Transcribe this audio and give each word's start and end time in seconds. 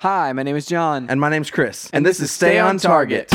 Hi, 0.00 0.30
my 0.34 0.42
name 0.42 0.56
is 0.56 0.66
John. 0.66 1.06
And 1.08 1.18
my 1.18 1.30
name's 1.30 1.50
Chris. 1.50 1.88
And 1.90 2.04
this 2.04 2.20
is 2.20 2.30
Stay 2.30 2.58
on 2.58 2.76
Target. 2.76 3.30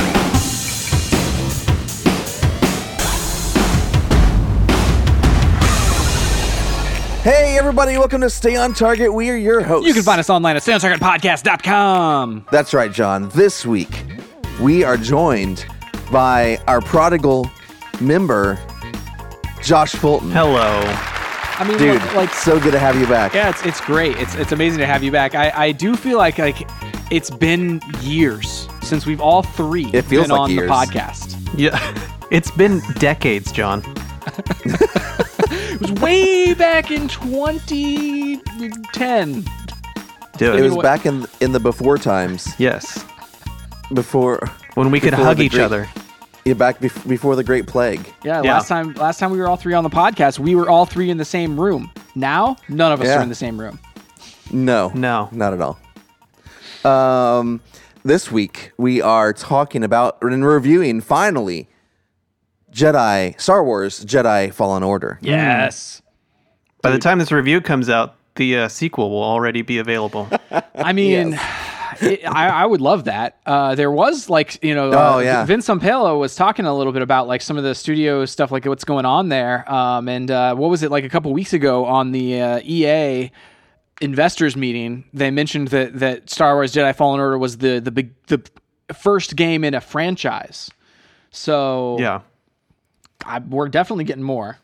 Hey, 7.24 7.58
everybody, 7.58 7.97
welcome 7.97 8.21
to 8.21 8.29
Stay 8.29 8.55
on 8.58 8.76
Target. 8.76 9.12
We 9.12 9.32
are 9.32 9.36
your 9.36 9.62
hosts. 9.62 9.88
You 9.88 9.94
can 9.96 10.04
find 10.04 10.20
us 10.20 10.29
online 10.29 10.55
at 10.55 10.62
SoundTargetPodcast.com. 10.62 12.46
That's 12.52 12.75
right, 12.75 12.91
John. 12.91 13.30
This 13.30 13.66
week, 13.66 14.04
we 14.62 14.84
are 14.84 14.98
joined 14.98 15.66
by 16.12 16.57
our 16.68 16.82
prodigal 16.82 17.50
member, 18.00 18.59
Josh 19.64 19.93
Fulton. 19.93 20.30
Hello. 20.30 21.11
I 21.62 21.68
mean, 21.68 21.78
Dude, 21.78 22.02
like, 22.02 22.16
like 22.16 22.34
so 22.34 22.59
good 22.59 22.71
to 22.71 22.80
have 22.80 23.00
you 23.00 23.05
back. 23.05 23.36
yeah, 23.36 23.50
it's 23.50 23.64
it's 23.66 23.80
great. 23.82 24.18
It's 24.18 24.34
it's 24.36 24.52
amazing 24.52 24.80
to 24.80 24.86
have 24.88 25.04
you 25.04 25.11
back. 25.11 25.36
I, 25.36 25.52
I 25.68 25.71
do 25.71 25.96
feel 25.96 26.18
like 26.18 26.39
like 26.39 26.68
it's 27.11 27.30
been 27.30 27.80
years 28.02 28.68
since 28.82 29.06
we've 29.06 29.21
all 29.21 29.43
three 29.43 29.86
It 29.93 30.01
feels 30.06 30.24
been 30.28 30.32
like 30.32 30.39
on 30.42 30.50
years. 30.51 30.68
the 30.68 30.74
podcast. 30.74 31.37
Yeah. 31.56 31.78
It's 32.31 32.49
been 32.49 32.81
decades, 32.97 33.51
John. 33.51 33.84
It 35.73 35.81
was 35.81 35.91
way 36.01 36.53
back 36.53 36.91
in 36.91 37.07
2010. 37.09 39.43
Do 40.37 40.53
It 40.53 40.59
it. 40.59 40.63
was 40.63 40.77
back 40.77 41.05
in 41.05 41.25
in 41.41 41.51
the 41.51 41.59
before 41.59 41.98
times, 41.98 42.53
yes. 42.57 43.03
before 43.93 44.39
When 44.75 44.91
we 44.91 44.99
could 44.99 45.13
hug 45.13 45.39
each 45.39 45.53
great- 45.53 45.63
other. 45.63 45.89
Yeah, 46.45 46.53
back 46.53 46.79
bef- 46.79 47.07
before 47.07 47.35
the 47.35 47.43
Great 47.43 47.67
Plague. 47.67 48.05
Yeah, 48.23 48.41
Yeah. 48.43 48.53
last 48.53 48.67
time 48.67 48.93
last 48.93 49.19
time 49.19 49.31
we 49.31 49.37
were 49.37 49.47
all 49.47 49.57
three 49.57 49.73
on 49.73 49.83
the 49.83 49.89
podcast, 49.89 50.39
we 50.39 50.55
were 50.55 50.69
all 50.69 50.85
three 50.85 51.09
in 51.09 51.17
the 51.17 51.25
same 51.25 51.59
room. 51.59 51.91
Now, 52.15 52.57
none 52.69 52.91
of 52.91 53.01
us 53.01 53.07
Yeah. 53.07 53.19
are 53.19 53.21
in 53.23 53.29
the 53.29 53.35
same 53.35 53.59
room. 53.59 53.79
No, 54.51 54.91
No. 54.93 55.29
not 55.31 55.53
at 55.53 55.61
all. 55.61 55.79
Um, 56.83 57.61
this 58.03 58.31
week 58.31 58.71
we 58.77 59.01
are 59.01 59.33
talking 59.33 59.83
about 59.83 60.17
and 60.21 60.43
reviewing 60.45 60.99
finally 61.01 61.70
Jedi 62.73 63.39
Star 63.39 63.63
Wars 63.63 64.03
Jedi 64.05 64.52
Fallen 64.53 64.83
Order. 64.83 65.20
Yes. 65.22 66.02
By 66.81 66.89
the 66.92 66.98
time 67.00 67.20
this 67.20 67.31
review 67.31 67.61
comes 67.61 67.89
out, 67.89 68.16
the 68.36 68.58
uh, 68.58 68.67
sequel 68.67 69.11
will 69.11 69.23
already 69.23 69.61
be 69.61 69.78
available. 69.78 70.28
I 70.76 70.94
mean, 70.94 71.39
it, 72.02 72.26
I, 72.26 72.48
I 72.50 72.66
would 72.66 72.82
love 72.82 73.06
that. 73.06 73.40
Uh, 73.46 73.76
there 73.76 73.92
was 73.92 74.30
like 74.30 74.64
you 74.64 74.74
know, 74.76 74.92
uh, 74.92 75.14
Oh, 75.16 75.20
yeah. 75.20 75.46
Vince 75.46 75.68
Zampella 75.68 76.18
was 76.20 76.36
talking 76.36 76.66
a 76.66 76.76
little 76.76 76.94
bit 76.94 77.02
about 77.02 77.28
like 77.28 77.42
some 77.42 77.58
of 77.58 77.64
the 77.64 77.76
studio 77.76 78.26
stuff, 78.26 78.52
like 78.52 78.66
what's 78.66 78.84
going 78.84 79.06
on 79.06 79.30
there. 79.30 79.72
Um, 79.72 80.08
and 80.10 80.30
uh, 80.32 80.56
what 80.56 80.70
was 80.70 80.84
it 80.84 80.92
like 80.92 81.04
a 81.04 81.10
couple 81.10 81.32
weeks 81.34 81.54
ago 81.54 81.86
on 81.86 82.12
the 82.12 82.42
uh, 82.42 82.60
EA 82.64 83.32
investors 84.02 84.56
meeting? 84.58 85.04
They 85.14 85.32
mentioned 85.32 85.70
that 85.70 86.00
that 86.00 86.30
Star 86.30 86.56
Wars 86.56 86.74
Jedi 86.74 86.96
Fallen 86.96 87.20
Order 87.20 87.38
was 87.38 87.58
the 87.58 87.80
the 87.80 87.92
big 87.92 88.12
the 88.28 88.42
first 88.94 89.36
game 89.36 89.64
in 89.64 89.74
a 89.74 89.82
franchise. 89.82 90.70
So 91.32 91.98
yeah. 92.00 92.22
I, 93.26 93.40
we're 93.40 93.70
definitely 93.70 94.04
getting 94.06 94.24
more. 94.24 94.58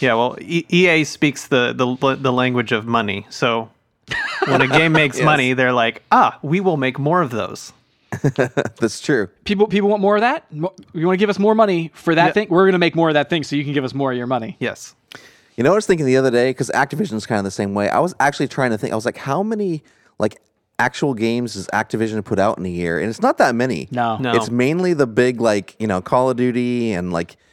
Yeah, 0.00 0.14
well, 0.14 0.36
e- 0.40 0.66
EA 0.68 1.04
speaks 1.04 1.48
the, 1.48 1.72
the 1.72 2.16
the 2.16 2.32
language 2.32 2.72
of 2.72 2.86
money. 2.86 3.26
So 3.30 3.70
when 4.46 4.60
a 4.60 4.66
game 4.68 4.92
makes 4.92 5.20
money, 5.20 5.52
they're 5.52 5.72
like, 5.72 6.02
"Ah, 6.10 6.38
we 6.42 6.60
will 6.60 6.76
make 6.76 6.98
more 6.98 7.22
of 7.22 7.30
those." 7.30 7.72
That's 8.22 9.00
true. 9.00 9.28
People 9.44 9.66
people 9.68 9.88
want 9.88 10.02
more 10.02 10.16
of 10.16 10.20
that. 10.22 10.52
Mo- 10.52 10.74
You 10.92 11.06
want 11.06 11.16
to 11.18 11.20
give 11.22 11.30
us 11.30 11.38
more 11.38 11.54
money 11.54 11.90
for 11.94 12.14
that 12.14 12.34
thing? 12.34 12.48
We're 12.50 12.64
going 12.64 12.72
to 12.72 12.78
make 12.78 12.94
more 12.94 13.08
of 13.08 13.14
that 13.14 13.30
thing, 13.30 13.42
so 13.42 13.56
you 13.56 13.64
can 13.64 13.72
give 13.72 13.84
us 13.84 13.94
more 13.94 14.12
of 14.12 14.18
your 14.18 14.26
money. 14.26 14.56
Yes. 14.60 14.94
You 15.56 15.64
know 15.64 15.70
what 15.70 15.74
I 15.74 15.78
was 15.78 15.86
thinking 15.86 16.06
the 16.06 16.16
other 16.16 16.30
day? 16.30 16.50
Because 16.50 16.70
Activision's 16.74 17.26
kind 17.26 17.38
of 17.38 17.44
the 17.44 17.50
same 17.50 17.74
way. 17.74 17.88
I 17.88 18.00
was 18.00 18.14
actually 18.20 18.48
trying 18.48 18.70
to 18.70 18.78
think. 18.78 18.92
I 18.92 18.96
was 18.96 19.04
like, 19.04 19.16
how 19.18 19.42
many 19.42 19.82
like 20.18 20.40
actual 20.78 21.14
games 21.14 21.54
does 21.54 21.66
Activision 21.68 22.24
put 22.24 22.38
out 22.38 22.58
in 22.58 22.66
a 22.66 22.70
year? 22.70 22.98
And 22.98 23.08
it's 23.08 23.20
not 23.22 23.38
that 23.38 23.54
many. 23.54 23.88
No. 23.90 24.16
No. 24.18 24.32
It's 24.32 24.50
mainly 24.50 24.92
the 24.94 25.06
big 25.06 25.40
like 25.40 25.76
you 25.78 25.86
know 25.86 26.00
Call 26.02 26.28
of 26.30 26.36
Duty 26.36 26.92
and 26.92 27.12
like. 27.12 27.36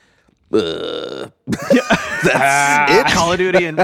Uh, 0.51 1.29
that's 1.45 2.91
it. 2.91 3.05
Call 3.13 3.33
of 3.33 3.37
Duty 3.37 3.65
and 3.65 3.77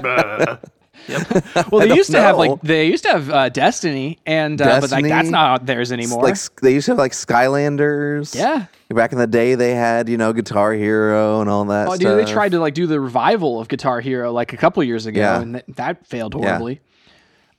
uh, 1.10 1.64
Well, 1.72 1.88
they 1.88 1.96
used 1.96 2.12
to 2.12 2.22
have 2.22 2.38
like 2.38 2.62
they 2.62 2.88
used 2.88 3.04
to 3.04 3.10
have 3.12 3.30
uh, 3.30 3.50
Destiny, 3.50 4.20
and 4.26 4.62
uh, 4.62 4.82
but 4.82 4.92
like 4.92 5.06
that's 5.06 5.30
not 5.30 5.66
theirs 5.66 5.92
anymore. 5.92 6.24
Like 6.24 6.38
they 6.62 6.74
used 6.74 6.86
to 6.86 6.92
have 6.92 6.98
like 6.98 7.12
Skylanders. 7.12 8.36
Yeah. 8.36 8.66
Back 8.90 9.12
in 9.12 9.18
the 9.18 9.28
day, 9.28 9.56
they 9.56 9.74
had 9.74 10.10
you 10.10 10.18
know 10.18 10.32
Guitar 10.34 10.74
Hero 10.74 11.42
and 11.42 11.50
all 11.50 11.66
that. 11.66 11.88
oh, 11.88 11.96
stuff. 11.96 12.00
dude, 12.18 12.28
they 12.28 12.32
tried 12.32 12.52
to 12.52 12.60
like 12.60 12.74
do 12.76 12.86
the 12.88 13.00
revival 13.00 13.60
of 13.60 13.68
Guitar 13.68 14.00
Hero 14.00 14.32
like 14.32 14.54
a 14.54 14.58
couple 14.58 14.84
years 14.84 15.06
ago, 15.06 15.20
Yeah. 15.20 15.42
and 15.42 15.54
th- 15.56 15.66
that 15.76 16.06
failed 16.06 16.34
horribly. 16.34 16.82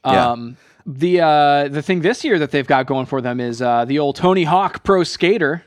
Yeah. 0.05 0.31
Um, 0.31 0.57
the 0.87 1.21
uh, 1.21 1.69
the 1.69 1.83
thing 1.83 2.01
this 2.01 2.23
year 2.25 2.39
that 2.39 2.53
they've 2.53 2.67
got 2.67 2.87
going 2.87 3.07
for 3.07 3.21
them 3.21 3.41
is 3.41 3.61
uh, 3.61 3.85
the 3.85 3.99
old 3.99 4.15
Tony 4.17 4.45
Hawk 4.45 4.85
Pro 4.85 5.03
Skater. 5.03 5.65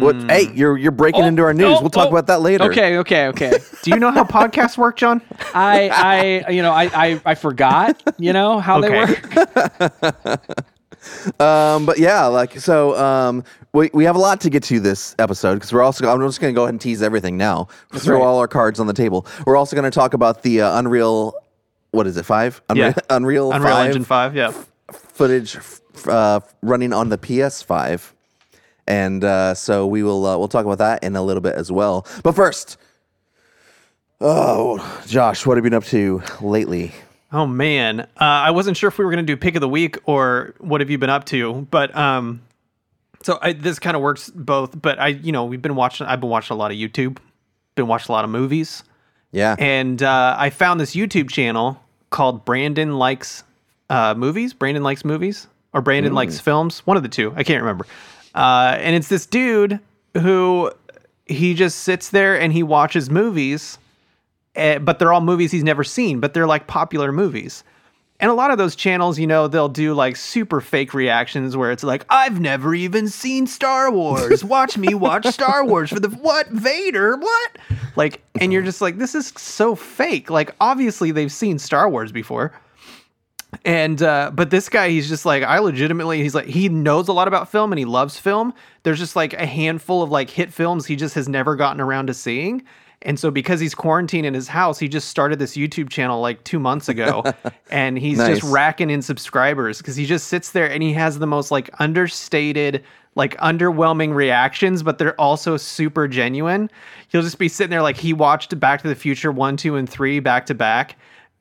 What? 0.00 0.16
Hey, 0.30 0.50
you're 0.54 0.76
you're 0.76 0.92
breaking 0.92 1.24
into 1.24 1.42
our 1.42 1.54
news. 1.54 1.76
Oh, 1.78 1.80
we'll 1.80 1.90
talk 1.90 2.06
oh. 2.06 2.10
about 2.10 2.26
that 2.28 2.40
later. 2.40 2.64
Okay, 2.64 2.98
okay, 2.98 3.28
okay. 3.28 3.58
Do 3.82 3.90
you 3.90 3.98
know 3.98 4.10
how 4.10 4.24
podcasts 4.24 4.76
work, 4.76 4.96
John? 4.96 5.22
I 5.54 6.44
I 6.46 6.50
you 6.50 6.62
know 6.62 6.72
I 6.72 6.84
I, 6.84 7.22
I 7.24 7.34
forgot 7.34 8.02
you 8.18 8.32
know 8.32 8.58
how 8.60 8.80
they 8.80 8.90
work. 8.90 9.20
Um, 11.40 11.86
but 11.86 11.98
yeah, 11.98 12.26
like 12.26 12.58
so, 12.58 12.96
um, 12.96 13.44
we 13.72 13.90
we 13.92 14.04
have 14.04 14.16
a 14.16 14.18
lot 14.18 14.40
to 14.42 14.50
get 14.50 14.62
to 14.64 14.80
this 14.80 15.14
episode 15.18 15.54
because 15.54 15.72
we're 15.72 15.82
also 15.82 16.08
I'm 16.08 16.20
just 16.20 16.40
going 16.40 16.54
to 16.54 16.56
go 16.56 16.62
ahead 16.62 16.74
and 16.74 16.80
tease 16.80 17.02
everything 17.02 17.36
now. 17.36 17.68
Throw 17.94 18.18
right. 18.18 18.24
all 18.24 18.38
our 18.38 18.48
cards 18.48 18.80
on 18.80 18.86
the 18.86 18.92
table. 18.92 19.26
We're 19.46 19.56
also 19.56 19.76
going 19.76 19.90
to 19.90 19.94
talk 19.94 20.14
about 20.14 20.42
the 20.42 20.62
uh, 20.62 20.78
Unreal. 20.78 21.34
What 21.90 22.06
is 22.06 22.16
it? 22.16 22.24
Five? 22.24 22.62
Unreal, 22.68 22.88
Yeah. 22.88 22.94
Unreal, 23.10 23.52
Unreal 23.52 23.74
5 23.74 23.86
Engine 23.86 24.04
5, 24.04 24.34
yeah. 24.34 24.52
footage 24.90 25.56
f- 25.56 25.80
uh, 26.08 26.40
running 26.62 26.92
on 26.92 27.08
the 27.08 27.18
PS5, 27.18 28.13
and 28.86 29.24
uh, 29.24 29.54
so 29.54 29.86
we 29.86 30.02
will 30.02 30.26
uh, 30.26 30.36
we'll 30.38 30.48
talk 30.48 30.64
about 30.64 30.78
that 30.78 31.02
in 31.02 31.16
a 31.16 31.22
little 31.22 31.40
bit 31.40 31.54
as 31.54 31.70
well. 31.72 32.06
But 32.22 32.34
first, 32.34 32.76
oh, 34.20 35.02
Josh, 35.06 35.46
what 35.46 35.56
have 35.56 35.64
you 35.64 35.70
been 35.70 35.76
up 35.76 35.84
to 35.86 36.22
lately? 36.40 36.92
Oh 37.32 37.46
man, 37.46 38.00
uh, 38.00 38.04
I 38.20 38.52
wasn't 38.52 38.76
sure 38.76 38.88
if 38.88 38.98
we 38.98 39.04
were 39.04 39.10
going 39.10 39.24
to 39.24 39.32
do 39.32 39.36
pick 39.36 39.56
of 39.56 39.60
the 39.60 39.68
week 39.68 39.98
or 40.04 40.54
what 40.58 40.80
have 40.80 40.90
you 40.90 40.98
been 40.98 41.10
up 41.10 41.24
to, 41.26 41.66
but 41.70 41.94
um, 41.96 42.42
so 43.22 43.38
I, 43.42 43.54
this 43.54 43.78
kind 43.78 43.96
of 43.96 44.02
works 44.02 44.30
both. 44.30 44.80
But 44.80 45.00
I, 45.00 45.08
you 45.08 45.32
know, 45.32 45.44
we've 45.44 45.62
been 45.62 45.74
watching. 45.74 46.06
I've 46.06 46.20
been 46.20 46.30
watching 46.30 46.54
a 46.54 46.58
lot 46.58 46.70
of 46.70 46.76
YouTube, 46.76 47.18
been 47.74 47.88
watching 47.88 48.12
a 48.12 48.12
lot 48.12 48.24
of 48.24 48.30
movies, 48.30 48.84
Yeah, 49.32 49.56
and 49.58 50.00
uh, 50.02 50.36
I 50.38 50.50
found 50.50 50.78
this 50.78 50.94
YouTube 50.94 51.28
channel 51.28 51.80
called 52.10 52.44
Brandon 52.44 52.98
Likes 52.98 53.42
uh, 53.90 54.14
Movies. 54.14 54.52
Brandon 54.54 54.84
Likes 54.84 55.04
Movies 55.04 55.48
or 55.72 55.80
Brandon 55.80 56.14
Likes 56.14 56.38
Films. 56.38 56.86
One 56.86 56.96
of 56.96 57.02
the 57.02 57.08
two. 57.08 57.32
I 57.34 57.42
can't 57.42 57.62
remember. 57.62 57.84
Uh, 58.34 58.76
and 58.80 58.96
it's 58.96 59.08
this 59.08 59.26
dude 59.26 59.80
who 60.14 60.70
he 61.26 61.54
just 61.54 61.80
sits 61.80 62.10
there 62.10 62.38
and 62.38 62.52
he 62.52 62.62
watches 62.62 63.10
movies 63.10 63.78
eh, 64.56 64.78
but 64.78 64.98
they're 64.98 65.12
all 65.12 65.20
movies 65.20 65.50
he's 65.52 65.64
never 65.64 65.84
seen, 65.84 66.20
but 66.20 66.34
they're 66.34 66.46
like 66.46 66.66
popular 66.66 67.12
movies. 67.12 67.64
And 68.20 68.30
a 68.30 68.34
lot 68.34 68.52
of 68.52 68.58
those 68.58 68.76
channels, 68.76 69.18
you 69.18 69.26
know, 69.26 69.48
they'll 69.48 69.68
do 69.68 69.92
like 69.92 70.16
super 70.16 70.60
fake 70.60 70.94
reactions 70.94 71.56
where 71.56 71.72
it's 71.72 71.82
like, 71.82 72.06
I've 72.08 72.40
never 72.40 72.74
even 72.74 73.08
seen 73.08 73.46
Star 73.46 73.90
Wars. 73.90 74.44
Watch 74.44 74.78
me 74.78 74.94
watch 74.94 75.26
Star 75.26 75.64
Wars 75.64 75.90
for 75.90 75.98
the 76.00 76.08
what? 76.08 76.46
Vader? 76.48 77.16
What? 77.16 77.58
Like, 77.96 78.22
and 78.40 78.52
you're 78.52 78.62
just 78.62 78.80
like, 78.80 78.98
this 78.98 79.14
is 79.14 79.32
so 79.36 79.74
fake. 79.74 80.30
Like, 80.30 80.54
obviously 80.60 81.10
they've 81.10 81.32
seen 81.32 81.58
Star 81.58 81.88
Wars 81.88 82.12
before. 82.12 82.52
And 83.64 84.02
uh, 84.02 84.30
but 84.34 84.50
this 84.50 84.68
guy, 84.68 84.88
he's 84.90 85.08
just 85.08 85.24
like 85.26 85.42
I 85.42 85.58
legitimately, 85.58 86.22
he's 86.22 86.34
like 86.34 86.46
he 86.46 86.68
knows 86.68 87.08
a 87.08 87.12
lot 87.12 87.28
about 87.28 87.50
film 87.50 87.72
and 87.72 87.78
he 87.78 87.84
loves 87.84 88.18
film. 88.18 88.54
There's 88.82 88.98
just 88.98 89.16
like 89.16 89.32
a 89.34 89.46
handful 89.46 90.02
of 90.02 90.10
like 90.10 90.30
hit 90.30 90.52
films 90.52 90.86
he 90.86 90.96
just 90.96 91.14
has 91.14 91.28
never 91.28 91.56
gotten 91.56 91.80
around 91.80 92.06
to 92.08 92.14
seeing. 92.14 92.62
And 93.02 93.20
so 93.20 93.30
because 93.30 93.60
he's 93.60 93.74
quarantined 93.74 94.24
in 94.24 94.32
his 94.32 94.48
house, 94.48 94.78
he 94.78 94.88
just 94.88 95.08
started 95.08 95.38
this 95.38 95.56
YouTube 95.58 95.90
channel 95.90 96.22
like 96.22 96.42
two 96.44 96.58
months 96.58 96.88
ago, 96.88 97.22
and 97.70 97.98
he's 97.98 98.16
Nice. 98.16 98.38
just 98.40 98.50
racking 98.52 98.88
in 98.88 99.02
subscribers 99.02 99.76
because 99.78 99.94
he 99.94 100.06
just 100.06 100.28
sits 100.28 100.52
there 100.52 100.70
and 100.70 100.82
he 100.82 100.94
has 100.94 101.18
the 101.18 101.26
most 101.26 101.50
like 101.50 101.68
understated, 101.80 102.82
like 103.14 103.36
underwhelming 103.38 104.14
reactions, 104.14 104.82
but 104.82 104.96
they're 104.96 105.20
also 105.20 105.58
super 105.58 106.08
genuine. 106.08 106.70
He'll 107.08 107.20
just 107.20 107.38
be 107.38 107.48
sitting 107.48 107.70
there 107.70 107.82
like 107.82 107.98
he 107.98 108.14
watched 108.14 108.58
Back 108.58 108.80
to 108.82 108.88
the 108.88 108.94
Future 108.94 109.30
one, 109.30 109.58
two, 109.58 109.76
and 109.76 109.88
three 109.88 110.18
back 110.18 110.46
to 110.46 110.54
back 110.54 110.96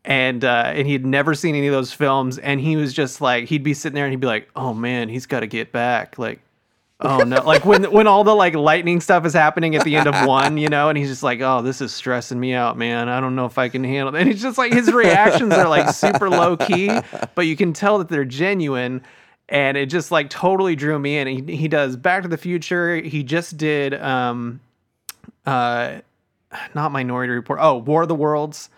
and 0.05 0.43
uh, 0.43 0.71
and 0.75 0.87
he'd 0.87 1.05
never 1.05 1.33
seen 1.33 1.55
any 1.55 1.67
of 1.67 1.73
those 1.73 1.93
films, 1.93 2.37
and 2.37 2.59
he 2.59 2.75
was 2.75 2.93
just 2.93 3.21
like 3.21 3.45
he'd 3.45 3.63
be 3.63 3.73
sitting 3.73 3.95
there 3.95 4.05
and 4.05 4.11
he'd 4.11 4.19
be 4.19 4.27
like, 4.27 4.49
"Oh 4.55 4.73
man, 4.73 5.09
he's 5.09 5.25
got 5.25 5.41
to 5.41 5.47
get 5.47 5.71
back." 5.71 6.17
Like, 6.17 6.41
oh 6.99 7.19
no, 7.19 7.41
like 7.45 7.65
when 7.65 7.89
when 7.89 8.05
all 8.05 8.23
the 8.23 8.35
like 8.35 8.53
lightning 8.53 8.99
stuff 8.99 9.25
is 9.25 9.33
happening 9.33 9.75
at 9.75 9.85
the 9.85 9.95
end 9.95 10.07
of 10.07 10.27
one, 10.27 10.57
you 10.57 10.67
know, 10.67 10.89
and 10.89 10.97
he's 10.97 11.07
just 11.07 11.23
like, 11.23 11.39
"Oh, 11.41 11.61
this 11.61 11.79
is 11.79 11.93
stressing 11.93 12.39
me 12.39 12.53
out, 12.53 12.77
man. 12.77 13.07
I 13.07 13.21
don't 13.21 13.35
know 13.35 13.45
if 13.45 13.57
I 13.57 13.69
can 13.69 13.83
handle." 13.83 14.13
it. 14.13 14.19
And 14.19 14.29
he's 14.29 14.41
just 14.41 14.57
like 14.57 14.73
his 14.73 14.91
reactions 14.91 15.53
are 15.53 15.69
like 15.69 15.93
super 15.95 16.29
low 16.29 16.57
key, 16.57 16.89
but 17.33 17.47
you 17.47 17.55
can 17.55 17.71
tell 17.71 17.97
that 17.99 18.09
they're 18.09 18.25
genuine. 18.25 19.01
And 19.49 19.77
it 19.77 19.87
just 19.87 20.09
like 20.09 20.29
totally 20.29 20.75
drew 20.75 20.97
me 20.97 21.17
in. 21.17 21.27
He, 21.27 21.55
he 21.57 21.67
does 21.67 21.95
Back 21.97 22.23
to 22.23 22.29
the 22.29 22.37
Future. 22.37 22.95
He 22.95 23.23
just 23.23 23.57
did 23.57 23.93
um 23.93 24.59
uh 25.45 25.99
not 26.73 26.91
Minority 26.91 27.33
Report. 27.33 27.59
Oh, 27.61 27.77
War 27.77 28.03
of 28.03 28.07
the 28.07 28.15
Worlds 28.15 28.69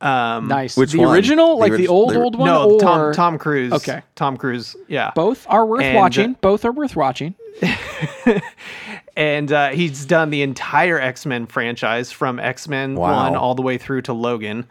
Um, 0.00 0.48
Nice. 0.48 0.76
Which 0.76 0.92
the 0.92 0.98
one? 0.98 1.14
original, 1.14 1.54
The 1.56 1.60
like 1.60 1.70
orig- 1.72 1.80
the 1.80 1.88
old 1.88 2.10
the- 2.10 2.20
old 2.22 2.36
one, 2.36 2.46
no, 2.48 2.72
or 2.72 2.78
Tom 2.80 3.12
Tom 3.14 3.38
Cruise. 3.38 3.72
Okay. 3.72 4.02
Tom 4.14 4.36
Cruise. 4.36 4.76
Yeah. 4.88 5.10
both 5.14 5.46
are 5.48 5.64
worth 5.64 5.82
And, 5.82 5.96
uh, 5.96 6.00
watching. 6.00 6.32
Both 6.40 6.64
are 6.66 6.72
worth 6.72 6.94
watching. 6.96 7.34
and 9.16 9.50
uh, 9.52 9.70
he's 9.70 10.04
done 10.04 10.30
the 10.30 10.42
entire 10.42 11.00
X 11.00 11.24
Men 11.26 11.46
franchise 11.46 12.12
from 12.12 12.38
X 12.38 12.68
Men 12.68 12.94
Wow. 12.94 13.24
One 13.24 13.36
all 13.36 13.54
the 13.54 13.62
way 13.62 13.78
through 13.78 14.02
to 14.02 14.12
Logan. 14.12 14.66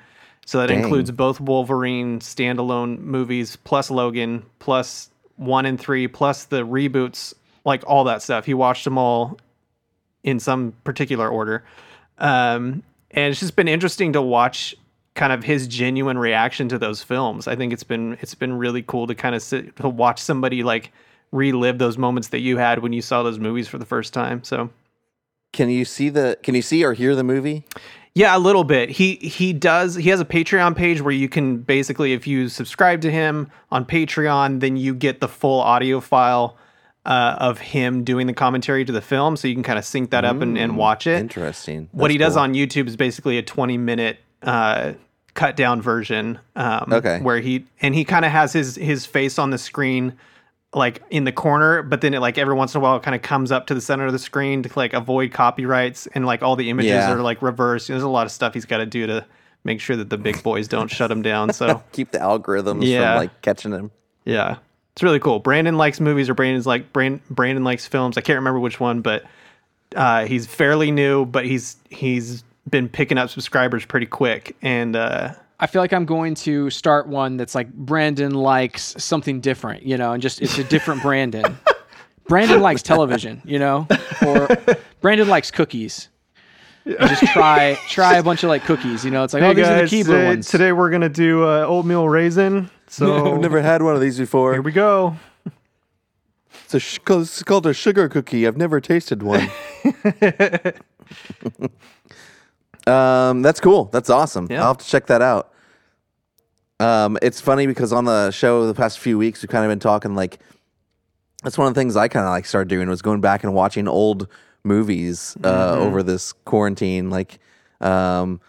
So 0.45 0.59
that 0.59 0.67
Dang. 0.67 0.83
includes 0.83 1.09
both 1.09 1.41
Wolverine 1.41 2.19
standalone 2.19 2.99
movies, 2.99 3.55
plus 3.55 3.89
Logan, 3.89 4.45
plus 4.59 5.09
one 5.37 5.65
and 5.65 5.79
three, 5.79 6.07
plus 6.07 6.45
the 6.45 6.61
reboots, 6.65 7.33
like 7.65 7.83
all 7.87 8.03
that 8.03 8.21
stuff. 8.21 8.45
He 8.45 8.53
watched 8.53 8.83
them 8.83 8.97
all 8.99 9.39
in 10.23 10.39
some 10.39 10.73
particular 10.83 11.27
order, 11.27 11.63
um, 12.19 12.83
and 13.11 13.31
it's 13.31 13.39
just 13.39 13.55
been 13.55 13.67
interesting 13.67 14.13
to 14.13 14.21
watch 14.21 14.75
kind 15.15 15.33
of 15.33 15.43
his 15.43 15.67
genuine 15.67 16.17
reaction 16.17 16.69
to 16.69 16.77
those 16.77 17.01
films. 17.01 17.47
I 17.47 17.55
think 17.55 17.73
it's 17.73 17.83
been 17.83 18.17
it's 18.21 18.35
been 18.35 18.53
really 18.53 18.83
cool 18.83 19.07
to 19.07 19.15
kind 19.15 19.33
of 19.33 19.41
sit 19.41 19.75
to 19.77 19.89
watch 19.89 20.21
somebody 20.21 20.63
like 20.63 20.91
relive 21.31 21.79
those 21.79 21.97
moments 21.97 22.29
that 22.29 22.39
you 22.39 22.57
had 22.57 22.79
when 22.79 22.93
you 22.93 23.01
saw 23.01 23.23
those 23.23 23.39
movies 23.39 23.67
for 23.67 23.77
the 23.77 23.85
first 23.85 24.13
time. 24.13 24.43
So 24.43 24.69
Can 25.53 25.69
you 25.69 25.85
see 25.85 26.09
the? 26.09 26.37
Can 26.43 26.55
you 26.55 26.61
see 26.61 26.83
or 26.83 26.93
hear 26.93 27.15
the 27.15 27.23
movie? 27.23 27.65
yeah, 28.15 28.35
a 28.35 28.39
little 28.39 28.63
bit. 28.63 28.89
He 28.89 29.15
he 29.15 29.51
does. 29.51 29.95
He 29.95 30.09
has 30.09 30.21
a 30.21 30.25
Patreon 30.25 30.75
page 30.75 31.01
where 31.01 31.13
you 31.13 31.27
can 31.27 31.57
basically, 31.57 32.13
if 32.13 32.25
you 32.25 32.47
subscribe 32.47 33.01
to 33.01 33.11
him 33.11 33.51
on 33.71 33.85
Patreon, 33.85 34.61
then 34.61 34.77
you 34.77 34.95
get 34.95 35.19
the 35.19 35.27
full 35.27 35.59
audio 35.59 35.99
file 35.99 36.57
uh, 37.05 37.35
of 37.39 37.59
him 37.59 38.05
doing 38.05 38.25
the 38.25 38.33
commentary 38.33 38.85
to 38.85 38.91
the 38.93 39.01
film, 39.01 39.35
so 39.35 39.49
you 39.49 39.53
can 39.53 39.63
kind 39.63 39.77
of 39.77 39.83
sync 39.83 40.11
that 40.11 40.23
up 40.23 40.41
and, 40.41 40.57
and 40.57 40.77
watch 40.77 41.05
it. 41.07 41.19
Interesting. 41.19 41.89
what 41.91 42.09
he 42.09 42.17
does 42.17 42.33
cool. 42.33 42.43
on 42.43 42.53
YouTube 42.53 42.87
is 42.87 42.95
basically 42.95 43.37
a 43.37 43.43
20 43.43 43.77
minute 43.77 44.19
uh, 44.45 44.93
cut 45.33 45.57
down 45.57 45.81
version. 45.81 46.39
Um, 46.55 46.93
Okay. 46.93 47.19
Where 47.21 47.39
he 47.39 47.65
and 47.81 47.93
he 47.93 48.05
kind 48.05 48.23
of 48.25 48.31
has 48.31 48.53
his 48.53 48.75
his 48.75 49.05
face 49.05 49.37
on 49.37 49.49
the 49.49 49.57
screen, 49.57 50.13
like 50.73 51.01
in 51.09 51.23
the 51.25 51.31
corner, 51.31 51.81
but 51.81 52.01
then 52.01 52.13
it 52.13 52.19
like 52.19 52.37
every 52.37 52.53
once 52.53 52.73
in 52.75 52.79
a 52.79 52.81
while 52.83 52.95
it 52.97 53.03
kind 53.03 53.15
of 53.15 53.21
comes 53.21 53.51
up 53.51 53.67
to 53.67 53.73
the 53.73 53.81
center 53.81 54.05
of 54.05 54.13
the 54.13 54.19
screen 54.19 54.63
to 54.63 54.69
like 54.75 54.93
avoid 54.93 55.31
copyrights 55.33 56.07
and 56.07 56.25
like 56.25 56.41
all 56.43 56.55
the 56.55 56.69
images 56.69 56.89
Yeah. 56.91 57.11
are 57.13 57.21
like 57.21 57.41
reversed. 57.41 57.87
There's 57.89 58.03
a 58.03 58.07
lot 58.09 58.25
of 58.25 58.31
stuff 58.31 58.53
he's 58.53 58.65
got 58.65 58.77
to 58.77 58.85
do 58.85 59.07
to 59.07 59.25
make 59.63 59.81
sure 59.81 59.95
that 59.95 60.09
the 60.09 60.17
big 60.17 60.41
boys 60.43 60.67
don't 60.67 60.89
shut 60.89 61.09
him 61.11 61.21
down. 61.21 61.51
So 61.51 61.83
keep 61.91 62.11
the 62.11 62.19
algorithms 62.19 62.85
Yeah. 62.85 63.13
from 63.13 63.23
like 63.23 63.41
catching 63.41 63.71
him. 63.71 63.91
yeah, 64.25 64.57
it's 64.93 65.03
really 65.03 65.19
cool. 65.19 65.39
Brandon 65.39 65.75
likes 65.75 65.99
movies, 65.99 66.29
or 66.29 66.33
Brandon's 66.35 66.65
like 66.67 66.93
Brandon. 66.93 67.19
Brandon 67.29 67.63
likes 67.65 67.85
films. 67.85 68.17
I 68.17 68.21
can't 68.21 68.37
remember 68.37 68.59
which 68.61 68.79
one, 68.79 69.01
but 69.01 69.25
uh, 69.95 70.25
he's 70.25 70.45
fairly 70.47 70.91
new, 70.91 71.25
but 71.25 71.45
he's 71.45 71.75
he's 71.89 72.43
been 72.69 72.89
picking 72.89 73.17
up 73.17 73.29
subscribers 73.29 73.85
pretty 73.85 74.05
quick. 74.05 74.55
And 74.61 74.95
uh, 74.95 75.33
I 75.59 75.67
feel 75.67 75.81
like 75.81 75.93
I'm 75.93 76.05
going 76.05 76.35
to 76.35 76.69
start 76.69 77.07
one 77.07 77.37
that's 77.37 77.55
like 77.55 77.71
Brandon 77.73 78.33
likes 78.33 78.95
something 78.97 79.39
different, 79.41 79.83
you 79.83 79.97
know, 79.97 80.13
and 80.13 80.21
just 80.21 80.41
it's 80.41 80.57
a 80.57 80.63
different 80.63 81.01
Brandon. 81.01 81.57
Brandon 82.27 82.59
likes 82.59 82.81
television, 82.81 83.41
you 83.45 83.59
know, 83.59 83.87
or 84.25 84.47
Brandon 85.01 85.27
likes 85.27 85.51
cookies. 85.51 86.09
And 86.85 87.09
just 87.09 87.23
try 87.33 87.79
try 87.87 88.17
a 88.17 88.23
bunch 88.23 88.43
of 88.43 88.49
like 88.49 88.63
cookies, 88.63 89.03
you 89.03 89.09
know. 89.09 89.23
It's 89.23 89.33
like 89.33 89.41
oh, 89.41 89.53
these 89.55 89.67
are 89.67 89.81
the 89.81 89.83
Keebler 89.87 90.25
ones. 90.25 90.47
Today 90.47 90.71
we're 90.71 90.91
gonna 90.91 91.09
do 91.09 91.43
uh, 91.43 91.65
oatmeal 91.67 92.07
raisin. 92.07 92.69
So 92.87 93.33
I've 93.33 93.41
never 93.41 93.61
had 93.63 93.81
one 93.81 93.95
of 93.95 94.01
these 94.01 94.19
before. 94.19 94.53
here 94.53 94.61
we 94.61 94.71
go. 94.71 95.15
It's, 96.65 96.75
a 96.75 96.79
sh- 96.79 96.99
it's 97.09 97.41
called 97.41 97.65
a 97.65 97.73
sugar 97.73 98.07
cookie. 98.07 98.45
I've 98.45 98.57
never 98.57 98.79
tasted 98.79 99.23
one. 99.23 99.49
um, 102.87 103.41
that's 103.41 103.59
cool. 103.59 103.85
That's 103.85 104.09
awesome. 104.09 104.47
Yeah. 104.49 104.61
I'll 104.61 104.67
have 104.69 104.77
to 104.79 104.85
check 104.87 105.07
that 105.07 105.21
out. 105.21 105.51
Um, 106.79 107.17
it's 107.21 107.39
funny 107.39 107.67
because 107.67 107.93
on 107.93 108.05
the 108.05 108.31
show 108.31 108.67
the 108.67 108.73
past 108.73 108.99
few 108.99 109.17
weeks 109.17 109.41
we've 109.41 109.49
kind 109.49 109.63
of 109.63 109.71
been 109.71 109.79
talking 109.79 110.13
like 110.13 110.39
that's 111.41 111.57
one 111.57 111.67
of 111.67 111.73
the 111.73 111.79
things 111.79 111.95
I 111.95 112.07
kind 112.09 112.25
of 112.25 112.31
like 112.31 112.45
started 112.45 112.67
doing 112.67 112.89
was 112.89 113.01
going 113.01 113.21
back 113.21 113.43
and 113.45 113.53
watching 113.53 113.87
old 113.87 114.27
movies 114.63 115.37
uh, 115.43 115.75
over 115.77 116.01
this 116.03 116.33
quarantine, 116.33 117.09
like 117.11 117.39
um, 117.81 118.41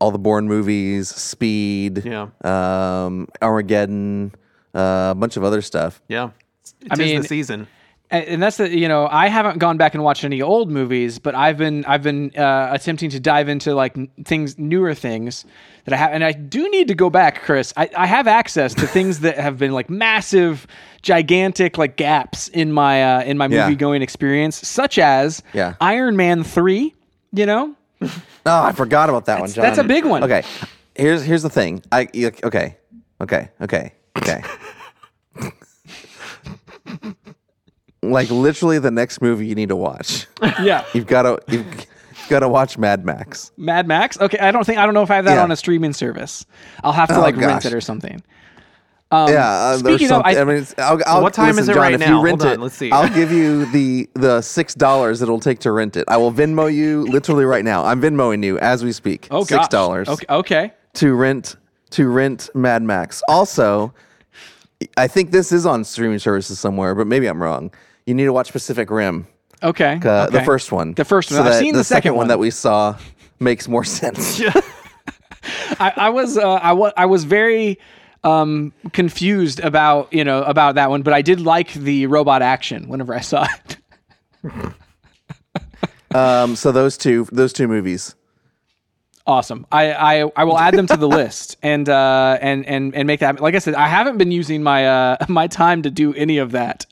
all 0.00 0.10
the 0.10 0.18
Bourne 0.18 0.48
movies, 0.48 1.08
Speed, 1.08 2.04
Yeah. 2.04 2.28
um, 2.44 3.28
Armageddon, 3.40 4.34
uh, 4.74 5.10
a 5.12 5.14
bunch 5.16 5.36
of 5.36 5.44
other 5.44 5.62
stuff. 5.62 6.02
Yeah, 6.08 6.30
It 6.82 6.90
I 6.90 6.94
is 6.94 6.98
mean- 6.98 7.22
the 7.22 7.28
season. 7.28 7.68
And, 8.10 8.42
that's 8.42 8.56
the 8.58 8.68
you 8.76 8.88
know 8.88 9.08
I 9.10 9.28
haven't 9.28 9.58
gone 9.58 9.76
back 9.76 9.94
and 9.94 10.02
watched 10.04 10.24
any 10.24 10.40
old 10.42 10.70
movies, 10.70 11.18
but 11.18 11.34
I've 11.34 11.56
been 11.58 11.84
I've 11.86 12.02
been 12.02 12.30
uh, 12.36 12.68
attempting 12.72 13.10
to 13.10 13.20
dive 13.20 13.48
into 13.48 13.74
like 13.74 13.96
things 14.24 14.58
newer 14.58 14.94
things 14.94 15.44
that 15.84 15.94
I 15.94 15.96
have, 15.96 16.12
and 16.12 16.22
I 16.24 16.32
do 16.32 16.68
need 16.70 16.88
to 16.88 16.94
go 16.94 17.10
back, 17.10 17.42
Chris. 17.42 17.72
I, 17.76 17.88
I 17.96 18.06
have 18.06 18.26
access 18.26 18.74
to 18.74 18.86
things 18.86 19.20
that 19.20 19.38
have 19.38 19.58
been 19.58 19.72
like 19.72 19.88
massive, 19.90 20.66
gigantic 21.02 21.78
like 21.78 21.96
gaps 21.96 22.48
in 22.48 22.72
my 22.72 23.02
uh, 23.02 23.22
in 23.24 23.38
my 23.38 23.46
Yeah. 23.46 23.64
movie 23.64 23.76
going 23.76 24.02
experience, 24.02 24.56
such 24.66 24.98
as 24.98 25.42
Yeah. 25.52 25.74
Iron 25.80 26.16
Man 26.16 26.42
three. 26.44 26.94
You 27.32 27.44
know, 27.46 27.74
Oh, 28.00 28.10
I 28.46 28.72
forgot 28.72 29.08
about 29.10 29.26
that 29.26 29.40
one, 29.40 29.50
John. 29.50 29.62
that's 29.64 29.78
a 29.78 29.84
big 29.84 30.04
one. 30.04 30.22
Okay, 30.24 30.42
here's 30.94 31.22
here's 31.24 31.42
the 31.42 31.50
thing. 31.50 31.82
I 31.92 32.02
okay, 32.14 32.76
okay, 33.20 33.50
okay, 33.60 33.92
okay. 34.16 34.42
like 38.10 38.30
literally, 38.30 38.78
the 38.78 38.90
next 38.90 39.20
movie 39.22 39.46
you 39.46 39.54
need 39.54 39.68
to 39.70 39.76
watch. 39.76 40.26
yeah, 40.62 40.84
You've 40.94 41.06
got 41.06 41.22
to 41.22 41.38
you've, 41.48 41.66
you've 41.66 42.28
got 42.28 42.40
to 42.40 42.48
watch 42.48 42.78
Mad 42.78 43.04
Max. 43.04 43.52
Mad 43.56 43.86
Max. 43.86 44.18
Okay, 44.20 44.38
I 44.38 44.50
don't 44.50 44.64
think 44.64 44.78
I 44.78 44.84
don't 44.84 44.94
know 44.94 45.02
if 45.02 45.10
I 45.10 45.16
have 45.16 45.24
that 45.26 45.34
Yeah. 45.36 45.42
on 45.42 45.50
a 45.50 45.56
streaming 45.56 45.92
service. 45.92 46.44
I'll 46.84 46.92
have 46.92 47.08
to 47.08 47.16
Oh, 47.16 47.20
like 47.20 47.36
rent 47.36 47.64
it 47.64 47.72
or 47.74 47.80
something. 47.80 48.22
yeah, 49.12 49.48
uh, 49.48 49.78
speaking 49.78 50.10
of. 50.10 50.22
I- 50.24 50.40
I, 50.40 50.44
mean, 50.44 50.56
it's, 50.56 50.74
I'll, 50.78 51.00
I'll, 51.06 51.22
what 51.22 51.32
time 51.32 51.48
listen, 51.56 51.62
is 51.62 51.68
it 51.68 51.74
John, 51.74 51.82
right 51.82 51.94
if 51.94 52.00
now? 52.00 52.18
You 52.18 52.24
rent 52.24 52.42
Hold 52.42 52.52
it, 52.52 52.56
on, 52.56 52.60
let's 52.62 52.74
see. 52.76 52.90
I'll 52.90 53.08
give 53.14 53.30
you 53.30 53.66
the 53.66 54.08
the 54.14 54.40
six 54.42 54.74
dollars 54.74 55.22
it'll 55.22 55.40
take 55.40 55.60
to 55.60 55.72
rent 55.72 55.96
it. 55.96 56.04
I 56.08 56.16
will 56.16 56.32
Venmo 56.32 56.72
you 56.72 57.04
literally 57.06 57.44
right 57.44 57.64
now. 57.64 57.84
I'm 57.84 58.00
Venmoing 58.02 58.44
you 58.44 58.58
as 58.58 58.84
we 58.84 58.92
speak. 58.92 59.28
Oh, 59.30 59.44
six 59.44 59.68
dollars. 59.68 60.08
Okay, 60.08 60.26
okay. 60.28 60.72
to 60.94 61.14
rent 61.14 61.56
to 61.90 62.08
rent 62.08 62.50
Mad 62.54 62.82
Max. 62.82 63.22
Also, 63.28 63.94
I 64.96 65.06
think 65.06 65.30
this 65.30 65.52
is 65.52 65.64
on 65.64 65.84
streaming 65.84 66.18
services 66.18 66.58
somewhere, 66.58 66.94
but 66.96 67.06
maybe 67.06 67.26
I'm 67.28 67.40
wrong. 67.40 67.70
You 68.06 68.14
need 68.14 68.24
to 68.24 68.32
watch 68.32 68.52
Pacific 68.52 68.90
Rim, 68.90 69.26
Okay, 69.62 70.00
uh, 70.04 70.26
the 70.30 70.42
first 70.42 70.70
one. 70.70 70.92
The 70.94 71.04
first 71.04 71.30
one. 71.30 71.42
So 71.42 71.44
I've 71.44 71.56
seen 71.56 71.74
the 71.74 71.84
second 71.84 72.14
one. 72.14 72.28
that 72.28 72.38
we 72.38 72.50
saw 72.50 72.96
makes 73.40 73.66
more 73.68 73.84
sense. 73.98 74.40
I, 75.80 75.92
I 75.96 76.10
was 76.10 76.38
uh, 76.38 76.54
I 76.54 76.72
was 76.72 76.92
I 76.96 77.06
was 77.06 77.24
very 77.24 77.78
um, 78.22 78.72
confused 78.92 79.60
about 79.60 80.12
you 80.12 80.24
know 80.24 80.42
about 80.44 80.76
that 80.76 80.90
one, 80.90 81.02
but 81.02 81.12
I 81.14 81.22
did 81.22 81.40
like 81.40 81.72
the 81.72 82.06
robot 82.06 82.42
action 82.42 82.88
whenever 82.88 83.14
I 83.14 83.20
saw 83.20 83.46
it. 83.64 83.76
Um, 86.14 86.56
so 86.56 86.72
those 86.72 86.96
two 86.96 87.26
those 87.32 87.52
two 87.52 87.68
movies. 87.68 88.14
awesome. 89.26 89.66
I, 89.70 89.92
I 89.92 90.30
I 90.36 90.44
will 90.44 90.58
add 90.58 90.72
them 90.72 90.86
to 90.86 90.96
the 90.96 91.08
list 91.08 91.56
and 91.62 91.86
uh, 91.88 92.38
and 92.40 92.64
and 92.64 92.94
and 92.94 93.06
make 93.06 93.20
that. 93.20 93.38
Like 93.40 93.54
I 93.54 93.58
said, 93.58 93.74
I 93.74 93.88
haven't 93.88 94.16
been 94.16 94.30
using 94.30 94.62
my 94.62 94.86
uh, 94.86 95.16
my 95.28 95.46
time 95.46 95.82
to 95.82 95.90
do 95.90 96.14
any 96.14 96.38
of 96.38 96.52
that. 96.52 96.86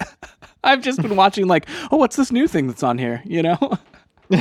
I've 0.64 0.80
just 0.80 1.00
been 1.00 1.16
watching 1.16 1.46
like, 1.46 1.66
oh, 1.92 1.96
what's 1.96 2.16
this 2.16 2.32
new 2.32 2.48
thing 2.48 2.66
that's 2.66 2.82
on 2.82 2.98
here? 2.98 3.22
You 3.24 3.42
know. 3.42 3.78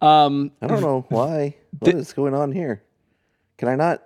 Um, 0.00 0.52
I 0.60 0.66
don't 0.66 0.82
know 0.82 1.06
why. 1.08 1.56
What 1.78 1.94
is 1.94 2.12
going 2.12 2.34
on 2.34 2.52
here? 2.52 2.82
Can 3.56 3.68
I 3.68 3.76
not? 3.76 4.02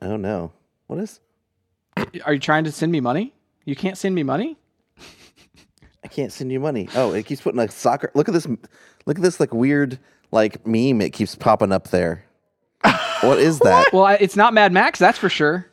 Oh 0.00 0.16
no. 0.16 0.52
What 0.86 0.98
is? 0.98 1.20
Are 2.24 2.32
you 2.32 2.40
trying 2.40 2.64
to 2.64 2.72
send 2.72 2.92
me 2.92 3.00
money? 3.00 3.34
You 3.64 3.76
can't 3.76 3.98
send 3.98 4.14
me 4.14 4.22
money. 4.22 4.56
I 6.04 6.08
can't 6.08 6.32
send 6.32 6.52
you 6.52 6.60
money. 6.60 6.88
Oh, 6.94 7.12
it 7.12 7.26
keeps 7.26 7.40
putting 7.40 7.60
a 7.60 7.68
soccer. 7.68 8.10
Look 8.14 8.28
at 8.28 8.34
this. 8.34 8.46
Look 9.06 9.16
at 9.18 9.22
this 9.22 9.40
like 9.40 9.52
weird 9.52 9.98
like 10.30 10.66
meme. 10.66 11.00
It 11.00 11.10
keeps 11.12 11.34
popping 11.34 11.72
up 11.72 11.88
there. 11.88 12.24
what 13.20 13.38
is 13.38 13.58
that? 13.60 13.92
Well, 13.92 14.04
I, 14.04 14.14
it's 14.14 14.36
not 14.36 14.54
Mad 14.54 14.72
Max, 14.72 14.98
that's 14.98 15.18
for 15.18 15.28
sure. 15.28 15.66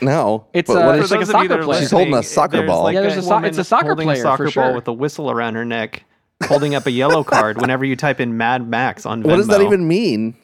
No. 0.00 0.46
It's, 0.52 0.66
But 0.68 0.82
uh, 0.82 0.86
what 0.86 0.94
it's 0.96 1.04
is- 1.06 1.10
like 1.10 1.20
a 1.22 1.24
those 1.26 1.34
of 1.34 1.42
you 1.42 1.48
soccer 1.48 1.48
that 1.48 1.60
are 1.60 1.64
player. 1.64 1.80
She's 1.80 1.90
holding 1.90 2.14
a 2.14 2.22
soccer 2.22 2.56
there's 2.58 2.66
ball. 2.68 2.82
Like 2.84 2.94
Yeah, 2.94 3.00
there's 3.02 3.16
a 3.16 3.22
so- 3.22 3.38
it's 3.38 3.58
a 3.58 3.64
soccer 3.64 3.86
holding 3.88 4.06
player, 4.06 4.18
a 4.18 4.22
soccer 4.22 4.48
for 4.50 4.60
ball 4.60 4.68
sure. 4.70 4.74
with 4.74 4.88
a 4.88 4.92
whistle 4.92 5.30
around 5.30 5.54
her 5.54 5.64
neck, 5.64 6.04
holding 6.44 6.74
up 6.74 6.86
a 6.86 6.90
yellow 6.90 7.22
card 7.34 7.60
whenever 7.60 7.84
you 7.84 7.96
type 7.96 8.20
in 8.20 8.36
Mad 8.36 8.68
Max 8.68 9.04
on 9.06 9.22
Venmo. 9.22 9.26
what 9.30 9.36
does 9.36 9.48
that 9.48 9.60
even 9.60 9.86
mean? 9.86 10.34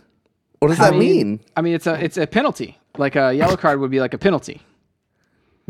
What 0.61 0.69
does 0.69 0.79
that 0.79 0.93
I 0.93 0.97
mean? 0.97 1.41
I 1.57 1.63
mean, 1.63 1.75
it's 1.75 1.87
a 1.87 2.03
it's 2.05 2.17
a 2.19 2.27
penalty. 2.27 2.79
Like 2.99 3.17
a 3.17 3.33
yellow 3.33 3.57
card 3.57 3.81
would 3.81 3.91
be 3.91 4.01
like 4.01 4.13
a 4.15 4.19
penalty. 4.19 4.61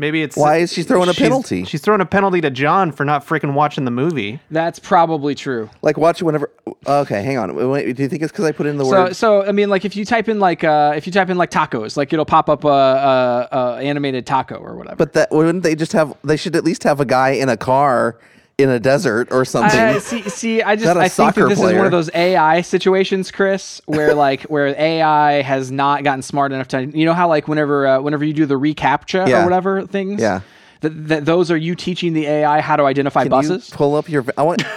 Maybe 0.01 0.23
it's 0.23 0.35
Why 0.35 0.57
is 0.57 0.73
she 0.73 0.81
throwing 0.81 1.09
a 1.09 1.13
she's- 1.13 1.29
penalty? 1.29 1.63
She's 1.63 1.79
throwing 1.79 2.01
a 2.01 2.07
penalty 2.07 2.41
to 2.41 2.49
John 2.49 2.91
for 2.91 3.05
not 3.05 3.23
freaking 3.23 3.53
watching 3.53 3.85
the 3.85 3.91
movie. 3.91 4.39
That's 4.49 4.79
probably 4.79 5.35
true. 5.35 5.69
Like 5.83 5.95
watch 5.95 6.21
it 6.21 6.25
whenever. 6.25 6.49
Okay, 6.87 7.21
hang 7.21 7.37
on. 7.37 7.55
Wait, 7.69 7.95
do 7.95 8.01
you 8.01 8.09
think 8.09 8.23
it's 8.23 8.31
because 8.31 8.45
I 8.45 8.51
put 8.51 8.65
in 8.65 8.77
the 8.77 8.85
So, 8.85 8.89
word? 9.03 9.15
so 9.15 9.45
I 9.45 9.51
mean, 9.51 9.69
like 9.69 9.85
if 9.85 9.95
you 9.95 10.03
type 10.03 10.27
in 10.27 10.39
like 10.39 10.63
uh, 10.63 10.93
if 10.95 11.05
you 11.05 11.13
type 11.13 11.29
in 11.29 11.37
like 11.37 11.51
tacos, 11.51 11.97
like 11.97 12.11
it'll 12.11 12.25
pop 12.25 12.49
up 12.49 12.63
a, 12.63 12.67
a, 12.67 13.47
a 13.55 13.75
animated 13.83 14.25
taco 14.25 14.55
or 14.55 14.75
whatever. 14.75 14.95
But 14.95 15.13
that 15.13 15.29
wouldn't 15.31 15.61
they 15.61 15.75
just 15.75 15.93
have? 15.93 16.17
They 16.23 16.35
should 16.35 16.55
at 16.55 16.63
least 16.63 16.83
have 16.83 16.99
a 16.99 17.05
guy 17.05 17.29
in 17.29 17.47
a 17.47 17.55
car 17.55 18.17
in 18.61 18.69
a 18.69 18.79
desert 18.79 19.31
or 19.31 19.45
something. 19.45 19.79
I, 19.79 19.97
see, 19.99 20.21
see, 20.29 20.61
I 20.61 20.75
just 20.75 20.95
I 20.97 21.07
think 21.09 21.35
that 21.35 21.49
this 21.49 21.59
is 21.59 21.73
one 21.73 21.85
of 21.85 21.91
those 21.91 22.09
AI 22.13 22.61
situations, 22.61 23.31
Chris, 23.31 23.81
where 23.85 24.13
like 24.13 24.43
where 24.43 24.67
AI 24.67 25.41
has 25.41 25.71
not 25.71 26.03
gotten 26.03 26.21
smart 26.21 26.51
enough 26.51 26.67
to. 26.69 26.85
You 26.85 27.05
know 27.05 27.13
how 27.13 27.27
like 27.27 27.47
whenever 27.47 27.87
uh, 27.87 28.01
whenever 28.01 28.23
you 28.25 28.33
do 28.33 28.45
the 28.45 28.55
recaptcha 28.59 29.27
Yeah. 29.27 29.41
or 29.41 29.43
whatever 29.43 29.85
things, 29.85 30.21
Yeah. 30.21 30.41
that, 30.81 30.89
that 31.07 31.25
those 31.25 31.51
are 31.51 31.57
you 31.57 31.75
teaching 31.75 32.13
the 32.13 32.25
AI 32.27 32.61
how 32.61 32.75
to 32.75 32.83
identify 32.83 33.23
Can 33.23 33.29
buses. 33.29 33.69
you 33.69 33.75
pull 33.77 33.95
up 33.95 34.09
your? 34.09 34.25
I 34.37 34.43
want. 34.43 34.63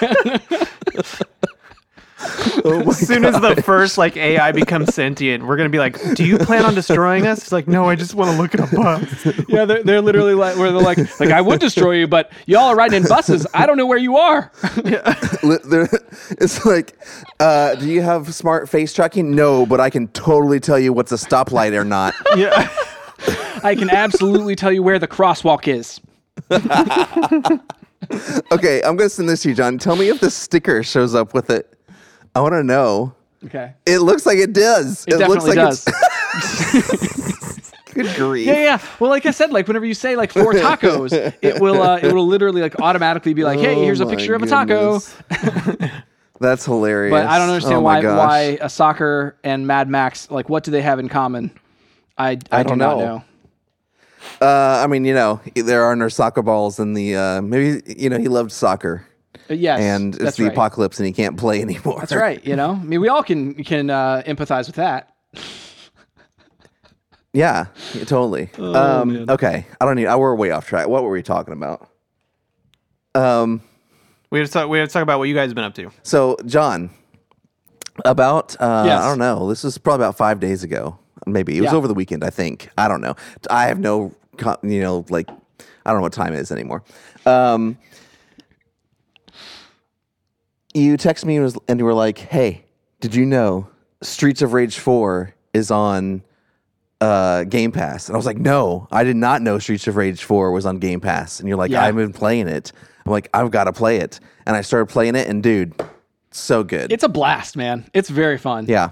oh 2.64 2.80
As 2.90 2.98
soon 3.06 3.24
as 3.24 3.40
the 3.40 3.60
first 3.62 3.98
like 3.98 4.16
AI 4.16 4.52
becomes 4.52 4.94
sentient, 4.94 5.44
we're 5.46 5.56
gonna 5.56 5.68
be 5.68 5.78
like, 5.78 6.14
"Do 6.14 6.24
you 6.24 6.38
plan 6.38 6.64
on 6.64 6.74
destroying 6.74 7.26
us?" 7.26 7.38
It's 7.38 7.52
like, 7.52 7.68
"No, 7.68 7.86
I 7.88 7.94
just 7.94 8.14
want 8.14 8.30
to 8.30 8.36
look 8.40 8.54
at 8.54 8.60
a 8.72 8.76
bus." 8.76 9.44
yeah, 9.48 9.64
they're, 9.64 9.82
they're 9.82 10.00
literally 10.00 10.34
like 10.34 10.56
where 10.56 10.72
they're 10.72 10.80
like 10.80 10.98
like 11.20 11.30
I 11.30 11.40
would 11.40 11.60
destroy 11.60 11.92
you, 11.92 12.06
but 12.08 12.32
y'all 12.46 12.64
are 12.68 12.76
riding 12.76 13.02
in 13.02 13.08
buses. 13.08 13.46
I 13.54 13.66
don't 13.66 13.76
know 13.76 13.86
where 13.86 13.98
you 13.98 14.16
are. 14.16 14.50
Li- 15.42 15.58
there- 15.64 15.88
it's 16.32 16.64
like, 16.64 16.98
uh, 17.40 17.74
do 17.76 17.88
you 17.88 18.02
have 18.02 18.34
smart 18.34 18.68
face 18.68 18.92
tracking? 18.92 19.34
No, 19.34 19.66
but 19.66 19.80
I 19.80 19.90
can 19.90 20.08
totally 20.08 20.60
tell 20.60 20.78
you 20.78 20.92
what's 20.92 21.12
a 21.12 21.16
stoplight 21.16 21.72
or 21.78 21.84
not. 21.84 22.14
yeah. 22.36 22.68
I 23.62 23.74
can 23.74 23.90
absolutely 23.90 24.56
tell 24.56 24.72
you 24.72 24.82
where 24.82 24.98
the 24.98 25.08
crosswalk 25.08 25.68
is. 25.68 26.00
Okay, 28.52 28.82
I'm 28.82 28.96
gonna 28.96 29.10
send 29.10 29.28
this 29.28 29.42
to 29.42 29.50
you, 29.50 29.54
John. 29.54 29.78
Tell 29.78 29.94
me 29.94 30.08
if 30.08 30.20
the 30.20 30.30
sticker 30.30 30.82
shows 30.82 31.14
up 31.14 31.34
with 31.34 31.50
it. 31.50 31.78
I 32.34 32.40
want 32.40 32.52
to 32.52 32.62
know. 32.64 33.14
Okay. 33.44 33.72
It 33.86 33.98
looks 34.00 34.26
like 34.26 34.38
it 34.38 34.52
does. 34.52 35.04
It, 35.08 35.16
looks 35.18 35.44
definitely 35.44 35.56
like 35.56 35.56
does. 35.56 35.84
it's 36.74 37.72
good 37.94 38.14
grief. 38.16 38.46
Yeah, 38.46 38.62
yeah. 38.62 38.80
Well, 38.98 39.10
like 39.10 39.26
I 39.26 39.30
said, 39.30 39.50
like 39.50 39.66
whenever 39.66 39.86
you 39.86 39.94
say 39.94 40.14
like 40.16 40.32
four 40.32 40.52
tacos, 40.52 41.12
it 41.40 41.60
will 41.60 41.82
uh, 41.82 41.98
it 41.98 42.12
will 42.12 42.26
literally 42.26 42.60
like 42.60 42.78
automatically 42.80 43.34
be 43.34 43.44
like, 43.44 43.58
hey, 43.58 43.74
Oh 43.76 43.82
here's 43.82 44.00
a 44.00 44.06
picture 44.06 44.34
of 44.34 44.42
a 44.42 44.46
taco. 44.46 45.00
That's 46.40 46.64
hilarious. 46.64 47.12
But 47.12 47.26
I 47.26 47.38
don't 47.38 47.48
understand 47.48 47.76
Oh 47.76 47.80
why 47.80 48.00
gosh. 48.02 48.18
why 48.18 48.40
a 48.60 48.68
soccer 48.68 49.36
and 49.44 49.66
Mad 49.66 49.88
Max 49.88 50.30
like 50.30 50.48
what 50.48 50.64
do 50.64 50.70
they 50.70 50.82
have 50.82 50.98
in 50.98 51.08
common? 51.08 51.50
I 52.16 52.30
I, 52.30 52.38
I 52.52 52.62
do 52.62 52.68
don't 52.70 52.78
not 52.78 52.98
know. 52.98 53.04
know. 53.06 53.24
Uh, 54.42 54.82
I 54.84 54.86
mean, 54.86 55.04
you 55.06 55.14
know, 55.14 55.40
there 55.54 55.82
are 55.84 55.96
no 55.96 56.08
soccer 56.08 56.42
balls 56.42 56.78
in 56.78 56.92
the. 56.94 57.16
Uh, 57.16 57.42
maybe 57.42 57.82
you 57.94 58.08
know 58.10 58.18
he 58.18 58.28
loved 58.28 58.52
soccer, 58.52 59.06
yes, 59.50 59.80
and 59.80 60.14
it's 60.20 60.36
the 60.36 60.44
right. 60.44 60.52
apocalypse, 60.52 60.98
and 60.98 61.06
he 61.06 61.12
can't 61.12 61.36
play 61.36 61.60
anymore. 61.68 62.00
That's 62.00 62.14
right. 62.14 62.44
You 62.44 62.56
know, 62.56 62.72
I 62.72 62.82
mean, 62.82 63.00
we 63.00 63.08
all 63.08 63.22
can 63.22 63.54
can 63.64 63.90
uh, 63.90 64.22
empathize 64.26 64.66
with 64.66 64.76
that. 64.76 65.14
Yeah, 67.32 67.66
yeah, 67.94 68.04
totally. 68.04 68.50
Oh, 68.58 68.74
um, 68.74 69.26
okay, 69.30 69.64
I 69.80 69.84
don't 69.84 69.94
need. 69.94 70.06
I, 70.06 70.16
we're 70.16 70.34
way 70.34 70.50
off 70.50 70.66
track. 70.66 70.88
What 70.88 71.04
were 71.04 71.10
we 71.10 71.22
talking 71.22 71.52
about? 71.52 71.88
Um. 73.14 73.62
We 74.30 74.40
have 74.40 74.48
to 74.48 74.52
talk. 74.52 74.68
We 74.68 74.78
have 74.78 74.88
to 74.88 74.92
talk 74.92 75.02
about 75.04 75.20
what 75.20 75.28
you 75.28 75.34
guys 75.34 75.48
have 75.48 75.54
been 75.54 75.64
up 75.64 75.74
to. 75.74 75.92
So, 76.02 76.36
John, 76.46 76.90
about 78.04 78.56
uh, 78.60 78.82
Yes. 78.86 79.00
I 79.00 79.08
don't 79.08 79.18
know. 79.18 79.48
This 79.48 79.62
was 79.64 79.78
probably 79.78 80.04
about 80.04 80.16
five 80.16 80.40
days 80.40 80.62
ago. 80.64 80.98
Maybe 81.26 81.56
it 81.56 81.60
was 81.60 81.70
Yeah. 81.70 81.76
over 81.76 81.86
the 81.88 81.94
weekend. 81.94 82.24
I 82.24 82.30
think. 82.30 82.68
I 82.78 82.88
don't 82.88 83.00
know. 83.00 83.14
I 83.48 83.66
have 83.66 83.78
no, 83.78 84.12
you 84.62 84.80
know, 84.80 85.04
like 85.08 85.28
I 85.30 85.90
don't 85.90 85.96
know 85.96 86.02
what 86.02 86.12
time 86.12 86.32
it 86.32 86.38
is 86.40 86.50
anymore. 86.52 86.82
Um, 87.26 87.78
you 90.74 90.96
text 90.96 91.24
me 91.24 91.36
and 91.36 91.44
was- 91.44 91.58
and 91.68 91.78
you 91.78 91.84
were 91.84 91.94
like, 91.94 92.18
"Hey, 92.18 92.64
did 93.00 93.14
you 93.14 93.26
know 93.26 93.68
Streets 94.02 94.42
of 94.42 94.52
Rage 94.52 94.78
Four 94.78 95.34
is 95.52 95.70
on 95.70 96.22
uh, 97.00 97.44
Game 97.44 97.72
Pass?" 97.72 98.08
And 98.08 98.14
I 98.14 98.18
was 98.18 98.26
like, 98.26 98.38
"No, 98.38 98.86
I 98.92 99.04
did 99.04 99.16
not 99.16 99.42
know 99.42 99.58
Streets 99.58 99.86
of 99.86 99.96
Rage 99.96 100.22
Four 100.22 100.52
was 100.52 100.66
on 100.66 100.78
Game 100.78 101.00
Pass." 101.00 101.40
And 101.40 101.48
you're 101.48 101.58
like, 101.58 101.70
Yeah. 101.70 101.84
"I've 101.84 101.96
been 101.96 102.12
playing 102.12 102.48
it." 102.48 102.72
I'm 103.06 103.12
like, 103.12 103.28
"I've 103.34 103.50
got 103.50 103.64
to 103.64 103.72
play 103.72 103.96
it," 103.98 104.20
and 104.46 104.54
I 104.56 104.60
started 104.60 104.86
playing 104.86 105.16
it, 105.16 105.26
and 105.26 105.42
dude, 105.42 105.74
so 106.30 106.62
good. 106.62 106.92
It's 106.92 107.02
a 107.04 107.08
blast, 107.08 107.56
man. 107.56 107.86
It's 107.94 108.10
very 108.10 108.38
fun. 108.38 108.66
Yeah. 108.68 108.90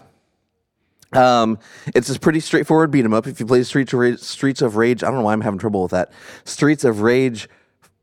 Um, 1.15 1.59
it's 1.95 2.11
a 2.15 2.19
pretty 2.21 2.41
straightforward 2.41 2.91
beat 2.91 3.05
'em 3.05 3.15
up. 3.15 3.27
If 3.27 3.41
you 3.41 3.47
play 3.47 3.63
Streets 3.63 3.93
of 3.95 3.99
Rage, 4.01 4.19
Streets 4.21 4.61
of 4.61 4.77
Rage, 4.77 5.03
I 5.03 5.07
don't 5.07 5.17
know 5.17 5.23
why 5.23 5.33
I'm 5.33 5.41
having 5.41 5.59
trouble 5.59 5.83
with 5.83 5.93
that. 5.93 6.13
Streets 6.45 6.85
of 6.85 7.01
Rage 7.01 7.49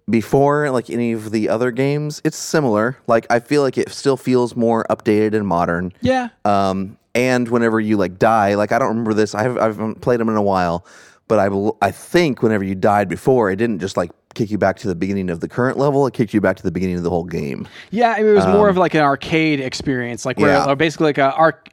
before 0.09 0.69
like 0.69 0.89
any 0.89 1.13
of 1.13 1.31
the 1.31 1.49
other 1.49 1.71
games, 1.71 2.21
it's 2.23 2.37
similar. 2.37 2.97
Like 3.07 3.25
I 3.29 3.39
feel 3.39 3.61
like 3.61 3.77
it 3.77 3.89
still 3.89 4.17
feels 4.17 4.55
more 4.55 4.85
updated 4.89 5.33
and 5.35 5.47
modern. 5.47 5.93
Yeah. 6.01 6.29
Um, 6.43 6.97
and 7.15 7.47
whenever 7.49 7.79
you 7.79 7.97
like 7.97 8.19
die, 8.19 8.55
like 8.55 8.71
I 8.71 8.79
don't 8.79 8.89
remember 8.89 9.13
this. 9.13 9.33
I, 9.33 9.43
have, 9.43 9.57
I 9.57 9.65
haven't 9.65 10.01
played 10.01 10.19
them 10.19 10.29
in 10.29 10.35
a 10.35 10.41
while, 10.41 10.85
but 11.27 11.39
I 11.39 11.49
I 11.81 11.91
think 11.91 12.43
whenever 12.43 12.63
you 12.63 12.75
died 12.75 13.09
before, 13.09 13.49
it 13.49 13.55
didn't 13.55 13.79
just 13.79 13.97
like 13.97 14.11
kick 14.33 14.51
you 14.51 14.57
back 14.57 14.77
to 14.79 14.87
the 14.89 14.95
beginning 14.95 15.29
of 15.29 15.39
the 15.39 15.47
current 15.47 15.77
level. 15.77 16.05
It 16.05 16.13
kicked 16.13 16.33
you 16.33 16.41
back 16.41 16.57
to 16.57 16.63
the 16.63 16.71
beginning 16.71 16.97
of 16.97 17.03
the 17.03 17.09
whole 17.09 17.23
game. 17.23 17.67
Yeah, 17.89 18.11
I 18.11 18.17
mean, 18.21 18.31
it 18.31 18.33
was 18.33 18.45
more 18.47 18.67
of 18.67 18.75
like 18.75 18.93
an 18.93 19.01
arcade 19.01 19.61
experience, 19.61 20.25
like 20.25 20.37
where 20.37 20.55
Um, 20.57 20.67
Yeah. 20.67 20.75
basically 20.75 21.05
like 21.07 21.17
a 21.17 21.31
arc. 21.33 21.69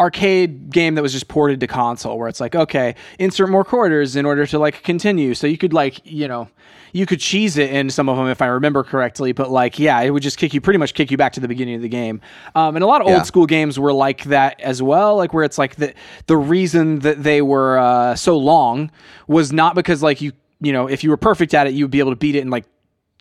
Ar- 0.00 0.06
arcade 0.06 0.70
game 0.70 0.94
that 0.96 1.02
was 1.02 1.12
just 1.12 1.28
ported 1.28 1.60
to 1.60 1.66
console 1.66 2.18
where 2.18 2.28
it's 2.28 2.40
like 2.40 2.54
okay 2.56 2.94
insert 3.18 3.48
more 3.48 3.64
quarters 3.64 4.16
in 4.16 4.24
order 4.26 4.46
to 4.46 4.58
like 4.58 4.82
continue 4.82 5.34
so 5.34 5.46
you 5.46 5.56
could 5.58 5.72
like 5.72 6.00
you 6.04 6.26
know 6.26 6.48
you 6.92 7.06
could 7.06 7.20
cheese 7.20 7.56
it 7.56 7.70
in 7.70 7.88
some 7.90 8.08
of 8.08 8.16
them 8.16 8.26
if 8.26 8.42
i 8.42 8.46
remember 8.46 8.82
correctly 8.82 9.30
but 9.32 9.50
like 9.50 9.78
yeah 9.78 10.00
it 10.00 10.10
would 10.10 10.22
just 10.22 10.36
kick 10.38 10.52
you 10.52 10.60
pretty 10.60 10.78
much 10.78 10.94
kick 10.94 11.10
you 11.10 11.16
back 11.16 11.32
to 11.32 11.40
the 11.40 11.46
beginning 11.48 11.74
of 11.76 11.82
the 11.82 11.88
game 11.88 12.20
um, 12.56 12.74
and 12.76 12.82
a 12.82 12.86
lot 12.86 13.00
of 13.00 13.06
Yeah. 13.06 13.16
old 13.18 13.26
school 13.26 13.46
games 13.46 13.78
were 13.78 13.92
like 13.92 14.24
that 14.24 14.60
as 14.60 14.82
well 14.82 15.16
like 15.16 15.32
where 15.32 15.44
it's 15.44 15.58
like 15.58 15.76
the 15.76 15.94
the 16.26 16.36
reason 16.36 16.98
that 17.00 17.22
they 17.22 17.42
were 17.42 17.78
uh, 17.78 18.14
so 18.16 18.36
long 18.36 18.90
was 19.28 19.52
not 19.52 19.74
because 19.74 20.02
like 20.02 20.20
you 20.20 20.32
you 20.60 20.72
know 20.72 20.88
if 20.88 21.04
you 21.04 21.10
were 21.10 21.16
perfect 21.16 21.54
at 21.54 21.66
it 21.68 21.74
you 21.74 21.84
would 21.84 21.90
be 21.92 22.00
able 22.00 22.12
to 22.12 22.16
beat 22.16 22.34
it 22.34 22.40
in 22.40 22.50
like 22.50 22.64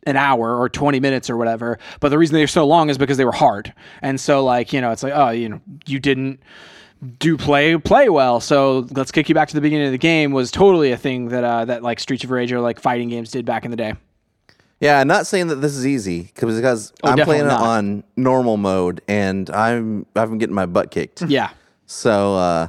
an 0.05 0.15
hour 0.15 0.57
or 0.57 0.69
20 0.69 0.99
minutes 0.99 1.29
or 1.29 1.37
whatever. 1.37 1.77
But 1.99 2.09
the 2.09 2.17
reason 2.17 2.35
they're 2.35 2.47
so 2.47 2.65
long 2.65 2.89
is 2.89 2.97
because 2.97 3.17
they 3.17 3.25
were 3.25 3.31
hard. 3.31 3.73
And 4.01 4.19
so 4.19 4.43
like, 4.43 4.71
you 4.73 4.81
know, 4.81 4.91
it's 4.91 5.03
like, 5.03 5.13
oh, 5.15 5.29
you 5.29 5.49
know, 5.49 5.61
you 5.85 5.99
didn't 5.99 6.39
do 7.17 7.37
play 7.37 7.77
play 7.77 8.09
well. 8.09 8.39
So 8.39 8.87
let's 8.91 9.11
kick 9.11 9.29
you 9.29 9.35
back 9.35 9.47
to 9.49 9.55
the 9.55 9.61
beginning 9.61 9.87
of 9.87 9.91
the 9.93 9.97
game 9.97 10.31
was 10.31 10.51
totally 10.51 10.91
a 10.91 10.97
thing 10.97 11.29
that 11.29 11.43
uh 11.43 11.65
that 11.65 11.81
like 11.83 11.99
Streets 11.99 12.23
of 12.23 12.31
Rage 12.31 12.51
or 12.51 12.59
like 12.59 12.79
fighting 12.79 13.09
games 13.09 13.31
did 13.31 13.45
back 13.45 13.63
in 13.65 13.71
the 13.71 13.77
day. 13.77 13.93
Yeah, 14.81 14.99
I'm 14.99 15.07
not 15.07 15.27
saying 15.27 15.47
that 15.47 15.55
this 15.55 15.75
is 15.75 15.85
easy 15.85 16.23
because 16.23 16.55
because 16.55 16.93
Oh, 17.03 17.09
I'm 17.09 17.19
playing 17.19 17.45
it 17.45 17.51
on 17.51 18.03
normal 18.15 18.55
mode 18.57 19.01
and 19.07 19.49
I'm 19.49 20.05
I've 20.15 20.29
been 20.29 20.37
getting 20.39 20.55
my 20.55 20.65
butt 20.65 20.91
kicked. 20.91 21.21
Yeah. 21.23 21.49
so 21.85 22.35
uh, 22.35 22.67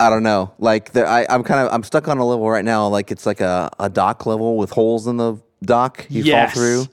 I 0.00 0.10
don't 0.10 0.22
know. 0.22 0.52
Like 0.58 0.92
there, 0.92 1.06
I 1.06 1.26
I'm 1.28 1.42
kind 1.44 1.66
of 1.66 1.72
I'm 1.72 1.82
stuck 1.84 2.08
on 2.08 2.18
a 2.18 2.24
level 2.24 2.48
right 2.50 2.64
now. 2.64 2.88
Like 2.88 3.10
it's 3.10 3.24
like 3.26 3.40
a, 3.40 3.70
a 3.78 3.88
dock 3.88 4.26
level 4.26 4.56
with 4.56 4.70
holes 4.70 5.06
in 5.06 5.16
the 5.18 5.36
dock 5.62 6.06
you 6.10 6.22
Yes. 6.24 6.52
fall 6.54 6.62
through, 6.62 6.86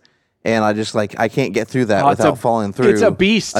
and 0.46 0.64
I 0.64 0.74
just 0.74 0.96
like 0.96 1.20
I 1.20 1.28
can't 1.28 1.54
get 1.54 1.68
through 1.68 1.86
that 1.86 2.04
Oh, 2.06 2.10
without 2.10 2.34
a- 2.34 2.36
falling 2.38 2.74
through. 2.74 2.90
It's 2.90 3.02
a 3.02 3.12
beast. 3.12 3.56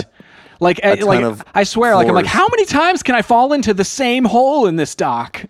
like 0.60 0.80
I- 0.84 0.90
eh, 0.98 1.04
like 1.06 1.24
I 1.56 1.64
swear 1.64 1.96
like 1.96 2.08
I'm 2.08 2.16
like 2.16 2.26
how 2.26 2.48
many 2.50 2.66
times 2.66 3.04
can 3.04 3.16
I 3.16 3.22
fall 3.22 3.54
into 3.54 3.74
the 3.74 3.84
same 3.86 4.26
hole 4.26 4.66
in 4.68 4.76
this 4.76 4.96
dock? 4.96 5.46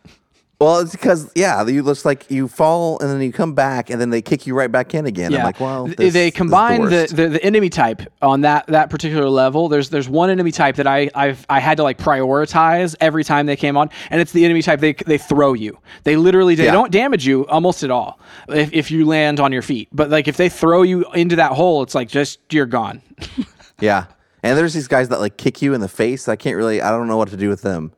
Well, 0.62 0.80
it's 0.80 0.92
because 0.92 1.32
yeah, 1.36 1.66
you 1.68 1.84
looks 1.84 2.04
like 2.04 2.30
you 2.30 2.50
fall 2.50 3.00
and 3.00 3.10
then 3.10 3.22
you 3.22 3.32
come 3.32 3.54
back 3.54 3.90
and 3.90 4.00
then 4.02 4.10
they 4.10 4.22
kick 4.22 4.46
you 4.46 4.54
right 4.54 4.70
back 4.70 4.94
in 4.94 5.06
again. 5.06 5.34
I'm 5.34 5.44
like, 5.44 5.60
well, 5.62 5.86
this- 5.88 5.96
they 5.96 6.04
this 6.10 6.16
is 6.16 6.24
the 6.26 6.32
combine 6.32 6.82
the, 6.84 7.08
the, 7.10 7.30
the 7.30 7.44
enemy 7.46 7.70
type 7.70 8.02
on 8.22 8.42
that 8.42 8.68
that 8.68 8.90
particular 8.90 9.30
level. 9.30 9.70
There's 9.70 9.90
there's 9.90 10.10
one 10.10 10.30
enemy 10.30 10.52
type 10.52 10.76
that 10.76 10.86
I 10.86 11.10
I've 11.16 11.46
I 11.50 11.62
had 11.62 11.78
to 11.78 11.84
like 11.84 11.98
prioritize 11.98 12.94
every 13.00 13.24
time 13.24 13.46
they 13.46 13.56
came 13.56 13.78
on, 13.78 13.90
and 14.10 14.20
it's 14.20 14.34
the 14.34 14.44
enemy 14.44 14.62
type 14.62 14.82
they 14.82 14.92
they 14.94 15.18
throw 15.18 15.54
you. 15.54 15.78
They 16.04 16.18
literally 16.18 16.56
they 16.56 16.66
Yeah. 16.66 16.74
don't 16.74 16.92
damage 16.92 17.26
you 17.26 17.48
almost 17.48 17.84
at 17.84 17.90
all 17.92 18.20
if 18.50 18.74
if 18.74 18.92
you 18.92 19.06
land 19.06 19.40
on 19.40 19.54
your 19.54 19.62
feet. 19.62 19.88
But 19.94 20.10
like 20.10 20.28
if 20.28 20.36
they 20.36 20.50
throw 20.50 20.82
you 20.82 21.06
into 21.14 21.38
that 21.38 21.54
hole, 21.54 21.84
it's 21.84 21.96
like 21.96 22.10
just 22.10 22.40
you're 22.52 22.66
gone. 22.66 23.02
Yeah. 23.82 24.08
And 24.44 24.58
there's 24.58 24.74
these 24.74 24.90
guys 24.90 25.08
that 25.08 25.22
like 25.22 25.38
kick 25.38 25.62
you 25.62 25.74
in 25.74 25.80
the 25.80 25.88
face. 25.88 26.28
I 26.28 26.36
can't 26.36 26.58
really 26.58 26.82
I 26.82 26.92
don't 26.92 27.08
know 27.08 27.16
what 27.16 27.30
to 27.30 27.38
do 27.38 27.48
with 27.48 27.62
them. 27.62 27.94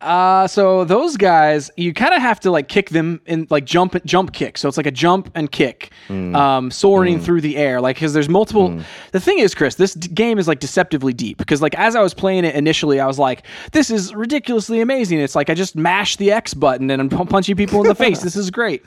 Uh, 0.00 0.46
so 0.46 0.84
those 0.84 1.16
guys, 1.16 1.70
you 1.78 1.94
kind 1.94 2.12
of 2.12 2.20
have 2.20 2.38
to 2.40 2.50
like 2.50 2.68
kick 2.68 2.90
them 2.90 3.18
in 3.24 3.46
like 3.48 3.64
jump 3.64 3.96
jump 4.04 4.32
kick. 4.34 4.58
So 4.58 4.68
it's 4.68 4.76
like 4.76 4.86
a 4.86 4.90
jump 4.90 5.30
and 5.34 5.50
kick, 5.50 5.90
um, 6.10 6.70
soaring 6.70 7.18
through 7.18 7.40
the 7.40 7.56
air. 7.56 7.80
Like 7.80 7.96
because 7.96 8.12
there's 8.12 8.28
multiple. 8.28 8.78
The 9.12 9.20
thing 9.20 9.38
is, 9.38 9.54
Chris, 9.54 9.76
this 9.76 9.94
d- 9.94 10.08
game 10.08 10.38
is 10.38 10.46
like 10.46 10.60
deceptively 10.60 11.14
deep 11.14 11.38
because 11.38 11.62
like 11.62 11.74
as 11.78 11.96
I 11.96 12.02
was 12.02 12.12
playing 12.12 12.44
it 12.44 12.54
initially, 12.54 13.00
I 13.00 13.06
was 13.06 13.18
like, 13.18 13.46
this 13.72 13.90
is 13.90 14.14
ridiculously 14.14 14.82
amazing. 14.82 15.18
It's 15.18 15.34
like 15.34 15.48
I 15.48 15.54
just 15.54 15.76
mash 15.76 16.16
the 16.16 16.30
X 16.30 16.52
button 16.52 16.90
and 16.90 17.00
I'm 17.00 17.08
pu- 17.08 17.24
punching 17.24 17.56
people 17.56 17.80
in 17.80 17.88
the 17.88 17.94
face. 17.94 18.20
This 18.20 18.36
is 18.36 18.50
great. 18.50 18.84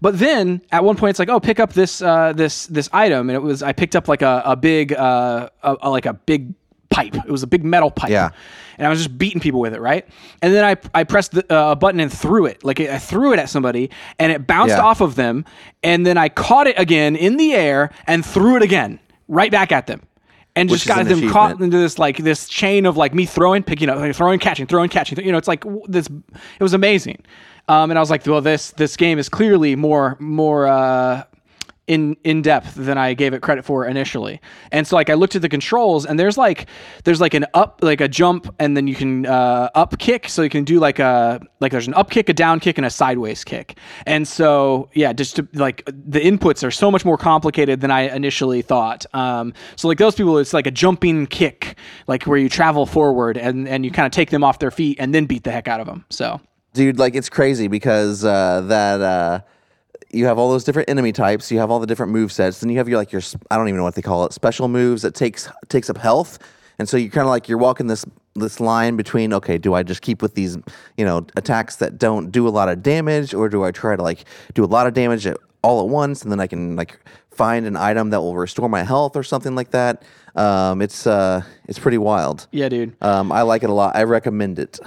But 0.00 0.18
then 0.20 0.60
at 0.70 0.84
one 0.84 0.96
point 0.96 1.10
it's 1.10 1.18
like, 1.18 1.28
oh, 1.30 1.40
pick 1.40 1.58
up 1.58 1.72
this 1.72 2.00
uh, 2.00 2.32
this 2.32 2.66
this 2.68 2.88
item, 2.92 3.28
and 3.28 3.34
it 3.36 3.40
was 3.42 3.60
I 3.62 3.72
picked 3.72 3.96
up 3.96 4.06
like 4.06 4.22
a 4.22 4.40
a 4.44 4.54
big 4.54 4.92
uh 4.92 5.48
a, 5.64 5.76
a- 5.82 5.90
like 5.90 6.06
a 6.06 6.12
big 6.14 6.54
pipe. 6.90 7.16
It 7.16 7.30
was 7.30 7.42
a 7.42 7.46
big 7.48 7.64
metal 7.64 7.90
pipe. 7.90 8.10
Yeah. 8.10 8.30
And 8.78 8.86
I 8.86 8.90
was 8.90 8.98
just 8.98 9.16
beating 9.18 9.40
people 9.40 9.60
with 9.60 9.74
it, 9.74 9.80
right? 9.80 10.06
And 10.42 10.52
then 10.54 10.64
I 10.64 10.76
I 10.94 11.04
pressed 11.04 11.32
the 11.32 11.52
uh, 11.52 11.74
button 11.74 12.00
and 12.00 12.12
threw 12.12 12.46
it. 12.46 12.64
Like 12.64 12.80
I 12.80 12.98
threw 12.98 13.32
it 13.32 13.38
at 13.38 13.48
somebody, 13.48 13.90
and 14.18 14.32
it 14.32 14.46
bounced 14.46 14.76
Yeah. 14.76 14.82
off 14.84 15.00
of 15.00 15.14
them. 15.14 15.44
And 15.82 16.06
then 16.06 16.16
I 16.18 16.28
caught 16.28 16.66
it 16.66 16.78
again 16.78 17.16
in 17.16 17.36
the 17.36 17.54
air 17.54 17.90
and 18.06 18.24
threw 18.24 18.56
it 18.56 18.62
again 18.62 18.98
right 19.28 19.50
back 19.50 19.72
at 19.72 19.86
them. 19.86 20.02
and 20.56 20.70
Which 20.70 20.84
just 20.84 20.96
got 20.96 21.04
them 21.06 21.28
caught 21.30 21.60
into 21.60 21.78
this 21.78 21.98
like 21.98 22.18
this 22.18 22.48
chain 22.48 22.86
of 22.86 22.96
like 22.96 23.12
me 23.14 23.26
throwing, 23.26 23.62
picking 23.64 23.88
up, 23.88 23.98
like, 23.98 24.14
throwing, 24.14 24.38
catching, 24.38 24.66
throwing, 24.66 24.88
catching. 24.88 25.18
You 25.24 25.32
know, 25.32 25.38
it's 25.38 25.48
like 25.48 25.64
this. 25.88 26.06
It 26.08 26.62
was 26.62 26.74
amazing, 26.74 27.18
um, 27.68 27.90
and 27.90 27.98
I 27.98 28.00
was 28.00 28.08
like, 28.10 28.24
well, 28.26 28.40
this 28.40 28.70
this 28.72 28.96
game 28.96 29.18
is 29.18 29.28
clearly 29.28 29.74
more 29.76 30.16
more. 30.20 30.66
Uh, 30.68 31.24
in 31.86 32.16
in 32.24 32.40
depth 32.40 32.74
than 32.74 32.96
I 32.96 33.12
gave 33.14 33.34
it 33.34 33.42
credit 33.42 33.64
for 33.64 33.84
initially. 33.84 34.40
And 34.72 34.86
so 34.86 34.96
like 34.96 35.10
I 35.10 35.14
looked 35.14 35.36
at 35.36 35.42
the 35.42 35.48
controls 35.48 36.06
and 36.06 36.18
there's 36.18 36.38
like 36.38 36.66
there's 37.04 37.20
like 37.20 37.34
an 37.34 37.44
up 37.52 37.80
like 37.82 38.00
a 38.00 38.08
jump 38.08 38.54
and 38.58 38.76
then 38.76 38.86
you 38.86 38.94
can 38.94 39.26
uh, 39.26 39.68
up 39.74 39.98
kick 39.98 40.28
so 40.28 40.42
you 40.42 40.48
can 40.48 40.64
do 40.64 40.80
like 40.80 40.98
a 40.98 41.40
like 41.60 41.72
there's 41.72 41.86
an 41.86 41.94
up 41.94 42.10
kick, 42.10 42.28
a 42.28 42.32
down 42.32 42.58
kick 42.60 42.78
and 42.78 42.86
a 42.86 42.90
sideways 42.90 43.44
kick. 43.44 43.78
And 44.06 44.26
so 44.26 44.88
yeah, 44.94 45.12
just 45.12 45.36
to, 45.36 45.48
like 45.52 45.84
the 45.86 46.20
inputs 46.20 46.66
are 46.66 46.70
so 46.70 46.90
much 46.90 47.04
more 47.04 47.18
complicated 47.18 47.80
than 47.80 47.90
I 47.90 48.02
initially 48.02 48.62
thought. 48.62 49.04
Um, 49.12 49.52
so 49.76 49.88
like 49.88 49.98
those 49.98 50.14
people 50.14 50.38
it's 50.38 50.54
like 50.54 50.66
a 50.66 50.70
jumping 50.70 51.26
kick 51.26 51.76
like 52.06 52.24
where 52.24 52.38
you 52.38 52.48
travel 52.48 52.86
forward 52.86 53.36
and 53.36 53.68
and 53.68 53.84
you 53.84 53.90
kind 53.90 54.06
of 54.06 54.12
take 54.12 54.30
them 54.30 54.42
off 54.42 54.58
their 54.58 54.70
feet 54.70 54.96
and 54.98 55.14
then 55.14 55.26
beat 55.26 55.44
the 55.44 55.50
heck 55.50 55.68
out 55.68 55.80
of 55.80 55.86
them. 55.86 56.06
So 56.08 56.40
dude 56.72 56.98
like 56.98 57.14
it's 57.14 57.28
crazy 57.28 57.68
because 57.68 58.24
uh, 58.24 58.62
that 58.62 59.02
uh, 59.02 59.40
you 60.14 60.26
have 60.26 60.38
all 60.38 60.50
those 60.50 60.64
different 60.64 60.88
enemy 60.88 61.12
types 61.12 61.50
you 61.50 61.58
have 61.58 61.70
all 61.70 61.80
the 61.80 61.86
different 61.86 62.12
move 62.12 62.32
sets 62.32 62.60
then 62.60 62.70
you 62.70 62.78
have 62.78 62.88
your 62.88 62.98
like 62.98 63.12
your 63.12 63.22
I 63.50 63.56
don't 63.56 63.68
even 63.68 63.78
know 63.78 63.84
what 63.84 63.94
they 63.94 64.02
call 64.02 64.24
it 64.24 64.32
special 64.32 64.68
moves 64.68 65.02
that 65.02 65.14
takes 65.14 65.48
takes 65.68 65.90
up 65.90 65.98
health. 65.98 66.38
And 66.78 66.88
so 66.88 66.96
you 66.96 67.08
kind 67.08 67.24
of 67.26 67.30
like 67.30 67.48
you're 67.48 67.58
walking 67.58 67.86
this 67.86 68.04
this 68.34 68.58
line 68.58 68.96
between 68.96 69.32
okay 69.32 69.58
do 69.58 69.74
i 69.74 69.84
just 69.84 70.02
keep 70.02 70.20
with 70.20 70.34
these 70.34 70.58
you 70.96 71.04
know 71.04 71.24
attacks 71.36 71.76
that 71.76 71.98
don't 71.98 72.32
do 72.32 72.48
a 72.48 72.50
lot 72.50 72.68
of 72.68 72.82
damage 72.82 73.32
or 73.32 73.48
do 73.48 73.62
i 73.62 73.70
try 73.70 73.94
to 73.94 74.02
like 74.02 74.24
do 74.54 74.64
a 74.64 74.66
lot 74.66 74.88
of 74.88 74.92
damage 74.92 75.24
at, 75.24 75.36
all 75.62 75.80
at 75.80 75.88
once 75.88 76.22
and 76.22 76.32
then 76.32 76.40
i 76.40 76.46
can 76.48 76.74
like 76.74 76.98
find 77.34 77.66
an 77.66 77.76
item 77.76 78.10
that 78.10 78.20
will 78.20 78.36
restore 78.36 78.68
my 78.68 78.82
health 78.82 79.16
or 79.16 79.22
something 79.22 79.54
like 79.54 79.70
that? 79.70 80.02
Um, 80.36 80.80
it's 80.82 81.06
uh 81.06 81.42
it's 81.68 81.78
pretty 81.78 81.98
wild. 81.98 82.46
Yeah, 82.50 82.68
dude. 82.68 82.96
um, 83.02 83.30
i 83.32 83.42
like 83.42 83.62
it 83.62 83.70
a 83.70 83.72
lot. 83.72 83.94
I 83.94 84.04
recommend 84.04 84.58
it 84.58 84.78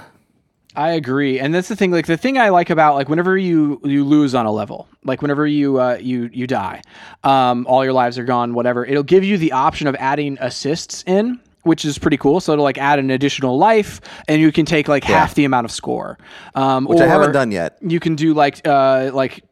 I 0.78 0.90
agree, 0.92 1.40
and 1.40 1.52
that's 1.52 1.66
the 1.66 1.74
thing. 1.74 1.90
Like 1.90 2.06
the 2.06 2.16
thing 2.16 2.38
I 2.38 2.50
like 2.50 2.70
about 2.70 2.94
like 2.94 3.08
whenever 3.08 3.36
you 3.36 3.80
you 3.82 4.04
lose 4.04 4.32
on 4.32 4.46
a 4.46 4.52
level, 4.52 4.88
like 5.04 5.20
whenever 5.22 5.44
you 5.44 5.80
uh, 5.80 5.98
you 6.00 6.30
you 6.32 6.46
die, 6.46 6.82
um, 7.24 7.66
all 7.66 7.82
your 7.82 7.92
lives 7.92 8.16
are 8.16 8.24
gone. 8.24 8.54
Whatever, 8.54 8.86
it'll 8.86 9.02
give 9.02 9.24
you 9.24 9.38
the 9.38 9.50
option 9.50 9.88
of 9.88 9.96
adding 9.96 10.38
assists 10.40 11.02
in, 11.04 11.40
which 11.64 11.84
is 11.84 11.98
pretty 11.98 12.16
cool. 12.16 12.38
So 12.38 12.52
it'll 12.52 12.62
like 12.62 12.78
add 12.78 13.00
an 13.00 13.10
additional 13.10 13.58
life, 13.58 14.00
and 14.28 14.40
you 14.40 14.52
can 14.52 14.64
take 14.64 14.86
like 14.86 15.02
half 15.02 15.34
the 15.34 15.44
amount 15.44 15.64
of 15.64 15.72
score. 15.72 16.16
Um, 16.54 16.84
which 16.84 17.00
i 17.00 17.08
haven't 17.08 17.32
done 17.32 17.50
yet 17.50 17.76
You 17.82 17.98
can 17.98 18.14
do 18.14 18.32
like 18.32 18.60
uh 18.64 19.10
like 19.12 19.42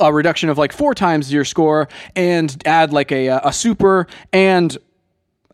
a 0.00 0.12
reduction 0.12 0.48
of 0.48 0.58
like 0.58 0.72
four 0.72 0.96
times 0.96 1.32
your 1.32 1.44
score, 1.44 1.88
and 2.16 2.60
add 2.66 2.92
like 2.92 3.12
a 3.12 3.28
a 3.44 3.52
super 3.52 4.08
and 4.32 4.76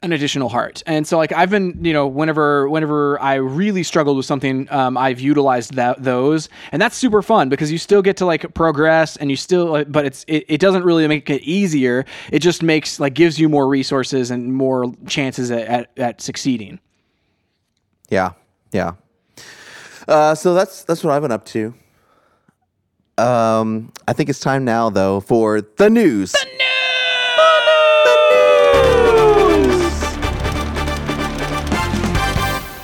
an 0.05 0.13
additional 0.13 0.49
heart. 0.49 0.83
And 0.87 1.07
so 1.07 1.17
like 1.17 1.33
I've 1.33 1.51
been, 1.51 1.85
you 1.85 1.93
know, 1.93 2.07
whenever 2.07 2.69
whenever 2.69 3.21
I 3.21 3.35
really 3.35 3.83
struggled 3.83 4.17
with 4.17 4.27
something, 4.27 4.71
um, 4.71 4.97
I've 4.97 5.21
utilized 5.21 5.75
that 5.75 6.03
those, 6.03 6.49
and 6.73 6.81
that's 6.81 6.97
super 6.97 7.23
fun 7.23 7.49
because 7.49 7.73
you 7.73 7.79
still 7.79 8.03
get 8.03 8.17
to 8.19 8.27
like 8.27 8.55
progress 8.55 9.17
and 9.17 9.31
you 9.31 9.37
still, 9.37 9.85
but 9.85 10.05
it's 10.05 10.25
it, 10.29 10.45
it 10.49 10.61
doesn't 10.61 10.85
really 10.85 11.07
make 11.09 11.29
it 11.31 11.43
easier. 11.43 12.05
It 12.31 12.41
just 12.41 12.63
makes 12.63 13.01
like 13.01 13.15
gives 13.15 13.39
you 13.39 13.49
more 13.49 13.67
resources 13.67 14.31
and 14.31 14.53
more 14.53 14.93
chances 15.07 15.51
at, 15.51 15.67
at, 15.67 15.91
at 15.99 16.21
succeeding. 16.21 16.81
Yeah, 18.11 18.33
yeah. 18.73 18.93
Uh, 20.07 20.35
so 20.35 20.55
that's 20.55 20.85
that's 20.85 21.03
what 21.03 21.15
I've 21.15 21.23
been 21.23 21.33
up 21.33 21.47
to. 21.47 21.75
Um, 23.17 23.93
I 24.09 24.13
think 24.13 24.29
it's 24.29 24.41
time 24.41 24.65
now, 24.65 24.91
though, 24.91 25.21
for 25.21 25.61
the 25.61 25.89
news. 25.89 26.33
The 26.33 26.45
news. 26.45 26.64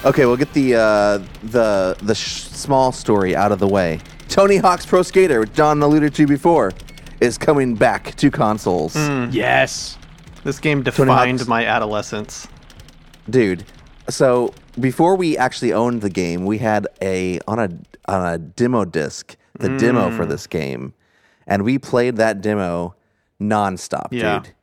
Okay, 0.04 0.24
we'll 0.24 0.36
get 0.36 0.52
the 0.54 0.74
uh, 0.76 1.18
the 1.42 1.96
the 2.02 2.14
sh- 2.14 2.42
small 2.42 2.90
story 2.92 3.36
out 3.36 3.52
of 3.52 3.58
the 3.58 3.68
way. 3.68 4.00
Tony 4.28 4.56
Hawk's 4.56 4.86
Pro 4.86 5.02
Skater, 5.02 5.40
which 5.40 5.52
John 5.52 5.82
alluded 5.82 6.14
to 6.14 6.26
before, 6.26 6.72
is 7.20 7.36
coming 7.36 7.74
back 7.74 8.14
to 8.16 8.30
consoles. 8.30 8.94
Hmm. 8.94 9.26
Yes. 9.30 9.98
This 10.42 10.58
game 10.58 10.82
defined 10.82 11.46
my 11.46 11.66
adolescence. 11.66 12.48
dude 13.28 13.64
so 14.08 14.54
before 14.80 15.14
we 15.14 15.36
actually 15.36 15.72
owned 15.72 16.00
the 16.00 16.08
game 16.08 16.46
we 16.46 16.56
had 16.58 16.86
a 17.02 17.38
on 17.46 17.58
a 17.58 17.68
on 18.10 18.34
a 18.34 18.38
demo 18.38 18.84
disc 18.86 19.36
the 19.58 19.68
hmm. 19.68 19.76
demo 19.76 20.10
for 20.16 20.24
this 20.24 20.46
game 20.46 20.94
and 21.46 21.62
we 21.62 21.78
played 21.78 22.16
that 22.16 22.40
demo 22.40 22.94
nonstop 23.40 24.08
Yeah. 24.10 24.38
dude 24.40 24.54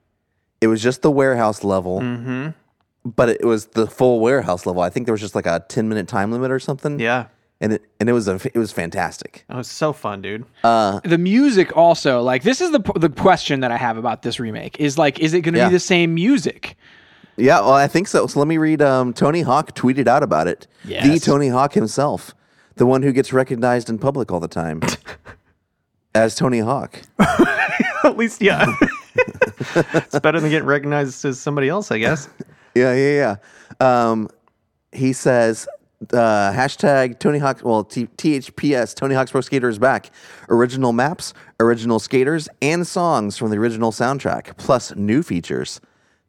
it 0.60 0.68
was 0.68 0.82
just 0.82 1.04
the 1.04 1.12
warehouse 1.12 1.64
level 1.64 2.02
mm-hmm. 2.02 2.50
But 3.16 3.30
it 3.30 3.44
was 3.46 3.68
the 3.68 3.88
full 3.88 4.20
warehouse 4.20 4.66
level 4.66 4.82
i 4.82 4.90
think 4.90 5.06
there 5.06 5.14
was 5.14 5.22
just 5.22 5.36
like 5.36 5.46
a 5.46 5.64
10 5.70 5.88
minute 5.90 6.08
time 6.08 6.32
limit 6.32 6.52
or 6.52 6.60
something 6.60 7.00
Yeah. 7.00 7.26
and 7.62 7.74
it 7.74 7.84
and 8.00 8.10
it 8.10 8.14
was 8.14 8.28
a, 8.28 8.36
it 8.54 8.58
was 8.58 8.72
fantastic 8.72 9.46
That 9.48 9.58
was 9.58 9.68
so 9.68 9.94
fun, 9.94 10.22
dude. 10.22 10.46
The 10.64 11.18
music 11.20 11.76
also 11.76 12.22
like 12.22 12.44
this 12.44 12.62
is 12.62 12.72
the 12.72 12.80
the 12.96 13.10
question 13.10 13.62
that 13.62 13.72
I 13.72 13.78
have 13.78 13.98
about 13.98 14.22
this 14.22 14.40
remake 14.40 14.80
is 14.80 14.98
like 14.98 15.20
is 15.20 15.34
it 15.34 15.42
going 15.42 15.54
to 15.56 15.60
Yeah. 15.60 15.70
be 15.70 15.74
the 15.74 15.80
same 15.80 16.14
music? 16.14 16.76
yeah 17.40 17.60
well 17.60 17.74
i 17.74 17.88
think 17.88 18.08
so 18.08 18.26
so 18.26 18.40
let 18.40 18.48
me 18.48 18.58
read 18.58 18.82
um, 18.82 19.14
tony 19.14 19.42
hawk 19.44 19.76
tweeted 19.76 20.08
out 20.08 20.24
about 20.24 20.48
it 20.48 20.66
the 20.86 21.20
tony 21.24 21.50
hawk 21.50 21.74
himself 21.74 22.34
the 22.78 22.86
one 22.88 23.04
who 23.04 23.12
gets 23.12 23.32
recognized 23.32 23.90
in 23.92 24.00
public 24.00 24.32
all 24.32 24.40
the 24.40 24.48
time 24.48 24.82
as 26.16 26.34
tony 26.36 26.60
hawk 26.60 27.02
At 28.04 28.16
least, 28.16 28.42
yeah. 28.42 28.66
it's 29.76 30.20
better 30.20 30.40
than 30.40 30.50
getting 30.52 30.68
recognized 30.68 31.26
as 31.26 31.40
somebody 31.40 31.68
else, 31.68 31.92
I 31.92 31.98
guess. 31.98 32.30
Yeah, 32.78 32.94
yeah, 32.94 33.38
yeah. 33.82 34.10
Um, 34.10 34.30
he 34.92 35.14
says, 35.14 35.68
uh, 36.14 36.52
hashtag 36.52 37.20
Tony 37.20 37.40
Hawk, 37.40 37.62
well, 37.64 37.84
T- 37.84 38.08
THPS, 38.18 38.94
Tony 38.96 39.16
Hawk's 39.16 39.32
Pro 39.32 39.42
Skater 39.42 39.70
is 39.70 39.80
back. 39.80 40.12
Original 40.50 40.94
maps, 40.94 41.34
original 41.60 42.00
skaters, 42.00 42.48
and 42.62 42.86
songs 42.86 43.38
from 43.38 43.50
the 43.50 43.58
original 43.58 43.92
soundtrack, 43.92 44.58
plus 44.58 44.96
new 44.96 45.24
features. 45.24 45.82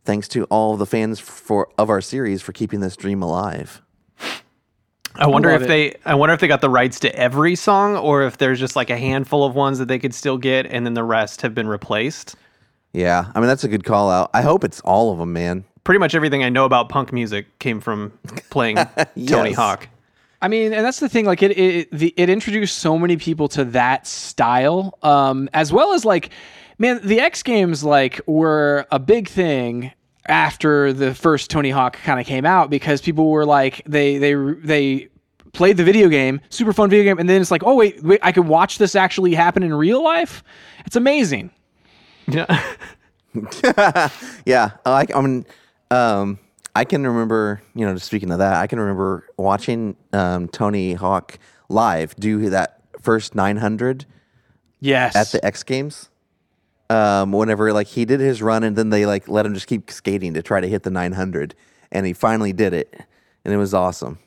Thanks 0.05 0.27
to 0.29 0.45
all 0.45 0.77
the 0.77 0.87
fans 0.87 1.21
for 1.21 1.69
of 1.77 1.91
our 1.91 2.01
series 2.01 2.41
for 2.41 2.53
keeping 2.53 2.81
this 2.81 2.97
dream 2.97 3.23
alive. 3.23 3.83
I 5.17 5.27
wonder 5.27 5.51
love 5.51 5.63
if 5.63 5.67
it. 5.67 5.69
they 5.69 6.11
I 6.11 6.15
wonder 6.15 6.33
if 6.33 6.41
they 6.41 6.49
got 6.49 6.61
the 6.61 6.71
rights 6.71 7.01
to 7.01 7.15
every 7.15 7.57
song 7.57 7.97
or 7.97 8.23
if 8.23 8.39
there's 8.39 8.61
just 8.61 8.77
like 8.77 8.89
a 8.89 8.97
handful 8.97 9.45
of 9.45 9.55
ones 9.55 9.79
that 9.79 9.89
they 9.89 9.99
could 9.99 10.15
still 10.15 10.39
get 10.39 10.67
and 10.67 10.87
then 10.87 10.95
the 10.95 11.05
rest 11.05 11.43
have 11.43 11.55
been 11.55 11.69
replaced. 11.69 12.37
Yeah, 12.93 13.31
I 13.35 13.41
mean, 13.41 13.49
that's 13.49 13.65
a 13.65 13.69
good 13.69 13.85
call 13.85 14.11
out. 14.11 14.31
I 14.33 14.43
hope 14.43 14.65
it's 14.65 14.81
all 14.81 15.13
of 15.13 15.19
them, 15.19 15.33
man. 15.33 15.65
Pretty 15.89 16.01
much 16.01 16.15
everything 16.15 16.45
I 16.45 16.51
know 16.51 16.67
about 16.67 16.91
punk 16.91 17.15
music 17.15 17.59
came 17.61 17.81
from 17.81 18.13
playing 18.51 18.77
Tony 19.27 19.55
Hawk. 19.55 19.89
I 20.43 20.49
mean, 20.49 20.75
and 20.75 20.85
that's 20.85 21.01
the 21.01 21.09
thing. 21.09 21.25
Like 21.25 21.43
it, 21.43 21.59
it, 21.59 21.91
the, 21.91 22.13
it 22.15 22.29
introduced 22.29 22.81
so 22.81 22.99
many 22.99 23.17
people 23.17 23.49
to 23.49 23.65
that 23.65 24.07
style, 24.07 24.99
um, 25.03 25.49
as 25.55 25.73
well 25.73 25.95
as 25.95 26.05
like, 26.05 26.29
man, 26.77 27.01
the 27.03 27.21
X 27.21 27.43
Games 27.43 27.85
like 27.85 28.21
were 28.27 28.87
a 28.91 28.99
big 28.99 29.31
thing 29.31 29.91
after 30.27 30.93
the 30.93 31.15
first 31.15 31.49
Tony 31.49 31.71
Hawk 31.71 31.97
kind 32.05 32.21
of 32.21 32.27
came 32.27 32.45
out 32.45 32.69
because 32.69 33.01
people 33.01 33.31
were 33.31 33.47
like, 33.47 33.83
they, 33.87 34.19
they, 34.19 34.35
they 34.35 35.09
played 35.55 35.79
the 35.79 35.85
video 35.85 36.11
game, 36.11 36.43
super 36.51 36.75
fun 36.75 36.91
video 36.91 37.05
game, 37.05 37.19
and 37.19 37.31
then 37.31 37.41
it's 37.41 37.51
like, 37.51 37.63
oh 37.65 37.77
wait, 37.77 38.05
wait, 38.05 38.21
I 38.23 38.33
can 38.33 38.47
watch 38.47 38.77
this 38.77 38.95
actually 38.95 39.33
happen 39.33 39.63
in 39.63 39.73
real 39.73 40.05
life. 40.05 40.45
It's 40.85 40.97
amazing. 40.97 41.51
Yeah. 42.27 42.63
Yeah, 44.45 44.71
I, 44.85 44.91
like 44.91 45.15
I 45.15 45.21
mean, 45.21 45.45
um, 45.91 46.39
I 46.75 46.85
can 46.85 47.07
remember, 47.07 47.61
you 47.75 47.85
know, 47.87 47.95
just 47.95 48.07
speaking 48.07 48.31
of 48.31 48.39
that, 48.39 48.55
I 48.55 48.67
can 48.67 48.79
remember 48.79 49.27
watching 49.37 49.97
um, 50.13 50.49
Tony 50.49 50.95
Hawk 50.95 51.39
live 51.69 52.15
do 52.17 52.51
that 52.51 52.81
first 53.01 53.35
900 53.35 54.07
Yes. 54.81 55.17
at 55.17 55.29
the 55.33 55.45
X 55.45 55.63
Games. 55.63 56.09
Um, 56.91 57.33
whenever 57.33 57.73
like 57.75 57.87
he 57.89 58.07
did 58.07 58.21
his 58.21 58.41
run 58.41 58.65
and 58.65 58.75
then 58.75 58.89
they 58.89 59.05
like 59.05 59.29
let 59.29 59.45
him 59.45 59.53
just 59.53 59.67
keep 59.67 59.91
skating 59.91 60.33
to 60.35 60.43
try 60.43 60.61
to 60.61 60.67
hit 60.69 60.85
the 60.85 60.91
900, 60.91 61.55
and 61.93 62.07
he 62.07 62.13
finally 62.15 62.53
did 62.55 62.73
it, 62.73 62.95
and 63.45 63.53
it 63.53 63.59
was 63.59 63.75
awesome. 63.75 64.19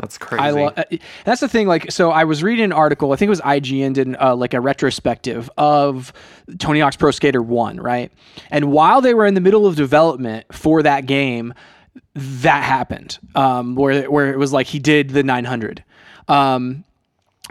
That's 0.00 0.18
crazy. 0.18 0.42
I 0.42 0.50
love. 0.50 0.78
That's 1.24 1.40
the 1.40 1.48
thing. 1.48 1.66
Like, 1.66 1.90
so 1.90 2.10
I 2.10 2.24
was 2.24 2.42
reading 2.42 2.64
an 2.66 2.72
article. 2.72 3.12
I 3.12 3.16
think 3.16 3.28
it 3.28 3.30
was 3.30 3.40
IGN 3.40 3.92
did 3.94 4.16
uh, 4.16 4.34
like 4.34 4.54
a 4.54 4.60
retrospective 4.60 5.50
of 5.58 6.12
Tony 6.58 6.80
Hawk's 6.80 6.96
Pro 6.96 7.10
Skater 7.10 7.42
One, 7.42 7.78
right? 7.78 8.10
And 8.50 8.72
while 8.72 9.00
they 9.00 9.14
were 9.14 9.26
in 9.26 9.34
the 9.34 9.40
middle 9.40 9.66
of 9.66 9.76
development 9.76 10.46
for 10.52 10.82
that 10.82 11.06
game, 11.06 11.52
that 12.14 12.64
happened. 12.64 13.18
Um, 13.34 13.74
where 13.74 14.10
where 14.10 14.32
it 14.32 14.38
was 14.38 14.52
like 14.52 14.66
he 14.66 14.78
did 14.78 15.10
the 15.10 15.22
900. 15.22 15.84
Um, 16.28 16.84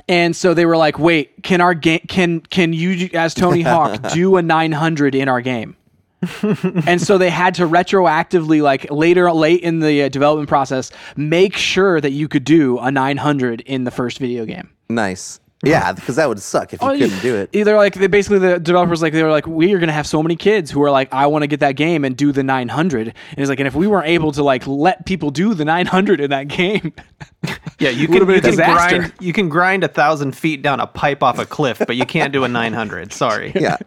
and 0.07 0.35
so 0.35 0.53
they 0.53 0.65
were 0.65 0.77
like, 0.77 0.97
"Wait, 0.97 1.43
can 1.43 1.61
our 1.61 1.73
game? 1.73 2.01
Can 2.07 2.39
can 2.39 2.73
you 2.73 3.09
as 3.13 3.33
Tony 3.33 3.61
Hawk 3.61 4.01
do 4.13 4.37
a 4.37 4.41
900 4.41 5.13
in 5.13 5.27
our 5.27 5.41
game?" 5.41 5.75
and 6.85 7.01
so 7.01 7.17
they 7.17 7.29
had 7.29 7.53
to 7.55 7.63
retroactively 7.63 8.61
like 8.61 8.89
later 8.91 9.31
late 9.31 9.61
in 9.61 9.79
the 9.79 10.03
uh, 10.03 10.09
development 10.09 10.49
process 10.49 10.91
make 11.15 11.55
sure 11.55 12.01
that 12.01 12.11
you 12.11 12.27
could 12.27 12.43
do 12.43 12.77
a 12.79 12.91
900 12.91 13.61
in 13.61 13.83
the 13.85 13.91
first 13.91 14.17
video 14.19 14.45
game 14.45 14.69
Nice. 14.89 15.39
Yeah, 15.61 15.91
because 15.93 16.15
that 16.15 16.29
would 16.29 16.39
suck 16.41 16.73
if 16.73 16.81
you 16.81 16.87
Oh, 16.87 16.97
couldn't 16.97 17.21
do 17.21 17.35
it. 17.35 17.49
Either 17.51 17.75
like 17.75 17.93
they 17.93 18.07
basically 18.07 18.39
the 18.39 18.59
developers 18.59 19.01
like 19.01 19.11
they 19.13 19.23
were 19.23 19.29
like 19.31 19.45
we 19.45 19.73
are 19.73 19.79
gonna 19.79 19.91
have 19.91 20.07
so 20.07 20.23
many 20.23 20.35
kids 20.37 20.71
who 20.71 20.81
are 20.83 20.89
like 20.91 21.13
I 21.13 21.27
want 21.27 21.43
to 21.43 21.47
get 21.47 21.59
that 21.59 21.73
game 21.73 22.05
and 22.05 22.15
do 22.15 22.31
the 22.31 22.43
900 22.43 23.07
and 23.07 23.13
it's 23.37 23.49
like 23.49 23.59
and 23.59 23.67
if 23.67 23.75
we 23.75 23.85
weren't 23.85 24.07
able 24.07 24.31
to 24.31 24.41
like 24.43 24.65
let 24.67 25.05
people 25.05 25.31
do 25.31 25.53
the 25.53 25.65
900 25.65 26.21
in 26.21 26.29
that 26.29 26.47
game 26.47 26.93
Yeah, 27.79 27.89
you 27.89 28.07
Would've 28.07 28.27
can, 28.27 28.27
been 28.27 28.29
you 28.35 28.37
a 28.37 28.41
can 28.41 28.51
disaster. 28.51 28.97
grind 28.97 29.13
you 29.19 29.31
can 29.33 29.47
grind 29.49 29.83
a 29.83 29.87
thousand 29.89 30.35
feet 30.35 30.61
down 30.61 30.79
a 30.79 30.87
pipe 30.87 31.23
off 31.23 31.39
a 31.39 31.45
cliff, 31.45 31.77
but 31.85 31.95
you 31.95 32.05
can't 32.05 32.33
do 32.33 32.43
a 32.43 32.47
nine 32.49 32.73
hundred. 32.73 33.13
Sorry. 33.13 33.53
Yeah, 33.55 33.77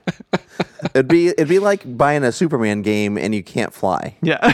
it'd 0.94 1.08
be 1.08 1.28
it'd 1.28 1.48
be 1.48 1.58
like 1.58 1.96
buying 1.96 2.24
a 2.24 2.32
Superman 2.32 2.82
game 2.82 3.16
and 3.18 3.34
you 3.34 3.42
can't 3.42 3.72
fly. 3.72 4.16
Yeah. 4.22 4.52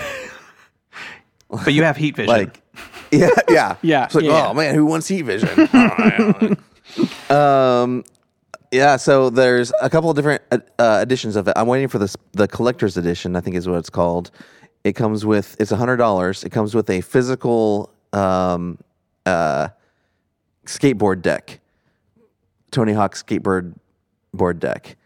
but 1.51 1.73
you 1.73 1.83
have 1.85 1.97
heat 1.97 2.17
vision. 2.17 2.29
Like, 2.29 2.63
yeah, 3.11 3.31
yeah, 3.49 3.77
Yeah, 3.83 4.05
It's 4.05 4.15
like, 4.15 4.25
yeah. 4.25 4.49
oh 4.49 4.55
man, 4.55 4.75
who 4.75 4.85
wants 4.87 5.09
heat 5.09 5.23
vision? 5.23 5.49
um, 7.31 8.05
yeah. 8.71 8.97
So 8.97 9.31
there's 9.31 9.73
a 9.81 9.89
couple 9.89 10.11
of 10.11 10.17
different 10.17 10.43
uh, 10.51 10.59
uh, 10.79 11.01
editions 11.03 11.37
of 11.37 11.49
it. 11.49 11.55
I'm 11.57 11.67
waiting 11.67 11.89
for 11.89 11.99
this 11.99 12.17
the 12.33 12.49
collector's 12.49 12.97
edition. 12.97 13.37
I 13.37 13.41
think 13.41 13.57
is 13.57 13.67
what 13.69 13.79
it's 13.79 13.91
called. 13.91 14.31
It 14.85 14.93
comes 14.95 15.25
with 15.25 15.57
it's 15.59 15.73
a 15.73 15.77
hundred 15.77 15.97
dollars. 15.97 16.45
It 16.45 16.51
comes 16.51 16.75
with 16.75 16.89
a 16.91 17.01
physical 17.01 17.91
um, 18.13 18.79
uh, 19.27 19.69
skateboard 20.67 21.23
deck, 21.23 21.61
Tony 22.71 22.93
Hawk 22.93 23.15
skateboard 23.15 23.75
board 24.35 24.61
deck. 24.61 24.97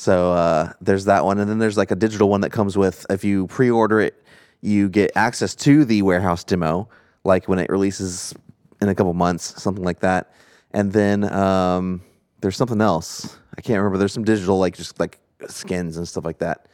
So 0.00 0.32
uh, 0.32 0.72
there's 0.80 1.04
that 1.04 1.26
one, 1.26 1.38
and 1.38 1.50
then 1.50 1.58
there's 1.58 1.76
like 1.76 1.90
a 1.90 1.94
digital 1.94 2.30
one 2.30 2.40
that 2.40 2.50
comes 2.52 2.74
with. 2.74 3.04
If 3.10 3.22
you 3.22 3.48
pre-order 3.48 4.00
it, 4.00 4.24
you 4.62 4.88
get 4.88 5.10
access 5.14 5.54
to 5.56 5.84
the 5.84 6.00
warehouse 6.00 6.42
demo, 6.42 6.88
like 7.22 7.48
when 7.48 7.58
it 7.58 7.68
releases 7.68 8.34
in 8.80 8.88
a 8.88 8.94
couple 8.94 9.12
months, 9.12 9.62
something 9.62 9.84
like 9.84 10.00
that. 10.00 10.32
And 10.70 10.90
then 10.90 11.30
um, 11.30 12.00
there's 12.40 12.56
something 12.56 12.80
else. 12.80 13.36
I 13.58 13.60
can't 13.60 13.76
remember. 13.76 13.98
There's 13.98 14.14
some 14.14 14.24
digital, 14.24 14.58
like 14.58 14.74
just 14.74 14.98
like 14.98 15.18
skins 15.48 15.98
and 15.98 16.08
stuff 16.08 16.24
like 16.24 16.38
that. 16.38 16.66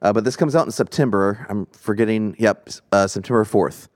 Uh, 0.00 0.14
but 0.14 0.24
this 0.24 0.36
comes 0.36 0.56
out 0.56 0.64
in 0.64 0.72
September. 0.72 1.46
I'm 1.50 1.66
forgetting. 1.66 2.34
Yep, 2.38 2.70
uh, 2.92 3.06
September 3.06 3.44
4th. 3.44 3.88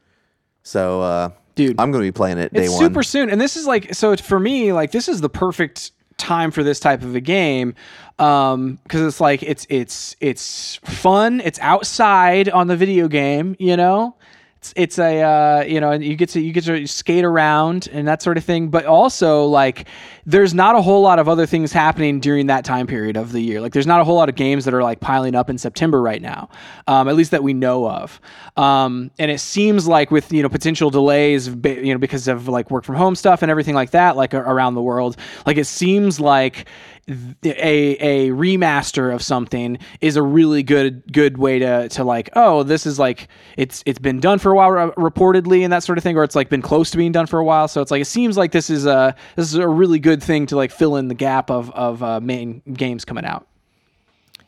So, 0.62 1.00
uh, 1.00 1.30
Dude. 1.54 1.80
I'm 1.80 1.90
going 1.90 2.02
to 2.02 2.06
be 2.06 2.12
playing 2.12 2.36
it 2.36 2.52
day 2.52 2.64
it's 2.64 2.72
one. 2.72 2.80
super 2.80 3.02
soon 3.02 3.30
and 3.30 3.40
this 3.40 3.56
is 3.56 3.64
like 3.64 3.94
so 3.94 4.16
for 4.16 4.40
me 4.40 4.72
like 4.72 4.90
this 4.90 5.08
is 5.08 5.20
the 5.20 5.28
perfect 5.28 5.92
time 6.24 6.50
for 6.50 6.62
this 6.62 6.80
type 6.80 7.02
of 7.02 7.14
a 7.14 7.20
game 7.20 7.74
um 8.18 8.78
because 8.84 9.02
it's 9.02 9.20
like 9.20 9.42
it's 9.42 9.66
it's 9.68 10.16
it's 10.20 10.76
fun 10.84 11.40
it's 11.40 11.58
outside 11.60 12.48
on 12.48 12.66
the 12.68 12.76
video 12.76 13.08
game 13.08 13.56
you 13.58 13.76
know 13.76 14.16
it's 14.64 14.72
it's 14.76 14.98
a 14.98 15.22
uh, 15.22 15.64
you 15.64 15.80
know 15.80 15.92
you 15.92 16.16
get 16.16 16.30
to 16.30 16.40
you 16.40 16.52
get 16.52 16.64
to 16.64 16.86
skate 16.86 17.24
around 17.24 17.88
and 17.92 18.08
that 18.08 18.22
sort 18.22 18.38
of 18.38 18.44
thing. 18.44 18.68
But 18.68 18.86
also 18.86 19.44
like 19.44 19.86
there's 20.24 20.54
not 20.54 20.74
a 20.74 20.82
whole 20.82 21.02
lot 21.02 21.18
of 21.18 21.28
other 21.28 21.44
things 21.46 21.72
happening 21.72 22.20
during 22.20 22.46
that 22.46 22.64
time 22.64 22.86
period 22.86 23.16
of 23.16 23.32
the 23.32 23.40
year. 23.40 23.60
Like 23.60 23.72
there's 23.72 23.86
not 23.86 24.00
a 24.00 24.04
whole 24.04 24.16
lot 24.16 24.28
of 24.28 24.34
games 24.36 24.64
that 24.64 24.72
are 24.72 24.82
like 24.82 25.00
piling 25.00 25.34
up 25.34 25.50
in 25.50 25.58
september 25.58 26.00
right 26.00 26.22
now 26.22 26.48
um, 26.86 27.08
at 27.08 27.16
least 27.16 27.30
that 27.30 27.42
we 27.42 27.52
know 27.52 27.88
of. 27.88 28.20
Um, 28.56 29.10
and 29.18 29.30
it 29.30 29.40
seems 29.40 29.86
like 29.86 30.10
with 30.10 30.32
you 30.32 30.42
know 30.42 30.48
potential 30.48 30.90
delays 30.90 31.48
you 31.48 31.92
know 31.92 31.98
because 31.98 32.28
of 32.28 32.48
like 32.48 32.70
work 32.70 32.84
from 32.84 32.94
home 32.94 33.14
stuff 33.14 33.42
and 33.42 33.50
everything 33.50 33.74
like 33.74 33.90
that 33.90 34.16
like 34.16 34.32
around 34.32 34.74
the 34.74 34.82
world 34.82 35.16
like 35.46 35.56
it 35.56 35.66
seems 35.66 36.20
like 36.20 36.66
a 37.08 38.28
a 38.28 38.30
remaster 38.30 39.12
of 39.14 39.22
something 39.22 39.78
is 40.00 40.16
a 40.16 40.22
really 40.22 40.62
good 40.62 41.02
good 41.12 41.36
way 41.36 41.58
to 41.58 41.88
to 41.90 42.02
like 42.04 42.30
oh 42.34 42.62
this 42.62 42.86
is 42.86 42.98
like 42.98 43.28
it's 43.56 43.82
it's 43.84 43.98
been 43.98 44.20
done 44.20 44.38
for 44.38 44.52
a 44.52 44.54
while 44.56 44.70
re- 44.70 44.90
reportedly 45.10 45.62
and 45.62 45.72
that 45.72 45.82
sort 45.82 45.98
of 45.98 46.04
thing 46.04 46.16
or 46.16 46.24
it's 46.24 46.34
like 46.34 46.48
been 46.48 46.62
close 46.62 46.90
to 46.90 46.96
being 46.96 47.12
done 47.12 47.26
for 47.26 47.38
a 47.38 47.44
while 47.44 47.68
so 47.68 47.82
it's 47.82 47.90
like 47.90 48.00
it 48.00 48.06
seems 48.06 48.36
like 48.36 48.52
this 48.52 48.70
is 48.70 48.86
a 48.86 49.14
this 49.36 49.46
is 49.46 49.54
a 49.56 49.68
really 49.68 49.98
good 49.98 50.22
thing 50.22 50.46
to 50.46 50.56
like 50.56 50.70
fill 50.70 50.96
in 50.96 51.08
the 51.08 51.14
gap 51.14 51.50
of 51.50 51.70
of 51.72 52.02
uh, 52.02 52.20
main 52.20 52.62
games 52.72 53.04
coming 53.04 53.24
out 53.24 53.46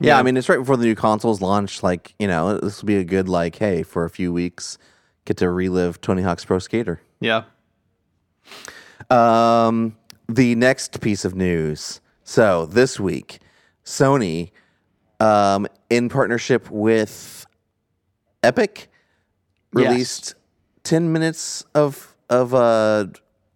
Yeah, 0.00 0.18
I 0.18 0.22
mean 0.22 0.36
it's 0.36 0.48
right 0.48 0.58
before 0.58 0.76
the 0.76 0.86
new 0.86 0.94
consoles 0.94 1.40
launch. 1.40 1.82
Like 1.82 2.14
you 2.18 2.26
know, 2.26 2.58
this 2.58 2.80
will 2.82 2.86
be 2.86 2.96
a 2.96 3.04
good 3.04 3.28
like, 3.28 3.56
hey, 3.56 3.82
for 3.82 4.04
a 4.04 4.10
few 4.10 4.32
weeks, 4.32 4.76
get 5.24 5.36
to 5.38 5.50
relive 5.50 6.00
Tony 6.00 6.22
Hawk's 6.22 6.44
Pro 6.44 6.58
Skater. 6.58 7.00
yeah. 7.20 7.44
Um, 9.10 9.96
the 10.28 10.54
next 10.54 11.00
piece 11.00 11.24
of 11.24 11.34
news. 11.34 12.00
So 12.28 12.66
this 12.66 12.98
week, 12.98 13.38
Sony, 13.84 14.50
um, 15.20 15.68
in 15.88 16.08
partnership 16.08 16.68
with 16.70 17.46
Epic, 18.42 18.88
Yes. 19.74 19.90
released 19.90 20.34
ten 20.82 21.12
minutes 21.12 21.64
of 21.74 22.16
of 22.28 22.52
uh, 22.52 23.06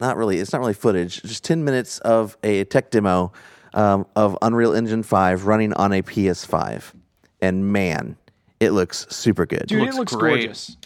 not 0.00 0.16
really. 0.16 0.38
It's 0.38 0.52
not 0.52 0.60
really 0.60 0.72
footage. 0.74 1.20
Just 1.22 1.42
ten 1.42 1.64
minutes 1.64 1.98
of 1.98 2.38
a 2.44 2.62
tech 2.64 2.90
demo 2.92 3.32
um, 3.74 4.06
of 4.14 4.38
Unreal 4.40 4.72
Engine 4.72 5.02
Five 5.02 5.46
running 5.46 5.72
on 5.72 5.92
a 5.92 6.02
PS5, 6.02 6.92
and 7.40 7.72
man, 7.72 8.16
it 8.60 8.70
looks 8.70 9.04
super 9.10 9.46
good. 9.46 9.66
dude 9.66 9.80
Looks 9.80 9.96
it 9.96 9.98
looks 9.98 10.14
great. 10.14 10.44
gorgeous 10.44 10.76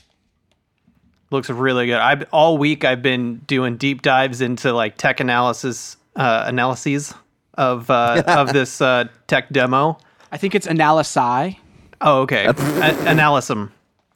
Looks 1.30 1.50
really 1.50 1.86
good. 1.86 1.96
I 1.98 2.22
all 2.32 2.56
week 2.56 2.84
I've 2.84 3.02
been 3.02 3.38
doing 3.46 3.76
deep 3.76 4.00
dives 4.00 4.40
into 4.40 4.72
like 4.72 4.96
tech 4.96 5.20
analysis 5.20 5.96
uh, 6.16 6.44
analyses 6.46 7.12
of 7.54 7.90
uh, 7.90 8.22
of 8.26 8.52
this 8.52 8.80
uh, 8.80 9.04
tech 9.26 9.50
demo. 9.50 9.98
i 10.32 10.36
think 10.36 10.54
it's 10.54 10.66
analysi 10.66 11.56
Oh, 12.00 12.22
okay. 12.22 12.44
A- 12.46 12.52
Analysum. 12.52 13.70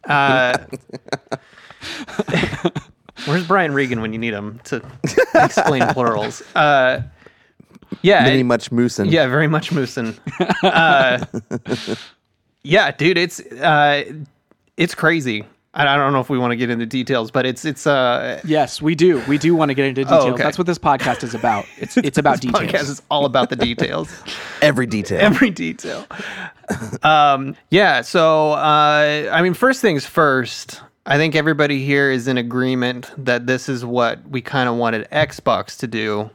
Uh, 0.06 0.58
where's 3.24 3.46
Brian 3.46 3.72
Regan 3.72 4.00
when 4.00 4.12
you 4.12 4.18
need 4.18 4.34
him 4.34 4.60
to 4.64 4.82
explain 5.34 5.86
plurals? 5.94 6.42
Uh, 6.54 7.02
yeah, 8.02 8.24
Many 8.24 8.40
it- 8.40 8.44
much 8.44 8.70
moosin. 8.70 9.10
yeah, 9.10 9.26
very 9.26 9.48
much 9.48 9.70
Moosin. 9.70 10.18
Uh, 10.62 11.24
yeah, 12.62 12.90
dude, 12.90 13.16
it's 13.16 13.40
uh, 13.40 14.04
it's 14.76 14.94
crazy. 14.94 15.44
I 15.78 15.94
I 15.94 15.96
don't 15.96 16.12
know 16.12 16.20
if 16.20 16.28
we 16.28 16.38
want 16.38 16.50
to 16.50 16.56
get 16.56 16.70
into 16.70 16.86
details, 16.86 17.30
but 17.30 17.46
it's 17.46 17.64
it's 17.64 17.86
uh, 17.86 18.40
yes 18.44 18.82
we 18.82 18.94
do 18.94 19.22
we 19.28 19.38
do 19.38 19.54
want 19.54 19.70
to 19.70 19.74
get 19.74 19.86
into 19.86 20.04
details 20.04 20.24
okay. 20.24 20.42
that's 20.42 20.58
what 20.58 20.66
this 20.66 20.78
podcast 20.78 21.22
is 21.22 21.34
about 21.34 21.66
it's 21.78 21.96
it's 21.96 22.18
about 22.18 22.40
details 22.40 22.70
podcast 22.70 22.90
is 22.90 23.02
all 23.10 23.24
about 23.24 23.50
the 23.50 23.56
details. 23.56 24.14
every 24.62 24.86
detail. 24.86 25.20
every 25.20 25.50
detail. 25.50 26.06
um, 27.02 27.56
yeah. 27.70 28.02
So, 28.02 28.52
uh, 28.52 29.30
I 29.32 29.40
mean, 29.42 29.54
first 29.54 29.80
things 29.80 30.04
first. 30.04 30.82
I 31.06 31.16
think 31.16 31.34
everybody 31.34 31.82
here 31.86 32.10
is 32.10 32.28
in 32.28 32.36
agreement 32.36 33.10
that 33.16 33.46
this 33.46 33.70
is 33.70 33.82
what 33.82 34.28
we 34.28 34.42
kind 34.42 34.68
of 34.68 34.76
wanted 34.76 35.08
Xbox 35.10 35.78
to 35.78 35.86
do 35.86 36.28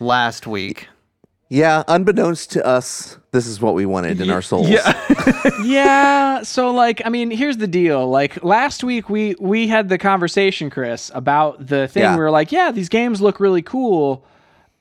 last 0.00 0.46
week. 0.46 0.88
Yeah, 1.50 1.82
unbeknownst 1.88 2.50
to 2.52 2.66
us, 2.66 3.16
this 3.32 3.46
is 3.46 3.60
what 3.60 3.74
we 3.74 3.86
wanted 3.86 4.20
in 4.20 4.30
our 4.30 4.42
souls. 4.42 4.68
yeah 4.68 4.92
yeah. 5.64 6.42
so 6.42 6.70
like 6.72 7.02
i 7.04 7.08
mean 7.08 7.30
here's 7.30 7.56
the 7.58 7.66
deal 7.66 8.08
like 8.08 8.42
last 8.44 8.82
week 8.84 9.08
we 9.10 9.34
we 9.40 9.66
had 9.68 9.88
the 9.88 9.98
conversation 9.98 10.70
chris 10.70 11.10
about 11.14 11.66
the 11.66 11.88
thing 11.88 12.02
Yeah. 12.02 12.14
we 12.16 12.20
were 12.22 12.30
like 12.30 12.52
yeah 12.52 12.70
these 12.70 12.88
games 12.88 13.20
look 13.20 13.40
really 13.40 13.62
cool 13.62 14.24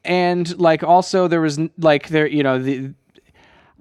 and 0.05 0.57
like 0.59 0.83
also 0.83 1.27
there 1.27 1.41
was 1.41 1.59
like 1.77 2.09
there 2.09 2.27
you 2.27 2.43
know 2.43 2.59
the 2.61 2.93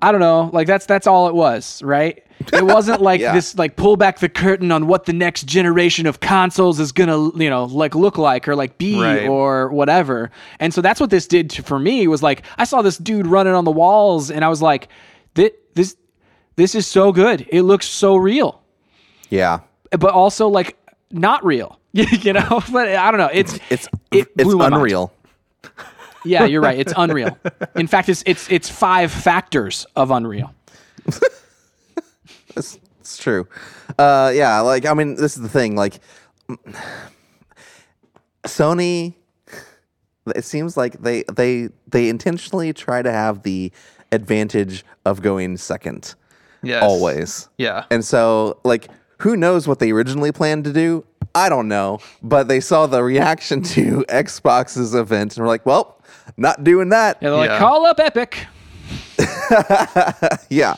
i 0.07 0.13
don't 0.13 0.21
know 0.21 0.51
like 0.53 0.67
that's 0.67 0.87
that's 0.87 1.07
all 1.07 1.29
it 1.29 1.35
was 1.35 1.83
right 1.83 2.23
it 2.53 2.65
wasn't 2.65 3.01
like 3.11 3.21
Yeah. 3.21 3.33
this 3.35 3.57
like 3.59 3.77
pull 3.77 3.97
back 3.97 4.19
the 4.21 4.29
curtain 4.29 4.71
on 4.71 4.87
what 4.87 5.05
the 5.07 5.13
next 5.13 5.47
generation 5.47 6.07
of 6.07 6.21
consoles 6.21 6.79
is 6.81 6.93
gonna 6.93 7.31
you 7.37 7.51
know 7.51 7.65
like 7.65 7.95
look 7.95 8.19
like 8.19 8.47
or 8.47 8.55
like 8.55 8.79
be 8.79 9.01
Right. 9.01 9.27
or 9.27 9.69
whatever 9.71 10.31
and 10.61 10.73
so 10.73 10.81
that's 10.81 11.01
what 11.01 11.11
this 11.11 11.27
did 11.27 11.51
to, 11.51 11.63
for 11.63 11.79
me 11.79 12.07
was 12.09 12.23
like 12.23 12.43
i 12.59 12.65
saw 12.65 12.83
this 12.83 12.99
dude 12.99 13.27
running 13.27 13.55
on 13.55 13.65
the 13.65 13.71
walls 13.73 14.31
and 14.31 14.45
i 14.45 14.49
was 14.49 14.63
like 14.63 14.89
this 15.35 15.51
this 15.75 15.97
this 16.57 16.75
is 16.75 16.87
so 16.87 17.11
good 17.13 17.47
it 17.51 17.63
looks 17.63 17.87
so 17.87 18.17
real 18.17 18.63
Yeah. 19.29 19.61
but 19.91 20.13
also 20.13 20.49
like 20.49 20.77
not 21.11 21.45
real 21.45 21.79
you 21.93 22.33
know 22.33 22.63
but 22.73 22.89
i 22.89 23.11
don't 23.11 23.19
know 23.19 23.31
it's 23.33 23.59
It's 23.71 23.89
It 24.13 24.29
it's 24.37 24.45
blew 24.45 24.57
my 24.59 24.65
mind. 24.69 24.75
unreal. 24.77 25.13
Yeah 26.27 26.45
you're 26.45 26.61
right 26.61 26.79
it's 26.79 26.93
unreal 26.97 27.39
in 27.77 27.87
fact 27.87 28.09
it's 28.09 28.23
it's 28.27 28.51
it's 28.51 28.69
five 28.69 29.11
factors 29.13 29.87
of 29.97 30.11
unreal 30.11 30.53
It's, 32.57 32.79
it's 33.01 33.19
true. 33.19 33.47
Uh, 33.99 34.33
yeah, 34.35 34.61
like 34.61 34.87
I 34.87 34.95
mean, 34.95 35.15
this 35.17 35.37
is 35.37 35.43
the 35.43 35.49
thing. 35.49 35.77
Like 35.77 36.01
Sony, 38.45 39.15
it 40.35 40.45
seems 40.45 40.77
like 40.77 41.01
they 41.03 41.25
they 41.35 41.69
they 41.87 42.09
intentionally 42.09 42.73
try 42.73 43.03
to 43.03 43.13
have 43.13 43.43
the 43.43 43.73
advantage 44.13 44.85
of 45.05 45.23
going 45.23 45.57
second 45.57 46.15
Yes. 46.63 46.83
always. 46.83 47.49
Yeah. 47.59 47.85
And 47.91 48.05
so, 48.05 48.59
like, 48.65 48.89
who 49.19 49.37
knows 49.37 49.69
what 49.69 49.79
they 49.79 49.91
originally 49.91 50.33
planned 50.33 50.65
to 50.65 50.73
do? 50.73 51.05
I 51.35 51.49
don't 51.49 51.69
know. 51.69 51.99
But 52.23 52.49
they 52.49 52.61
saw 52.61 52.87
the 52.87 53.03
reaction 53.05 53.63
to 53.75 54.05
Xbox's 54.09 54.95
event 54.95 55.37
and 55.37 55.43
were 55.45 55.49
like, 55.49 55.67
well, 55.67 55.96
not 56.37 56.65
doing 56.65 56.89
that. 56.91 57.19
yeah, 57.21 57.31
they're 57.31 57.39
like 57.39 57.51
Yeah. 57.51 57.59
call 57.59 57.87
up 57.87 57.99
epic 58.01 58.47
Yeah. 60.51 60.77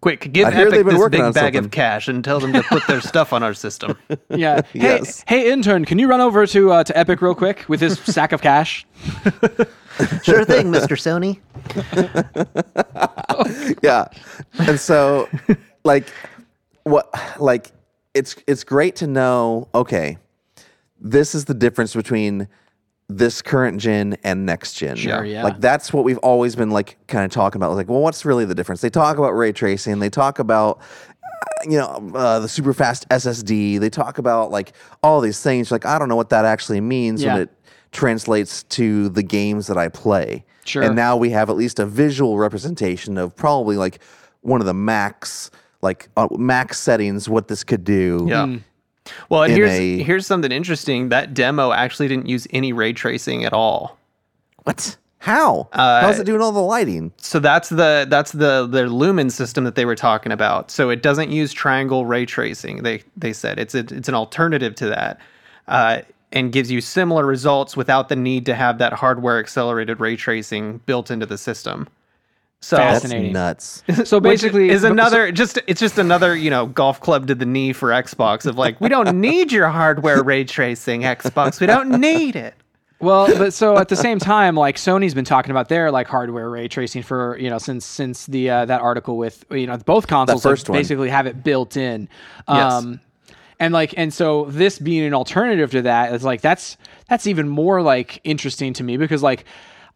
Quick, 0.00 0.32
give 0.32 0.46
I 0.46 0.52
hear 0.52 0.68
Epic 0.68 0.86
this 0.86 1.08
big 1.08 1.20
bag 1.20 1.34
something. 1.34 1.56
of 1.56 1.70
cash 1.72 2.06
and 2.06 2.22
tell 2.24 2.38
them 2.38 2.52
to 2.52 2.62
put 2.62 2.86
their 2.86 3.00
stuff 3.00 3.32
on 3.32 3.42
our 3.42 3.52
system. 3.54 3.98
Yeah. 4.30 4.60
Yes. 4.72 5.24
Hey, 5.26 5.40
hey, 5.40 5.52
intern, 5.52 5.84
can 5.84 5.98
you 5.98 6.06
run 6.08 6.20
over 6.20 6.46
to 6.46 6.70
uh, 6.70 6.84
to 6.84 6.96
Epic 6.96 7.20
real 7.20 7.34
quick 7.34 7.64
with 7.68 7.80
this 7.80 7.98
sack 8.00 8.30
of 8.32 8.40
cash? 8.40 8.86
sure 10.22 10.44
thing, 10.44 10.70
Mr. 10.70 10.94
Sony. 10.96 11.40
yeah 13.82 14.06
and 14.60 14.78
so 14.78 15.28
like 15.84 16.06
what 16.84 17.12
like 17.40 17.72
it's 18.14 18.36
it's 18.46 18.62
great 18.64 18.94
to 18.96 19.06
know 19.06 19.68
okay 19.74 20.16
this 21.00 21.34
is 21.34 21.44
the 21.46 21.54
difference 21.54 21.94
between 21.94 22.48
this 23.08 23.40
current 23.40 23.80
gen 23.80 24.16
and 24.22 24.44
next 24.44 24.74
gen. 24.74 24.96
Sure, 24.96 25.24
yeah. 25.24 25.42
like 25.42 25.60
that's 25.60 25.92
what 25.92 26.04
we've 26.04 26.18
always 26.18 26.54
been 26.54 26.70
like 26.70 26.98
kind 27.06 27.24
of 27.24 27.30
talking 27.30 27.58
about. 27.58 27.74
Like 27.74 27.88
well 27.88 28.00
what's 28.00 28.24
really 28.24 28.44
the 28.44 28.54
difference? 28.54 28.80
They 28.80 28.90
talk 28.90 29.16
about 29.18 29.30
ray 29.30 29.52
tracing. 29.52 29.98
They 29.98 30.10
talk 30.10 30.38
about 30.38 30.80
uh, 31.22 31.64
you 31.64 31.78
know 31.78 32.10
uh, 32.14 32.38
the 32.40 32.48
super 32.48 32.72
fast 32.72 33.08
ssd 33.08 33.80
they 33.80 33.90
talk 33.90 34.18
about 34.18 34.50
like 34.50 34.72
all 35.02 35.20
these 35.20 35.40
things. 35.42 35.70
Like 35.70 35.86
i 35.86 35.98
don't 35.98 36.08
know 36.08 36.16
what 36.16 36.30
that 36.30 36.44
actually 36.44 36.80
means 36.80 37.22
Yeah. 37.22 37.34
when 37.34 37.42
it 37.42 37.50
translates 37.92 38.62
to 38.64 39.08
the 39.08 39.22
games 39.22 39.66
that 39.68 39.78
i 39.78 39.88
play. 39.88 40.44
Sure. 40.64 40.82
and 40.82 40.94
now 40.94 41.16
we 41.16 41.30
have 41.30 41.48
at 41.48 41.56
least 41.56 41.78
a 41.78 41.86
visual 41.86 42.36
representation 42.36 43.16
of 43.16 43.34
probably 43.34 43.78
like 43.78 44.00
one 44.42 44.60
of 44.60 44.66
the 44.66 44.74
max 44.74 45.50
like 45.80 46.10
uh, 46.18 46.28
max 46.32 46.78
settings 46.78 47.26
what 47.28 47.48
this 47.48 47.64
could 47.64 47.84
do. 47.84 48.26
Yeah. 48.28 48.56
Well, 49.28 49.42
and 49.44 49.52
here's 49.52 49.70
a- 49.70 50.02
here's 50.02 50.26
something 50.26 50.52
interesting. 50.52 51.08
That 51.08 51.34
demo 51.34 51.72
actually 51.72 52.08
didn't 52.08 52.26
use 52.26 52.46
any 52.52 52.72
ray 52.72 52.92
tracing 52.92 53.44
at 53.44 53.52
all. 53.52 53.98
what 54.64 54.96
how 55.20 55.68
Uh, 55.72 56.02
how's 56.02 56.20
it 56.20 56.24
doing 56.24 56.40
all 56.40 56.52
the 56.52 56.60
lighting 56.60 57.12
So 57.16 57.40
that's 57.40 57.68
the 57.70 58.06
that's 58.08 58.32
the 58.32 58.68
their 58.70 58.88
lumen 58.88 59.30
system 59.30 59.64
that 59.64 59.74
they 59.74 59.84
were 59.84 59.96
talking 59.96 60.30
about. 60.30 60.70
So 60.70 60.90
it 60.90 61.02
doesn't 61.02 61.30
use 61.30 61.52
triangle 61.52 62.06
ray 62.06 62.24
tracing. 62.24 62.82
They 62.84 63.02
they 63.16 63.32
said 63.32 63.58
it's 63.58 63.74
a, 63.74 63.80
it's 63.80 64.08
an 64.08 64.14
alternative 64.14 64.74
to 64.76 64.86
that, 64.90 65.20
uh, 65.66 66.02
and 66.32 66.52
gives 66.52 66.70
you 66.70 66.80
similar 66.80 67.26
results 67.26 67.76
without 67.76 68.08
the 68.08 68.16
need 68.16 68.46
to 68.46 68.54
have 68.54 68.78
that 68.78 68.92
hardware 68.92 69.38
accelerated 69.40 69.98
ray 69.98 70.14
tracing 70.14 70.78
built 70.86 71.10
into 71.10 71.26
the 71.26 71.38
system. 71.38 71.88
So 72.60 72.76
that's 72.76 73.02
Fascinating. 73.02 73.32
nuts 73.32 73.84
So 74.04 74.18
which 74.18 74.40
basically, 74.40 74.70
is 74.70 74.82
another 74.82 75.30
just 75.30 75.60
it's 75.68 75.80
just 75.80 75.96
another 75.96 76.34
you 76.34 76.50
know 76.50 76.66
golf 76.66 77.00
club 77.00 77.28
to 77.28 77.34
the 77.34 77.46
knee 77.46 77.72
for 77.72 77.90
Xbox 77.90 78.46
of 78.46 78.58
like 78.58 78.80
we 78.80 78.88
don't 78.88 79.20
need 79.20 79.52
your 79.52 79.68
hardware 79.68 80.22
ray 80.22 80.44
tracing 80.44 81.02
Xbox 81.02 81.60
we 81.60 81.66
don't 81.66 82.00
need 82.00 82.34
it. 82.34 82.54
Well, 83.00 83.28
but 83.38 83.52
so 83.54 83.78
at 83.78 83.88
the 83.88 83.96
same 83.96 84.18
time, 84.18 84.56
like 84.56 84.76
Sony's 84.76 85.14
been 85.14 85.24
talking 85.24 85.52
about 85.52 85.68
their 85.68 85.92
like 85.92 86.08
hardware 86.08 86.50
ray 86.50 86.66
tracing 86.66 87.02
for 87.02 87.38
you 87.38 87.48
know 87.48 87.58
since 87.58 87.86
since 87.86 88.26
the 88.26 88.50
uh, 88.50 88.64
that 88.64 88.80
article 88.80 89.16
with 89.16 89.44
you 89.50 89.66
know 89.68 89.76
both 89.78 90.08
consoles 90.08 90.44
like, 90.44 90.52
first 90.52 90.68
one. 90.68 90.78
basically 90.78 91.08
have 91.08 91.26
it 91.26 91.44
built 91.44 91.76
in. 91.76 92.08
Yes. 92.48 92.72
Um, 92.72 93.00
and 93.60 93.72
like 93.72 93.94
and 93.96 94.12
so 94.12 94.46
this 94.46 94.78
being 94.78 95.04
an 95.04 95.14
alternative 95.14 95.70
to 95.72 95.82
that 95.82 96.12
is 96.12 96.24
like 96.24 96.40
that's 96.40 96.76
that's 97.08 97.26
even 97.26 97.48
more 97.48 97.82
like 97.82 98.20
interesting 98.24 98.72
to 98.74 98.82
me 98.82 98.96
because 98.96 99.22
like 99.22 99.44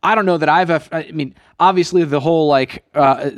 I 0.03 0.15
don't 0.15 0.27
know 0.27 0.39
that 0.39 0.49
I've 0.49 0.89
I 0.93 1.11
mean 1.13 1.35
obviously 1.61 2.05
the 2.05 2.21
whole 2.21 2.49
like 2.49 2.85
uh, 2.95 3.31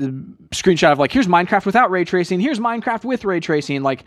screenshot 0.50 0.92
of 0.92 0.98
like 0.98 1.12
here's 1.12 1.26
Minecraft 1.26 1.66
without 1.66 1.90
ray 1.90 2.04
tracing 2.04 2.40
here's 2.40 2.58
Minecraft 2.58 3.04
with 3.04 3.24
ray 3.24 3.40
tracing 3.40 3.82
like 3.82 4.04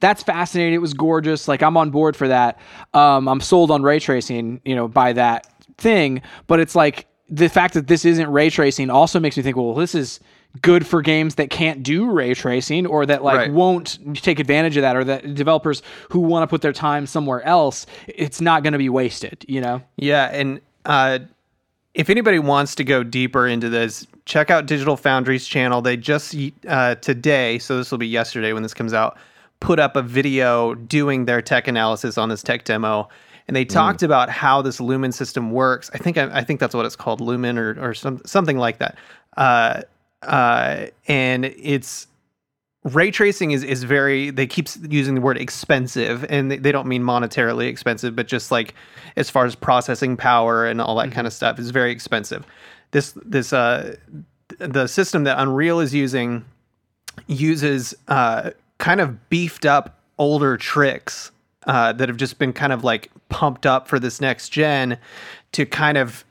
that's 0.00 0.22
fascinating 0.22 0.74
it 0.74 0.80
was 0.80 0.94
gorgeous 0.94 1.48
like 1.48 1.62
I'm 1.62 1.76
on 1.76 1.90
board 1.90 2.16
for 2.16 2.28
that 2.28 2.58
um, 2.94 3.28
I'm 3.28 3.40
sold 3.40 3.70
on 3.70 3.82
ray 3.82 3.98
tracing 3.98 4.60
you 4.64 4.74
know 4.74 4.88
by 4.88 5.12
that 5.14 5.46
thing 5.76 6.22
but 6.46 6.60
it's 6.60 6.74
like 6.74 7.06
the 7.28 7.48
fact 7.48 7.74
that 7.74 7.88
this 7.88 8.04
isn't 8.04 8.30
ray 8.30 8.48
tracing 8.50 8.90
also 8.90 9.20
makes 9.20 9.36
me 9.36 9.42
think 9.42 9.56
well 9.56 9.74
this 9.74 9.94
is 9.94 10.18
good 10.62 10.86
for 10.86 11.02
games 11.02 11.34
that 11.34 11.50
can't 11.50 11.82
do 11.82 12.10
ray 12.10 12.32
tracing 12.32 12.86
or 12.86 13.04
that 13.04 13.22
like 13.22 13.36
Right. 13.36 13.52
won't 13.52 13.98
take 14.16 14.38
advantage 14.40 14.76
of 14.78 14.82
that 14.82 14.96
or 14.96 15.04
that 15.04 15.34
developers 15.34 15.82
who 16.10 16.20
want 16.20 16.42
to 16.42 16.46
put 16.46 16.62
their 16.62 16.72
time 16.72 17.06
somewhere 17.06 17.42
else 17.42 17.84
it's 18.06 18.40
not 18.40 18.62
going 18.62 18.72
to 18.72 18.78
be 18.78 18.88
wasted 18.88 19.44
you 19.46 19.60
know 19.60 19.82
Yeah, 19.96 20.24
and 20.32 20.60
uh, 20.86 21.18
if 21.94 22.10
anybody 22.10 22.38
wants 22.38 22.74
to 22.76 22.84
go 22.84 23.02
deeper 23.02 23.46
into 23.46 23.68
this, 23.68 24.06
check 24.24 24.50
out 24.50 24.66
Digital 24.66 24.96
Foundry's 24.96 25.46
channel. 25.46 25.82
They 25.82 25.96
just 25.96 26.34
uh, 26.66 26.94
today, 26.96 27.58
so 27.58 27.76
this 27.76 27.90
will 27.90 27.98
be 27.98 28.08
yesterday 28.08 28.52
when 28.52 28.62
this 28.62 28.74
comes 28.74 28.92
out, 28.92 29.18
put 29.60 29.80
up 29.80 29.96
a 29.96 30.02
video 30.02 30.74
doing 30.74 31.24
their 31.24 31.42
tech 31.42 31.66
analysis 31.66 32.18
on 32.18 32.28
this 32.28 32.42
tech 32.42 32.64
demo, 32.64 33.08
and 33.48 33.56
they 33.56 33.64
talked 33.64 34.02
about 34.02 34.28
how 34.28 34.62
this 34.62 34.80
Lumen 34.80 35.10
system 35.10 35.50
works. 35.50 35.90
I 35.94 35.98
think 35.98 36.18
I, 36.18 36.38
I 36.38 36.44
think 36.44 36.60
that's 36.60 36.74
what 36.74 36.86
it's 36.86 36.96
called, 36.96 37.20
Lumen 37.20 37.58
or 37.58 37.76
or 37.80 37.94
some, 37.94 38.20
something 38.24 38.58
like 38.58 38.78
that. 38.78 38.98
Uh, 39.36 39.82
uh, 40.22 40.86
and 41.06 41.44
it's 41.44 42.06
ray 42.84 43.10
tracing 43.10 43.50
is 43.50 43.64
is 43.64 43.82
very 43.82 44.30
they 44.30 44.46
keep 44.46 44.68
using 44.88 45.14
the 45.14 45.20
word 45.20 45.36
expensive 45.36 46.24
and 46.28 46.50
they, 46.50 46.56
they 46.58 46.72
don't 46.72 46.86
mean 46.86 47.02
monetarily 47.02 47.66
expensive 47.68 48.14
but 48.14 48.26
just 48.28 48.50
like 48.50 48.74
as 49.16 49.28
far 49.28 49.44
as 49.44 49.54
processing 49.54 50.16
power 50.16 50.64
and 50.64 50.80
all 50.80 50.94
that 50.96 51.10
kind 51.10 51.26
of 51.26 51.32
stuff 51.32 51.58
is 51.58 51.70
very 51.70 51.90
expensive. 51.90 52.46
This 52.92 53.12
this 53.24 53.52
uh 53.52 53.96
the 54.58 54.86
system 54.86 55.24
that 55.24 55.38
unreal 55.38 55.80
is 55.80 55.92
using 55.92 56.44
uses 57.26 57.94
uh 58.06 58.50
kind 58.78 59.00
of 59.00 59.28
beefed 59.28 59.66
up 59.66 59.98
older 60.18 60.56
tricks 60.56 61.32
uh 61.66 61.92
that 61.92 62.08
have 62.08 62.16
just 62.16 62.38
been 62.38 62.52
kind 62.52 62.72
of 62.72 62.84
like 62.84 63.10
pumped 63.28 63.66
up 63.66 63.88
for 63.88 63.98
this 63.98 64.20
next 64.20 64.50
gen 64.50 64.96
to 65.52 65.66
kind 65.66 65.98
of 65.98 66.24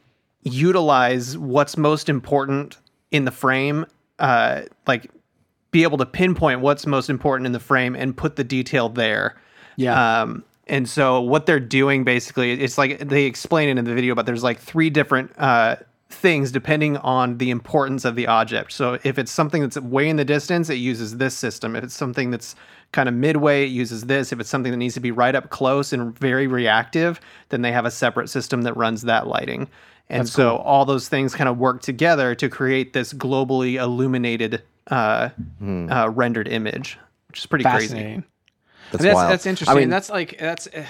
utilize 0.44 1.38
what's 1.38 1.76
most 1.78 2.08
important 2.08 2.78
in 3.12 3.26
the 3.26 3.32
frame 3.32 3.86
uh 4.20 4.62
like 4.88 5.12
be 5.78 5.84
able 5.84 6.00
to 6.00 6.08
pinpoint 6.08 6.60
what's 6.60 6.88
most 6.88 7.08
important 7.08 7.46
in 7.46 7.52
the 7.52 7.60
frame 7.60 7.96
and 7.96 8.18
put 8.18 8.36
the 8.36 8.44
detail 8.44 8.90
there. 8.90 9.36
Yeah. 9.76 10.22
Um, 10.22 10.44
and 10.66 10.90
so 10.90 11.22
what 11.22 11.46
they're 11.46 11.60
doing 11.60 12.04
basically, 12.04 12.54
it's 12.54 12.80
like 12.80 12.98
they 12.98 13.26
explain 13.26 13.70
it 13.70 13.78
in 13.78 13.86
the 13.86 13.94
video, 13.94 14.16
but 14.16 14.26
there's 14.26 14.42
like 14.42 14.58
three 14.58 14.90
different 14.90 15.38
uh, 15.38 15.76
things 16.10 16.52
depending 16.52 16.98
on 16.98 17.38
the 17.38 17.52
importance 17.52 18.06
of 18.06 18.16
the 18.16 18.26
object. 18.26 18.72
So 18.72 18.98
if 19.04 19.20
it's 19.20 19.32
something 19.32 19.62
that's 19.62 19.78
way 19.78 20.10
in 20.10 20.16
the 20.16 20.26
distance, 20.26 20.72
it 20.72 20.80
uses 20.80 21.18
this 21.18 21.38
system. 21.38 21.76
If 21.76 21.84
it's 21.84 21.96
something 21.96 22.32
that's 22.32 22.56
kind 22.92 23.08
of 23.08 23.14
midway, 23.14 23.66
it 23.66 23.70
uses 23.70 24.06
this. 24.06 24.34
If 24.34 24.40
it's 24.40 24.50
something 24.50 24.72
that 24.72 24.78
needs 24.78 24.96
to 24.96 25.00
be 25.00 25.12
right 25.12 25.36
up 25.36 25.52
close 25.52 25.94
and 25.94 26.18
very 26.18 26.48
reactive, 26.48 27.22
then 27.50 27.62
they 27.62 27.72
have 27.72 27.86
a 27.86 27.92
separate 27.92 28.32
system 28.32 28.64
that 28.64 28.76
runs 28.76 29.04
that 29.04 29.28
lighting. 29.28 29.70
And 30.10 30.28
so 30.28 30.56
all 30.58 30.86
those 30.86 31.08
things 31.08 31.36
kind 31.36 31.48
of 31.48 31.60
work 31.60 31.84
together 31.84 32.34
to 32.34 32.50
create 32.50 32.94
this 32.94 33.14
globally 33.14 33.76
illuminated 33.76 34.64
uh, 34.90 35.30
uh, 35.62 36.10
rendered 36.14 36.48
image, 36.48 36.98
which 37.28 37.40
is 37.40 37.46
pretty 37.46 37.64
crazy. 37.64 37.88
fascinating 37.88 38.24
that's, 38.92 39.04
that's, 39.04 39.16
wild 39.16 39.32
that's 39.32 39.46
interesting. 39.46 39.76
i 39.76 39.80
mean 39.80 39.90
that's 39.90 40.10
like 40.10 40.38
that's 40.40 40.68
uh, 40.68 40.86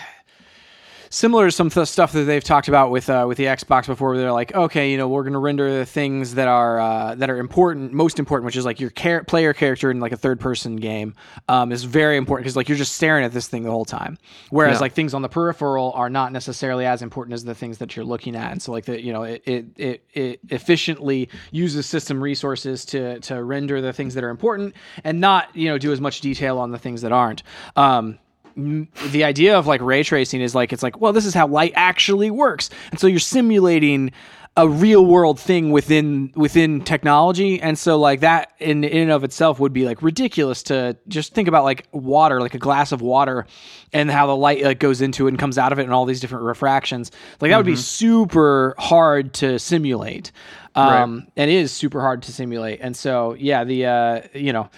similar 1.10 1.48
to 1.48 1.52
some 1.52 1.70
th- 1.70 1.88
stuff 1.88 2.12
that 2.14 2.24
they've 2.24 2.44
talked 2.44 2.68
about 2.68 2.92
with 2.92 3.10
uh, 3.10 3.26
with 3.28 3.38
the 3.38 3.46
Xbox 3.46 3.88
before. 3.88 4.10
Where 4.10 4.18
they're 4.18 4.32
like, 4.32 4.54
okay, 4.54 4.92
you 4.92 4.98
know, 4.98 5.08
we're 5.08 5.24
going 5.24 5.34
to 5.34 5.40
render 5.40 5.78
the 5.80 5.86
things 5.86 6.36
that 6.36 6.48
are 6.48 6.80
uh, 6.80 7.16
that 7.16 7.30
are 7.30 7.38
important, 7.38 7.94
most 7.94 8.20
important, 8.20 8.46
which 8.46 8.56
is 8.56 8.66
like 8.66 8.80
your 8.80 8.90
char- 8.92 9.24
player 9.24 9.54
character 9.54 9.92
in 9.92 10.00
like 10.00 10.12
a 10.12 10.18
third 10.18 10.40
person 10.40 10.76
game 10.78 11.14
um, 11.50 11.72
is 11.72 11.84
very 11.84 12.18
important 12.18 12.46
because 12.46 12.56
like 12.56 12.70
you're 12.70 12.78
just 12.78 12.94
staring 12.96 13.24
at 13.26 13.32
this 13.34 13.48
thing 13.48 13.64
the 13.64 13.72
whole 13.72 13.86
time. 13.86 14.18
Whereas 14.50 14.76
Yeah. 14.76 14.82
like 14.82 14.94
things 14.94 15.14
on 15.14 15.22
the 15.22 15.30
peripheral 15.30 15.92
are 15.94 16.10
not 16.10 16.32
necessarily 16.32 16.86
as 16.86 17.02
important 17.02 17.34
as 17.34 17.44
the 17.44 17.56
things 17.56 17.78
that 17.80 17.96
you're 17.96 18.06
looking 18.06 18.36
at. 18.36 18.52
And 18.52 18.62
so 18.62 18.72
like 18.72 18.86
the 18.86 19.02
you 19.02 19.14
know 19.14 19.24
it 19.24 19.44
it 19.46 19.66
it, 19.78 20.04
it 20.14 20.40
efficiently 20.50 21.30
uses 21.52 21.86
system 21.86 22.22
resources 22.22 22.86
to 22.86 23.20
to 23.22 23.44
render 23.44 23.82
the 23.82 23.94
things 23.94 24.14
that 24.14 24.24
are 24.24 24.30
important 24.30 24.76
and 25.04 25.20
not 25.20 25.56
you 25.56 25.70
know 25.70 25.78
do 25.78 25.92
as 25.92 26.02
much 26.02 26.22
detail 26.22 26.58
on 26.60 26.72
the 26.72 26.78
things 26.80 27.02
that 27.02 27.12
aren't. 27.12 27.44
Um, 27.76 28.20
the 28.58 29.24
idea 29.24 29.58
of 29.58 29.68
like 29.68 29.82
ray 29.82 30.04
tracing 30.04 30.42
is 30.42 30.56
like 30.56 30.74
it's 30.74 30.82
like 30.82 31.00
well 31.00 31.14
this 31.14 31.26
is 31.26 31.34
how 31.34 31.48
light 31.48 31.74
actually 31.76 32.32
works. 32.32 32.70
And 32.92 33.00
so 33.00 33.08
you're 33.08 33.20
simulating 33.20 34.12
a 34.58 34.68
real 34.68 35.06
world 35.06 35.40
thing 35.40 35.70
within 35.70 36.32
within 36.36 36.82
technology. 36.82 37.62
And 37.62 37.78
so 37.78 38.00
like 38.00 38.22
that 38.22 38.54
in 38.58 38.84
in 38.84 39.04
and 39.04 39.12
of 39.12 39.24
itself 39.24 39.60
would 39.60 39.72
be 39.72 39.86
like 39.86 40.02
ridiculous 40.02 40.64
to 40.64 40.98
just 41.08 41.36
think 41.36 41.48
about 41.48 41.64
like 41.64 41.86
water 41.92 42.42
like 42.42 42.56
a 42.56 42.58
glass 42.58 42.92
of 42.92 43.00
water 43.00 43.46
and 43.94 44.10
how 44.10 44.26
the 44.26 44.36
light 44.36 44.64
like 44.64 44.80
goes 44.80 45.00
into 45.00 45.28
it 45.28 45.30
and 45.30 45.40
comes 45.40 45.60
out 45.60 45.72
of 45.72 45.78
it 45.78 45.84
and 45.84 45.94
all 45.94 46.06
these 46.06 46.20
different 46.20 46.44
refractions. 46.44 47.12
Like 47.40 47.52
that 47.52 47.58
would 47.58 47.68
be 47.68 47.76
super 47.76 48.74
hard 48.80 49.36
to 49.36 49.60
simulate. 49.60 50.32
Um 50.74 51.28
and 51.38 51.52
is 51.52 51.72
super 51.72 52.02
hard 52.02 52.24
to 52.24 52.34
simulate. 52.34 52.80
And 52.82 52.98
so 52.98 53.36
yeah 53.36 53.64
the 53.64 53.86
uh 53.86 54.22
you 54.34 54.52
know 54.52 54.72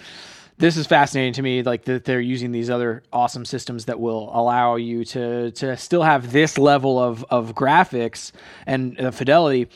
this 0.60 0.76
is 0.76 0.86
fascinating 0.86 1.32
to 1.32 1.42
me 1.42 1.62
like 1.62 1.84
that 1.86 2.04
they're 2.04 2.20
using 2.20 2.52
these 2.52 2.70
other 2.70 3.02
awesome 3.12 3.44
systems 3.44 3.86
that 3.86 3.98
will 3.98 4.30
allow 4.32 4.76
you 4.76 5.04
to 5.06 5.50
to 5.52 5.76
still 5.76 6.02
have 6.02 6.32
this 6.32 6.58
level 6.58 6.98
of 6.98 7.24
of 7.30 7.54
graphics 7.54 8.30
and 8.66 9.00
uh, 9.00 9.10
fidelity 9.10 9.68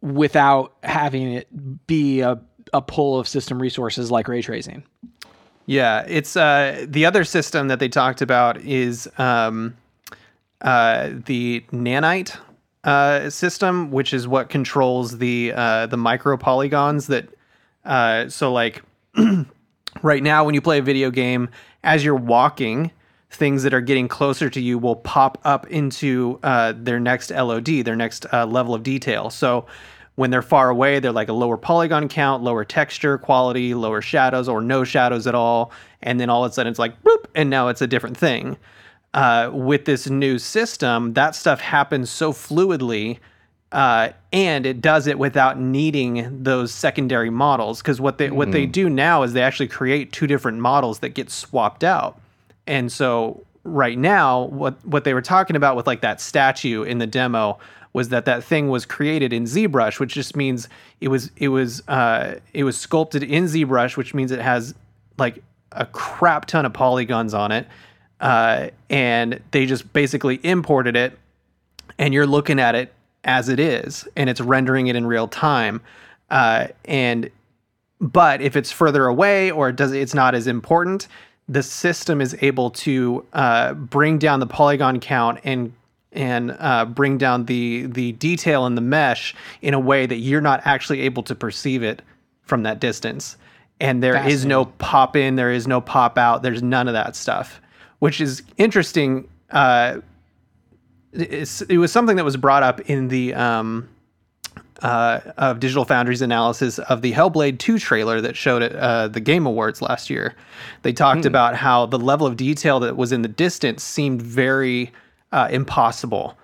without 0.00 0.74
having 0.84 1.32
it 1.32 1.86
be 1.86 2.20
a, 2.20 2.40
a 2.72 2.80
pull 2.80 3.18
of 3.18 3.28
system 3.28 3.60
resources 3.60 4.10
like 4.10 4.28
ray 4.28 4.40
tracing 4.40 4.82
Yeah, 5.66 6.04
it's 6.08 6.34
uh, 6.34 6.86
the 6.88 7.04
other 7.04 7.24
system 7.24 7.68
that 7.68 7.78
they 7.78 7.90
talked 7.90 8.22
about 8.22 8.56
is 8.62 9.06
um, 9.18 9.76
uh, 10.62 11.10
the 11.26 11.62
nanite 11.72 12.38
uh, 12.84 13.28
system, 13.28 13.90
which 13.90 14.14
is 14.14 14.26
what 14.26 14.48
controls 14.48 15.18
the 15.18 15.52
uh, 15.54 15.86
the 15.86 15.98
micro 15.98 16.36
polygons 16.38 17.08
that. 17.08 17.28
Uh, 17.84 18.28
so 18.28 18.50
like 18.52 18.82
right 20.02 20.22
now 20.22 20.44
when 20.44 20.54
you 20.54 20.60
play 20.60 20.78
a 20.78 20.82
video 20.82 21.10
game 21.10 21.48
as 21.82 22.04
you're 22.04 22.14
walking 22.14 22.90
things 23.30 23.62
that 23.62 23.74
are 23.74 23.80
getting 23.80 24.08
closer 24.08 24.48
to 24.48 24.60
you 24.60 24.78
will 24.78 24.96
pop 24.96 25.38
up 25.44 25.66
into 25.68 26.38
uh, 26.42 26.72
their 26.76 26.98
next 26.98 27.30
lod 27.30 27.66
their 27.66 27.96
next 27.96 28.26
uh, 28.32 28.46
level 28.46 28.74
of 28.74 28.82
detail. 28.82 29.30
So 29.30 29.66
when 30.14 30.30
they're 30.30 30.42
far 30.42 30.70
away 30.70 30.98
they're 30.98 31.12
like 31.12 31.28
a 31.28 31.34
lower 31.34 31.56
polygon 31.56 32.08
count 32.08 32.42
lower 32.42 32.64
texture 32.64 33.18
quality 33.18 33.74
lower 33.74 34.00
shadows 34.00 34.48
or 34.48 34.60
no 34.60 34.84
shadows 34.84 35.26
at 35.26 35.34
all. 35.34 35.72
And 36.02 36.18
then 36.18 36.30
all 36.30 36.44
of 36.44 36.50
a 36.50 36.54
sudden 36.54 36.70
it's 36.70 36.78
like 36.78 37.02
boop 37.02 37.26
and 37.34 37.50
now 37.50 37.68
it's 37.68 37.82
a 37.82 37.86
different 37.86 38.16
thing. 38.16 38.56
Uh, 39.14 39.50
with 39.52 39.84
this 39.84 40.08
new 40.08 40.38
system 40.38 41.14
that 41.14 41.34
stuff 41.34 41.60
happens 41.60 42.10
so 42.10 42.32
fluidly 42.32 43.18
uh, 43.70 44.10
and 44.32 44.64
it 44.64 44.80
does 44.80 45.06
it 45.06 45.18
without 45.18 45.58
needing 45.58 46.42
those 46.42 46.72
secondary 46.72 47.30
models 47.30 47.82
because 47.82 48.00
what 48.00 48.18
they 48.18 48.30
what 48.30 48.50
they 48.50 48.64
do 48.64 48.88
now 48.88 49.22
is 49.22 49.34
they 49.34 49.42
actually 49.42 49.68
create 49.68 50.10
two 50.10 50.26
different 50.26 50.58
models 50.58 51.00
that 51.00 51.10
get 51.10 51.30
swapped 51.30 51.84
out. 51.84 52.18
And 52.66 52.90
so 52.90 53.44
right 53.64 53.98
now 53.98 54.42
what 54.44 54.84
what 54.86 55.04
they 55.04 55.12
were 55.12 55.22
talking 55.22 55.56
about 55.56 55.76
with 55.76 55.86
like 55.86 56.00
that 56.00 56.20
statue 56.20 56.82
in 56.82 56.98
the 56.98 57.06
demo 57.06 57.58
was 57.92 58.08
that 58.10 58.24
that 58.24 58.44
thing 58.44 58.68
was 58.68 58.86
created 58.86 59.32
in 59.32 59.44
ZBrush 59.44 60.00
which 60.00 60.14
just 60.14 60.36
means 60.36 60.68
it 61.00 61.08
was 61.08 61.30
it 61.36 61.48
was 61.48 61.86
uh, 61.88 62.36
it 62.54 62.64
was 62.64 62.78
sculpted 62.78 63.22
in 63.22 63.44
ZBrush 63.44 63.96
which 63.96 64.14
means 64.14 64.30
it 64.30 64.40
has 64.40 64.74
like 65.18 65.42
a 65.72 65.84
crap 65.84 66.46
ton 66.46 66.64
of 66.64 66.72
polygons 66.72 67.34
on 67.34 67.52
it 67.52 67.66
uh, 68.20 68.68
and 68.88 69.40
they 69.50 69.66
just 69.66 69.92
basically 69.92 70.40
imported 70.42 70.96
it 70.96 71.18
and 71.98 72.14
you're 72.14 72.26
looking 72.26 72.58
at 72.58 72.74
it 72.74 72.94
as 73.28 73.48
it 73.48 73.60
is 73.60 74.08
and 74.16 74.28
it's 74.28 74.40
rendering 74.40 74.88
it 74.88 74.96
in 74.96 75.06
real 75.06 75.28
time 75.28 75.80
uh, 76.30 76.66
and 76.86 77.30
but 78.00 78.40
if 78.40 78.56
it's 78.56 78.72
further 78.72 79.06
away 79.06 79.50
or 79.50 79.68
it 79.68 79.76
does 79.76 79.92
it's 79.92 80.14
not 80.14 80.34
as 80.34 80.46
important 80.46 81.06
the 81.48 81.62
system 81.62 82.20
is 82.20 82.36
able 82.40 82.70
to 82.70 83.24
uh, 83.34 83.74
bring 83.74 84.18
down 84.18 84.40
the 84.40 84.46
polygon 84.46 84.98
count 84.98 85.38
and 85.44 85.72
and 86.12 86.56
uh, 86.58 86.84
bring 86.86 87.18
down 87.18 87.44
the 87.44 87.86
the 87.86 88.12
detail 88.12 88.66
in 88.66 88.74
the 88.74 88.80
mesh 88.80 89.34
in 89.62 89.74
a 89.74 89.80
way 89.80 90.06
that 90.06 90.16
you're 90.16 90.40
not 90.40 90.60
actually 90.64 91.02
able 91.02 91.22
to 91.22 91.34
perceive 91.34 91.82
it 91.82 92.02
from 92.42 92.62
that 92.62 92.80
distance. 92.80 93.36
And 93.78 94.02
there 94.02 94.26
is 94.26 94.44
no 94.44 94.64
pop 94.64 95.14
in 95.14 95.36
there 95.36 95.52
is 95.52 95.68
no 95.68 95.80
pop 95.80 96.18
out 96.18 96.42
there's 96.42 96.62
none 96.62 96.88
of 96.88 96.94
that 96.94 97.14
stuff 97.14 97.60
which 98.00 98.20
is 98.20 98.42
interesting 98.56 99.28
uh, 99.50 99.98
it 101.12 101.78
was 101.78 101.92
something 101.92 102.16
that 102.16 102.24
was 102.24 102.36
brought 102.36 102.62
up 102.62 102.80
in 102.80 103.08
the 103.08 103.34
um, 103.34 103.88
uh, 104.82 105.20
of 105.36 105.60
Digital 105.60 105.84
Foundry's 105.84 106.22
analysis 106.22 106.78
of 106.78 107.02
the 107.02 107.12
Hellblade 107.12 107.58
2 107.58 107.78
trailer 107.78 108.20
that 108.20 108.36
showed 108.36 108.62
at 108.62 108.74
uh, 108.74 109.08
the 109.08 109.20
Game 109.20 109.46
Awards 109.46 109.82
last 109.82 110.10
year. 110.10 110.34
They 110.82 110.92
talked 110.92 111.24
about 111.24 111.56
how 111.56 111.86
the 111.86 111.98
level 111.98 112.26
of 112.26 112.36
detail 112.36 112.78
that 112.80 112.96
was 112.96 113.12
in 113.12 113.22
the 113.22 113.28
distance 113.28 113.82
seemed 113.82 114.22
very 114.22 114.92
uh, 115.32 115.48
impossible. 115.50 116.36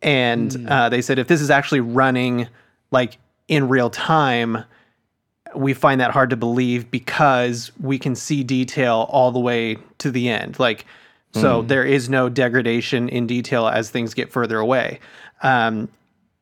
And 0.00 0.68
uh, 0.68 0.88
they 0.88 1.02
said 1.02 1.18
if 1.18 1.28
this 1.28 1.40
is 1.40 1.50
actually 1.50 1.80
running 1.80 2.48
like 2.90 3.18
in 3.48 3.68
real 3.68 3.90
time, 3.90 4.64
we 5.54 5.74
find 5.74 6.00
that 6.00 6.10
hard 6.10 6.30
to 6.30 6.36
believe 6.36 6.90
because 6.90 7.70
we 7.80 7.98
can 7.98 8.14
see 8.14 8.42
detail 8.42 9.06
all 9.10 9.30
the 9.30 9.40
way 9.40 9.76
to 9.98 10.10
the 10.10 10.28
end. 10.28 10.58
Like, 10.58 10.84
so 11.40 11.62
there 11.62 11.84
is 11.84 12.08
no 12.08 12.28
degradation 12.28 13.08
in 13.08 13.26
detail 13.26 13.66
as 13.66 13.90
things 13.90 14.14
get 14.14 14.30
further 14.30 14.58
away. 14.58 15.00
Um, 15.42 15.88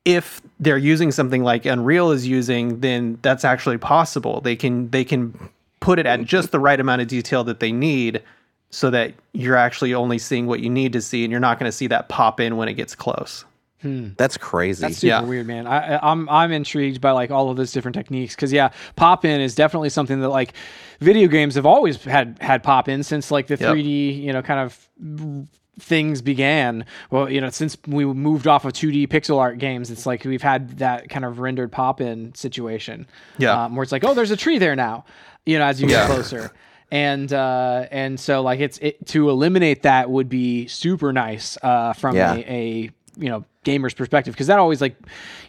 if 0.04 0.42
they're 0.60 0.78
using 0.78 1.12
something 1.12 1.42
like 1.42 1.64
Unreal 1.64 2.10
is 2.10 2.26
using, 2.26 2.80
then 2.80 3.18
that's 3.22 3.44
actually 3.44 3.78
possible. 3.78 4.40
They 4.40 4.56
can 4.56 4.90
they 4.90 5.04
can 5.04 5.50
put 5.80 5.98
it 5.98 6.06
at 6.06 6.24
just 6.24 6.50
the 6.50 6.60
right 6.60 6.78
amount 6.78 7.02
of 7.02 7.08
detail 7.08 7.44
that 7.44 7.60
they 7.60 7.72
need, 7.72 8.22
so 8.70 8.90
that 8.90 9.14
you're 9.32 9.56
actually 9.56 9.94
only 9.94 10.18
seeing 10.18 10.46
what 10.46 10.60
you 10.60 10.70
need 10.70 10.92
to 10.92 11.00
see, 11.00 11.24
and 11.24 11.30
you're 11.30 11.40
not 11.40 11.58
going 11.58 11.70
to 11.70 11.76
see 11.76 11.86
that 11.88 12.08
pop 12.08 12.40
in 12.40 12.56
when 12.56 12.68
it 12.68 12.74
gets 12.74 12.94
close. 12.94 13.44
That's 13.82 14.36
crazy. 14.36 14.80
That's 14.80 14.98
super 14.98 15.08
Yeah. 15.08 15.22
weird, 15.22 15.46
man. 15.46 15.66
I, 15.66 15.96
I- 15.96 16.10
I'm 16.10 16.28
I'm 16.28 16.52
intrigued 16.52 17.00
by 17.00 17.10
like 17.12 17.30
all 17.30 17.50
of 17.50 17.56
those 17.56 17.72
different 17.72 17.94
techniques 17.94 18.34
because 18.34 18.52
yeah, 18.52 18.70
pop 18.96 19.24
in 19.24 19.40
is 19.40 19.54
definitely 19.54 19.88
something 19.90 20.20
that 20.20 20.28
like 20.28 20.54
video 21.00 21.28
games 21.28 21.54
have 21.56 21.66
always 21.66 22.02
had 22.04 22.38
had 22.40 22.62
pop 22.62 22.88
in 22.88 23.02
since 23.02 23.30
like 23.30 23.46
the 23.48 23.56
Yep. 23.56 23.74
3D 23.76 24.22
you 24.22 24.32
know 24.32 24.42
kind 24.42 24.60
of 24.60 25.48
things 25.80 26.20
began. 26.22 26.84
Well, 27.10 27.30
you 27.30 27.40
know, 27.40 27.50
since 27.50 27.76
we 27.86 28.04
moved 28.04 28.46
off 28.46 28.64
of 28.64 28.72
2D 28.72 29.08
pixel 29.08 29.38
art 29.38 29.58
games, 29.58 29.90
it's 29.90 30.04
like 30.06 30.24
we've 30.24 30.42
had 30.42 30.78
that 30.78 31.08
kind 31.08 31.24
of 31.24 31.38
rendered 31.40 31.72
pop 31.72 32.00
in 32.00 32.34
situation. 32.34 33.06
Yeah. 33.38 33.64
um, 33.64 33.74
where 33.76 33.82
it's 33.82 33.92
like, 33.92 34.04
oh, 34.04 34.14
there's 34.14 34.30
a 34.30 34.36
tree 34.36 34.58
there 34.58 34.76
now. 34.76 35.04
You 35.46 35.58
know, 35.58 35.64
as 35.64 35.80
you 35.80 35.88
Yeah. 35.88 36.06
get 36.06 36.14
closer. 36.14 36.52
And 36.92 37.32
uh, 37.32 37.86
and 37.90 38.20
so 38.20 38.42
like 38.42 38.60
it's 38.60 38.76
it, 38.76 39.06
to 39.06 39.30
eliminate 39.30 39.84
that 39.84 40.10
would 40.10 40.28
be 40.28 40.66
super 40.66 41.10
nice 41.10 41.56
uh, 41.62 41.94
from 41.94 42.14
Yeah. 42.16 42.34
a, 42.34 42.44
a 42.46 42.90
you 43.16 43.28
know 43.28 43.44
gamer's 43.64 43.94
perspective 43.94 44.34
because 44.34 44.46
that 44.46 44.58
always 44.58 44.80
like 44.80 44.96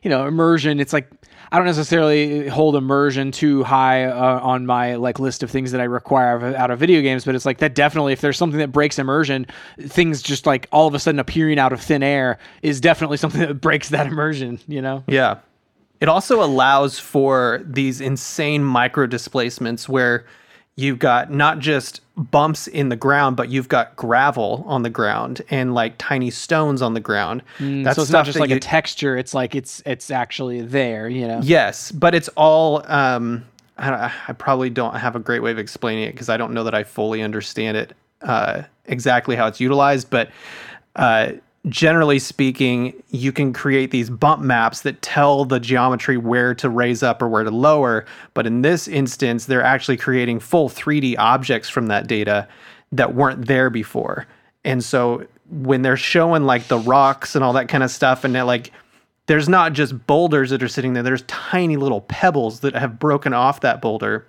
you 0.04 0.10
know 0.10 0.28
immersion 0.28 0.80
it's 0.80 0.94
like 0.94 1.10
i 1.52 1.58
don't 1.58 1.66
necessarily 1.66 2.48
hold 2.48 2.76
immersion 2.76 3.32
too 3.32 3.64
high 3.64 4.04
uh, 4.06 4.40
on 4.42 4.66
my 4.66 4.96
like 4.96 5.18
list 5.20 5.44
of 5.44 5.50
things 5.50 5.72
that 5.72 5.82
i 5.82 5.84
require 5.86 6.56
out 6.56 6.70
of 6.72 6.78
video 6.80 7.02
games 7.02 7.26
but 7.26 7.36
it's 7.36 7.46
like 7.46 7.60
that 7.60 7.74
definitely 7.74 8.14
if 8.14 8.22
there's 8.22 8.38
something 8.38 8.60
that 8.60 8.72
breaks 8.72 9.00
immersion 9.00 9.46
things 9.80 10.22
just 10.22 10.46
like 10.46 10.68
all 10.72 10.88
of 10.88 10.94
a 10.94 11.00
sudden 11.00 11.20
appearing 11.20 11.58
out 11.58 11.74
of 11.74 11.82
thin 11.82 12.04
air 12.04 12.38
is 12.62 12.82
definitely 12.82 13.18
something 13.24 13.42
that 13.42 13.56
breaks 13.56 13.90
that 13.90 14.08
immersion 14.08 14.60
you 14.68 14.82
know 14.82 15.04
Yeah. 15.08 15.38
It 16.02 16.10
also 16.10 16.44
allows 16.44 17.00
for 17.00 17.62
these 17.64 18.02
insane 18.02 18.62
micro 18.62 19.08
displacements 19.08 19.88
where 19.88 20.26
you've 20.76 21.00
got 21.00 21.32
not 21.32 21.60
just 21.60 22.02
bumps 22.16 22.68
in 22.68 22.90
the 22.90 22.96
ground, 22.96 23.36
but 23.36 23.50
you've 23.50 23.68
got 23.70 23.96
gravel 23.96 24.64
on 24.68 24.84
the 24.84 24.90
ground 24.90 25.42
and 25.50 25.74
like 25.74 25.96
tiny 25.98 26.30
stones 26.30 26.82
on 26.82 26.94
the 26.94 27.00
ground. 27.00 27.42
That's 27.60 27.64
Mm, 27.64 27.96
so 27.96 28.02
it's 28.04 28.12
not 28.12 28.26
just 28.26 28.40
like 28.40 28.50
you- 28.52 28.58
a 28.58 28.60
texture 28.60 29.18
it's 29.18 29.34
like 29.34 29.56
it's 29.56 29.82
it's 29.86 30.12
actually 30.12 30.62
there 30.62 31.10
you 31.10 31.28
know 31.28 31.40
Yes, 31.42 31.92
but 31.92 32.14
it's 32.14 32.30
all. 32.38 32.84
Um, 32.92 33.46
I, 33.78 34.14
I 34.28 34.34
probably 34.34 34.70
don't 34.70 34.94
have 34.96 35.16
a 35.16 35.20
great 35.20 35.42
way 35.42 35.50
of 35.50 35.58
explaining 35.58 36.04
it 36.04 36.12
because 36.12 36.30
I 36.30 36.38
don't 36.38 36.54
know 36.54 36.64
that 36.66 36.76
I 36.76 36.84
fully 36.84 37.24
understand 37.24 37.76
it 37.76 37.96
uh, 38.22 38.62
exactly 38.86 39.36
how 39.36 39.48
it's 39.48 39.60
utilized. 39.60 40.12
But 40.12 40.30
uh, 40.96 41.32
generally 41.70 42.20
speaking, 42.20 42.94
you 43.10 43.32
can 43.32 43.54
create 43.54 43.92
these 43.92 44.10
bump 44.10 44.42
maps 44.42 44.82
that 44.82 45.02
tell 45.02 45.46
the 45.46 45.60
geometry 45.60 46.18
where 46.18 46.54
to 46.56 46.70
raise 46.70 47.02
up 47.02 47.22
or 47.22 47.30
where 47.30 47.44
to 47.44 47.52
lower. 47.52 48.06
But 48.34 48.46
in 48.46 48.62
this 48.62 48.88
instance, 48.88 49.46
they're 49.46 49.64
actually 49.64 49.98
creating 49.98 50.40
full 50.40 50.70
3D 50.70 51.16
objects 51.18 51.70
from 51.70 51.88
that 51.88 52.08
data 52.08 52.48
that 52.92 53.16
weren't 53.16 53.48
there 53.48 53.70
before. 53.70 54.28
And 54.66 54.84
so 54.84 55.26
when 55.50 55.82
they're 55.82 55.98
showing 55.98 56.44
like 56.44 56.68
the 56.68 56.80
rocks 56.80 57.36
and 57.36 57.44
all 57.44 57.54
that 57.54 57.70
kind 57.70 57.84
of 57.84 57.92
stuff, 57.92 58.24
and 58.24 58.34
like, 58.46 58.72
there's 59.28 59.48
not 59.48 59.72
just 59.72 60.06
boulders 60.06 60.50
that 60.50 60.62
are 60.62 60.68
sitting 60.68 60.94
there, 60.94 61.04
there's 61.04 61.24
tiny 61.24 61.78
little 61.78 62.02
pebbles 62.02 62.60
that 62.60 62.76
have 62.76 63.00
broken 63.00 63.34
off 63.34 63.62
that 63.62 63.82
boulder 63.82 64.28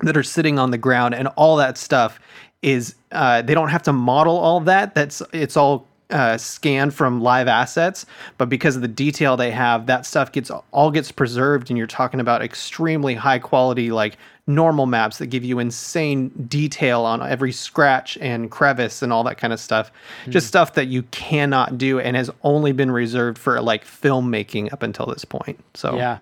that 0.00 0.16
are 0.16 0.22
sitting 0.24 0.58
on 0.58 0.72
the 0.72 0.78
ground 0.78 1.14
and 1.14 1.28
all 1.36 1.56
that 1.56 1.78
stuff 1.78 2.18
is 2.60 2.96
uh, 3.12 3.42
they 3.42 3.54
don't 3.54 3.68
have 3.68 3.82
to 3.82 3.92
model 3.92 4.36
all 4.36 4.60
that 4.60 4.94
that's 4.94 5.22
it's 5.32 5.56
all 5.56 5.86
uh, 6.12 6.36
scanned 6.38 6.94
from 6.94 7.20
live 7.20 7.48
assets 7.48 8.06
but 8.38 8.48
because 8.48 8.76
of 8.76 8.82
the 8.82 8.88
detail 8.88 9.36
they 9.36 9.50
have 9.50 9.86
that 9.86 10.06
stuff 10.06 10.30
gets 10.30 10.50
all 10.70 10.90
gets 10.90 11.10
preserved 11.10 11.70
and 11.70 11.78
you're 11.78 11.86
talking 11.86 12.20
about 12.20 12.42
extremely 12.42 13.14
high 13.14 13.38
quality 13.38 13.90
like 13.90 14.16
normal 14.46 14.86
maps 14.86 15.18
that 15.18 15.26
give 15.26 15.44
you 15.44 15.58
insane 15.58 16.28
detail 16.48 17.02
on 17.02 17.22
every 17.22 17.52
scratch 17.52 18.18
and 18.20 18.50
crevice 18.50 19.00
and 19.00 19.12
all 19.12 19.24
that 19.24 19.38
kind 19.38 19.52
of 19.52 19.60
stuff 19.60 19.90
just 20.28 20.46
stuff 20.46 20.74
that 20.74 20.86
you 20.88 21.02
cannot 21.04 21.78
do 21.78 21.98
and 22.00 22.16
has 22.16 22.30
only 22.42 22.72
been 22.72 22.90
reserved 22.90 23.38
for 23.38 23.60
like 23.60 23.84
filmmaking 23.84 24.72
up 24.72 24.82
until 24.82 25.06
this 25.06 25.24
point 25.24 25.58
so 25.74 25.96
Yeah. 25.96 26.18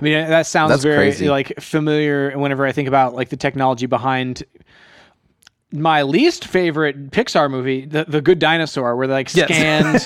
I 0.00 0.02
mean, 0.02 0.14
that 0.14 0.46
sounds 0.46 0.70
That's 0.70 0.82
very 0.82 0.96
crazy. 0.96 1.28
like 1.28 1.52
familiar 1.60 2.36
whenever 2.38 2.64
I 2.64 2.72
think 2.72 2.88
about 2.88 3.14
like 3.14 3.28
the 3.28 3.36
technology 3.36 3.84
behind 3.86 4.42
my 5.74 6.02
least 6.02 6.46
favorite 6.46 7.10
Pixar 7.10 7.50
movie, 7.50 7.84
The, 7.84 8.04
the 8.06 8.20
Good 8.22 8.38
Dinosaur, 8.38 8.94
where 8.96 9.06
they 9.08 9.12
like 9.12 9.34
Yes. 9.34 9.48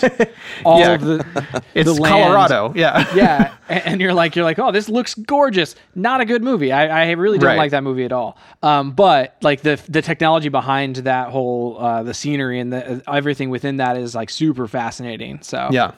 scanned 0.00 0.30
all 0.64 0.80
Yeah. 0.80 0.92
of 0.94 1.00
the 1.02 1.62
it's 1.74 1.92
the 1.94 2.02
colorado 2.02 2.72
yeah 2.74 3.06
yeah, 3.14 3.54
and, 3.68 3.86
and 3.86 4.00
you're 4.00 4.14
like, 4.14 4.34
you're 4.34 4.44
like, 4.46 4.58
oh, 4.58 4.72
this 4.72 4.88
looks 4.88 5.14
gorgeous. 5.14 5.74
Not 5.94 6.20
a 6.20 6.24
good 6.24 6.42
movie. 6.42 6.72
I, 6.72 7.08
I 7.08 7.10
really 7.12 7.38
don't 7.38 7.48
Right. 7.48 7.58
like 7.58 7.70
that 7.72 7.84
movie 7.84 8.04
at 8.04 8.12
all. 8.12 8.38
Um, 8.62 8.92
but 8.92 9.36
like 9.42 9.60
the 9.60 9.78
the 9.88 10.00
technology 10.02 10.48
behind 10.48 10.96
that 10.96 11.28
whole 11.28 11.76
uh, 11.78 12.02
the 12.02 12.14
scenery 12.14 12.58
and 12.60 12.72
the 12.72 13.02
everything 13.06 13.50
within 13.50 13.76
that 13.76 13.96
is 13.98 14.14
like 14.14 14.30
super 14.30 14.66
fascinating. 14.66 15.40
So 15.42 15.68
yeah 15.70 15.92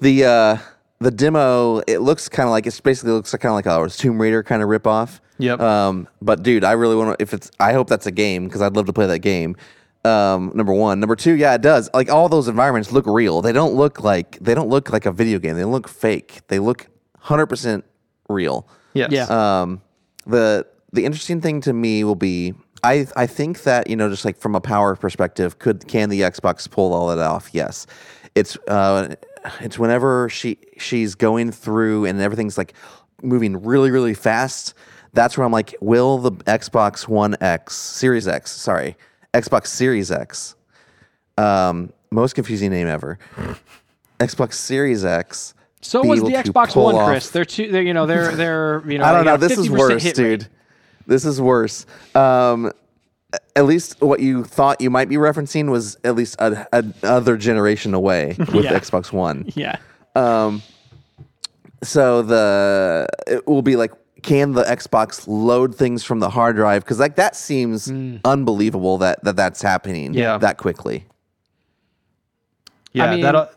the 0.00 0.24
uh 0.24 0.58
the 1.00 1.10
demo 1.10 1.78
it 1.86 1.98
looks 1.98 2.28
kind 2.28 2.46
of 2.46 2.50
like 2.50 2.66
it's 2.66 2.80
basically 2.80 3.12
looks 3.12 3.30
kind 3.32 3.46
of 3.46 3.54
like 3.54 3.66
a 3.66 3.90
Tomb 3.90 4.20
Raider 4.20 4.42
kind 4.42 4.62
of 4.62 4.68
ripoff. 4.68 5.20
Yep. 5.38 5.60
Um, 5.60 6.08
but 6.22 6.42
dude, 6.42 6.64
I 6.64 6.72
really 6.72 6.96
want 6.96 7.18
to. 7.18 7.22
If 7.22 7.34
it's, 7.34 7.50
I 7.60 7.72
hope 7.72 7.88
that's 7.88 8.06
a 8.06 8.12
game 8.12 8.46
because 8.46 8.62
I'd 8.62 8.74
love 8.74 8.86
to 8.86 8.92
play 8.92 9.06
that 9.06 9.20
game. 9.20 9.56
Um, 10.04 10.52
number 10.54 10.72
one, 10.72 11.00
number 11.00 11.16
two, 11.16 11.34
yeah, 11.34 11.54
it 11.54 11.62
does. 11.62 11.90
Like 11.92 12.10
all 12.10 12.28
those 12.28 12.46
environments 12.48 12.92
look 12.92 13.06
real. 13.06 13.42
They 13.42 13.52
don't 13.52 13.74
look 13.74 14.02
like 14.02 14.38
they 14.40 14.54
don't 14.54 14.68
look 14.68 14.92
like 14.92 15.04
a 15.04 15.12
video 15.12 15.38
game. 15.38 15.56
They 15.56 15.64
look 15.64 15.88
fake. 15.88 16.40
They 16.48 16.58
look 16.58 16.86
hundred 17.18 17.46
percent 17.46 17.84
real. 18.28 18.68
yes 18.94 19.10
Yeah. 19.10 19.62
Um, 19.62 19.82
the 20.26 20.66
the 20.92 21.04
interesting 21.04 21.40
thing 21.40 21.60
to 21.62 21.72
me 21.72 22.04
will 22.04 22.14
be 22.14 22.54
I 22.82 23.06
I 23.16 23.26
think 23.26 23.64
that 23.64 23.88
you 23.88 23.96
know 23.96 24.08
just 24.08 24.24
like 24.24 24.36
from 24.36 24.54
a 24.54 24.60
power 24.60 24.94
perspective, 24.96 25.58
could 25.58 25.88
can 25.88 26.08
the 26.08 26.20
Xbox 26.20 26.70
pull 26.70 26.92
all 26.92 27.08
that 27.08 27.18
off? 27.18 27.50
Yes, 27.52 27.86
it's 28.34 28.56
uh, 28.68 29.14
it's 29.60 29.78
whenever 29.78 30.28
she 30.28 30.58
she's 30.78 31.14
going 31.14 31.50
through 31.50 32.04
and 32.04 32.20
everything's 32.20 32.56
like 32.56 32.74
moving 33.22 33.62
really 33.64 33.90
really 33.90 34.14
fast. 34.14 34.74
That's 35.16 35.36
where 35.36 35.44
I'm 35.44 35.50
like, 35.52 35.74
will 35.80 36.18
the 36.18 36.30
Xbox 36.30 37.08
One 37.08 37.36
X 37.40 37.74
Series 37.74 38.28
X, 38.28 38.52
sorry, 38.52 38.96
Xbox 39.34 39.66
Series 39.66 40.10
X, 40.12 40.54
um, 41.38 41.92
most 42.12 42.34
confusing 42.34 42.70
name 42.70 42.86
ever, 42.86 43.18
Xbox 44.20 44.54
Series 44.54 45.04
X. 45.04 45.54
So 45.82 46.04
was 46.04 46.20
the 46.22 46.30
Xbox 46.30 46.80
One, 46.80 46.94
off- 46.94 47.08
Chris. 47.08 47.30
They're 47.30 47.44
two. 47.44 47.70
They're, 47.72 47.82
you 47.82 47.94
know, 47.94 48.06
they're 48.06 48.32
they're 48.36 48.82
you 48.88 48.98
know. 48.98 49.04
I 49.08 49.12
don't 49.12 49.24
know. 49.24 49.36
This 49.36 49.58
is 49.58 49.70
worse, 49.70 50.04
rate. 50.04 50.14
dude. 50.14 50.46
This 51.06 51.24
is 51.24 51.40
worse. 51.40 51.86
Um, 52.14 52.72
at 53.54 53.64
least 53.66 54.00
what 54.00 54.20
you 54.20 54.44
thought 54.44 54.80
you 54.80 54.90
might 54.90 55.08
be 55.08 55.16
referencing 55.16 55.70
was 55.70 55.96
at 56.04 56.14
least 56.16 56.36
a, 56.40 56.66
a, 56.72 56.84
another 57.02 57.36
generation 57.36 57.94
away 57.94 58.34
with 58.38 58.64
Yeah. 58.64 58.72
Xbox 58.78 59.12
One. 59.12 59.50
Yeah. 59.54 59.76
Um, 60.14 60.62
So 61.82 62.22
the 62.22 63.06
it 63.26 63.46
will 63.46 63.62
be 63.62 63.76
like, 63.76 63.92
can 64.26 64.52
the 64.52 64.64
Xbox 64.64 65.24
load 65.26 65.74
things 65.74 66.04
from 66.04 66.20
the 66.20 66.28
hard 66.28 66.56
drive? 66.56 66.84
Because 66.84 66.98
like 67.00 67.16
that 67.16 67.34
seems 67.34 67.90
unbelievable 68.24 68.98
that, 68.98 69.24
that 69.24 69.36
that's 69.36 69.62
happening 69.62 70.12
Yeah. 70.12 70.36
that 70.38 70.58
quickly. 70.58 71.06
Yeah, 72.92 73.04
I 73.06 73.10
mean, 73.12 73.20
that'll. 73.22 73.48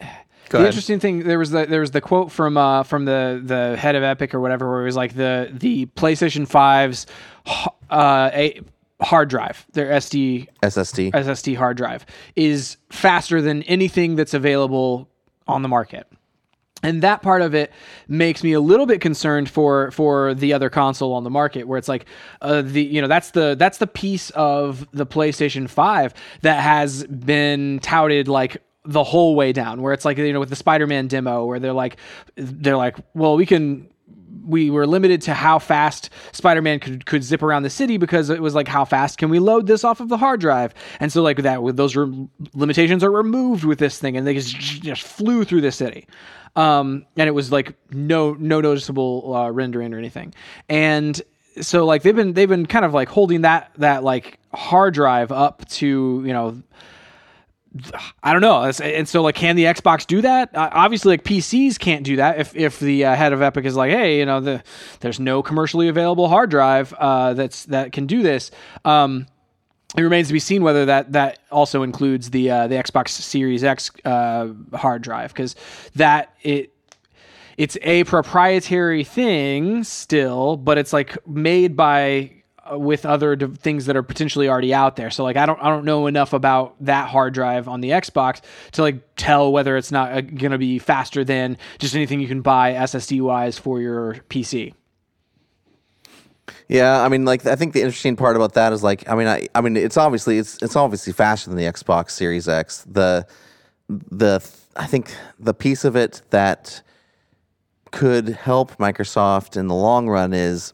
The 0.50 0.58
ahead. 0.58 0.66
interesting 0.68 1.00
thing 1.00 1.24
there 1.24 1.38
was 1.38 1.50
the 1.50 1.66
there 1.66 1.80
was 1.80 1.90
the 1.90 2.00
quote 2.02 2.30
from 2.30 2.56
uh 2.56 2.84
from 2.84 3.06
the 3.06 3.40
the 3.44 3.76
head 3.76 3.96
of 3.96 4.04
Epic 4.04 4.34
or 4.34 4.40
whatever 4.40 4.70
where 4.70 4.82
it 4.82 4.84
was 4.84 4.94
like 4.94 5.14
the 5.16 5.48
the 5.52 5.86
PlayStation 5.96 6.46
5's 6.46 7.06
uh 7.90 8.30
a 8.32 8.60
hard 9.00 9.30
drive 9.30 9.66
their 9.72 9.86
SD 9.86 10.46
SSD. 10.62 11.10
SSD 11.12 11.56
hard 11.56 11.76
drive 11.76 12.06
is 12.36 12.76
faster 12.90 13.40
than 13.42 13.64
anything 13.64 14.14
that's 14.14 14.34
available 14.34 15.08
on 15.48 15.62
the 15.62 15.68
market. 15.68 16.06
And 16.84 17.02
that 17.02 17.22
part 17.22 17.40
of 17.40 17.54
it 17.54 17.72
makes 18.06 18.44
me 18.44 18.52
a 18.52 18.60
little 18.60 18.84
bit 18.84 19.00
concerned 19.00 19.48
for 19.48 19.90
for 19.90 20.34
the 20.34 20.52
other 20.52 20.68
console 20.68 21.14
on 21.14 21.24
the 21.24 21.30
market, 21.30 21.66
where 21.66 21.78
it's 21.78 21.88
like 21.88 22.04
uh, 22.42 22.62
the 22.62 22.82
you 22.82 23.00
know 23.00 23.08
that's 23.08 23.30
the 23.30 23.56
that's 23.58 23.78
the 23.78 23.86
piece 23.86 24.30
of 24.30 24.86
the 24.92 25.06
PlayStation 25.06 25.68
Five 25.68 26.12
that 26.42 26.60
has 26.60 27.04
been 27.04 27.80
touted 27.80 28.28
like 28.28 28.58
the 28.84 29.02
whole 29.02 29.34
way 29.34 29.52
down, 29.52 29.80
where 29.80 29.94
it's 29.94 30.04
like 30.04 30.18
you 30.18 30.32
know 30.32 30.40
with 30.40 30.50
the 30.50 30.56
Spider-Man 30.56 31.08
demo, 31.08 31.46
where 31.46 31.58
they're 31.58 31.72
like 31.72 31.96
they're 32.36 32.76
like, 32.76 32.98
well, 33.14 33.34
we 33.34 33.46
can 33.46 33.88
we 34.44 34.68
were 34.68 34.86
limited 34.86 35.22
to 35.22 35.32
how 35.32 35.58
fast 35.58 36.10
Spider-Man 36.32 36.80
could 36.80 37.06
could 37.06 37.24
zip 37.24 37.42
around 37.42 37.62
the 37.62 37.70
city 37.70 37.96
because 37.96 38.28
it 38.28 38.42
was 38.42 38.54
like 38.54 38.68
how 38.68 38.84
fast 38.84 39.16
can 39.16 39.30
we 39.30 39.38
load 39.38 39.66
this 39.66 39.84
off 39.84 40.00
of 40.00 40.10
the 40.10 40.18
hard 40.18 40.40
drive? 40.40 40.74
And 41.00 41.10
so 41.10 41.22
like 41.22 41.38
that 41.38 41.62
with 41.62 41.78
those 41.78 41.96
re- 41.96 42.28
limitations 42.52 43.02
are 43.02 43.10
removed 43.10 43.64
with 43.64 43.78
this 43.78 43.98
thing 43.98 44.18
and 44.18 44.26
they 44.26 44.34
just, 44.34 44.54
just 44.54 45.02
flew 45.02 45.44
through 45.44 45.62
the 45.62 45.72
city. 45.72 46.06
Um, 46.56 47.06
and 47.16 47.28
it 47.28 47.32
was 47.32 47.50
like 47.50 47.74
no 47.90 48.34
no 48.34 48.60
noticeable 48.60 49.34
uh, 49.34 49.50
rendering 49.50 49.92
or 49.92 49.98
anything. 49.98 50.34
And 50.68 51.20
so 51.60 51.84
like 51.84 52.02
they've 52.02 52.14
been 52.14 52.32
they've 52.32 52.48
been 52.48 52.66
kind 52.66 52.84
of 52.84 52.94
like 52.94 53.08
holding 53.08 53.42
that 53.42 53.72
that 53.78 54.04
like 54.04 54.38
hard 54.52 54.94
drive 54.94 55.32
up 55.32 55.68
to, 55.70 56.22
you 56.24 56.32
know, 56.32 56.62
I 58.22 58.32
don't 58.32 58.40
know. 58.40 58.62
And 58.62 59.08
so, 59.08 59.20
like, 59.22 59.34
can 59.34 59.56
the 59.56 59.64
Xbox 59.64 60.06
do 60.06 60.20
that? 60.20 60.54
Uh, 60.54 60.70
obviously, 60.72 61.10
like 61.14 61.24
PCs 61.24 61.76
can't 61.78 62.04
do 62.04 62.16
that. 62.16 62.38
If 62.38 62.54
if 62.54 62.78
the 62.78 63.04
uh, 63.04 63.16
head 63.16 63.32
of 63.32 63.42
Epic 63.42 63.64
is 63.64 63.74
like, 63.74 63.90
hey, 63.90 64.18
you 64.20 64.26
know, 64.26 64.40
the 64.40 64.62
there's 65.00 65.18
no 65.18 65.42
commercially 65.42 65.88
available 65.88 66.28
hard 66.28 66.50
drive 66.50 66.92
uh, 66.92 67.34
that's 67.34 67.64
that 67.66 67.90
can 67.90 68.06
do 68.06 68.22
this. 68.22 68.52
Um, 68.84 69.26
it 69.96 70.02
remains 70.02 70.28
to 70.28 70.32
be 70.32 70.40
seen 70.40 70.62
whether 70.62 70.86
that 70.86 71.12
that 71.12 71.38
also 71.50 71.82
includes 71.82 72.30
the 72.30 72.50
uh, 72.50 72.66
the 72.66 72.74
Xbox 72.74 73.10
Series 73.10 73.62
X 73.62 73.90
uh, 74.04 74.48
hard 74.72 75.02
drive 75.02 75.32
because 75.32 75.54
that 75.94 76.34
it 76.42 76.72
it's 77.56 77.78
a 77.82 78.04
proprietary 78.04 79.04
thing 79.04 79.84
still, 79.84 80.56
but 80.56 80.78
it's 80.78 80.92
like 80.92 81.16
made 81.26 81.76
by 81.76 82.32
uh, 82.70 82.78
with 82.78 83.06
other 83.06 83.36
things 83.36 83.86
that 83.86 83.96
are 83.96 84.02
potentially 84.02 84.48
already 84.48 84.74
out 84.74 84.96
there. 84.96 85.10
So 85.10 85.22
like 85.22 85.36
I 85.36 85.46
don't 85.46 85.60
I 85.62 85.68
don't 85.68 85.84
know 85.84 86.06
enough 86.06 86.32
about 86.32 86.74
that 86.80 87.08
hard 87.08 87.34
drive 87.34 87.68
on 87.68 87.80
the 87.80 87.90
Xbox 87.90 88.40
to 88.72 88.82
like 88.82 88.96
tell 89.16 89.52
whether 89.52 89.76
it's 89.76 89.92
not 89.92 90.12
uh, 90.12 90.20
going 90.22 90.52
to 90.52 90.58
be 90.58 90.78
faster 90.78 91.24
than 91.24 91.56
just 91.78 91.94
anything 91.94 92.20
you 92.20 92.28
can 92.28 92.42
buy 92.42 92.72
SSD 92.72 93.20
wise 93.20 93.58
for 93.58 93.80
your 93.80 94.14
PC. 94.28 94.74
Yeah, 96.68 97.02
I 97.02 97.08
mean, 97.08 97.24
like 97.24 97.46
I 97.46 97.56
think 97.56 97.72
the 97.72 97.80
interesting 97.80 98.16
part 98.16 98.36
about 98.36 98.54
that 98.54 98.72
is 98.72 98.82
like, 98.82 99.08
I 99.08 99.14
mean, 99.14 99.26
I, 99.26 99.48
I 99.54 99.60
mean, 99.60 99.76
it's 99.76 99.96
obviously 99.96 100.38
it's 100.38 100.62
it's 100.62 100.76
obviously 100.76 101.12
faster 101.12 101.50
than 101.50 101.58
the 101.58 101.64
Xbox 101.64 102.10
Series 102.10 102.48
X. 102.48 102.84
The 102.90 103.26
the 103.88 104.46
I 104.76 104.86
think 104.86 105.14
the 105.38 105.54
piece 105.54 105.84
of 105.84 105.96
it 105.96 106.22
that 106.30 106.82
could 107.92 108.28
help 108.28 108.76
Microsoft 108.76 109.56
in 109.56 109.68
the 109.68 109.74
long 109.74 110.08
run 110.08 110.32
is 110.32 110.72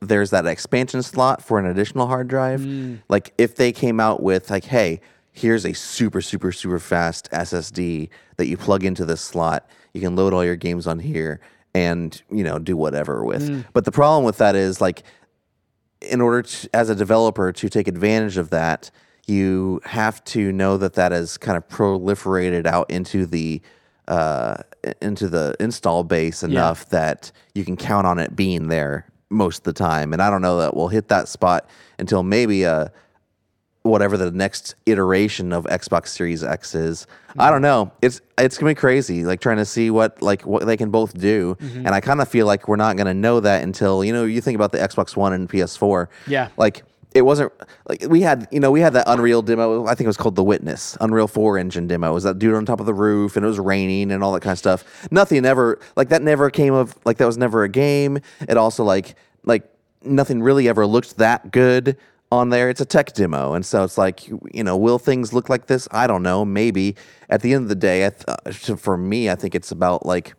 there's 0.00 0.30
that 0.30 0.46
expansion 0.46 1.02
slot 1.02 1.42
for 1.42 1.58
an 1.58 1.66
additional 1.66 2.06
hard 2.06 2.28
drive. 2.28 2.60
Mm. 2.60 3.00
Like 3.08 3.32
if 3.38 3.56
they 3.56 3.72
came 3.72 4.00
out 4.00 4.22
with 4.22 4.50
like, 4.50 4.64
hey, 4.64 5.00
here's 5.32 5.64
a 5.64 5.72
super 5.72 6.20
super 6.20 6.52
super 6.52 6.78
fast 6.78 7.30
SSD 7.30 8.10
that 8.36 8.48
you 8.48 8.56
plug 8.56 8.84
into 8.84 9.04
this 9.04 9.20
slot, 9.20 9.68
you 9.94 10.00
can 10.00 10.14
load 10.14 10.32
all 10.32 10.44
your 10.44 10.56
games 10.56 10.86
on 10.86 10.98
here 10.98 11.40
and 11.78 12.22
you 12.30 12.44
know 12.44 12.58
do 12.58 12.76
whatever 12.76 13.24
with. 13.24 13.48
But 13.72 13.84
the 13.84 13.92
problem 13.92 14.24
with 14.24 14.38
that 14.38 14.54
is 14.56 14.80
like 14.80 15.02
in 16.00 16.20
order 16.20 16.42
to, 16.42 16.70
as 16.72 16.90
a 16.90 16.94
developer 16.94 17.52
to 17.52 17.68
take 17.68 17.88
advantage 17.88 18.36
of 18.36 18.50
that, 18.50 18.90
you 19.26 19.80
have 19.84 20.22
to 20.24 20.52
know 20.52 20.76
that 20.78 20.94
that 20.94 21.12
is 21.12 21.36
kind 21.38 21.56
of 21.56 21.68
proliferated 21.68 22.66
out 22.66 22.90
into 22.90 23.26
the 23.26 23.60
uh, 24.08 24.56
into 25.02 25.28
the 25.28 25.54
install 25.60 26.02
base 26.02 26.42
enough 26.42 26.88
that 26.90 27.30
you 27.54 27.64
can 27.64 27.76
count 27.76 28.06
on 28.06 28.18
it 28.18 28.34
being 28.34 28.68
there 28.68 29.04
most 29.28 29.58
of 29.58 29.64
the 29.64 29.72
time. 29.74 30.12
And 30.14 30.22
I 30.22 30.30
don't 30.30 30.40
know 30.40 30.58
that 30.60 30.74
we'll 30.74 30.88
hit 30.88 31.08
that 31.08 31.28
spot 31.28 31.68
until 31.98 32.22
maybe 32.22 32.62
a 32.62 32.90
whatever 33.82 34.16
the 34.16 34.30
next 34.30 34.74
iteration 34.86 35.52
of 35.52 35.64
Xbox 35.64 36.08
Series 36.08 36.42
X 36.42 36.74
is. 36.74 37.06
I 37.28 37.30
mm-hmm. 37.30 37.52
don't 37.52 37.62
know. 37.62 37.92
It's 38.02 38.20
it's 38.36 38.58
gonna 38.58 38.70
be 38.70 38.74
crazy. 38.74 39.24
Like 39.24 39.40
trying 39.40 39.58
to 39.58 39.64
see 39.64 39.90
what 39.90 40.20
like 40.22 40.42
what 40.46 40.66
they 40.66 40.76
can 40.76 40.90
both 40.90 41.18
do, 41.18 41.56
mm-hmm. 41.60 41.86
and 41.86 41.88
I 41.88 42.00
kind 42.00 42.20
of 42.20 42.28
feel 42.28 42.46
like 42.46 42.68
we're 42.68 42.76
not 42.76 42.96
gonna 42.96 43.14
know 43.14 43.40
that 43.40 43.62
until 43.62 44.04
you 44.04 44.12
know 44.12 44.24
you 44.24 44.40
think 44.40 44.56
about 44.56 44.72
the 44.72 44.78
Xbox 44.78 45.16
One 45.16 45.32
and 45.32 45.48
PS4. 45.48 46.08
Yeah. 46.26 46.48
like 46.56 46.84
it 47.14 47.22
wasn't 47.22 47.52
like 47.88 48.04
we 48.08 48.20
had 48.20 48.46
you 48.50 48.60
know 48.60 48.70
we 48.70 48.80
had 48.80 48.92
that 48.92 49.04
Unreal 49.06 49.42
demo. 49.42 49.86
I 49.86 49.94
think 49.94 50.02
it 50.02 50.08
was 50.08 50.16
called 50.16 50.36
the 50.36 50.44
Witness 50.44 50.96
Unreal 51.00 51.26
Four 51.26 51.58
engine 51.58 51.86
demo. 51.86 52.10
It 52.10 52.14
was 52.14 52.24
that 52.24 52.38
dude 52.38 52.54
on 52.54 52.66
top 52.66 52.80
of 52.80 52.86
the 52.86 52.94
roof 52.94 53.36
and 53.36 53.44
it 53.44 53.48
was 53.48 53.58
raining 53.58 54.12
and 54.12 54.22
all 54.22 54.32
that 54.32 54.42
kind 54.42 54.52
of 54.52 54.58
stuff. 54.58 55.08
Nothing 55.10 55.44
ever 55.44 55.80
like 55.96 56.10
that 56.10 56.22
never 56.22 56.50
came 56.50 56.74
of 56.74 56.94
like 57.04 57.16
that 57.18 57.26
was 57.26 57.38
never 57.38 57.64
a 57.64 57.68
game. 57.68 58.20
It 58.40 58.56
also 58.56 58.84
like 58.84 59.14
like 59.44 59.64
nothing 60.02 60.42
really 60.42 60.68
ever 60.68 60.86
looked 60.86 61.16
that 61.16 61.50
good 61.50 61.96
on 62.30 62.50
there. 62.50 62.68
It's 62.68 62.80
a 62.80 62.84
tech 62.84 63.12
demo, 63.14 63.54
and 63.54 63.64
so 63.64 63.84
it's 63.84 63.96
like 63.98 64.28
you 64.28 64.62
know, 64.64 64.76
will 64.76 64.98
things 64.98 65.32
look 65.32 65.48
like 65.48 65.66
this? 65.66 65.88
I 65.90 66.06
don't 66.06 66.22
know. 66.22 66.44
Maybe 66.44 66.94
at 67.30 67.42
the 67.42 67.54
end 67.54 67.64
of 67.64 67.68
the 67.68 67.74
day, 67.74 68.06
I 68.06 68.10
th- 68.10 68.56
for 68.78 68.96
me, 68.96 69.30
I 69.30 69.34
think 69.34 69.54
it's 69.54 69.70
about 69.72 70.04
like 70.06 70.34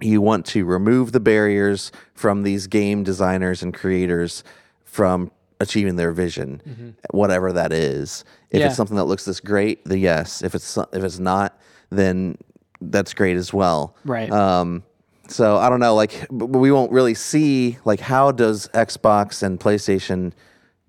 you 0.00 0.20
want 0.20 0.46
to 0.46 0.64
remove 0.64 1.12
the 1.12 1.20
barriers 1.20 1.90
from 2.14 2.42
these 2.42 2.66
game 2.68 3.02
designers 3.02 3.62
and 3.62 3.74
creators 3.74 4.44
from 4.84 5.30
achieving 5.60 5.96
their 5.96 6.12
vision, 6.12 6.94
whatever 7.10 7.52
that 7.52 7.72
is. 7.72 8.24
If 8.50 8.60
Yeah. 8.60 8.66
it's 8.66 8.76
something 8.76 8.96
that 8.96 9.04
looks 9.04 9.24
this 9.24 9.40
great, 9.40 9.84
the 9.84 9.98
yes. 9.98 10.42
If 10.42 10.54
it's 10.54 10.76
if 10.92 11.02
it's 11.04 11.18
not, 11.18 11.58
then 11.90 12.36
that's 12.80 13.12
great 13.12 13.36
as 13.36 13.52
well. 13.52 13.96
Right. 14.04 14.30
Um, 14.30 14.84
so 15.28 15.56
I 15.58 15.68
don't 15.68 15.80
know, 15.80 15.94
like 15.96 16.26
we 16.30 16.70
won't 16.72 16.92
really 16.92 17.14
see 17.14 17.76
like 17.84 18.00
how 18.00 18.30
does 18.30 18.68
Xbox 18.68 19.42
and 19.42 19.58
PlayStation 19.60 20.32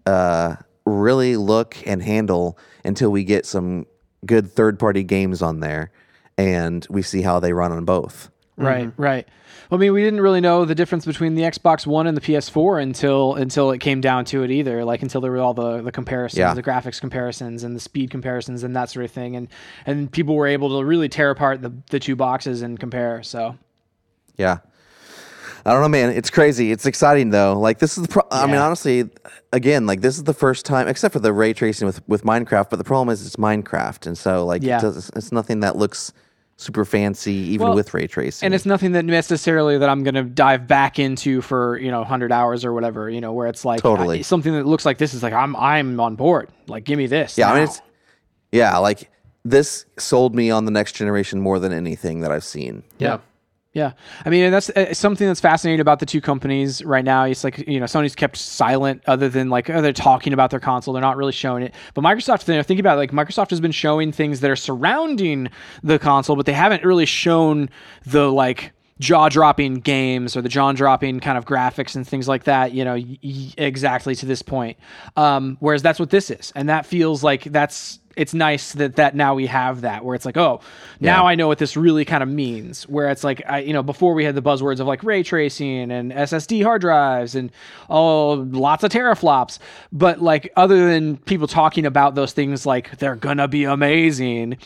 uh, 0.09 0.55
really 0.85 1.35
look 1.37 1.77
and 1.85 2.01
handle 2.01 2.57
until 2.83 3.11
we 3.11 3.23
get 3.23 3.45
some 3.45 3.85
good 4.25 4.51
third 4.51 4.79
party 4.79 5.03
games 5.03 5.41
on 5.41 5.59
there 5.59 5.91
and 6.37 6.85
we 6.89 7.01
see 7.01 7.21
how 7.21 7.39
they 7.39 7.53
run 7.53 7.71
on 7.71 7.85
both. 7.85 8.29
Right, 8.57 8.91
right. 8.97 9.25
Well, 9.69 9.79
I 9.79 9.81
mean, 9.81 9.93
we 9.93 10.03
didn't 10.03 10.19
really 10.21 10.41
know 10.41 10.65
the 10.65 10.75
difference 10.75 11.05
between 11.05 11.35
the 11.35 11.43
Xbox 11.43 11.85
One 11.87 12.07
and 12.07 12.17
the 12.17 12.21
PS4 12.21 12.81
until 12.81 13.35
until 13.35 13.71
it 13.71 13.77
came 13.79 14.01
down 14.01 14.25
to 14.25 14.43
it 14.43 14.51
either. 14.51 14.83
Like 14.83 15.01
until 15.01 15.21
there 15.21 15.31
were 15.31 15.37
all 15.37 15.53
the 15.53 15.81
the 15.81 15.91
comparisons, 15.93 16.39
Yeah. 16.39 16.53
the 16.53 16.63
graphics 16.63 16.99
comparisons, 16.99 17.63
and 17.63 17.73
the 17.75 17.79
speed 17.79 18.09
comparisons, 18.09 18.63
and 18.63 18.75
that 18.75 18.89
sort 18.89 19.05
of 19.05 19.11
thing. 19.11 19.35
And 19.37 19.47
and 19.85 20.11
people 20.11 20.35
were 20.35 20.47
able 20.47 20.77
to 20.79 20.83
really 20.85 21.07
tear 21.07 21.29
apart 21.29 21.61
the 21.61 21.71
the 21.89 21.99
two 21.99 22.15
boxes 22.17 22.61
and 22.61 22.77
compare. 22.79 23.21
So 23.23 23.55
Yeah. 24.37 24.57
I 25.65 25.71
don't 25.73 25.81
know, 25.81 25.89
man. 25.89 26.09
It's 26.11 26.29
crazy. 26.29 26.71
It's 26.71 26.85
exciting 26.85 27.29
though. 27.31 27.53
Like 27.59 27.79
this 27.79 27.97
is 27.97 28.03
the. 28.03 28.09
Pro- 28.09 28.27
I 28.31 28.45
mean, 28.47 28.55
honestly, 28.55 29.09
again, 29.53 29.85
like 29.85 30.01
this 30.01 30.17
is 30.17 30.23
the 30.23 30.33
first 30.33 30.65
time, 30.65 30.87
except 30.87 31.13
for 31.13 31.19
the 31.19 31.33
ray 31.33 31.53
tracing 31.53 31.85
with 31.85 32.07
with 32.07 32.23
Minecraft. 32.23 32.69
But 32.69 32.77
the 32.77 32.83
problem 32.83 33.09
is, 33.09 33.25
it's 33.25 33.35
Minecraft, 33.35 34.07
and 34.07 34.17
so 34.17 34.45
like, 34.45 34.63
Yeah. 34.63 34.77
it 34.79 34.81
does, 34.81 35.11
it's 35.15 35.31
nothing 35.31 35.59
that 35.61 35.75
looks 35.75 36.13
super 36.57 36.83
fancy, 36.83 37.31
even 37.33 37.67
Well, 37.67 37.75
with 37.75 37.93
ray 37.93 38.05
tracing. 38.05 38.45
and 38.45 38.53
it's 38.53 38.65
nothing 38.65 38.91
that 38.91 39.05
necessarily 39.05 39.77
that 39.77 39.87
I'm 39.89 40.03
going 40.03 40.15
to 40.15 40.23
dive 40.23 40.67
back 40.67 40.99
into 40.99 41.41
for 41.41 41.77
you 41.77 41.89
know 41.89 41.99
100 41.99 42.31
hours 42.31 42.65
or 42.65 42.73
whatever. 42.73 43.09
You 43.09 43.21
know, 43.21 43.31
where 43.33 43.47
it's 43.47 43.63
like 43.65 43.81
Totally. 43.81 44.19
I- 44.19 44.23
something 44.23 44.53
that 44.53 44.65
looks 44.65 44.85
like 44.85 44.97
this 44.97 45.13
is 45.13 45.23
like 45.23 45.33
I'm 45.33 45.55
I'm 45.55 45.99
on 45.99 46.15
board. 46.15 46.49
Like, 46.67 46.83
give 46.83 46.97
me 46.97 47.07
this. 47.07 47.37
yeah, 47.37 47.49
I 47.51 47.53
mean, 47.55 47.63
it's 47.63 47.81
yeah, 48.51 48.77
like 48.77 49.09
this 49.45 49.85
sold 49.97 50.35
me 50.35 50.51
on 50.51 50.65
the 50.65 50.71
next 50.71 50.93
generation 50.93 51.39
more 51.39 51.59
than 51.59 51.71
anything 51.71 52.19
that 52.21 52.31
I've 52.31 52.43
seen. 52.43 52.83
Yeah. 52.97 53.19
Yeah, 53.71 53.93
I 54.25 54.29
mean, 54.31 54.49
that's 54.49 54.71
uh, 54.71 54.95
something 54.95 55.27
that's 55.27 55.39
fascinating 55.39 55.79
about 55.79 55.99
the 55.99 56.05
two 56.07 56.21
companies 56.21 56.83
right 56.83 57.05
now. 57.05 57.25
It's 57.25 57.43
like 57.43 57.59
you 57.67 57.79
know, 57.79 57.85
Sony's 57.85 58.15
kept 58.15 58.35
silent, 58.35 59.03
other 59.05 59.29
than 59.29 59.49
like 59.51 59.69
oh, 59.69 59.79
they're 59.79 59.93
talking 59.93 60.33
about 60.33 60.49
their 60.49 60.59
console, 60.59 60.91
they're 60.95 61.01
not 61.01 61.17
really 61.17 61.31
showing 61.31 61.61
it. 61.61 61.75
But 61.93 62.03
Microsoft, 62.03 62.47
you 62.47 62.55
know, 62.55 62.63
think 62.63 62.79
about 62.79 62.95
it, 62.95 62.97
like 62.97 63.11
Microsoft 63.11 63.51
has 63.51 63.61
been 63.61 63.71
showing 63.71 64.11
things 64.11 64.39
that 64.39 64.49
are 64.49 64.55
surrounding 64.55 65.49
the 65.83 65.99
console, 65.99 66.35
but 66.35 66.47
they 66.47 66.53
haven't 66.53 66.83
really 66.83 67.05
shown 67.05 67.69
the 68.07 68.31
like 68.31 68.71
jaw-dropping 68.99 69.75
games 69.75 70.35
or 70.35 70.41
the 70.41 70.49
jaw-dropping 70.49 71.19
kind 71.19 71.37
of 71.37 71.45
graphics 71.45 71.95
and 71.95 72.07
things 72.07 72.27
like 72.27 72.45
that. 72.45 72.73
You 72.73 72.83
know, 72.85 72.95
y- 72.95 73.53
exactly 73.55 74.15
to 74.15 74.25
this 74.25 74.41
point. 74.41 74.77
Um, 75.15 75.57
whereas 75.59 75.83
that's 75.83 75.99
what 75.99 76.09
this 76.09 76.31
is, 76.31 76.51
and 76.55 76.69
that 76.69 76.87
feels 76.87 77.23
like 77.23 77.43
that's 77.43 77.99
it's 78.19 78.33
nice 78.33 78.73
that 78.73 78.97
that 78.97 79.15
now 79.15 79.33
we 79.33 79.47
have 79.47 79.81
that 79.81 80.03
where 80.03 80.13
it's 80.13 80.25
like 80.25 80.37
oh 80.37 80.59
now 80.99 81.25
I 81.25 81.35
know 81.35 81.47
what 81.47 81.57
this 81.57 81.77
really 81.77 82.03
kind 82.03 82.21
of 82.21 82.27
means. 82.27 82.83
Where 82.83 83.09
it's 83.09 83.23
like 83.23 83.41
I 83.47 83.59
you 83.59 83.71
know 83.71 83.81
before 83.81 84.13
we 84.13 84.25
had 84.25 84.35
the 84.35 84.41
buzzwords 84.41 84.81
of 84.81 84.87
like 84.87 85.03
ray 85.03 85.23
tracing 85.23 85.89
and 85.91 86.11
SSD 86.11 86.63
hard 86.63 86.81
drives 86.81 87.35
and 87.35 87.51
oh 87.89 88.33
lots 88.33 88.83
of 88.83 88.91
teraflops. 88.91 89.59
But 89.93 90.21
like 90.21 90.51
other 90.57 90.89
than 90.89 91.17
people 91.17 91.47
talking 91.47 91.85
about 91.85 92.15
those 92.15 92.33
things 92.33 92.65
like 92.65 92.97
they're 92.97 93.15
gonna 93.15 93.47
be 93.47 93.63
amazing 93.63 94.57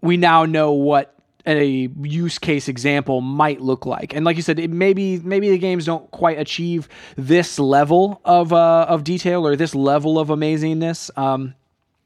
we 0.00 0.16
now 0.16 0.44
know 0.44 0.72
what 0.72 1.14
a 1.46 1.90
use 2.02 2.38
case 2.38 2.68
example 2.68 3.20
might 3.20 3.60
look 3.60 3.86
like. 3.86 4.14
And 4.14 4.24
like 4.24 4.36
you 4.36 4.42
said 4.42 4.58
it 4.58 4.70
maybe 4.70 5.18
maybe 5.18 5.50
the 5.50 5.58
games 5.58 5.86
don't 5.86 6.08
quite 6.10 6.38
achieve 6.38 6.88
this 7.16 7.58
level 7.58 8.20
of 8.24 8.52
uh, 8.52 8.86
of 8.88 9.04
detail 9.04 9.46
or 9.46 9.56
this 9.56 9.74
level 9.74 10.18
of 10.18 10.28
amazingness. 10.28 11.10
Um 11.18 11.54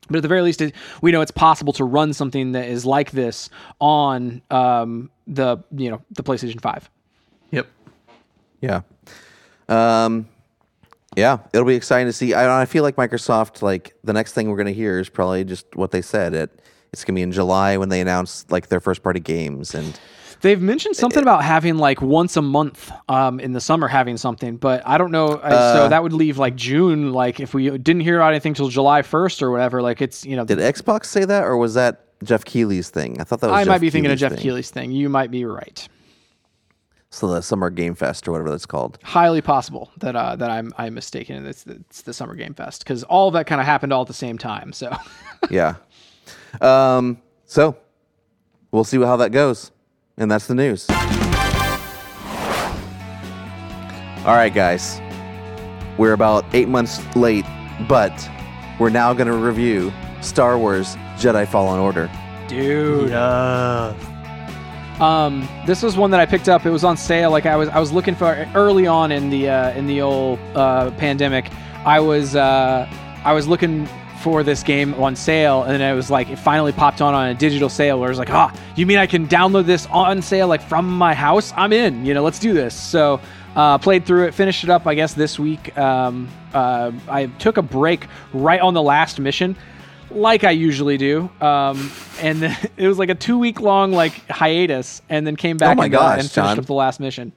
but 0.09 0.17
at 0.17 0.23
the 0.23 0.29
very 0.29 0.43
least, 0.43 0.61
it, 0.61 0.75
we 1.01 1.13
know 1.13 1.21
it's 1.21 1.31
possible 1.31 1.73
to 1.75 1.85
run 1.85 2.13
something 2.13 2.53
that 2.53 2.69
is 2.69 2.85
like 2.85 3.11
this 3.13 3.49
on 3.81 4.43
um, 4.51 5.11
the 5.27 5.59
you 5.77 5.91
know 5.91 6.03
the 6.11 6.23
PlayStation 6.23 6.61
Five. 6.61 6.91
Yep. 7.51 7.67
Yeah. 8.61 8.83
Um, 9.69 10.29
yeah, 11.17 11.39
it'll 11.53 11.67
be 11.67 11.77
exciting 11.77 12.07
to 12.07 12.13
see. 12.13 12.35
I, 12.35 12.63
I 12.63 12.67
feel 12.67 12.83
like 12.83 12.97
Microsoft, 12.97 13.63
like 13.63 13.95
the 14.03 14.13
next 14.13 14.33
thing 14.33 14.51
we're 14.51 14.57
going 14.57 14.67
to 14.67 14.75
hear 14.75 14.99
is 14.99 15.09
probably 15.09 15.45
just 15.45 15.75
what 15.77 15.91
they 15.91 16.03
said. 16.03 16.35
It 16.35 16.61
it's 16.93 17.05
going 17.05 17.15
to 17.15 17.19
be 17.19 17.23
in 17.23 17.33
July 17.33 17.77
when 17.77 17.89
they 17.89 18.01
announce 18.01 18.47
like 18.51 18.69
their 18.69 18.81
first 18.81 19.03
party 19.03 19.21
games, 19.21 19.75
and 19.75 19.99
They've 20.45 20.61
mentioned 20.61 20.95
something 20.95 21.23
about 21.23 21.43
having 21.43 21.79
like 21.79 22.03
once 22.03 22.37
a 22.37 22.43
month 22.43 22.93
um, 23.09 23.41
in 23.41 23.53
the 23.53 23.63
summer 23.63 23.89
having 23.89 24.19
something, 24.19 24.59
but 24.59 24.87
I 24.87 24.99
don't 24.99 25.11
know. 25.11 25.29
uh, 25.29 25.73
so 25.73 25.89
that 25.89 26.03
would 26.03 26.13
leave 26.13 26.37
like 26.37 26.55
June. 26.55 27.15
Like 27.15 27.41
if 27.41 27.55
we 27.55 27.71
didn't 27.71 28.03
hear 28.03 28.17
about 28.17 28.33
anything 28.33 28.53
till 28.53 28.69
July 28.69 29.01
first 29.01 29.43
or 29.43 29.51
whatever, 29.51 29.81
like 29.81 30.03
it's 30.03 30.27
you 30.27 30.37
know 30.37 30.45
did 30.45 30.59
Xbox 30.59 31.07
say 31.07 31.25
that, 31.25 31.45
or 31.45 31.57
was 31.57 31.73
that 31.73 32.21
Geoff 32.23 32.45
Keighley's 32.45 32.91
thing? 32.91 33.19
I 33.23 33.25
thought 33.25 33.41
that 33.41 33.47
was. 33.47 33.57
I 33.57 33.65
Jeff 33.65 33.69
might 33.69 33.81
be 33.81 33.89
thinking 33.89 34.13
of 34.13 34.19
Geoff 34.19 34.33
thing. 34.33 34.43
Keighley's 34.43 34.71
thing. 34.71 34.93
You 34.93 35.09
might 35.09 35.31
be 35.31 35.47
right. 35.47 35.89
So 37.09 37.29
the 37.29 37.41
Summer 37.41 37.71
Game 37.71 37.95
Fest 37.95 38.29
or 38.29 38.33
whatever 38.33 38.51
that's 38.51 38.67
called. 38.67 38.99
Highly 39.03 39.41
possible 39.41 39.93
that 40.01 40.15
uh, 40.15 40.37
that 40.37 40.51
I'm 40.51 40.75
I'm 40.77 40.93
mistaken 40.93 41.37
and 41.37 41.47
it's, 41.47 41.65
it's 41.67 42.03
the 42.03 42.13
Summer 42.13 42.35
Game 42.35 42.53
Fest 42.53 42.85
because 42.85 43.03
all 43.05 43.31
that 43.31 43.47
kind 43.47 43.63
of 43.63 43.67
happened 43.67 43.95
all 43.95 44.03
at 44.03 44.09
the 44.09 44.13
same 44.13 44.37
time. 44.37 44.75
So 44.75 44.95
yeah. 45.51 45.77
Um. 46.61 47.23
So 47.47 47.79
we'll 48.73 48.85
see 48.85 49.01
how 49.01 49.17
that 49.17 49.31
goes, 49.33 49.71
and 50.17 50.31
that's 50.31 50.47
the 50.47 50.55
news. 50.55 50.89
All 54.27 54.35
right, 54.35 54.53
guys. 54.55 55.01
We're 55.99 56.15
about 56.15 56.45
eight 56.55 56.69
months 56.69 57.01
late, 57.15 57.45
but 57.89 58.13
we're 58.81 58.91
now 58.91 59.13
going 59.13 59.27
to 59.27 59.35
review 59.35 59.93
Star 60.23 60.59
Wars 60.59 60.97
Jedi 61.17 61.47
Fallen 61.47 61.79
Order. 61.79 62.11
dude. 62.49 63.11
Yeah. 63.11 63.95
Um, 65.01 65.47
this 65.67 65.83
was 65.83 65.97
one 65.97 66.11
that 66.13 66.21
I 66.21 66.27
picked 66.27 66.49
up. 66.49 66.65
It 66.65 66.71
was 66.71 66.85
on 66.85 66.97
sale. 66.97 67.31
Like 67.31 67.47
I 67.47 67.57
was, 67.57 67.69
I 67.69 67.81
was 67.81 67.93
looking 67.93 68.15
for 68.15 68.49
early 68.55 68.87
on 68.87 69.11
in 69.13 69.29
the 69.29 69.49
uh, 69.51 69.71
in 69.73 69.87
the 69.87 70.01
old 70.01 70.39
uh, 70.55 70.91
pandemic. 70.93 71.51
I 71.85 71.99
was 72.01 72.35
uh, 72.37 72.89
I 73.25 73.33
was 73.33 73.47
looking 73.49 73.89
for 74.25 74.43
this 74.43 74.63
game 74.63 74.95
on 74.95 75.15
sale, 75.15 75.65
and 75.65 75.83
it 75.83 75.95
was 75.95 76.11
like 76.11 76.31
it 76.31 76.37
finally 76.37 76.73
popped 76.73 77.03
on 77.03 77.13
on 77.13 77.29
a 77.29 77.35
digital 77.35 77.69
sale. 77.69 78.01
Where 78.01 78.09
it 78.09 78.11
was 78.13 78.19
like, 78.19 78.31
ah, 78.31 78.53
you 78.75 78.87
mean 78.87 78.97
I 78.97 79.07
can 79.07 79.29
download 79.29 79.67
this 79.67 79.87
on 79.87 80.23
sale 80.23 80.49
like 80.49 80.63
from 80.63 80.89
my 80.89 81.13
house? 81.13 81.53
I'm 81.57 81.73
in. 81.73 82.07
You 82.07 82.15
know, 82.15 82.25
let's 82.25 82.41
do 82.41 82.55
this. 82.55 82.75
So. 82.75 83.21
Uh, 83.57 83.79
played 83.79 84.05
through 84.05 84.25
it, 84.25 84.35
finished 84.35 84.65
it 84.65 84.69
up, 84.71 84.85
I 84.85 84.97
guess, 84.97 85.15
this 85.15 85.39
week. 85.39 85.79
Um, 85.79 86.29
uh, 86.53 86.91
I 87.09 87.27
took 87.39 87.57
a 87.57 87.63
break 87.63 88.09
right 88.33 88.61
on 88.61 88.75
the 88.75 88.83
last 88.83 89.21
mission 89.21 89.55
like 90.11 90.43
I 90.43 90.51
usually 90.51 90.97
do. 90.97 91.31
Um, 91.41 91.93
and 92.21 92.43
then 92.43 92.57
it 92.77 92.89
was 92.89 92.99
like 92.99 93.11
a 93.11 93.15
two 93.15 93.39
week 93.39 93.61
long 93.61 93.93
like 93.93 94.29
hiatus, 94.29 95.03
and 95.09 95.25
then 95.25 95.37
came 95.37 95.57
back 95.57 95.77
Oh 95.77 95.79
my 95.79 95.85
and, 95.87 95.95
uh, 95.95 95.99
gosh, 95.99 96.13
and 96.13 96.31
finished 96.31 96.35
John. 96.35 96.59
up 96.59 96.67
the 96.67 96.75
last 96.75 96.99
mission. 96.99 97.33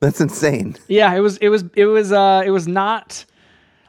That's 0.00 0.20
insane. 0.22 0.76
Yeah, 0.88 1.14
it 1.14 1.20
was 1.20 1.36
it 1.36 1.50
was 1.50 1.64
it 1.74 1.84
was 1.84 2.12
uh 2.12 2.42
it 2.44 2.50
was 2.50 2.66
not 2.66 3.26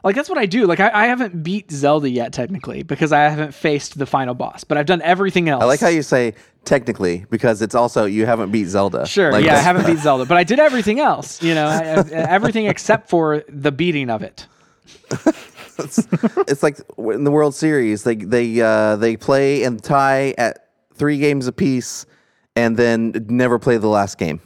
like 0.08 0.16
that's 0.16 0.30
what 0.30 0.38
I 0.38 0.46
do. 0.46 0.66
Like 0.66 0.80
I, 0.80 0.90
I 0.92 1.06
haven't 1.06 1.42
beat 1.42 1.70
Zelda 1.70 2.08
yet 2.08 2.32
technically 2.32 2.82
because 2.82 3.12
I 3.12 3.24
haven't 3.28 3.52
faced 3.52 3.98
the 3.98 4.06
final 4.06 4.32
boss, 4.34 4.64
but 4.64 4.78
I've 4.78 4.86
done 4.86 5.02
everything 5.02 5.50
else. 5.50 5.62
I 5.62 5.66
like 5.66 5.80
how 5.80 5.88
you 5.88 6.02
say 6.02 6.32
technically 6.64 7.26
because 7.28 7.60
it's 7.60 7.74
also 7.74 8.06
you 8.06 8.24
haven't 8.24 8.50
beat 8.50 8.64
Zelda. 8.68 9.06
Sure, 9.06 9.30
Like, 9.30 9.44
yeah, 9.44 9.56
I 9.56 9.58
haven't 9.60 9.86
beat 9.92 9.98
Zelda, 9.98 10.24
but 10.24 10.38
I 10.38 10.44
did 10.44 10.58
everything 10.58 10.98
else. 10.98 11.42
You 11.42 11.54
know, 11.54 11.66
I, 11.66 11.80
I- 11.80 12.08
everything 12.10 12.64
except 12.66 13.10
for 13.10 13.44
the 13.48 13.70
beating 13.70 14.08
of 14.08 14.22
it. 14.22 14.46
it's 15.78 16.62
like 16.62 16.78
in 16.96 17.24
the 17.24 17.30
World 17.30 17.54
Series, 17.54 18.04
they 18.04 18.16
they 18.16 18.60
uh, 18.60 18.96
they 18.96 19.16
play 19.16 19.62
and 19.64 19.82
tie 19.82 20.34
at 20.38 20.68
three 20.94 21.18
games 21.18 21.46
apiece, 21.46 22.06
and 22.56 22.76
then 22.76 23.26
never 23.28 23.58
play 23.58 23.76
the 23.76 23.88
last 23.88 24.18
game. 24.18 24.40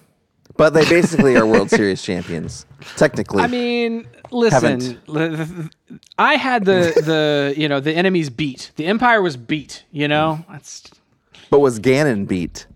But 0.56 0.74
they 0.74 0.84
basically 0.88 1.36
are 1.36 1.46
World 1.46 1.70
Series 1.70 2.02
champions, 2.02 2.66
technically. 2.96 3.42
I 3.42 3.46
mean, 3.46 4.06
listen, 4.30 5.00
I 6.18 6.36
had 6.36 6.64
the 6.64 6.92
the 7.04 7.54
you 7.56 7.68
know 7.68 7.80
the 7.80 7.92
enemies 7.92 8.30
beat. 8.30 8.70
The 8.76 8.86
Empire 8.86 9.22
was 9.22 9.36
beat. 9.36 9.84
You 9.92 10.08
know, 10.08 10.44
that's 10.50 10.84
but 11.50 11.60
was 11.60 11.80
Ganon 11.80 12.26
beat? 12.28 12.66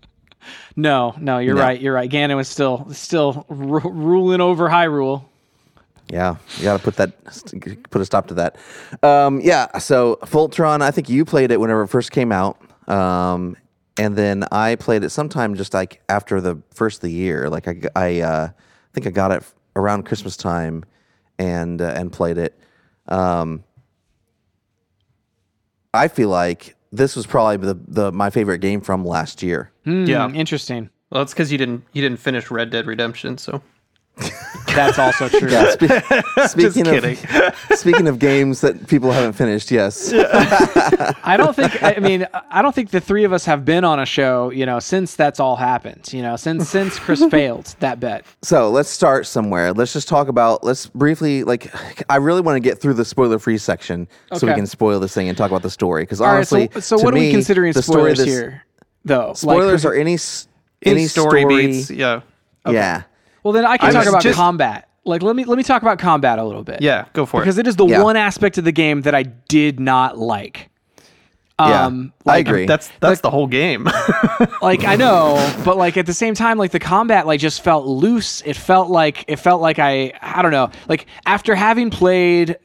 no, 0.75 1.15
no. 1.19 1.37
You're 1.39 1.55
No. 1.55 1.61
right. 1.61 1.79
You're 1.79 1.93
right. 1.93 2.09
Ganon 2.09 2.35
was 2.35 2.47
still 2.47 2.87
still 2.91 3.45
ru- 3.49 3.79
ruling 3.91 4.41
over 4.41 4.69
Hyrule. 4.69 5.23
Yeah, 6.09 6.37
you 6.57 6.63
got 6.63 6.77
to 6.77 6.83
put 6.83 6.95
that 6.95 7.11
put 7.89 8.01
a 8.01 8.05
stop 8.05 8.27
to 8.27 8.33
that. 8.35 8.55
Um, 9.03 9.41
yeah, 9.41 9.77
so 9.77 10.17
Voltron, 10.23 10.81
I 10.81 10.89
think 10.89 11.09
you 11.09 11.25
played 11.25 11.51
it 11.51 11.59
whenever 11.59 11.81
it 11.83 11.87
first 11.89 12.11
came 12.11 12.31
out, 12.31 12.57
um, 12.89 13.57
and 13.97 14.15
then 14.15 14.45
I 14.51 14.75
played 14.75 15.03
it 15.03 15.09
sometime 15.09 15.55
just 15.55 15.73
like 15.73 16.01
after 16.09 16.39
the 16.41 16.61
first 16.73 16.97
of 16.97 17.01
the 17.01 17.11
year. 17.11 17.49
Like 17.49 17.67
I, 17.67 17.73
g- 17.73 17.87
I, 17.95 18.19
uh, 18.21 18.49
I 18.49 18.53
think 18.93 19.07
I 19.07 19.09
got 19.09 19.31
it 19.31 19.43
around 19.75 20.03
Christmas 20.05 20.37
time, 20.37 20.83
and 21.39 21.81
uh, 21.81 21.93
and 21.95 22.11
played 22.11 22.37
it. 22.37 22.59
Um, 23.07 23.63
I 25.93 26.07
feel 26.07 26.29
like 26.29 26.75
this 26.91 27.15
was 27.15 27.25
probably 27.25 27.57
the, 27.57 27.79
the 27.87 28.11
my 28.11 28.29
favorite 28.29 28.59
game 28.59 28.81
from 28.81 29.05
last 29.05 29.41
year. 29.43 29.71
Yeah. 29.85 30.27
Hmm, 30.27 30.35
interesting. 30.35 30.89
Well, 31.09 31.21
it's 31.23 31.33
because 31.33 31.51
you 31.51 31.57
didn't 31.57 31.83
you 31.93 32.01
didn't 32.01 32.19
finish 32.19 32.51
Red 32.51 32.69
Dead 32.69 32.85
Redemption, 32.85 33.37
so 33.37 33.61
That's 34.67 34.99
also 34.99 35.27
true. 35.39 35.49
Yeah, 35.49 35.71
spe- 35.71 36.47
speaking 36.49 36.83
kidding. 36.83 37.17
of 37.41 37.55
speaking 37.79 38.07
of 38.07 38.19
games 38.19 38.61
that 38.61 38.87
people 38.87 39.11
haven't 39.11 39.33
finished, 39.33 39.71
yes. 39.71 40.11
I 40.13 41.35
don't 41.37 41.55
think. 41.55 41.81
I 41.81 41.97
mean, 41.99 42.27
I 42.51 42.61
don't 42.61 42.75
think 42.75 42.91
the 42.91 42.99
three 43.01 43.23
of 43.23 43.33
us 43.33 43.45
have 43.45 43.65
been 43.65 43.83
on 43.83 43.99
a 43.99 44.05
show. 44.05 44.51
You 44.51 44.65
know, 44.65 44.79
since 44.79 45.15
that's 45.15 45.39
all 45.39 45.55
happened. 45.55 46.11
You 46.13 46.21
know, 46.21 46.35
since 46.35 46.69
since 46.69 46.99
Chris 46.99 47.23
failed 47.25 47.75
that 47.79 47.99
bet. 47.99 48.25
So 48.43 48.69
let's 48.69 48.89
start 48.89 49.25
somewhere. 49.25 49.73
Let's 49.73 49.93
just 49.93 50.07
talk 50.07 50.27
about. 50.27 50.63
Let's 50.63 50.87
briefly 50.87 51.43
like. 51.43 51.73
I 52.11 52.17
really 52.17 52.41
want 52.41 52.55
to 52.57 52.59
get 52.59 52.79
through 52.79 52.95
the 52.95 53.05
spoiler-free 53.05 53.57
section 53.57 54.07
so 54.33 54.45
we 54.47 54.53
can 54.53 54.67
spoil 54.67 54.99
this 54.99 55.13
thing 55.13 55.27
and 55.29 55.37
talk 55.37 55.49
about 55.49 55.63
the 55.63 55.71
story. 55.71 56.03
Because 56.03 56.21
All 56.21 56.27
right. 56.27 56.35
honestly, 56.35 56.69
So, 56.73 56.79
so 56.81 56.97
to 56.99 57.05
what 57.05 57.13
are 57.13 57.17
we 57.17 57.31
considering 57.31 57.73
the 57.73 57.81
story 57.81 58.13
spoilers 58.15 58.17
this- 58.19 58.27
here, 58.27 58.63
though? 59.05 59.33
Spoilers 59.33 59.81
Chris- 59.81 59.85
are 59.85 59.93
any 59.93 60.17
any, 60.83 60.91
any 60.99 61.07
story, 61.07 61.41
story. 61.41 61.67
beats, 61.67 61.89
yeah, 61.89 62.21
Yeah, 62.67 63.03
Well, 63.47 63.53
then 63.53 63.65
I 63.65 63.77
can 63.77 63.89
I 63.89 63.93
talk 63.93 64.05
about 64.07 64.21
just- 64.21 64.35
combat. 64.35 64.89
Like, 65.05 65.21
let 65.23 65.37
me 65.37 65.45
let 65.45 65.57
me 65.57 65.63
talk 65.63 65.81
about 65.81 65.99
combat 65.99 66.37
a 66.37 66.43
little 66.43 66.63
bit. 66.65 66.81
yeah. 66.81 67.05
Go 67.13 67.25
for 67.25 67.39
because 67.39 67.57
it. 67.57 67.63
Because 67.63 67.67
it 67.67 67.67
is 67.67 67.75
the 67.77 67.85
Yeah. 67.87 68.03
one 68.03 68.17
aspect 68.17 68.57
of 68.57 68.65
the 68.65 68.73
game 68.73 69.03
that 69.03 69.15
I 69.15 69.23
did 69.23 69.79
not 69.79 70.17
like. 70.17 70.69
yeah. 71.57 71.85
Um, 71.85 72.11
I 72.25 72.39
agree. 72.39 72.65
That's 72.65 72.89
that's 72.99 73.21
the 73.21 73.29
whole 73.31 73.47
game. 73.47 73.85
like 74.61 74.83
I 74.83 74.97
know, 74.97 75.37
but 75.63 75.77
like 75.77 75.95
at 75.95 76.07
the 76.07 76.13
same 76.13 76.33
time, 76.33 76.57
like 76.57 76.71
the 76.71 76.79
combat 76.79 77.25
like 77.25 77.39
just 77.39 77.63
felt 77.63 77.85
loose. 77.85 78.41
It 78.45 78.57
felt 78.57 78.89
like 78.89 79.23
it 79.29 79.37
felt 79.37 79.61
like 79.61 79.79
I 79.79 80.11
I 80.21 80.41
don't 80.41 80.51
know. 80.51 80.71
Like 80.89 81.05
after 81.25 81.55
having 81.55 81.89
played 81.89 82.57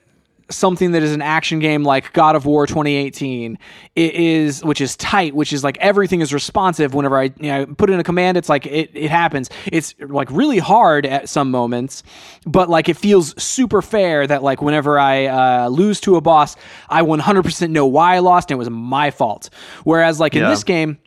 something 0.52 0.92
that 0.92 1.02
is 1.02 1.12
an 1.12 1.22
action 1.22 1.58
game 1.58 1.82
like 1.82 2.12
God 2.12 2.36
of 2.36 2.46
War 2.46 2.66
2018, 2.66 3.58
it 3.96 4.14
is 4.14 4.64
which 4.64 4.80
is 4.80 4.96
tight, 4.96 5.34
which 5.34 5.52
is 5.52 5.64
like 5.64 5.76
everything 5.78 6.20
is 6.20 6.32
responsive. 6.32 6.94
Whenever 6.94 7.18
I 7.18 7.24
you 7.24 7.32
know, 7.50 7.66
put 7.66 7.90
in 7.90 7.98
a 7.98 8.04
command, 8.04 8.36
it's 8.36 8.48
like 8.48 8.66
it 8.66 8.90
it 8.94 9.10
happens. 9.10 9.50
It's 9.66 9.94
like 10.00 10.30
really 10.30 10.58
hard 10.58 11.06
at 11.06 11.28
some 11.28 11.50
moments, 11.50 12.02
but 12.46 12.68
like 12.68 12.88
it 12.88 12.96
feels 12.96 13.40
super 13.42 13.82
fair 13.82 14.26
that 14.26 14.42
like 14.42 14.62
whenever 14.62 14.98
I 14.98 15.26
uh, 15.26 15.68
lose 15.68 16.00
to 16.02 16.16
a 16.16 16.20
boss, 16.20 16.56
I 16.88 17.02
100% 17.02 17.70
know 17.70 17.86
why 17.86 18.14
I 18.16 18.18
lost 18.20 18.50
and 18.50 18.56
it 18.56 18.58
was 18.58 18.70
my 18.70 19.10
fault. 19.10 19.50
Whereas 19.84 20.20
like 20.20 20.34
in 20.34 20.42
Yeah. 20.42 20.50
this 20.50 20.64
game 20.64 20.98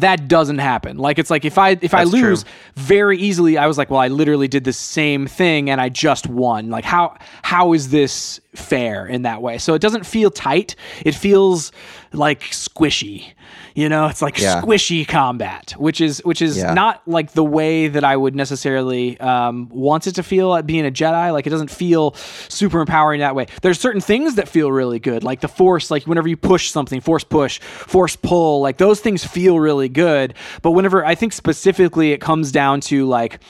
that 0.00 0.28
doesn't 0.28 0.58
happen. 0.58 0.98
Like 0.98 1.18
it's 1.18 1.30
like 1.30 1.44
if 1.44 1.58
I 1.58 1.70
if 1.80 1.94
I 1.94 2.04
That's 2.04 2.10
true. 2.10 2.28
lose 2.30 2.44
very 2.74 3.18
easily, 3.18 3.58
I 3.58 3.66
was 3.66 3.78
like, 3.78 3.90
well, 3.90 4.00
I 4.00 4.08
literally 4.08 4.48
did 4.48 4.64
the 4.64 4.72
same 4.72 5.26
thing 5.26 5.70
and 5.70 5.80
I 5.80 5.88
just 5.88 6.26
won. 6.26 6.70
Like 6.70 6.84
how 6.84 7.16
how 7.42 7.72
is 7.72 7.90
this 7.90 8.40
fair 8.54 9.06
in 9.06 9.22
that 9.22 9.42
way? 9.42 9.58
So 9.58 9.74
it 9.74 9.82
doesn't 9.82 10.04
feel 10.06 10.30
tight. 10.30 10.76
It 11.04 11.14
feels 11.14 11.72
like 12.14 12.40
squishy. 12.42 13.32
You 13.74 13.88
know, 13.88 14.06
it's 14.06 14.22
like 14.22 14.38
Yeah. 14.40 14.60
squishy 14.62 15.06
combat, 15.06 15.74
which 15.76 16.00
is 16.00 16.20
which 16.24 16.40
is 16.40 16.56
Yeah. 16.56 16.74
not 16.74 17.02
like 17.06 17.32
the 17.32 17.42
way 17.44 17.88
that 17.88 18.04
I 18.04 18.16
would 18.16 18.34
necessarily 18.36 19.18
um, 19.20 19.68
want 19.70 20.06
it 20.06 20.14
to 20.14 20.22
feel 20.22 20.54
at 20.54 20.64
being 20.66 20.86
a 20.86 20.90
Jedi. 20.90 21.32
Like 21.32 21.46
it 21.46 21.50
doesn't 21.50 21.70
feel 21.70 22.14
super 22.48 22.80
empowering 22.80 23.20
that 23.20 23.34
way. 23.34 23.46
There's 23.62 23.80
certain 23.80 24.00
things 24.00 24.36
that 24.36 24.48
feel 24.48 24.70
really 24.70 25.00
good, 25.00 25.24
like 25.24 25.40
the 25.40 25.48
Force. 25.48 25.90
Like 25.90 26.04
whenever 26.04 26.28
you 26.28 26.36
push 26.36 26.70
something, 26.70 27.00
Force 27.00 27.24
push, 27.24 27.58
Force 27.60 28.16
pull, 28.16 28.60
like 28.60 28.78
those 28.78 29.00
things 29.00 29.24
feel 29.24 29.58
really 29.58 29.88
good. 29.88 30.34
But 30.62 30.70
whenever 30.72 31.04
I 31.04 31.14
think 31.16 31.32
specifically, 31.32 32.12
it 32.12 32.20
comes 32.20 32.52
down 32.52 32.80
to 32.82 33.06
like 33.06 33.40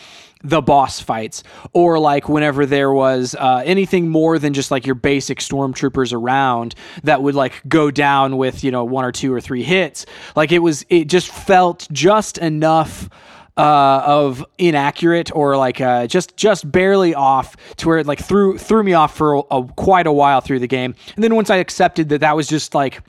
the 0.45 0.61
boss 0.61 1.01
fights 1.01 1.43
or 1.73 1.99
like 1.99 2.29
whenever 2.29 2.67
there 2.67 2.93
was 2.93 3.35
uh, 3.35 3.63
anything 3.65 4.09
more 4.09 4.39
than 4.39 4.53
just 4.53 4.71
like 4.71 4.85
your 4.87 4.95
basic 4.95 5.39
stormtroopers 5.39 6.13
around 6.13 6.75
that 7.03 7.23
would 7.23 7.35
like 7.35 7.55
go 7.67 7.91
down 7.91 8.37
with 8.37 8.63
you 8.63 8.71
know 8.71 8.85
one 8.85 9.05
or 9.05 9.11
two 9.13 9.33
or 9.33 9.41
three 9.41 9.63
hits 9.63 10.05
like 10.37 10.53
it 10.53 10.59
was 10.61 10.85
it 10.91 11.07
just 11.07 11.29
felt 11.29 11.89
just 11.91 12.37
enough 12.39 13.09
uh, 13.57 14.03
of 14.05 14.45
inaccurate 14.59 15.35
or 15.35 15.57
like 15.57 15.81
uh, 15.81 16.07
just 16.07 16.37
just 16.37 16.71
barely 16.71 17.15
off 17.15 17.57
to 17.77 17.89
where 17.89 17.99
it 17.99 18.07
like 18.07 18.19
threw 18.19 18.59
threw 18.59 18.83
me 18.83 18.93
off 18.93 19.17
for 19.17 19.35
a, 19.35 19.39
a- 19.51 19.65
quite 19.77 20.07
a 20.07 20.13
while 20.13 20.41
through 20.41 20.59
the 20.59 20.67
game. 20.67 20.95
And 21.15 21.23
then 21.25 21.35
once 21.37 21.51
I 21.51 21.57
accepted 21.57 22.09
that 22.09 22.21
that 22.21 22.35
was 22.37 22.49
just 22.49 22.75
like 22.75 23.01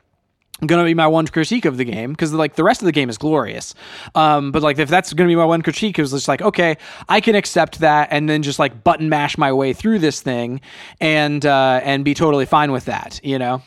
gonna 0.65 0.85
be 0.85 0.93
my 0.93 1.07
one 1.07 1.27
critique 1.27 1.65
of 1.65 1.77
the 1.77 1.83
game 1.83 2.11
because 2.11 2.33
like 2.33 2.55
the 2.55 2.63
rest 2.63 2.81
of 2.81 2.85
the 2.85 2.91
game 2.91 3.09
is 3.09 3.17
glorious 3.17 3.75
um 4.15 4.51
but 4.51 4.63
like 4.63 4.79
if 4.79 4.87
that's 4.87 5.11
gonna 5.11 5.27
be 5.27 5.35
my 5.35 5.43
one 5.43 5.61
critique 5.61 5.99
it 5.99 6.01
was 6.01 6.11
just 6.11 6.29
like 6.29 6.41
okay 6.41 6.77
i 7.09 7.19
can 7.19 7.35
accept 7.35 7.79
that 7.79 8.07
and 8.09 8.29
then 8.29 8.41
just 8.41 8.57
like 8.57 8.83
button 8.83 9.09
mash 9.09 9.37
my 9.37 9.51
way 9.51 9.73
through 9.73 9.99
this 9.99 10.21
thing 10.21 10.61
and 11.01 11.45
uh 11.45 11.81
and 11.83 12.05
be 12.05 12.13
totally 12.13 12.45
fine 12.45 12.71
with 12.71 12.85
that 12.85 13.19
you 13.21 13.37
know 13.37 13.61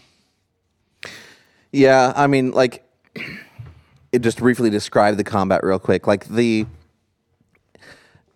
Yeah, 1.72 2.12
I 2.16 2.26
mean, 2.26 2.52
like, 2.52 2.82
it 4.12 4.20
just 4.20 4.38
briefly 4.38 4.70
describe 4.70 5.16
the 5.16 5.24
combat 5.24 5.62
real 5.62 5.78
quick. 5.78 6.06
Like 6.06 6.26
the, 6.26 6.66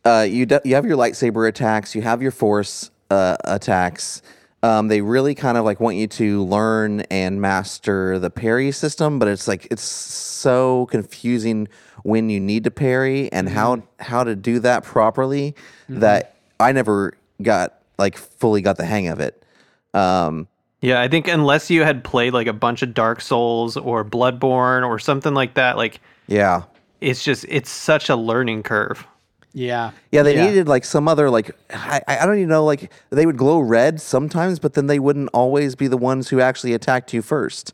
uh, 0.04 0.26
you 0.28 0.44
d- 0.46 0.60
you 0.64 0.74
have 0.74 0.84
your 0.84 0.96
lightsaber 0.96 1.48
attacks, 1.48 1.94
you 1.94 2.02
have 2.02 2.20
your 2.20 2.30
force 2.30 2.90
uh, 3.10 3.36
attacks. 3.44 4.20
Um, 4.64 4.86
they 4.86 5.00
really 5.00 5.34
kind 5.34 5.58
of 5.58 5.64
like 5.64 5.80
want 5.80 5.96
you 5.96 6.06
to 6.06 6.44
learn 6.44 7.00
and 7.02 7.40
master 7.40 8.18
the 8.20 8.30
parry 8.30 8.70
system, 8.70 9.18
but 9.18 9.26
it's 9.26 9.48
like 9.48 9.66
it's 9.70 9.82
so 9.82 10.86
confusing 10.90 11.68
when 12.04 12.30
you 12.30 12.38
need 12.38 12.64
to 12.64 12.70
parry 12.70 13.30
and 13.32 13.48
how 13.48 13.82
how 13.98 14.22
to 14.22 14.36
do 14.36 14.60
that 14.60 14.84
properly 14.84 15.56
that 15.88 16.36
I 16.60 16.72
never 16.72 17.14
got 17.40 17.80
like 17.98 18.16
fully 18.16 18.60
got 18.60 18.76
the 18.76 18.84
hang 18.84 19.08
of 19.08 19.20
it. 19.20 19.44
Um, 19.94 20.48
Yeah, 20.80 21.00
I 21.00 21.08
think 21.08 21.28
unless 21.28 21.70
you 21.70 21.84
had 21.84 22.02
played 22.04 22.32
like 22.32 22.46
a 22.46 22.52
bunch 22.52 22.82
of 22.82 22.94
Dark 22.94 23.20
Souls 23.20 23.76
or 23.76 24.04
Bloodborne 24.04 24.86
or 24.86 24.98
something 24.98 25.34
like 25.34 25.54
that, 25.54 25.76
like 25.76 26.00
yeah. 26.26 26.62
it's 27.00 27.24
just 27.24 27.44
it's 27.48 27.70
such 27.70 28.08
a 28.08 28.16
learning 28.16 28.62
curve. 28.62 29.06
Yeah 29.52 29.92
Yeah, 30.10 30.22
they 30.22 30.34
needed 30.36 30.68
like 30.68 30.84
some 30.84 31.08
other 31.08 31.30
like 31.30 31.50
I, 31.70 32.00
I 32.06 32.26
don't 32.26 32.38
even 32.38 32.48
know 32.48 32.64
like 32.64 32.90
they 33.10 33.26
would 33.26 33.36
glow 33.36 33.58
red 33.60 34.00
sometimes, 34.00 34.58
but 34.58 34.74
then 34.74 34.86
they 34.86 34.98
wouldn't 34.98 35.30
always 35.32 35.74
be 35.74 35.88
the 35.88 35.96
ones 35.96 36.28
who 36.28 36.40
actually 36.40 36.74
attacked 36.74 37.12
you 37.12 37.22
first. 37.22 37.72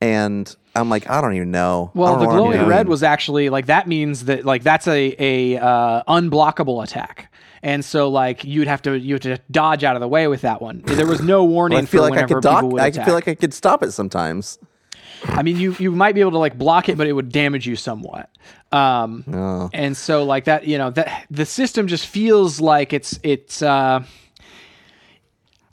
And 0.00 0.54
I'm 0.74 0.88
like, 0.88 1.10
I 1.10 1.20
don't 1.20 1.34
even 1.34 1.50
know. 1.50 1.90
Well 1.94 2.16
the 2.16 2.26
know 2.26 2.30
glowing 2.30 2.66
red 2.66 2.88
was 2.88 3.02
actually 3.02 3.48
like 3.48 3.66
that 3.66 3.86
means 3.86 4.24
that 4.24 4.44
like 4.44 4.62
that's 4.62 4.86
a 4.86 5.14
a 5.18 5.58
uh, 5.60 6.02
unblockable 6.08 6.82
attack 6.82 7.32
and 7.62 7.84
so 7.84 8.08
like 8.08 8.44
you'd 8.44 8.68
have 8.68 8.82
to 8.82 8.98
you 8.98 9.14
have 9.14 9.22
to 9.22 9.38
dodge 9.50 9.84
out 9.84 9.96
of 9.96 10.00
the 10.00 10.08
way 10.08 10.26
with 10.28 10.40
that 10.42 10.62
one 10.62 10.82
there 10.86 11.06
was 11.06 11.20
no 11.20 11.44
warning 11.56 11.78
I 11.78 11.84
feel 11.84 12.04
for 12.04 12.10
like 12.10 12.24
I 12.24 12.26
could 12.26 12.42
dock. 12.42 12.64
I 12.78 12.86
attack. 12.86 13.04
feel 13.04 13.14
like 13.14 13.28
I 13.28 13.34
could 13.34 13.54
stop 13.54 13.82
it 13.82 13.92
sometimes. 13.92 14.58
I 15.24 15.42
mean, 15.42 15.58
you 15.58 15.76
you 15.78 15.90
might 15.90 16.14
be 16.14 16.20
able 16.22 16.30
to 16.32 16.38
like 16.38 16.56
block 16.56 16.88
it, 16.88 16.96
but 16.96 17.06
it 17.06 17.12
would 17.12 17.30
damage 17.30 17.66
you 17.66 17.76
somewhat. 17.76 18.30
Um, 18.72 19.24
Oh. 19.32 19.68
And 19.72 19.96
so 19.96 20.24
like 20.24 20.44
that, 20.44 20.66
you 20.66 20.78
know, 20.78 20.90
that 20.90 21.26
the 21.30 21.44
system 21.46 21.86
just 21.86 22.06
feels 22.06 22.60
like 22.60 22.92
it's 22.92 23.18
it's. 23.22 23.62
Uh, 23.62 24.04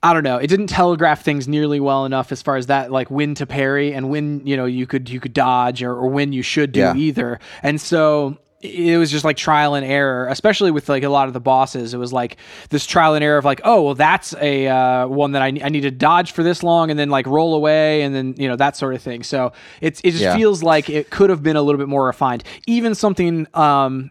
I 0.03 0.13
don't 0.13 0.23
know. 0.23 0.37
It 0.37 0.47
didn't 0.47 0.67
telegraph 0.67 1.23
things 1.23 1.47
nearly 1.47 1.79
well 1.79 2.05
enough 2.05 2.31
as 2.31 2.41
far 2.43 2.55
as 2.55 2.67
that, 2.67 2.91
like 2.91 3.09
when 3.09 3.33
to 3.35 3.45
parry 3.47 3.93
and 3.93 4.09
when 4.09 4.45
you 4.45 4.55
know 4.55 4.65
you 4.65 4.85
could 4.85 5.09
you 5.09 5.19
could 5.19 5.33
dodge 5.33 5.81
or, 5.81 5.91
or 5.91 6.07
when 6.07 6.33
you 6.33 6.43
should 6.43 6.71
do 6.71 6.79
Yeah. 6.81 6.95
either. 6.95 7.39
And 7.63 7.81
so 7.81 8.37
it 8.59 8.97
was 8.97 9.11
just 9.11 9.23
like 9.23 9.37
trial 9.37 9.75
and 9.75 9.85
error, 9.85 10.27
especially 10.27 10.71
with 10.71 10.89
like 10.89 11.03
a 11.03 11.09
lot 11.09 11.27
of 11.27 11.33
the 11.33 11.39
bosses. 11.39 11.93
It 11.93 11.97
was 11.97 12.11
like 12.11 12.37
this 12.69 12.85
trial 12.85 13.13
and 13.13 13.23
error 13.23 13.37
of 13.37 13.45
like, 13.45 13.61
oh 13.63 13.83
well, 13.83 13.93
that's 13.95 14.33
a 14.41 14.67
uh, 14.67 15.07
one 15.07 15.33
that 15.33 15.41
I, 15.43 15.47
I 15.47 15.69
need 15.69 15.81
to 15.81 15.91
dodge 15.91 16.31
for 16.31 16.41
this 16.43 16.63
long 16.63 16.89
and 16.89 16.97
then 16.99 17.09
like 17.09 17.27
roll 17.27 17.53
away 17.53 18.01
and 18.01 18.15
then 18.15 18.33
you 18.37 18.47
know 18.47 18.55
that 18.55 18.75
sort 18.75 18.95
of 18.95 19.01
thing. 19.01 19.21
So 19.23 19.53
it's 19.79 20.01
it 20.01 20.11
just 20.11 20.23
Yeah. 20.23 20.35
feels 20.35 20.63
like 20.63 20.89
it 20.89 21.09
could 21.11 21.29
have 21.29 21.43
been 21.43 21.55
a 21.55 21.61
little 21.61 21.77
bit 21.79 21.87
more 21.87 22.05
refined. 22.07 22.43
Even 22.65 22.95
something 22.95 23.45
um, 23.53 24.09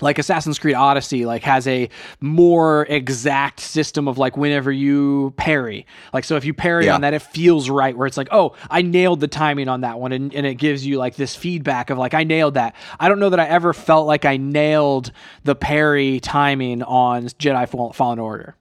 like 0.00 0.18
Assassin's 0.18 0.58
Creed 0.58 0.74
Odyssey 0.74 1.24
like 1.26 1.42
has 1.42 1.66
a 1.66 1.88
more 2.20 2.86
exact 2.88 3.60
system 3.60 4.08
of 4.08 4.18
like 4.18 4.36
whenever 4.36 4.70
you 4.72 5.32
parry. 5.36 5.86
Like 6.12 6.24
so 6.24 6.36
if 6.36 6.44
you 6.44 6.54
parry 6.54 6.86
Yeah. 6.86 6.94
on 6.94 7.00
that 7.02 7.14
it 7.14 7.22
feels 7.22 7.68
right 7.70 7.96
where 7.96 8.06
it's 8.06 8.16
like, 8.16 8.28
"Oh, 8.30 8.54
I 8.70 8.82
nailed 8.82 9.20
the 9.20 9.28
timing 9.28 9.68
on 9.68 9.82
that 9.82 9.98
one." 9.98 10.12
And, 10.12 10.34
and 10.34 10.46
it 10.46 10.54
gives 10.54 10.84
you 10.86 10.96
like 10.98 11.16
this 11.16 11.34
feedback 11.36 11.90
of 11.90 11.98
like 11.98 12.14
I 12.14 12.24
nailed 12.24 12.54
that. 12.54 12.74
I 12.98 13.08
don't 13.08 13.18
know 13.20 13.30
that 13.30 13.40
I 13.40 13.46
ever 13.46 13.72
felt 13.72 14.06
like 14.06 14.24
I 14.24 14.36
nailed 14.36 15.12
the 15.44 15.54
parry 15.54 16.20
timing 16.20 16.82
on 16.82 17.26
Jedi 17.26 17.68
Fall- 17.68 17.92
Fallen 17.92 18.18
Order. 18.18 18.56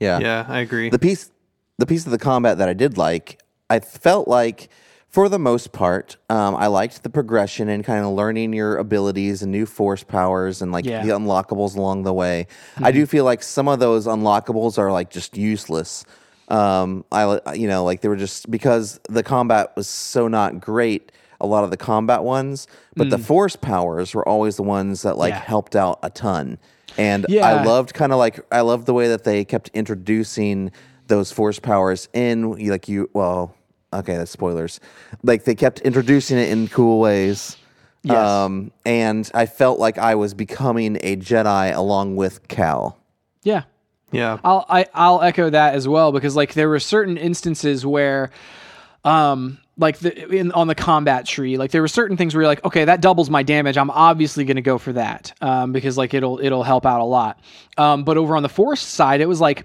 Yeah. 0.00 0.18
Yeah, 0.18 0.46
I 0.48 0.58
agree. 0.60 0.90
The 0.90 0.98
piece, 0.98 1.30
the 1.78 1.86
piece 1.86 2.04
of 2.06 2.12
the 2.12 2.18
combat 2.18 2.58
that 2.58 2.68
I 2.68 2.72
did 2.74 2.98
like, 2.98 3.40
I 3.70 3.78
felt 3.80 4.26
like, 4.28 4.68
for 5.12 5.28
the 5.28 5.38
most 5.38 5.72
part, 5.72 6.16
um, 6.30 6.56
I 6.56 6.68
liked 6.68 7.02
the 7.02 7.10
progression 7.10 7.68
and 7.68 7.84
kind 7.84 8.02
of 8.04 8.12
learning 8.12 8.54
your 8.54 8.78
abilities 8.78 9.42
and 9.42 9.52
new 9.52 9.66
force 9.66 10.02
powers 10.02 10.62
and 10.62 10.72
like 10.72 10.86
Yeah. 10.86 11.04
the 11.04 11.10
unlockables 11.10 11.76
along 11.76 12.04
the 12.04 12.14
way. 12.14 12.46
I 12.82 12.92
do 12.92 13.04
feel 13.04 13.24
like 13.24 13.42
some 13.42 13.68
of 13.68 13.78
those 13.78 14.06
unlockables 14.06 14.78
are 14.78 14.90
like 14.90 15.10
just 15.10 15.36
useless. 15.36 16.06
Um, 16.48 17.04
I, 17.12 17.26
li- 17.26 17.40
you 17.56 17.68
know, 17.68 17.84
like 17.84 18.00
they 18.00 18.08
were 18.08 18.16
just 18.16 18.50
because 18.50 18.98
the 19.08 19.22
combat 19.22 19.72
was 19.76 19.86
so 19.86 20.28
not 20.28 20.60
great. 20.60 21.12
A 21.42 21.46
lot 21.46 21.62
of 21.64 21.70
the 21.70 21.76
combat 21.76 22.22
ones, 22.22 22.66
but 22.96 23.10
the 23.10 23.18
force 23.18 23.56
powers 23.56 24.14
were 24.14 24.26
always 24.26 24.56
the 24.56 24.62
ones 24.62 25.02
that 25.02 25.18
like 25.18 25.32
Yeah. 25.34 25.40
helped 25.40 25.76
out 25.76 25.98
a 26.02 26.08
ton. 26.08 26.56
And 26.96 27.26
I 27.28 27.32
Yeah. 27.32 27.52
love 27.56 27.66
loved 27.66 27.94
kind 27.94 28.12
of 28.12 28.18
like 28.18 28.40
I 28.50 28.62
loved 28.62 28.86
the 28.86 28.94
way 28.94 29.08
that 29.08 29.24
they 29.24 29.44
kept 29.44 29.68
introducing 29.74 30.70
those 31.08 31.32
force 31.32 31.58
powers 31.58 32.08
in 32.14 32.52
like 32.68 32.88
you 32.88 33.10
well 33.12 33.54
okay 33.92 34.16
that's 34.16 34.30
spoilers 34.30 34.80
like 35.22 35.44
they 35.44 35.54
kept 35.54 35.80
introducing 35.80 36.38
it 36.38 36.48
in 36.50 36.68
cool 36.68 37.00
ways 37.00 37.56
Yes. 38.04 38.16
um 38.28 38.72
and 38.84 39.30
I 39.32 39.46
felt 39.46 39.78
like 39.78 39.96
I 39.96 40.16
was 40.16 40.34
becoming 40.34 40.96
a 41.02 41.16
Jedi 41.16 41.72
along 41.76 42.16
with 42.16 42.48
Cal 42.48 42.98
Yeah. 43.44 43.62
yeah. 44.10 44.38
I'll 44.42 44.66
I, 44.68 44.86
I'll 44.92 45.22
echo 45.22 45.48
that 45.50 45.74
as 45.74 45.86
well 45.86 46.10
because 46.10 46.34
like 46.34 46.54
there 46.54 46.68
were 46.68 46.80
certain 46.80 47.16
instances 47.16 47.86
where 47.86 48.30
um 49.04 49.58
like 49.78 49.98
the 49.98 50.28
in 50.34 50.52
on 50.52 50.66
the 50.66 50.74
combat 50.74 51.26
tree 51.26 51.56
like 51.56 51.70
there 51.70 51.80
were 51.80 51.88
certain 51.88 52.16
things 52.16 52.34
where 52.34 52.42
you're 52.42 52.48
like 52.48 52.64
okay 52.64 52.84
that 52.84 53.00
doubles 53.00 53.30
my 53.30 53.42
damage 53.42 53.78
i'm 53.78 53.90
obviously 53.90 54.44
going 54.44 54.56
to 54.56 54.62
go 54.62 54.78
for 54.78 54.92
that 54.92 55.32
um 55.40 55.72
because 55.72 55.96
like 55.96 56.12
it'll 56.12 56.38
it'll 56.40 56.62
help 56.62 56.84
out 56.84 57.00
a 57.00 57.04
lot 57.04 57.40
um 57.78 58.04
but 58.04 58.16
over 58.16 58.36
on 58.36 58.42
the 58.42 58.48
force 58.48 58.80
side 58.82 59.20
it 59.20 59.26
was 59.26 59.40
like 59.40 59.64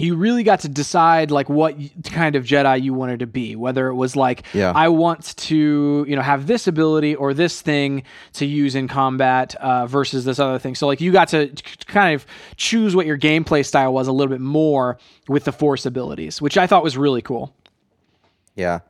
you 0.00 0.16
really 0.16 0.42
got 0.42 0.60
to 0.60 0.68
decide 0.68 1.30
like 1.30 1.48
what 1.48 1.76
kind 2.04 2.34
of 2.36 2.44
Jedi 2.44 2.82
you 2.82 2.94
wanted 2.94 3.20
to 3.20 3.26
be. 3.26 3.54
Whether 3.56 3.88
it 3.88 3.94
was 3.94 4.16
like, 4.16 4.44
Yeah. 4.54 4.72
I 4.74 4.88
want 4.88 5.36
to, 5.36 6.04
you 6.08 6.16
know, 6.16 6.22
have 6.22 6.46
this 6.46 6.66
ability 6.66 7.14
or 7.14 7.34
this 7.34 7.60
thing 7.60 8.02
to 8.34 8.46
use 8.46 8.74
in 8.74 8.88
combat 8.88 9.54
uh, 9.56 9.86
versus 9.86 10.24
this 10.24 10.38
other 10.38 10.58
thing. 10.58 10.74
So 10.74 10.86
like 10.86 11.00
you 11.00 11.12
got 11.12 11.28
to 11.28 11.48
k- 11.48 11.62
kind 11.86 12.14
of 12.14 12.26
choose 12.56 12.96
what 12.96 13.06
your 13.06 13.18
gameplay 13.18 13.64
style 13.64 13.92
was 13.92 14.08
a 14.08 14.12
little 14.12 14.30
bit 14.32 14.40
more 14.40 14.98
with 15.28 15.44
the 15.44 15.52
Force 15.52 15.84
abilities, 15.86 16.40
which 16.42 16.56
I 16.56 16.66
thought 16.66 16.82
was 16.82 16.96
really 16.96 17.22
cool. 17.22 17.54
yeah 18.56 18.80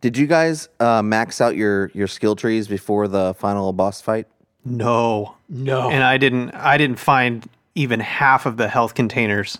did 0.00 0.16
you 0.16 0.26
guys 0.26 0.68
uh, 0.80 1.00
max 1.02 1.40
out 1.40 1.54
your 1.56 1.90
your 1.94 2.08
skill 2.08 2.34
trees 2.34 2.66
before 2.66 3.06
the 3.06 3.34
final 3.34 3.72
boss 3.72 4.00
fight 4.00 4.26
No. 4.64 5.36
No, 5.48 5.90
And 5.90 6.02
I 6.02 6.16
didn't 6.18 6.50
I 6.54 6.76
didn't 6.78 6.98
find 6.98 7.48
even 7.74 8.00
half 8.00 8.46
of 8.46 8.56
the 8.56 8.68
health 8.68 8.94
containers. 8.94 9.58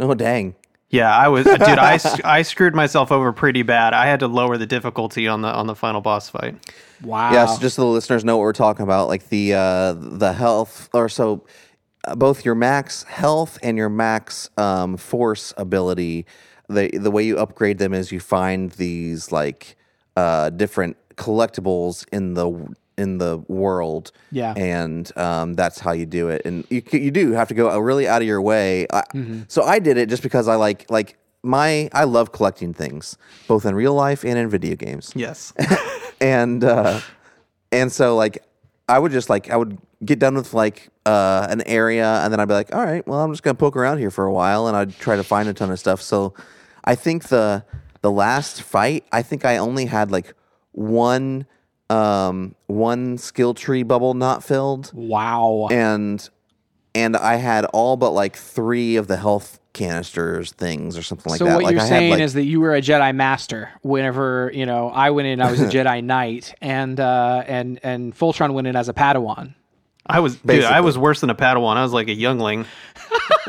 oh 0.08 0.14
dang 0.14 0.54
Yeah, 0.90 1.16
I 1.16 1.28
was, 1.28 1.44
dude. 1.44 1.60
I, 1.60 2.00
I 2.24 2.42
screwed 2.42 2.74
myself 2.74 3.12
over 3.12 3.32
pretty 3.32 3.62
bad. 3.62 3.94
I 3.94 4.06
had 4.06 4.20
to 4.20 4.26
lower 4.26 4.58
the 4.58 4.66
difficulty 4.66 5.28
on 5.28 5.40
the 5.40 5.48
on 5.48 5.68
the 5.68 5.76
final 5.76 6.00
boss 6.00 6.28
fight. 6.28 6.56
Wow. 7.02 7.32
Yeah, 7.32 7.46
so 7.46 7.60
just 7.60 7.76
so 7.76 7.82
the 7.82 7.88
listeners 7.88 8.24
know 8.24 8.36
what 8.36 8.42
we're 8.42 8.52
talking 8.52 8.82
about, 8.82 9.06
like 9.06 9.28
the 9.28 9.54
uh, 9.54 9.92
the 9.92 10.32
health, 10.32 10.90
or 10.92 11.08
so 11.08 11.44
uh, 12.04 12.16
both 12.16 12.44
your 12.44 12.56
max 12.56 13.04
health 13.04 13.56
and 13.62 13.76
your 13.76 13.88
max 13.88 14.50
um, 14.56 14.96
force 14.96 15.54
ability. 15.56 16.26
The 16.68 16.90
the 16.92 17.10
way 17.10 17.24
you 17.24 17.38
upgrade 17.38 17.78
them 17.78 17.94
is 17.94 18.10
you 18.10 18.18
find 18.20 18.72
these 18.72 19.30
like 19.30 19.76
uh, 20.16 20.50
different 20.50 20.96
collectibles 21.14 22.04
in 22.12 22.34
the 22.34 22.74
in 23.00 23.18
the 23.18 23.38
world. 23.48 24.12
Yeah. 24.30 24.52
and 24.56 25.10
um, 25.16 25.54
that's 25.54 25.78
how 25.80 25.92
you 25.92 26.06
do 26.06 26.28
it. 26.28 26.42
And 26.44 26.64
you 26.70 26.82
you 26.92 27.10
do 27.10 27.32
have 27.32 27.48
to 27.48 27.54
go 27.54 27.76
really 27.78 28.06
out 28.06 28.22
of 28.22 28.28
your 28.28 28.42
way. 28.42 28.86
I, 28.92 29.02
So 29.48 29.62
I 29.62 29.78
did 29.80 29.96
it 29.96 30.08
just 30.08 30.22
because 30.22 30.46
I 30.48 30.56
like 30.56 30.90
like 30.90 31.16
my 31.42 31.88
I 31.92 32.04
love 32.04 32.32
collecting 32.32 32.74
things 32.74 33.16
both 33.48 33.64
in 33.64 33.74
real 33.74 33.94
life 33.94 34.24
and 34.24 34.36
in 34.38 34.48
video 34.50 34.76
games 34.76 35.12
Yes. 35.16 35.54
and 36.20 36.62
uh 36.62 37.00
and 37.72 37.90
so 37.90 38.14
like 38.14 38.44
i 38.88 38.98
would 38.98 39.10
just 39.12 39.30
like 39.30 39.48
i 39.48 39.56
would 39.56 39.78
get 40.04 40.18
done 40.18 40.34
with 40.34 40.52
like 40.52 40.90
uh 41.06 41.46
an 41.48 41.62
area 41.64 42.20
and 42.22 42.28
then 42.32 42.40
i'd 42.40 42.48
be 42.48 42.52
like 42.52 42.74
all 42.74 42.84
right 42.84 43.06
well 43.06 43.20
i'm 43.20 43.32
just 43.32 43.42
gonna 43.42 43.54
poke 43.54 43.74
around 43.76 43.96
here 43.98 44.10
for 44.10 44.26
a 44.26 44.32
while 44.32 44.66
and 44.68 44.76
i'd 44.76 44.92
try 44.98 45.16
to 45.16 45.24
find 45.24 45.48
a 45.48 45.54
ton 45.54 45.70
of 45.70 45.78
stuff 45.78 46.02
so 46.02 46.34
i 46.84 46.94
think 46.94 47.28
the 47.28 47.64
the 48.02 48.10
last 48.10 48.60
fight 48.60 49.02
i 49.12 49.22
think 49.22 49.44
i 49.46 49.56
only 49.56 49.86
had 49.86 50.10
like 50.10 50.34
one 50.72 51.46
um 51.90 52.54
one 52.66 53.18
skill 53.18 53.52
tree 53.52 53.82
bubble 53.82 54.14
not 54.14 54.44
filled 54.44 54.90
wow. 54.94 55.68
and 55.70 56.30
and 56.94 57.16
i 57.16 57.34
had 57.34 57.64
all 57.66 57.96
but 57.96 58.10
like 58.10 58.36
three 58.36 58.96
of 58.96 59.08
the 59.08 59.16
health 59.16 59.60
canisters 59.72 60.52
things 60.52 60.96
or 60.96 61.02
something 61.02 61.30
like 61.30 61.38
so 61.38 61.44
that 61.44 61.54
what 61.54 61.64
like 61.64 61.72
you're 61.72 61.80
I 61.80 61.84
had, 61.84 61.88
saying 61.88 62.10
like- 62.12 62.20
is 62.20 62.34
that 62.34 62.44
you 62.44 62.60
were 62.60 62.74
a 62.74 62.82
Jedi 62.82 63.14
Master. 63.14 63.70
Whenever 63.82 64.50
you 64.54 64.66
know, 64.66 64.88
I 64.88 65.10
went 65.10 65.28
in, 65.28 65.40
I 65.40 65.50
was 65.50 65.60
a 65.60 65.66
Jedi 65.70 66.02
Knight, 66.02 66.54
and 66.60 66.98
uh, 66.98 67.44
and 67.46 67.78
and 67.82 68.14
Fultron 68.16 68.52
went 68.52 68.66
in 68.66 68.76
as 68.76 68.88
a 68.88 68.92
Padawan. 68.92 69.54
I 70.06 70.20
was, 70.20 70.36
dude. 70.36 70.64
I 70.64 70.80
was 70.80 70.98
worse 70.98 71.20
than 71.20 71.30
a 71.30 71.34
Padawan. 71.34 71.76
I 71.76 71.82
was 71.82 71.92
like 71.92 72.08
a 72.08 72.14
youngling. 72.14 72.64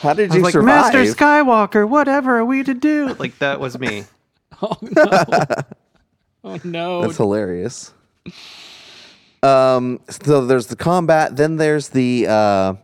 how 0.00 0.14
did 0.14 0.32
I 0.32 0.34
you 0.34 0.42
was 0.42 0.42
like, 0.42 0.52
survive 0.52 0.92
Master 0.92 1.04
Skywalker, 1.04 1.88
whatever 1.88 2.38
are 2.38 2.44
we 2.44 2.64
to 2.64 2.74
do? 2.74 3.14
Like 3.14 3.38
that 3.38 3.60
was 3.60 3.78
me. 3.78 4.04
Oh 4.64 4.76
no! 4.80 5.62
oh 6.44 6.58
no! 6.64 7.02
That's 7.02 7.16
hilarious. 7.16 7.92
Um, 9.42 10.00
so 10.08 10.46
there's 10.46 10.68
the 10.68 10.76
combat, 10.76 11.36
then 11.36 11.56
there's 11.56 11.88
the 11.88 12.26
uh, 12.28 12.74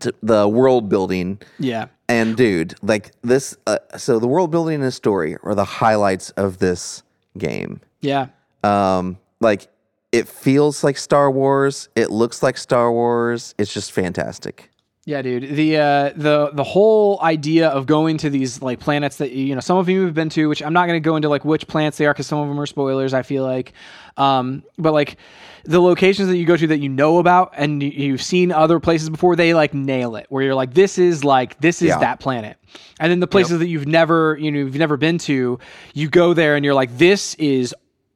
t- 0.00 0.12
the 0.22 0.48
world 0.48 0.88
building, 0.88 1.40
yeah. 1.58 1.86
and 2.08 2.36
dude, 2.36 2.74
like 2.82 3.12
this. 3.22 3.56
Uh, 3.66 3.78
so 3.96 4.18
the 4.18 4.28
world 4.28 4.50
building 4.50 4.76
and 4.76 4.84
the 4.84 4.92
story 4.92 5.36
are 5.42 5.54
the 5.54 5.64
highlights 5.64 6.30
of 6.30 6.58
this 6.58 7.02
game. 7.36 7.80
Yeah. 8.00 8.28
Um, 8.64 9.18
like 9.40 9.68
it 10.12 10.28
feels 10.28 10.82
like 10.82 10.96
Star 10.96 11.30
Wars. 11.30 11.88
It 11.94 12.10
looks 12.10 12.42
like 12.42 12.56
Star 12.56 12.90
Wars. 12.90 13.54
It's 13.58 13.72
just 13.72 13.92
fantastic. 13.92 14.69
Yeah, 15.10 15.22
dude. 15.22 15.56
The 15.56 15.76
uh, 15.76 16.10
the 16.14 16.50
the 16.52 16.62
whole 16.62 17.20
idea 17.20 17.68
of 17.68 17.86
going 17.86 18.16
to 18.18 18.30
these 18.30 18.62
like 18.62 18.78
planets 18.78 19.16
that 19.16 19.32
you 19.32 19.56
know 19.56 19.60
some 19.60 19.76
of 19.76 19.88
you 19.88 20.04
have 20.04 20.14
been 20.14 20.28
to, 20.30 20.48
which 20.48 20.62
I'm 20.62 20.72
not 20.72 20.86
going 20.86 21.02
to 21.02 21.04
go 21.04 21.16
into 21.16 21.28
like 21.28 21.44
which 21.44 21.66
planets 21.66 21.98
they 21.98 22.06
are 22.06 22.12
because 22.12 22.28
some 22.28 22.38
of 22.38 22.46
them 22.48 22.60
are 22.60 22.66
spoilers. 22.66 23.12
I 23.12 23.22
feel 23.22 23.42
like, 23.42 23.72
um, 24.16 24.62
but 24.78 24.92
like 24.92 25.16
the 25.64 25.80
locations 25.82 26.28
that 26.28 26.36
you 26.36 26.46
go 26.46 26.56
to 26.56 26.66
that 26.68 26.78
you 26.78 26.88
know 26.88 27.18
about 27.18 27.52
and 27.56 27.82
you- 27.82 27.90
you've 27.90 28.22
seen 28.22 28.50
other 28.52 28.78
places 28.80 29.10
before, 29.10 29.34
they 29.36 29.52
like 29.52 29.74
nail 29.74 30.14
it. 30.14 30.26
Where 30.28 30.44
you're 30.44 30.54
like, 30.54 30.74
this 30.74 30.96
is 30.96 31.24
like 31.24 31.60
this 31.60 31.82
is 31.82 31.88
Yeah. 31.88 31.98
that 31.98 32.20
planet, 32.20 32.56
and 33.00 33.10
then 33.10 33.18
the 33.18 33.26
places 33.26 33.58
that 33.58 33.66
you've 33.66 33.88
never 33.88 34.38
you 34.40 34.52
know 34.52 34.60
you've 34.60 34.76
never 34.76 34.96
been 34.96 35.18
to, 35.18 35.58
you 35.92 36.08
go 36.08 36.34
there 36.34 36.54
and 36.54 36.64
you're 36.64 36.74
like, 36.74 36.96
this 36.98 37.34
is 37.34 37.74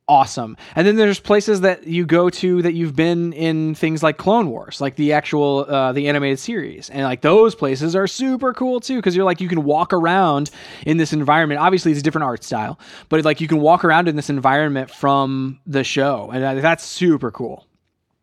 awesome. 0.08 0.56
And 0.76 0.86
then 0.86 0.96
there's 0.96 1.20
places 1.20 1.62
that 1.62 1.86
you 1.86 2.04
go 2.04 2.30
to 2.30 2.62
that 2.62 2.74
you've 2.74 2.96
been 2.96 3.32
in 3.32 3.74
things 3.74 4.02
like 4.02 4.18
Clone 4.18 4.50
Wars, 4.50 4.80
like 4.80 4.96
the 4.96 5.12
actual 5.12 5.66
uh, 5.68 5.92
the 5.92 6.08
animated 6.08 6.38
series, 6.38 6.90
and 6.90 7.02
like 7.02 7.22
those 7.22 7.54
places 7.54 7.96
are 7.96 8.06
super 8.06 8.52
cool 8.52 8.80
too 8.80 8.96
because 8.96 9.16
you're 9.16 9.24
like 9.24 9.40
you 9.40 9.48
can 9.48 9.64
walk 9.64 9.92
around 9.92 10.50
in 10.86 10.96
this 10.96 11.12
environment. 11.12 11.60
Obviously, 11.60 11.92
it's 11.92 12.00
a 12.00 12.04
different 12.04 12.24
art 12.24 12.44
style, 12.44 12.78
but 13.08 13.24
like 13.24 13.40
you 13.40 13.48
can 13.48 13.60
walk 13.60 13.84
around 13.84 14.08
in 14.08 14.16
this 14.16 14.30
environment 14.30 14.90
from 14.90 15.60
the 15.66 15.84
show, 15.84 16.30
and 16.32 16.62
that's 16.62 16.84
super 16.84 17.30
cool. 17.30 17.66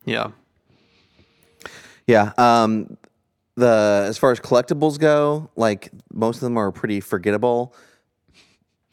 Yeah. 0.05 0.31
Yeah. 2.07 2.33
Um, 2.37 2.97
the 3.55 4.05
as 4.07 4.17
far 4.17 4.31
as 4.31 4.39
collectibles 4.39 4.99
go, 4.99 5.49
like 5.55 5.91
most 6.13 6.37
of 6.37 6.41
them 6.41 6.57
are 6.57 6.71
pretty 6.71 6.99
forgettable. 6.99 7.73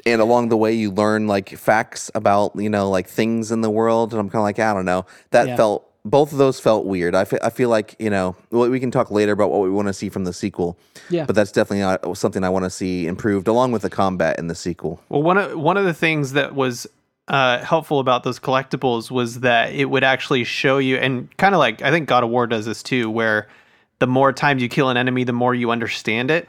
And 0.07 0.21
along 0.21 0.49
the 0.49 0.57
way, 0.57 0.73
you 0.73 0.91
learn 0.91 1.27
like 1.27 1.51
facts 1.57 2.11
about 2.15 2.53
you 2.57 2.71
know 2.71 2.89
like 2.91 3.09
things 3.09 3.51
in 3.51 3.61
the 3.63 3.71
world, 3.71 4.13
and 4.13 4.21
I'm 4.21 4.29
kind 4.31 4.41
of 4.41 4.45
like 4.45 4.59
I 4.59 4.73
don't 4.73 4.85
know. 4.85 5.07
That 5.31 5.49
Yeah. 5.49 5.57
felt 5.57 5.85
both 6.05 6.33
of 6.33 6.39
those 6.39 6.61
felt 6.61 6.87
weird. 6.87 7.15
I 7.15 7.25
fe- 7.25 7.41
I 7.43 7.51
feel 7.51 7.69
like 7.69 7.97
you 7.99 8.09
know 8.09 8.37
well, 8.51 8.71
we 8.71 8.79
can 8.81 8.91
talk 8.91 9.11
later 9.11 9.33
about 9.33 9.51
what 9.51 9.61
we 9.63 9.71
want 9.71 9.89
to 9.89 9.93
see 9.93 10.09
from 10.09 10.25
the 10.25 10.33
sequel. 10.33 10.79
Yeah. 11.11 11.25
but 11.25 11.35
that's 11.35 11.51
definitely 11.53 11.81
not 11.81 12.17
something 12.19 12.45
I 12.45 12.49
want 12.51 12.65
to 12.65 12.71
see 12.71 13.07
improved, 13.07 13.49
along 13.49 13.73
with 13.73 13.83
the 13.83 13.91
combat 13.91 14.39
in 14.39 14.47
the 14.47 14.55
sequel. 14.55 15.01
Well, 15.09 15.23
one 15.23 15.37
of 15.39 15.59
one 15.59 15.77
of 15.77 15.85
the 15.85 15.95
things 15.95 16.33
that 16.35 16.55
was 16.55 16.87
uh, 17.27 17.59
helpful 17.59 17.99
about 17.99 18.23
those 18.23 18.39
collectibles 18.39 19.11
was 19.11 19.41
that 19.41 19.73
it 19.75 19.87
would 19.87 20.05
actually 20.05 20.45
show 20.45 20.79
you, 20.79 20.97
and 20.97 21.35
kind 21.39 21.55
of 21.55 21.59
like 21.59 21.83
I 21.83 21.91
think 21.91 22.09
God 22.09 22.23
of 22.25 22.31
War 22.31 22.47
does 22.47 22.65
this 22.67 22.83
too, 22.83 23.11
where 23.11 23.49
the 23.99 24.07
more 24.07 24.33
times 24.33 24.63
you 24.63 24.69
kill 24.69 24.89
an 24.91 24.97
enemy, 24.97 25.25
the 25.25 25.33
more 25.35 25.55
you 25.55 25.71
understand 25.71 26.31
it, 26.31 26.49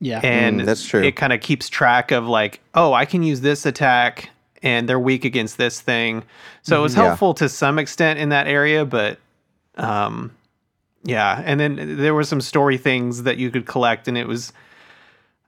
Yeah, 0.00 0.20
and 0.24 0.60
Mm, 0.60 0.64
that's 0.66 0.84
true. 0.86 1.02
It 1.02 1.14
kind 1.16 1.32
of 1.32 1.40
keeps 1.40 1.68
track 1.68 2.10
of 2.10 2.26
like, 2.26 2.60
oh, 2.74 2.92
I 2.94 3.04
can 3.04 3.22
use 3.22 3.42
this 3.42 3.66
attack, 3.66 4.30
and 4.62 4.88
they're 4.88 4.98
weak 5.00 5.24
against 5.24 5.58
this 5.58 5.80
thing. 5.80 6.22
So 6.62 6.78
it 6.78 6.82
was 6.82 6.94
Yeah. 6.94 7.06
helpful 7.06 7.34
to 7.34 7.48
some 7.48 7.78
extent 7.78 8.18
in 8.18 8.30
that 8.30 8.46
area, 8.46 8.84
but 8.84 9.18
um, 9.76 10.30
yeah. 11.04 11.42
And 11.44 11.60
then 11.60 11.96
there 11.98 12.14
were 12.14 12.24
some 12.24 12.40
story 12.40 12.76
things 12.78 13.22
that 13.24 13.36
you 13.36 13.50
could 13.50 13.66
collect, 13.66 14.08
and 14.08 14.16
it 14.18 14.26
was. 14.26 14.52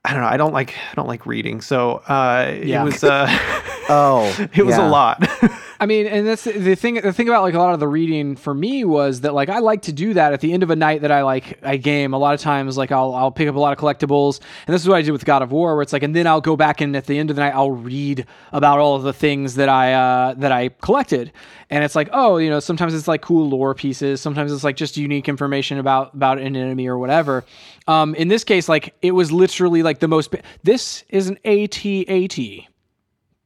I 0.05 0.11
don't 0.11 0.21
know. 0.21 0.27
I 0.27 0.37
don't 0.37 0.53
like. 0.53 0.75
I 0.91 0.95
don't 0.95 1.07
like 1.07 1.25
reading, 1.25 1.61
so 1.61 2.03
uh, 2.07 2.51
Yeah. 2.61 2.81
it 2.81 2.83
was. 2.85 3.03
Uh, 3.03 3.27
Oh, 3.89 4.25
it 4.55 4.63
was 4.63 4.77
yeah. 4.77 4.87
a 4.87 4.89
lot. 4.89 5.27
I 5.79 5.85
mean, 5.85 6.07
and 6.07 6.25
that's 6.25 6.45
the- 6.45 6.53
the 6.53 6.75
thing. 6.75 6.95
The 6.95 7.11
thing 7.11 7.27
about 7.27 7.41
like 7.41 7.53
a 7.53 7.59
lot 7.59 7.73
of 7.73 7.79
the 7.79 7.87
reading 7.87 8.35
for 8.35 8.53
me 8.53 8.85
was 8.85 9.21
that 9.21 9.33
like 9.33 9.49
I 9.49 9.59
like 9.59 9.81
to 9.83 9.91
do 9.93 10.13
that 10.13 10.31
at 10.31 10.39
the 10.39 10.53
end 10.53 10.63
of 10.63 10.69
a 10.69 10.75
night 10.75 11.01
that 11.01 11.11
I 11.11 11.23
like 11.23 11.59
I 11.63 11.77
game. 11.77 12.13
A 12.13 12.17
lot 12.17 12.33
of 12.33 12.39
times, 12.39 12.77
like 12.77 12.91
I'll 12.91 13.13
I'll 13.13 13.31
pick 13.31 13.47
up 13.49 13.55
a 13.55 13.59
lot 13.59 13.73
of 13.73 13.79
collectibles, 13.79 14.39
and 14.65 14.73
this 14.73 14.81
is 14.81 14.87
what 14.87 14.95
I 14.95 15.01
did 15.01 15.11
with 15.11 15.25
God 15.25 15.41
of 15.41 15.51
War, 15.51 15.75
where 15.75 15.81
it's 15.81 15.91
like, 15.91 16.03
and 16.03 16.15
then 16.15 16.25
I'll 16.27 16.41
go 16.41 16.55
back 16.55 16.79
and 16.81 16.95
at 16.95 17.05
the 17.07 17.19
end 17.19 17.29
of 17.29 17.35
the 17.35 17.41
night 17.41 17.53
I'll 17.53 17.71
read 17.71 18.25
about 18.53 18.79
all 18.79 18.95
of 18.95 19.03
the 19.03 19.13
things 19.13 19.55
that 19.55 19.67
I 19.67 19.93
uh, 19.93 20.33
that 20.35 20.51
I 20.53 20.69
collected, 20.69 21.33
and 21.69 21.83
it's 21.83 21.95
like, 21.95 22.09
oh, 22.13 22.37
you 22.37 22.49
know, 22.49 22.59
sometimes 22.61 22.93
it's 22.93 23.07
like 23.07 23.21
cool 23.21 23.49
lore 23.49 23.75
pieces, 23.75 24.21
sometimes 24.21 24.53
it's 24.53 24.63
like 24.63 24.77
just 24.77 24.95
unique 24.95 25.27
information 25.27 25.79
about 25.79 26.13
about 26.13 26.37
an 26.39 26.55
enemy 26.55 26.87
or 26.87 26.97
whatever. 26.97 27.43
Um, 27.87 28.15
in 28.15 28.29
this 28.29 28.45
case, 28.45 28.69
like 28.69 28.95
it 29.01 29.11
was 29.11 29.31
literally 29.33 29.83
like 29.83 29.99
the 29.99 30.07
most. 30.07 30.33
This 30.63 31.03
is 31.09 31.27
an 31.27 31.37
AT-AT. 31.43 32.69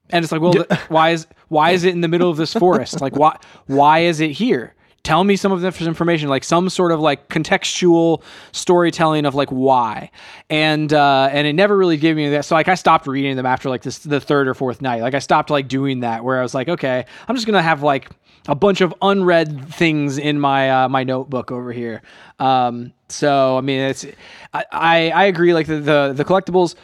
And 0.10 0.24
it's 0.24 0.32
like, 0.32 0.42
well, 0.42 0.54
why 0.88 1.12
is 1.12 1.28
why 1.50 1.72
is 1.72 1.84
it 1.84 1.94
in 1.94 2.02
the 2.02 2.08
middle 2.08 2.30
of 2.30 2.38
this 2.38 2.54
forest? 2.64 3.02
Like, 3.02 3.16
why 3.16 3.38
why 3.66 4.00
is 4.00 4.20
it 4.20 4.32
here? 4.32 4.74
Tell 5.04 5.24
me 5.24 5.38
some 5.38 5.54
of 5.54 5.62
this 5.62 5.82
information, 5.82 6.28
like 6.28 6.44
some 6.44 6.70
sort 6.70 6.92
of 6.92 7.00
like 7.00 7.30
contextual 7.30 8.22
storytelling 8.52 9.26
of 9.26 9.36
like 9.36 9.50
why, 9.50 10.12
and 10.50 10.92
uh, 10.92 11.30
and 11.32 11.48
it 11.48 11.54
never 11.54 11.78
really 11.78 11.96
gave 11.96 12.18
me 12.18 12.30
that. 12.32 12.44
So 12.44 12.56
like 12.56 12.68
I 12.68 12.76
stopped 12.76 13.08
reading 13.08 13.38
them 13.38 13.46
after 13.46 13.70
like 13.70 13.84
this 13.84 14.00
the 14.00 14.20
third 14.20 14.50
or 14.50 14.54
fourth 14.54 14.82
night. 14.82 15.02
Like 15.02 15.14
I 15.14 15.20
stopped 15.20 15.50
like 15.50 15.70
doing 15.70 16.02
that, 16.02 16.26
where 16.26 16.40
I 16.40 16.42
was 16.42 16.54
like, 16.54 16.68
okay, 16.68 17.06
I'm 17.28 17.36
just 17.36 17.48
gonna 17.48 17.62
have 17.62 17.84
like 17.84 18.10
a 18.50 18.56
bunch 18.56 18.82
of 18.82 18.94
unread 19.02 19.74
things 19.74 20.18
in 20.18 20.40
my 20.40 20.70
uh, 20.70 20.90
my 20.90 21.04
notebook 21.06 21.52
over 21.54 21.72
here. 21.72 22.02
Um, 22.40 22.92
so 23.08 23.58
I 23.58 23.62
mean, 23.62 23.80
it's 23.80 24.06
I, 24.54 24.66
I 24.72 25.10
I 25.12 25.24
agree. 25.26 25.54
Like 25.54 25.68
the 25.68 25.80
the, 25.80 26.14
the 26.16 26.26
collectibles 26.26 26.76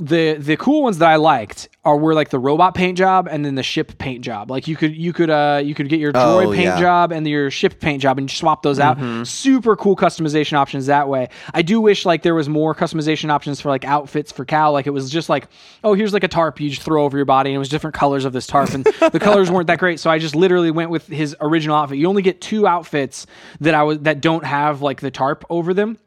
the 0.00 0.34
the 0.38 0.56
cool 0.56 0.82
ones 0.82 0.98
that 0.98 1.08
I 1.08 1.16
liked 1.16 1.68
are 1.84 1.96
were 1.96 2.14
like 2.14 2.30
the 2.30 2.38
robot 2.38 2.74
paint 2.74 2.96
job 2.98 3.28
and 3.30 3.44
then 3.44 3.54
the 3.54 3.62
ship 3.62 3.98
paint 3.98 4.22
job. 4.24 4.50
Like 4.50 4.66
you 4.66 4.76
could 4.76 4.94
you 4.96 5.12
could 5.12 5.30
uh 5.30 5.60
you 5.64 5.74
could 5.74 5.88
get 5.88 6.00
your 6.00 6.12
droid 6.12 6.46
Oh, 6.46 6.52
paint 6.52 6.64
yeah. 6.64 6.80
job 6.80 7.12
and 7.12 7.26
your 7.28 7.50
ship 7.50 7.80
paint 7.80 8.02
job 8.02 8.18
and 8.18 8.30
swap 8.30 8.62
those 8.62 8.78
out. 8.78 8.98
Super 9.26 9.76
cool 9.76 9.96
customization 9.96 10.54
options 10.54 10.86
that 10.86 11.08
way. 11.08 11.28
I 11.54 11.62
do 11.62 11.80
wish 11.80 12.04
like 12.06 12.22
there 12.22 12.34
was 12.34 12.48
more 12.48 12.74
customization 12.74 13.30
options 13.30 13.60
for 13.60 13.68
like 13.68 13.84
outfits 13.84 14.32
for 14.32 14.44
Cal. 14.44 14.72
Like 14.72 14.86
it 14.86 14.90
was 14.90 15.10
just 15.10 15.28
like 15.28 15.48
oh 15.84 15.94
here's 15.94 16.12
like 16.12 16.24
a 16.24 16.28
tarp 16.28 16.60
you 16.60 16.70
just 16.70 16.82
throw 16.82 17.04
over 17.04 17.16
your 17.16 17.26
body 17.26 17.50
and 17.50 17.56
it 17.56 17.58
was 17.58 17.68
different 17.68 17.94
colors 17.94 18.24
of 18.24 18.32
this 18.32 18.46
tarp 18.46 18.70
and 18.70 18.84
the 18.84 19.20
colors 19.20 19.50
weren't 19.50 19.66
that 19.66 19.78
great. 19.78 20.00
So 20.00 20.10
I 20.10 20.18
just 20.18 20.34
literally 20.34 20.70
went 20.70 20.90
with 20.90 21.06
his 21.06 21.36
original 21.40 21.76
outfit. 21.76 21.98
You 21.98 22.08
only 22.08 22.22
get 22.22 22.40
two 22.40 22.66
outfits 22.66 23.26
that 23.60 23.74
I 23.74 23.82
was 23.82 23.98
that 24.00 24.20
don't 24.20 24.44
have 24.44 24.82
like 24.82 25.00
the 25.00 25.10
tarp 25.10 25.44
over 25.50 25.74
them 25.74 25.98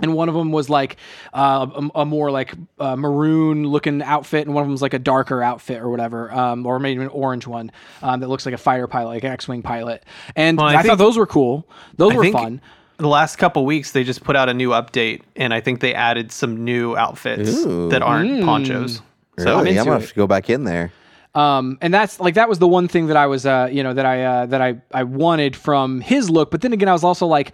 and 0.00 0.12
one 0.14 0.28
of 0.28 0.34
them 0.34 0.50
was 0.50 0.68
like 0.68 0.96
uh, 1.32 1.66
a, 1.94 2.00
a 2.00 2.04
more 2.04 2.30
like 2.30 2.52
uh, 2.80 2.96
maroon 2.96 3.64
looking 3.66 4.02
outfit, 4.02 4.46
and 4.46 4.54
one 4.54 4.62
of 4.62 4.66
them 4.66 4.72
was 4.72 4.82
like 4.82 4.94
a 4.94 4.98
darker 4.98 5.42
outfit 5.42 5.80
or 5.80 5.88
whatever, 5.88 6.32
um, 6.34 6.66
or 6.66 6.78
maybe 6.80 7.00
an 7.02 7.08
orange 7.08 7.46
one 7.46 7.70
um, 8.02 8.20
that 8.20 8.28
looks 8.28 8.44
like 8.44 8.54
a 8.54 8.58
fighter 8.58 8.86
pilot, 8.88 9.08
like 9.10 9.24
an 9.24 9.30
X-wing 9.30 9.62
pilot. 9.62 10.04
And 10.34 10.58
Well, 10.58 10.66
I 10.66 10.74
I, 10.76 10.82
thought 10.82 10.98
those 10.98 11.16
were 11.16 11.26
cool. 11.26 11.68
Those 11.96 12.12
I 12.12 12.16
were 12.16 12.22
think- 12.24 12.36
fun. 12.36 12.60
the 12.96 13.08
last 13.08 13.36
couple 13.36 13.64
weeks 13.64 13.92
they 13.92 14.02
just 14.04 14.24
put 14.24 14.34
out 14.36 14.48
a 14.48 14.54
new 14.54 14.70
update, 14.70 15.22
and 15.36 15.54
I 15.54 15.60
think 15.60 15.80
they 15.80 15.94
added 15.94 16.32
some 16.32 16.64
new 16.64 16.96
outfits 16.96 17.50
Ooh. 17.64 17.88
that 17.90 18.02
aren't 18.02 18.44
ponchos. 18.44 19.00
So 19.38 19.44
Really? 19.46 19.58
I'm, 19.58 19.66
into 19.68 19.84
gonna 19.84 20.00
have 20.00 20.08
to 20.08 20.14
go 20.14 20.26
back 20.26 20.50
in 20.50 20.64
there. 20.64 20.92
Um, 21.36 21.78
and 21.80 21.92
that's 21.92 22.20
like 22.20 22.34
that 22.34 22.48
was 22.48 22.60
the 22.60 22.68
one 22.68 22.86
thing 22.86 23.08
that 23.08 23.16
I 23.16 23.26
was, 23.26 23.44
uh, 23.44 23.68
you 23.70 23.82
know, 23.82 23.92
that 23.92 24.06
I 24.06 24.22
uh, 24.22 24.46
that 24.46 24.60
I 24.62 24.76
I 24.92 25.02
wanted 25.02 25.56
from 25.56 26.00
his 26.00 26.30
look. 26.30 26.52
But 26.52 26.60
then 26.60 26.72
again, 26.72 26.88
I 26.88 26.92
was 26.92 27.02
also 27.02 27.26
like, 27.26 27.50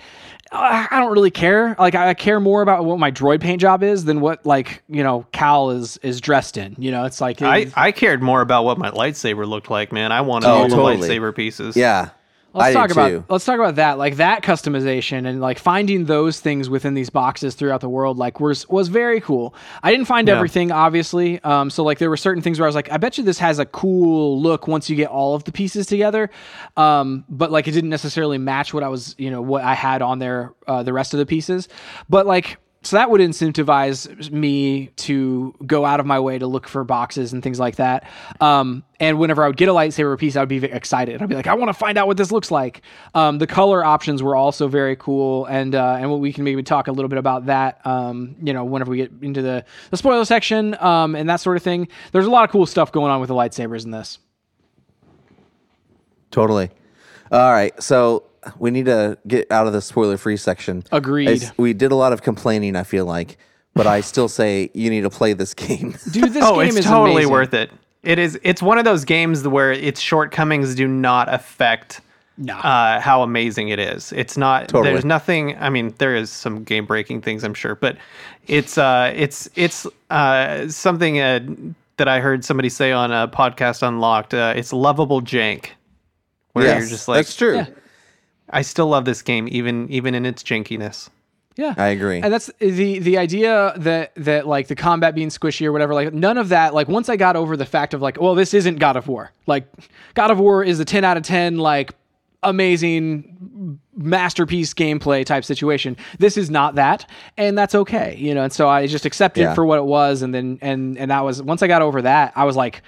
I 0.52 0.88
don't 0.98 1.12
really 1.12 1.30
care. 1.30 1.76
Like 1.78 1.94
I 1.94 2.12
care 2.14 2.40
more 2.40 2.62
about 2.62 2.84
what 2.84 2.98
my 2.98 3.10
droid 3.10 3.40
paint 3.40 3.60
job 3.60 3.82
is 3.82 4.04
than 4.04 4.20
what 4.20 4.44
like 4.44 4.82
you 4.88 5.02
know 5.04 5.24
Cal 5.32 5.70
is 5.70 5.96
is 5.98 6.20
dressed 6.20 6.56
in. 6.56 6.74
You 6.78 6.90
know, 6.90 7.04
it's 7.04 7.20
like 7.20 7.40
I, 7.42 7.70
I 7.76 7.92
cared 7.92 8.22
more 8.22 8.40
about 8.40 8.64
what 8.64 8.76
my 8.78 8.90
lightsaber 8.90 9.46
looked 9.46 9.70
like, 9.70 9.92
man. 9.92 10.10
I 10.12 10.22
wanted 10.22 10.48
Oh, 10.48 10.52
all 10.54 10.68
the 10.68 10.76
lightsaber 10.76 11.34
pieces. 11.34 11.76
Yeah. 11.76 12.10
Let's 12.52 12.70
I 12.70 12.72
talk 12.72 12.90
about 12.90 13.08
too. 13.08 13.24
let's 13.28 13.44
talk 13.44 13.60
about 13.60 13.76
that, 13.76 13.96
like 13.96 14.16
that 14.16 14.42
customization 14.42 15.26
and 15.28 15.40
like 15.40 15.58
finding 15.58 16.06
those 16.06 16.40
things 16.40 16.68
within 16.68 16.94
these 16.94 17.08
boxes 17.08 17.54
throughout 17.54 17.80
the 17.80 17.88
world, 17.88 18.18
like 18.18 18.40
was 18.40 18.68
was 18.68 18.88
very 18.88 19.20
cool. 19.20 19.54
I 19.82 19.92
didn't 19.92 20.06
find 20.06 20.28
everything, 20.28 20.72
obviously. 20.72 21.40
Um, 21.44 21.70
so 21.70 21.84
like 21.84 21.98
there 21.98 22.10
were 22.10 22.16
certain 22.16 22.42
things 22.42 22.58
where 22.58 22.66
I 22.66 22.68
was 22.68 22.74
like, 22.74 22.90
I 22.90 22.96
bet 22.96 23.18
you 23.18 23.24
this 23.24 23.38
has 23.38 23.60
a 23.60 23.66
cool 23.66 24.40
look 24.42 24.66
once 24.66 24.90
you 24.90 24.96
get 24.96 25.10
all 25.10 25.36
of 25.36 25.44
the 25.44 25.52
pieces 25.52 25.86
together. 25.86 26.28
Um, 26.76 27.24
but 27.28 27.52
like 27.52 27.68
it 27.68 27.72
didn't 27.72 27.90
necessarily 27.90 28.38
match 28.38 28.74
what 28.74 28.82
I 28.82 28.88
was, 28.88 29.14
you 29.16 29.30
know, 29.30 29.42
what 29.42 29.62
I 29.62 29.74
had 29.74 30.02
on 30.02 30.18
there, 30.18 30.52
uh, 30.66 30.82
the 30.82 30.92
rest 30.92 31.14
of 31.14 31.18
the 31.18 31.26
pieces. 31.26 31.68
But 32.08 32.26
like 32.26 32.58
so 32.82 32.96
that 32.96 33.10
would 33.10 33.20
incentivize 33.20 34.30
me 34.30 34.86
to 34.96 35.54
go 35.66 35.84
out 35.84 36.00
of 36.00 36.06
my 36.06 36.18
way 36.18 36.38
to 36.38 36.46
look 36.46 36.66
for 36.66 36.82
boxes 36.82 37.30
and 37.30 37.42
things 37.42 37.60
like 37.60 37.76
that. 37.76 38.08
Um, 38.40 38.84
and 38.98 39.18
whenever 39.18 39.44
I 39.44 39.48
would 39.48 39.58
get 39.58 39.68
a 39.68 39.72
lightsaber 39.72 40.18
piece, 40.18 40.34
I 40.34 40.40
would 40.40 40.48
be 40.48 40.64
excited. 40.64 41.20
I'd 41.20 41.28
be 41.28 41.34
like, 41.34 41.46
I 41.46 41.52
want 41.54 41.68
to 41.68 41.74
find 41.74 41.98
out 41.98 42.06
what 42.06 42.16
this 42.16 42.32
looks 42.32 42.50
like. 42.50 42.80
Um, 43.14 43.36
the 43.36 43.46
color 43.46 43.84
options 43.84 44.22
were 44.22 44.34
also 44.34 44.66
very 44.66 44.96
cool, 44.96 45.44
and 45.46 45.74
uh, 45.74 45.98
and 46.00 46.20
we 46.20 46.32
can 46.32 46.44
maybe 46.44 46.62
talk 46.62 46.88
a 46.88 46.92
little 46.92 47.10
bit 47.10 47.18
about 47.18 47.46
that. 47.46 47.84
Um, 47.86 48.34
you 48.42 48.54
know, 48.54 48.64
whenever 48.64 48.90
we 48.90 48.96
get 48.96 49.12
into 49.20 49.42
the 49.42 49.62
the 49.90 49.98
spoiler 49.98 50.24
section 50.24 50.74
um, 50.82 51.14
and 51.14 51.28
that 51.28 51.40
sort 51.40 51.58
of 51.58 51.62
thing. 51.62 51.86
There's 52.12 52.26
a 52.26 52.30
lot 52.30 52.44
of 52.44 52.50
cool 52.50 52.64
stuff 52.64 52.92
going 52.92 53.10
on 53.10 53.20
with 53.20 53.28
the 53.28 53.34
lightsabers 53.34 53.84
in 53.84 53.90
this. 53.90 54.18
Totally. 56.30 56.70
All 57.30 57.52
right. 57.52 57.80
So 57.82 58.24
we 58.58 58.70
need 58.70 58.86
to 58.86 59.18
get 59.26 59.50
out 59.50 59.66
of 59.66 59.72
the 59.72 59.80
spoiler 59.82 60.16
free 60.16 60.36
section. 60.36 60.84
Agreed. 60.92 61.28
It's- 61.28 61.52
we 61.56 61.72
did 61.72 61.92
a 61.92 61.94
lot 61.96 62.12
of 62.12 62.22
complaining, 62.22 62.76
I 62.76 62.82
feel 62.84 63.04
like, 63.04 63.36
but 63.74 63.86
I 63.86 64.00
still 64.00 64.28
say 64.28 64.70
you 64.74 64.90
need 64.90 65.02
to 65.02 65.10
play 65.10 65.32
this 65.32 65.54
game. 65.54 65.94
Dude, 66.10 66.32
this 66.32 66.44
oh, 66.44 66.56
game 66.60 66.68
it's 66.68 66.78
is 66.78 66.84
totally 66.86 67.12
amazing. 67.24 67.32
worth 67.32 67.54
it. 67.54 67.70
It 68.02 68.18
is. 68.18 68.38
It's 68.42 68.62
one 68.62 68.78
of 68.78 68.84
those 68.84 69.04
games 69.04 69.46
where 69.46 69.72
its 69.72 70.00
shortcomings 70.00 70.74
do 70.74 70.88
not 70.88 71.32
affect 71.32 72.00
No. 72.38 72.56
uh, 72.56 72.98
how 72.98 73.22
amazing 73.22 73.68
it 73.68 73.78
is. 73.78 74.12
It's 74.12 74.38
not. 74.38 74.68
Totally. 74.68 74.90
There's 74.92 75.04
nothing. 75.04 75.56
I 75.58 75.68
mean, 75.68 75.94
there 75.98 76.16
is 76.16 76.30
some 76.30 76.64
game 76.64 76.86
breaking 76.86 77.20
things, 77.20 77.44
I'm 77.44 77.52
sure, 77.52 77.74
but 77.74 77.98
it's 78.46 78.78
uh, 78.78 79.12
it's 79.14 79.50
it's 79.54 79.86
uh, 80.08 80.66
something 80.68 81.20
uh, 81.20 81.40
that 81.98 82.08
I 82.08 82.20
heard 82.20 82.42
somebody 82.42 82.70
say 82.70 82.90
on 82.90 83.12
a 83.12 83.28
podcast 83.28 83.86
Unlocked. 83.86 84.32
Uh, 84.32 84.54
it's 84.56 84.72
lovable 84.72 85.20
jank, 85.20 85.66
where 86.54 86.64
Yes, 86.64 86.80
you're 86.80 86.88
just 86.88 87.06
like, 87.06 87.18
that's 87.18 87.36
true. 87.36 87.56
Yeah. 87.56 87.66
I 88.50 88.62
still 88.62 88.86
love 88.88 89.04
this 89.04 89.22
game, 89.22 89.48
even 89.50 89.88
even 89.90 90.14
in 90.14 90.26
its 90.26 90.42
jankiness. 90.42 91.08
Yeah, 91.56 91.74
I 91.76 91.88
agree. 91.88 92.20
And 92.20 92.32
that's 92.32 92.50
the 92.58 92.98
the 93.00 93.18
idea 93.18 93.74
that 93.76 94.12
that 94.16 94.46
like 94.46 94.68
the 94.68 94.76
combat 94.76 95.14
being 95.14 95.28
squishy 95.28 95.66
or 95.66 95.72
whatever. 95.72 95.94
Like 95.94 96.14
none 96.14 96.38
of 96.38 96.48
that. 96.50 96.74
Like 96.74 96.88
once 96.88 97.08
I 97.08 97.16
got 97.16 97.36
over 97.36 97.56
the 97.56 97.66
fact 97.66 97.92
of 97.92 98.00
like, 98.00 98.20
well, 98.20 98.34
this 98.34 98.54
isn't 98.54 98.78
God 98.78 98.96
of 98.96 99.08
War. 99.08 99.30
Like 99.46 99.66
God 100.14 100.30
of 100.30 100.38
War 100.38 100.64
is 100.64 100.80
a 100.80 100.84
ten 100.84 101.04
out 101.04 101.16
of 101.16 101.22
ten. 101.22 101.58
Like 101.58 101.92
amazing 102.42 103.78
masterpiece 103.96 104.72
gameplay 104.74 105.24
type 105.26 105.44
situation. 105.44 105.96
This 106.18 106.36
is 106.36 106.50
not 106.50 106.76
that, 106.76 107.08
and 107.36 107.58
that's 107.58 107.74
okay. 107.74 108.16
You 108.16 108.34
know. 108.34 108.44
And 108.44 108.52
so 108.52 108.68
I 108.68 108.86
just 108.86 109.04
accepted 109.04 109.42
Yeah. 109.42 109.54
for 109.54 109.64
what 109.64 109.78
it 109.78 109.84
was, 109.84 110.22
and 110.22 110.34
then 110.34 110.58
and 110.62 110.96
and 110.98 111.10
that 111.10 111.24
was 111.24 111.42
once 111.42 111.62
I 111.62 111.66
got 111.66 111.82
over 111.82 112.02
that, 112.02 112.32
I 112.36 112.44
was 112.44 112.56
like. 112.56 112.82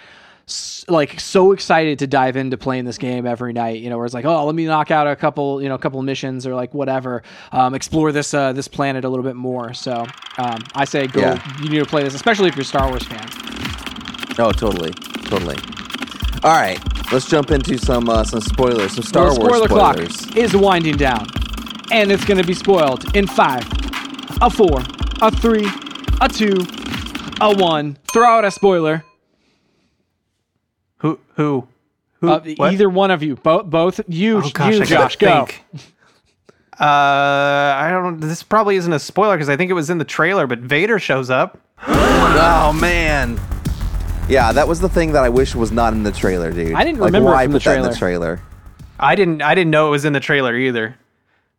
Like 0.89 1.21
so 1.21 1.53
excited 1.53 2.01
to 2.01 2.07
dive 2.07 2.37
into 2.37 2.57
playing 2.57 2.85
this 2.85 2.99
game 2.99 3.25
every 3.27 3.53
night, 3.53 3.81
you 3.81 3.89
know, 3.89 3.97
where 3.97 4.05
it's 4.05 4.15
like, 4.15 4.25
oh, 4.25 4.45
let 4.45 4.55
me 4.55 4.67
knock 4.67 4.91
out 4.91 5.07
a 5.07 5.15
couple, 5.15 5.63
you 5.63 5.69
know, 5.69 5.77
a 5.77 5.79
couple 5.79 6.03
missions 6.03 6.47
or 6.47 6.55
like 6.55 6.75
whatever, 6.75 7.23
um, 7.53 7.75
explore 7.75 8.11
this 8.13 8.35
uh, 8.35 8.53
this 8.53 8.67
planet 8.69 9.05
a 9.05 9.09
little 9.09 9.23
bit 9.25 9.37
more. 9.37 9.73
So 9.75 10.07
um, 10.39 10.59
I 10.75 10.85
say 10.85 11.07
go, 11.07 11.21
Yeah. 11.21 11.61
you 11.63 11.69
need 11.69 11.79
to 11.79 11.87
play 11.87 12.03
this, 12.03 12.15
especially 12.15 12.49
if 12.49 12.57
you're 12.57 12.63
a 12.63 12.65
Star 12.65 12.89
Wars 12.89 13.05
fan. 13.05 13.29
oh, 14.39 14.51
totally. 14.53 14.91
Totally. 15.27 15.57
All 16.43 16.53
right. 16.61 16.79
Let's 17.13 17.29
jump 17.29 17.51
into 17.51 17.79
some 17.79 18.09
uh, 18.09 18.25
some 18.25 18.41
spoilers, 18.41 18.93
some 18.95 19.05
Star 19.05 19.25
Wars 19.27 19.37
spoiler 19.37 19.69
spoilers. 19.69 20.17
clock 20.17 20.37
is 20.37 20.57
winding 20.57 20.97
down, 20.97 21.27
and 21.93 22.11
it's 22.11 22.25
going 22.25 22.39
to 22.41 22.47
be 22.47 22.55
spoiled 22.55 23.15
in 23.17 23.27
five, 23.27 23.65
a 24.41 24.49
four, 24.51 24.81
a 25.21 25.31
three, 25.31 25.67
a 26.21 26.29
two, 26.29 26.57
a 27.41 27.55
one. 27.55 27.97
Throw 28.13 28.27
out 28.27 28.45
a 28.45 28.51
spoiler. 28.51 29.05
Who 31.03 31.19
who 31.35 31.69
who? 32.21 32.29
Uh, 32.29 32.41
what? 32.57 32.73
either 32.73 32.89
one 32.89 33.11
of 33.11 33.23
you, 33.23 33.37
both 33.37 33.67
both 33.67 34.01
you, 34.09 34.39
Oh 34.39 34.51
gosh, 34.51 34.75
you 34.75 34.83
I 34.83 34.85
Josh, 34.85 35.17
go. 35.17 35.47
think. 35.47 35.65
Uh, 36.81 36.85
I 36.85 37.91
don't. 37.93 38.21
This 38.21 38.43
probably 38.43 38.77
isn't 38.77 38.93
a 38.93 38.99
spoiler 38.99 39.37
because 39.37 39.49
I 39.49 39.57
think 39.57 39.71
it 39.71 39.75
was 39.75 39.91
in 39.91 39.99
the 39.99 40.05
trailer. 40.05 40.47
But 40.47 40.61
Vader 40.61 40.99
shows 40.99 41.29
up. 41.31 41.59
Oh 42.35 42.73
man. 42.73 43.39
Yeah, 44.29 44.53
that 44.53 44.67
was 44.67 44.81
the 44.81 44.89
thing 44.89 45.13
that 45.13 45.23
I 45.23 45.29
wish 45.29 45.55
was 45.55 45.71
not 45.71 45.93
in 45.93 46.03
the 46.03 46.13
trailer, 46.13 46.51
dude. 46.51 46.73
I 46.73 46.83
didn't 46.83 46.99
like, 47.01 47.09
remember 47.09 47.29
it 47.31 47.35
why 47.35 47.45
from 47.45 47.53
the 47.53 47.59
put 47.59 47.65
that 47.65 47.79
in 47.79 47.83
the 47.91 47.95
trailer. 47.95 48.41
I 48.99 49.15
didn't. 49.15 49.43
I 49.43 49.55
didn't 49.55 49.71
know 49.71 49.89
it 49.89 49.91
was 49.91 50.05
in 50.07 50.15
the 50.15 50.21
trailer 50.21 50.57
either. 50.57 50.97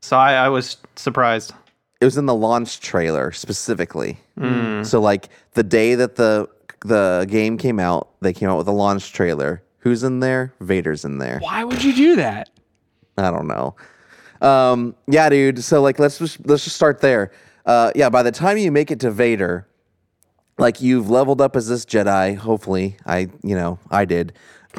So 0.01 0.17
I, 0.17 0.33
I 0.33 0.49
was 0.49 0.77
surprised. 0.95 1.53
It 2.01 2.05
was 2.05 2.17
in 2.17 2.25
the 2.25 2.33
launch 2.33 2.79
trailer 2.79 3.31
specifically. 3.31 4.17
Hmm. 4.37 4.83
So 4.83 4.99
like 4.99 5.29
the 5.53 5.63
day 5.63 5.93
that 5.95 6.15
the 6.15 6.49
the 6.83 7.25
game 7.29 7.57
came 7.57 7.79
out, 7.79 8.09
they 8.21 8.33
came 8.33 8.49
out 8.49 8.57
with 8.57 8.67
a 8.67 8.71
launch 8.71 9.13
trailer. 9.13 9.63
Who's 9.79 10.03
in 10.03 10.19
there? 10.19 10.53
Vader's 10.61 11.03
in 11.03 11.17
there. 11.17 11.39
Why 11.39 11.63
would 11.63 11.83
you 11.83 11.93
do 11.93 12.15
that? 12.15 12.49
I 13.17 13.31
don't 13.31 13.47
know. 13.47 13.75
Um, 14.41 14.95
yeah, 15.07 15.29
dude. 15.29 15.63
So 15.63 15.81
like, 15.81 15.99
let's 15.99 16.19
just 16.19 16.45
let's 16.45 16.63
just 16.63 16.75
start 16.75 17.01
there. 17.01 17.31
Uh, 17.65 17.91
yeah, 17.95 18.09
by 18.09 18.23
the 18.23 18.31
time 18.31 18.57
you 18.57 18.71
make 18.71 18.91
it 18.91 18.99
to 19.01 19.11
Vader, 19.11 19.67
like 20.57 20.81
you've 20.81 21.09
leveled 21.09 21.41
up 21.41 21.55
as 21.55 21.67
this 21.67 21.85
Jedi. 21.85 22.35
Hopefully, 22.35 22.97
I 23.05 23.29
you 23.43 23.55
know 23.55 23.79
I 23.89 24.05
did, 24.05 24.33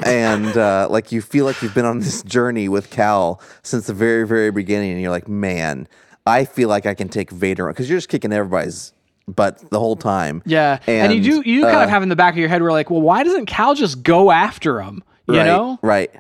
and 0.05 0.57
uh, 0.57 0.89
like 0.91 1.13
you 1.13 1.23
feel 1.23 1.45
like 1.45 1.63
you've 1.63 1.75
been 1.75 1.87
on 1.87 1.99
this 2.01 2.23
journey 2.23 2.69
with 2.69 2.91
Cal 2.91 3.41
since 3.63 3.87
the 3.87 3.95
very 3.95 4.27
very 4.27 4.51
beginning, 4.51 4.93
and 4.93 5.01
you're 5.01 5.11
like, 5.11 5.29
man, 5.29 5.89
I 6.27 6.45
feel 6.45 6.69
like 6.69 6.87
I 6.87 6.95
can 6.95 7.09
take 7.09 7.31
Vader 7.31 7.67
because 7.69 7.89
you're 7.89 7.99
just 7.99 8.09
kicking 8.09 8.33
everybody's 8.33 8.93
butt 9.29 9.71
the 9.71 9.79
whole 9.79 9.97
time. 9.97 10.43
Yeah, 10.45 10.79
and, 10.87 11.13
you 11.15 11.43
do 11.43 11.51
you 11.51 11.63
kind 11.63 11.77
uh, 11.77 11.85
of 11.85 11.91
have 11.91 12.03
in 12.03 12.09
the 12.09 12.17
back 12.17 12.35
of 12.35 12.39
your 12.39 12.49
head 12.49 12.63
where 12.63 12.73
like, 12.73 12.91
well, 12.91 13.03
why 13.03 13.23
doesn't 13.23 13.47
Cal 13.47 13.75
just 13.75 14.03
go 14.03 14.31
after 14.31 14.81
him? 14.81 15.03
You 15.27 15.39
right, 15.39 15.47
know? 15.47 15.79
Right. 15.83 16.11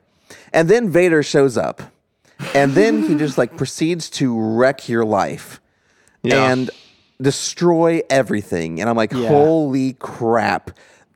And 0.52 0.68
then 0.68 0.88
Vader 0.90 1.22
shows 1.22 1.56
up. 1.56 1.82
And 2.54 2.72
then 2.72 3.02
he 3.02 3.14
just 3.16 3.38
like 3.38 3.56
proceeds 3.56 4.08
to 4.10 4.38
wreck 4.38 4.88
your 4.88 5.04
life 5.04 5.60
Yeah. 6.22 6.50
and 6.50 6.70
destroy 7.20 8.02
everything. 8.10 8.80
And 8.80 8.88
I'm 8.88 8.96
like, 8.96 9.12
Yeah. 9.12 9.28
holy 9.28 9.94
crap. 9.94 10.70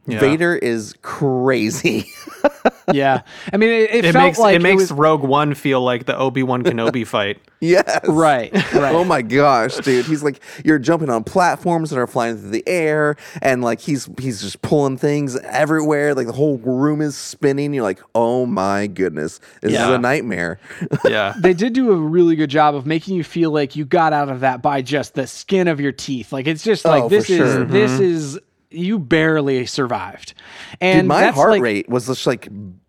Vader 0.09 0.57
is 0.57 0.95
crazy. 1.03 2.11
yeah. 2.93 3.23
I 3.53 3.57
mean, 3.57 3.69
it, 3.71 3.91
it, 3.91 4.05
It 4.07 4.13
felt 4.13 4.25
makes 4.25 4.39
like 4.39 4.57
it 4.57 4.63
makes 4.63 4.83
was, 4.83 4.93
Rogue 4.93 5.23
One 5.23 5.55
feel 5.55 5.81
like 5.83 6.07
the 6.07 6.17
Obi 6.17 6.43
Wan 6.43 6.63
Kenobi 6.63 7.07
fight. 7.07 7.41
yes. 7.61 8.01
right, 8.09 8.53
right. 8.73 8.95
Oh 8.95 9.05
my 9.05 9.23
gosh, 9.23 9.77
dude. 9.77 10.07
He's 10.07 10.23
like 10.23 10.41
you're 10.65 10.79
jumping 10.79 11.11
on 11.11 11.25
platforms 11.25 11.91
that 11.91 11.99
are 11.99 12.07
flying 12.07 12.37
through 12.39 12.51
the 12.51 12.67
air 12.67 13.17
and 13.43 13.63
like 13.63 13.81
he's 13.81 14.09
he's 14.19 14.41
just 14.41 14.63
pulling 14.63 14.97
things 14.97 15.37
everywhere. 15.41 16.15
Like 16.15 16.27
the 16.27 16.33
whole 16.33 16.59
room 16.59 17.01
is 17.01 17.17
spinning. 17.17 17.75
You're 17.75 17.83
like, 17.83 18.01
"Oh 18.15 18.47
my 18.47 18.87
goodness. 18.87 19.41
This 19.61 19.73
is 19.73 19.79
a 19.81 19.99
nightmare." 19.99 20.59
Yeah. 21.09 21.35
they 21.39 21.55
did 21.55 21.73
do 21.73 21.93
a 21.93 21.97
really 21.97 22.37
good 22.37 22.51
job 22.51 22.75
of 22.75 22.85
making 22.87 23.17
you 23.17 23.25
feel 23.25 23.51
like 23.51 23.77
you 23.77 23.85
got 23.85 24.13
out 24.13 24.29
of 24.29 24.41
that 24.41 24.63
by 24.63 24.83
just 24.83 25.15
the 25.15 25.27
skin 25.27 25.67
of 25.69 25.81
your 25.81 25.93
teeth. 25.93 26.33
Like 26.33 26.47
it's 26.47 26.63
just 26.63 26.85
like 26.85 27.05
Oh, 27.05 27.09
this 27.09 27.31
is 27.31 27.37
sure. 27.37 27.65
this 27.65 27.93
mm-hmm. 27.93 28.03
is 28.03 28.39
you 28.71 28.99
barely 28.99 29.67
survived. 29.67 30.35
And 30.81 31.03
Dude, 31.03 31.09
my 31.09 31.27
heart 31.27 31.51
like, 31.53 31.63
rate 31.63 31.89
was 31.89 32.07
just 32.07 32.27
like 32.27 32.49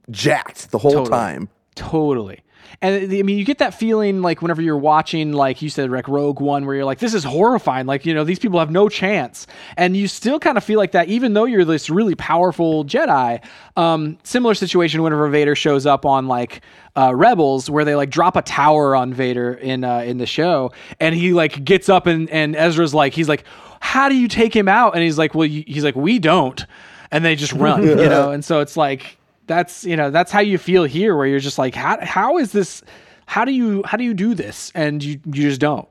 jacked 0.10 0.72
the 0.72 0.78
whole 0.78 0.92
Totally. 0.92 1.10
time. 1.10 1.50
Totally. 1.76 2.42
And 2.82 3.12
I 3.12 3.24
mean, 3.24 3.38
you 3.38 3.44
get 3.44 3.58
that 3.58 3.74
feeling 3.74 4.22
like 4.22 4.42
whenever 4.42 4.62
you're 4.62 4.78
watching, 4.78 5.34
like 5.34 5.62
you 5.62 5.70
said, 5.70 5.92
like 5.92 6.08
Rogue 6.08 6.40
One, 6.40 6.66
where 6.66 6.76
you're 6.76 6.86
like, 6.86 7.00
this 7.00 7.14
is 7.14 7.24
horrifying. 7.26 7.88
Like, 7.88 8.06
you 8.06 8.14
know, 8.14 8.24
these 8.24 8.40
people 8.40 8.60
have 8.60 8.72
no 8.72 8.88
chance. 8.88 9.48
And 9.76 9.98
you 9.98 10.08
still 10.08 10.40
kind 10.40 10.58
of 10.58 10.64
feel 10.64 10.78
like 10.78 10.92
that, 10.92 11.10
even 11.10 11.34
though 11.34 11.44
you're 11.46 11.66
this 11.66 11.90
really 11.90 12.16
powerful 12.16 12.86
Jedi. 12.86 13.44
Um, 13.76 14.18
similar 14.24 14.54
situation 14.54 15.02
whenever 15.04 15.28
Vader 15.28 15.56
shows 15.56 15.86
up 15.86 16.06
on 16.06 16.28
like 16.28 16.62
uh, 16.96 17.14
Rebels, 17.14 17.70
where 17.70 17.84
they 17.84 17.96
like 17.96 18.12
drop 18.12 18.38
a 18.38 18.42
tower 18.42 18.96
on 18.96 19.14
Vader 19.14 19.54
in 19.56 19.84
uh, 19.84 20.00
in 20.00 20.18
the 20.18 20.26
show, 20.26 20.72
and 21.02 21.16
he 21.16 21.34
like 21.34 21.64
gets 21.66 21.90
up 21.90 22.08
and 22.08 22.30
and 22.30 22.56
Ezra's 22.56 22.94
like, 22.94 23.14
he's 23.14 23.28
like, 23.28 23.44
how 23.80 24.10
do 24.10 24.16
you 24.16 24.28
take 24.28 24.56
him 24.56 24.68
out? 24.68 24.94
And 24.94 25.04
he's 25.04 25.18
like, 25.18 25.34
well, 25.34 25.46
you, 25.46 25.64
he's 25.68 25.84
like, 25.84 25.96
we 25.96 26.20
don't. 26.20 26.66
And 27.12 27.26
they 27.26 27.36
just 27.36 27.54
run, 27.54 27.84
you 27.84 27.96
know. 27.96 28.32
And 28.32 28.44
so 28.46 28.60
it's 28.60 28.78
like 28.78 29.18
that's 29.48 29.84
you 29.84 29.96
know 29.96 30.12
that's 30.12 30.32
how 30.32 30.42
you 30.42 30.58
feel 30.58 30.84
here 30.84 31.18
where 31.18 31.26
you're 31.26 31.40
just 31.40 31.58
like 31.58 31.74
how 31.74 31.98
how 32.06 32.38
is 32.38 32.52
this 32.52 32.84
how 33.26 33.44
do 33.46 33.52
you 33.52 33.84
how 33.86 33.98
do 33.98 34.04
you 34.04 34.14
do 34.14 34.34
this? 34.34 34.72
And 34.76 35.04
you 35.04 35.20
you 35.26 35.44
just 35.50 35.62
don't. 35.62 35.88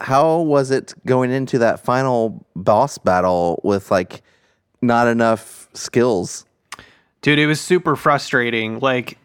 How 0.00 0.40
was 0.40 0.70
it 0.70 0.92
going 1.06 1.30
into 1.30 1.58
that 1.58 1.80
final 1.80 2.44
boss 2.54 2.98
battle 2.98 3.60
with 3.64 3.90
like 3.90 4.22
not 4.82 5.08
enough 5.08 5.68
skills? 5.72 6.44
Dude, 7.22 7.38
it 7.38 7.46
was 7.46 7.60
super 7.60 7.96
frustrating. 7.96 8.78
Like, 8.78 9.16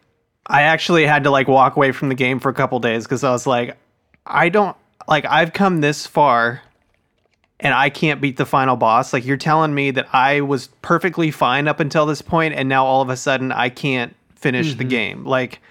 I 0.48 0.64
actually 0.64 1.06
had 1.06 1.26
to 1.26 1.30
like 1.30 1.50
walk 1.50 1.76
away 1.76 1.92
from 1.92 2.08
the 2.08 2.16
game 2.16 2.40
for 2.40 2.48
a 2.50 2.54
couple 2.54 2.80
days 2.80 3.04
because 3.04 3.24
I 3.24 3.32
was 3.32 3.46
like, 3.46 3.78
I 4.26 4.48
don't 4.48 4.78
like 5.08 5.26
I've 5.26 5.52
come 5.54 5.82
this 5.82 6.08
far 6.08 6.62
and 7.62 7.74
I 7.74 7.90
can't 7.90 8.20
beat 8.20 8.36
the 8.38 8.46
final 8.46 8.76
boss. 8.76 9.14
Like 9.14 9.26
you're 9.26 9.38
telling 9.38 9.74
me 9.74 9.92
that 9.92 10.08
I 10.14 10.42
was 10.42 10.68
perfectly 10.82 11.32
fine 11.32 11.68
up 11.68 11.80
until 11.80 12.06
this 12.06 12.22
point 12.22 12.54
and 12.56 12.68
now 12.68 12.86
all 12.86 13.02
of 13.02 13.10
a 13.10 13.16
sudden 13.16 13.52
I 13.52 13.70
can't 13.70 14.14
finish 14.36 14.70
Mm-hmm. 14.72 14.78
the 14.80 14.84
game. 14.84 15.26
Like 15.26 15.62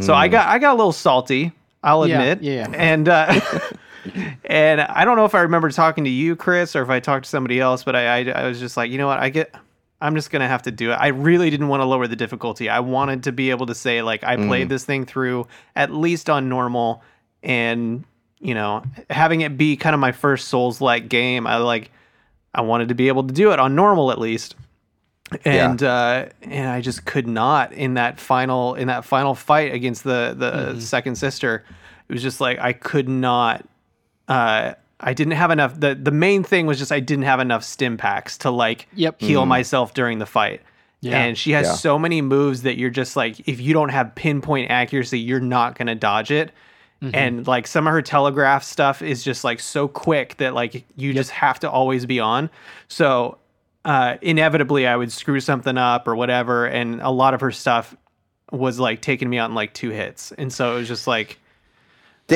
so 0.00 0.14
I 0.14 0.28
got 0.28 0.46
I 0.48 0.58
got 0.58 0.74
a 0.74 0.76
little 0.76 0.92
salty, 0.92 1.50
I'll 1.82 2.04
admit. 2.04 2.42
yeah, 2.42 2.68
yeah. 2.70 2.76
And 2.76 3.08
uh 3.08 3.40
and 4.44 4.80
I 4.80 5.04
don't 5.04 5.16
know 5.16 5.24
if 5.24 5.34
I 5.34 5.40
remember 5.40 5.70
talking 5.70 6.04
to 6.04 6.10
you, 6.10 6.36
Chris, 6.36 6.76
or 6.76 6.82
if 6.82 6.88
I 6.90 7.00
talked 7.00 7.24
to 7.24 7.30
somebody 7.30 7.60
else, 7.60 7.84
but 7.84 7.96
I, 7.96 8.20
I, 8.20 8.42
I 8.42 8.46
was 8.48 8.58
just 8.60 8.76
like, 8.76 8.90
you 8.90 8.98
know 8.98 9.06
what, 9.06 9.18
I 9.18 9.28
get, 9.30 9.54
I'm 10.00 10.14
just 10.14 10.30
gonna 10.30 10.48
have 10.48 10.62
to 10.62 10.70
do 10.70 10.90
it. 10.92 10.94
I 10.94 11.08
really 11.08 11.50
didn't 11.50 11.68
want 11.68 11.80
to 11.80 11.84
lower 11.86 12.06
the 12.06 12.16
difficulty. 12.16 12.68
I 12.68 12.80
wanted 12.80 13.24
to 13.24 13.32
be 13.32 13.50
able 13.50 13.66
to 13.66 13.74
say 13.74 14.00
like 14.02 14.22
I 14.24 14.36
played 14.36 14.68
this 14.68 14.84
thing 14.84 15.04
through 15.06 15.46
at 15.76 15.90
least 15.92 16.30
on 16.30 16.48
normal, 16.48 17.02
and 17.42 18.04
you 18.40 18.54
know, 18.54 18.82
having 19.10 19.42
it 19.42 19.56
be 19.58 19.76
kind 19.76 19.94
of 19.94 20.00
my 20.00 20.12
first 20.12 20.48
Souls 20.48 20.80
like 20.80 21.08
game. 21.08 21.46
I 21.46 21.56
like, 21.56 21.90
I 22.54 22.62
wanted 22.62 22.88
to 22.88 22.94
be 22.94 23.08
able 23.08 23.24
to 23.24 23.34
do 23.34 23.52
it 23.52 23.58
on 23.60 23.74
normal 23.74 24.10
at 24.10 24.18
least. 24.18 24.56
And 25.44 25.80
uh, 25.82 26.26
and 26.42 26.68
I 26.68 26.80
just 26.80 27.04
could 27.04 27.28
not 27.28 27.72
in 27.72 27.94
that 27.94 28.18
final 28.18 28.74
in 28.74 28.88
that 28.88 29.04
final 29.04 29.36
fight 29.36 29.72
against 29.72 30.02
the 30.02 30.34
the 30.36 30.80
second 30.80 31.14
sister. 31.16 31.64
It 32.08 32.12
was 32.12 32.22
just 32.22 32.40
like 32.40 32.58
I 32.58 32.72
could 32.72 33.08
not 33.08 33.64
uh, 34.26 34.72
I 34.98 35.14
didn't 35.14 35.34
have 35.34 35.52
enough. 35.52 35.78
the 35.78 35.94
The 35.94 36.10
main 36.10 36.42
thing 36.42 36.66
was 36.66 36.78
just 36.78 36.90
I 36.90 36.98
didn't 36.98 37.26
have 37.26 37.38
enough 37.38 37.62
stim 37.62 37.96
packs 37.96 38.38
to 38.38 38.50
like 38.50 38.88
Yep. 38.94 39.20
heal 39.20 39.46
myself 39.46 39.94
during 39.94 40.18
the 40.18 40.26
fight. 40.26 40.62
Yeah. 41.00 41.16
And 41.22 41.38
she 41.38 41.52
has 41.52 41.66
Yeah. 41.68 41.72
so 41.74 41.96
many 41.96 42.22
moves 42.22 42.62
that 42.62 42.76
you're 42.76 42.90
just 42.90 43.14
like, 43.16 43.48
if 43.48 43.60
you 43.60 43.72
don't 43.72 43.88
have 43.90 44.14
pinpoint 44.16 44.68
accuracy, 44.70 45.20
you're 45.20 45.38
not 45.38 45.78
gonna 45.78 45.94
dodge 45.94 46.32
it. 46.32 46.50
And 47.14 47.46
like 47.46 47.66
some 47.66 47.86
of 47.86 47.92
her 47.92 48.02
telegraph 48.02 48.62
stuff 48.62 49.00
is 49.00 49.22
just 49.24 49.42
like 49.42 49.60
so 49.60 49.88
quick 49.88 50.36
that 50.36 50.54
like 50.54 50.84
you 50.96 51.14
just 51.14 51.30
have 51.30 51.58
to 51.60 51.70
always 51.70 52.04
be 52.06 52.20
on. 52.20 52.50
So 52.88 53.38
uh, 53.84 54.16
inevitably, 54.20 54.86
I 54.86 54.96
would 54.96 55.10
screw 55.10 55.40
something 55.40 55.78
up 55.78 56.06
or 56.06 56.14
whatever, 56.14 56.66
and 56.66 57.00
a 57.00 57.10
lot 57.10 57.32
of 57.32 57.40
her 57.40 57.52
stuff 57.52 57.96
was 58.52 58.78
like 58.78 59.00
taking 59.00 59.30
me 59.30 59.38
out 59.38 59.48
in 59.48 59.54
like 59.54 59.72
two 59.72 59.90
hits, 59.90 60.32
and 60.32 60.52
so 60.52 60.74
it 60.74 60.78
was 60.80 60.88
just 60.88 61.06
like. 61.06 61.38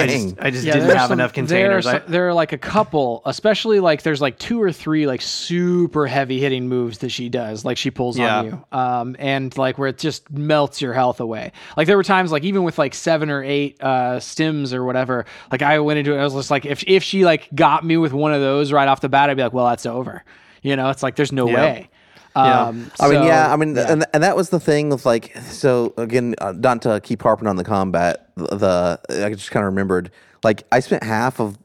I 0.03 0.07
just, 0.07 0.35
I 0.41 0.51
just 0.51 0.65
Yeah, 0.65 0.73
didn't 0.75 0.91
have 0.97 1.09
some- 1.09 1.13
enough 1.21 1.33
There 1.33 1.43
are, 1.45 1.47
containers. 1.47 1.85
some- 1.85 2.01
there 2.09 2.29
are 2.29 2.35
like 2.35 2.53
a 2.53 2.59
couple, 2.59 3.23
especially 3.27 3.81
like 3.81 4.03
there's 4.03 4.21
like 4.21 4.39
two 4.39 4.61
or 4.63 4.73
three 4.73 5.07
like 5.07 5.23
super 5.23 6.07
heavy 6.07 6.41
hitting 6.41 6.69
moves 6.69 6.99
that 6.99 7.11
she 7.11 7.29
does, 7.29 7.65
like 7.65 7.77
she 7.77 7.91
pulls 7.91 8.19
Yeah. 8.19 8.39
on 8.39 8.45
you, 8.47 8.65
um, 8.73 9.17
and 9.19 9.57
like 9.59 9.79
where 9.79 9.89
it 9.89 9.99
just 9.99 10.31
melts 10.31 10.81
your 10.83 10.93
health 10.93 11.21
away. 11.21 11.53
Like 11.77 11.87
there 11.87 11.97
were 11.97 12.03
times 12.05 12.33
like 12.33 12.45
even 12.45 12.63
with 12.65 12.79
like 12.79 12.95
seven 12.95 13.31
or 13.31 13.43
eight 13.45 13.77
uh, 13.81 14.17
stims 14.19 14.73
or 14.73 14.85
whatever, 14.85 15.25
like 15.53 15.63
I 15.63 15.79
went 15.81 15.99
into 15.99 16.15
it, 16.15 16.19
I 16.19 16.25
was 16.25 16.35
just 16.35 16.51
like 16.51 16.67
if 16.67 16.83
if 16.87 17.03
she 17.03 17.25
like 17.25 17.49
got 17.55 17.85
me 17.85 17.97
with 17.97 18.13
one 18.13 18.33
of 18.33 18.41
those 18.41 18.73
right 18.73 18.89
off 18.89 19.01
the 19.01 19.09
bat, 19.09 19.31
I'd 19.31 19.37
be 19.37 19.43
like, 19.43 19.53
well, 19.53 19.67
that's 19.69 19.87
over. 19.87 20.25
You 20.63 20.77
know, 20.77 20.91
it's 20.91 21.03
like 21.03 21.17
there's 21.17 21.33
no 21.33 21.49
Yeah. 21.49 21.55
way. 21.57 21.89
Yeah. 22.37 22.67
Um, 22.67 22.91
I 23.01 23.09
mean, 23.09 23.23
yeah, 23.25 23.53
I 23.53 23.57
mean, 23.57 23.79
and 23.79 24.05
and 24.13 24.23
that 24.25 24.37
was 24.37 24.51
the 24.51 24.59
thing 24.61 24.89
with 24.91 25.07
like, 25.07 25.37
so 25.43 25.95
again, 25.97 26.35
uh, 26.39 26.53
not 26.53 26.83
to 26.83 27.01
keep 27.01 27.23
harping 27.23 27.47
on 27.47 27.57
the 27.57 27.65
combat, 27.65 28.31
the, 28.37 28.99
the 29.09 29.25
I 29.27 29.31
just 29.31 29.51
kind 29.53 29.65
of 29.65 29.73
remembered, 29.73 30.11
like, 30.43 30.65
I 30.73 30.81
spent 30.81 31.05
half 31.05 31.41
of 31.41 31.57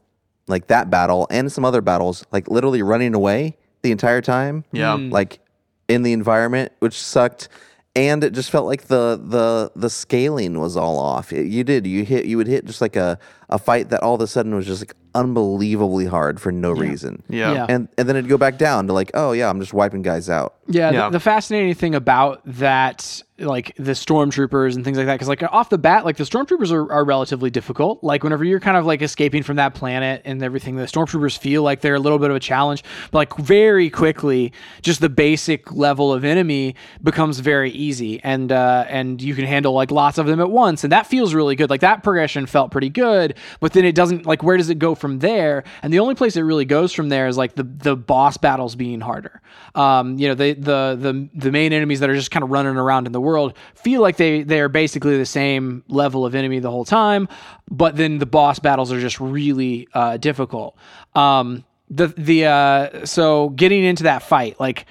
like 0.46 0.68
that 0.68 0.88
battle 0.90 1.26
and 1.30 1.50
some 1.50 1.64
other 1.64 1.80
battles, 1.80 2.24
like, 2.32 2.48
literally 2.48 2.82
running 2.82 3.14
away 3.14 3.56
the 3.82 3.90
entire 3.92 4.20
time. 4.20 4.64
Yeah. 4.72 4.96
Hmm. 4.96 5.08
Mm. 5.08 5.12
like 5.12 5.40
in 5.88 6.02
the 6.02 6.12
environment, 6.12 6.70
which 6.78 6.94
sucked. 7.00 7.48
And 7.96 8.22
it 8.22 8.32
just 8.32 8.50
felt 8.52 8.66
like 8.66 8.82
the 8.84 9.20
the 9.20 9.72
the 9.74 9.90
scaling 9.90 10.60
was 10.60 10.76
all 10.76 10.96
off. 11.00 11.32
It- 11.32 11.48
you 11.48 11.64
did 11.64 11.84
you 11.88 12.04
hit 12.04 12.24
you 12.26 12.36
would 12.36 12.46
hit 12.46 12.64
just 12.64 12.80
like 12.80 12.94
a 12.94 13.18
a 13.50 13.58
fight 13.58 13.90
that 13.90 14.02
all 14.02 14.14
of 14.14 14.20
a 14.20 14.26
sudden 14.26 14.54
was 14.54 14.66
just 14.66 14.80
like 14.80 14.94
unbelievably 15.14 16.06
hard 16.06 16.40
for 16.40 16.52
no 16.52 16.70
reason. 16.70 17.22
Yeah. 17.28 17.52
Yeah. 17.52 17.66
And 17.68 17.88
and 17.98 18.08
then 18.08 18.16
it'd 18.16 18.30
go 18.30 18.38
back 18.38 18.58
down 18.58 18.86
to 18.86 18.92
like, 18.92 19.10
oh 19.14 19.32
yeah, 19.32 19.50
I'm 19.50 19.60
just 19.60 19.74
wiping 19.74 20.02
guys 20.02 20.30
out. 20.30 20.54
Yeah, 20.68 20.90
Yeah. 20.92 21.04
The, 21.06 21.10
the 21.18 21.20
fascinating 21.20 21.74
thing 21.74 21.96
about 21.96 22.42
that, 22.44 23.22
like 23.40 23.74
the 23.74 23.92
stormtroopers 23.92 24.76
and 24.76 24.84
things 24.84 24.96
like 24.98 25.06
that, 25.06 25.14
because 25.14 25.26
like 25.26 25.42
off 25.42 25.68
the 25.68 25.78
bat, 25.78 26.04
like 26.04 26.16
the 26.16 26.24
stormtroopers 26.24 26.70
are, 26.70 26.92
are 26.92 27.04
relatively 27.04 27.50
difficult. 27.50 28.04
Like 28.04 28.22
whenever 28.22 28.44
you're 28.44 28.60
kind 28.60 28.76
of 28.76 28.86
like 28.86 29.02
escaping 29.02 29.42
from 29.42 29.56
that 29.56 29.74
planet 29.74 30.22
and 30.24 30.42
everything, 30.44 30.76
the 30.76 30.84
stormtroopers 30.84 31.36
feel 31.36 31.64
like 31.64 31.80
they're 31.80 31.96
a 31.96 32.00
little 32.00 32.20
bit 32.20 32.30
of 32.30 32.36
a 32.36 32.40
challenge. 32.40 32.84
But 33.10 33.18
like 33.18 33.36
very 33.36 33.90
quickly, 33.90 34.52
just 34.82 35.00
the 35.00 35.08
basic 35.08 35.72
level 35.72 36.12
of 36.12 36.22
enemy 36.22 36.76
becomes 37.02 37.40
very 37.40 37.72
easy, 37.72 38.22
and 38.22 38.52
uh, 38.52 38.84
and 38.88 39.20
you 39.20 39.34
can 39.34 39.44
handle 39.44 39.72
like 39.72 39.90
lots 39.90 40.18
of 40.18 40.26
them 40.26 40.40
at 40.40 40.50
once, 40.50 40.84
and 40.84 40.92
that 40.92 41.08
feels 41.08 41.34
really 41.34 41.56
good. 41.56 41.68
Like 41.68 41.80
that 41.80 42.04
progression 42.04 42.46
felt 42.46 42.70
pretty 42.70 42.90
good, 42.90 43.36
but 43.60 43.72
then 43.72 43.84
it 43.84 43.94
doesn't. 43.94 44.26
Like 44.26 44.42
where 44.42 44.56
does 44.56 44.70
it 44.70 44.78
go 44.78 44.94
from 44.94 45.18
there? 45.18 45.64
And 45.82 45.92
the 45.92 45.98
only 45.98 46.14
place 46.14 46.36
it 46.36 46.42
really 46.42 46.64
goes 46.64 46.92
from 46.92 47.08
there 47.08 47.26
is 47.26 47.36
like 47.36 47.54
the 47.54 47.64
the 47.64 47.96
boss 47.96 48.36
battles 48.36 48.74
being 48.74 49.00
harder. 49.00 49.40
Um, 49.74 50.18
you 50.18 50.28
know, 50.28 50.34
the 50.34 50.54
the 50.54 50.96
the 50.98 51.28
the 51.34 51.52
main 51.52 51.72
enemies 51.72 52.00
that 52.00 52.10
are 52.10 52.14
just 52.14 52.30
kind 52.30 52.42
of 52.42 52.50
running 52.50 52.76
around 52.76 53.06
in 53.06 53.12
the 53.12 53.20
world 53.20 53.56
feel 53.74 54.00
like 54.00 54.16
they 54.16 54.42
they 54.42 54.60
are 54.60 54.68
basically 54.68 55.16
the 55.18 55.26
same 55.26 55.84
level 55.88 56.24
of 56.26 56.34
enemy 56.34 56.58
the 56.58 56.70
whole 56.70 56.84
time, 56.84 57.28
but 57.70 57.96
then 57.96 58.18
the 58.18 58.26
boss 58.26 58.58
battles 58.58 58.92
are 58.92 59.00
just 59.00 59.20
really 59.20 59.88
uh, 59.94 60.16
difficult. 60.16 60.76
Um, 61.14 61.64
the 61.88 62.08
the 62.08 62.46
uh, 62.46 63.06
so 63.06 63.50
getting 63.50 63.84
into 63.84 64.04
that 64.04 64.22
fight 64.22 64.58
like 64.60 64.86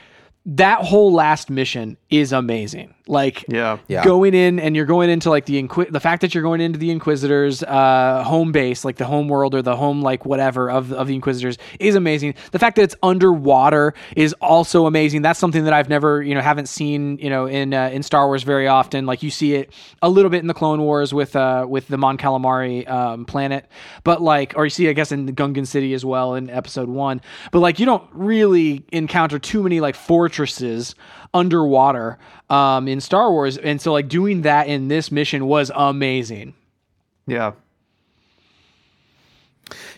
that 0.56 0.82
whole 0.82 1.14
last 1.14 1.52
mission 1.52 1.96
is 2.10 2.34
amazing. 2.34 2.96
Like 3.08 3.46
Yeah. 3.48 3.78
Yeah. 3.88 4.04
going 4.04 4.34
in 4.34 4.60
and 4.60 4.76
you're 4.76 4.86
going 4.86 5.10
into 5.12 5.30
like 5.30 5.46
the 5.46 5.62
inqui- 5.62 5.92
the 5.92 6.00
fact 6.00 6.22
that 6.22 6.34
you're 6.34 6.44
going 6.44 6.60
into 6.60 6.80
the 6.80 6.90
Inquisitors 6.90 7.62
uh, 7.64 8.24
home 8.24 8.52
base, 8.52 8.84
like 8.84 8.96
the 8.98 9.06
home 9.06 9.28
world 9.28 9.54
or 9.54 9.62
the 9.62 9.76
home 9.76 10.02
like 10.02 10.26
whatever 10.26 10.70
of 10.72 10.92
of 10.92 11.08
the 11.08 11.14
Inquisitors 11.14 11.58
is 11.80 11.94
amazing. 11.96 12.34
The 12.52 12.58
fact 12.58 12.78
that 12.78 12.84
it's 12.84 12.96
underwater 13.04 13.94
is 14.16 14.34
also 14.42 14.88
amazing. 14.88 15.22
That's 15.22 15.40
something 15.40 15.66
that 15.66 15.74
I've 15.74 15.88
never 15.90 16.22
you 16.24 16.34
know 16.34 16.42
haven't 16.42 16.68
seen 16.68 17.20
you 17.20 17.30
know 17.30 17.46
in 17.46 17.74
uh, 17.74 17.90
in 17.94 18.02
Star 18.02 18.26
Wars 18.26 18.42
very 18.42 18.68
often. 18.68 19.06
Like 19.06 19.22
you 19.22 19.30
see 19.30 19.54
it 19.54 19.72
a 20.02 20.10
little 20.10 20.32
bit 20.32 20.40
in 20.40 20.48
the 20.48 20.54
Clone 20.56 20.82
Wars 20.82 21.14
with 21.14 21.36
uh, 21.36 21.68
with 21.70 21.88
the 21.90 21.98
Mon 21.98 22.18
Calamari 22.18 22.90
um, 22.90 23.26
planet, 23.26 23.66
but 24.04 24.20
like 24.22 24.54
or 24.56 24.66
you 24.66 24.72
see 24.72 24.90
I 24.90 24.94
guess 24.94 25.12
in 25.12 25.28
the 25.28 25.34
Gungan 25.34 25.68
City 25.68 25.94
as 25.94 26.04
well 26.04 26.34
in 26.34 26.50
Episode 26.50 26.90
One. 26.90 27.22
But 27.52 27.60
like 27.60 27.80
you 27.80 27.86
don't 27.86 28.08
really 28.14 28.84
encounter 28.92 29.38
too 29.38 29.62
many 29.62 29.80
like 29.80 29.96
fortresses 29.96 30.39
underwater 31.34 32.18
um, 32.50 32.88
in 32.88 33.02
Star 33.02 33.32
Wars, 33.32 33.58
and 33.58 33.82
so 33.82 33.94
like 33.94 34.08
doing 34.08 34.42
that 34.44 34.68
in 34.68 34.88
this 34.88 35.12
mission 35.12 35.48
was 35.48 35.72
amazing. 35.76 36.54
Yeah. 37.28 37.54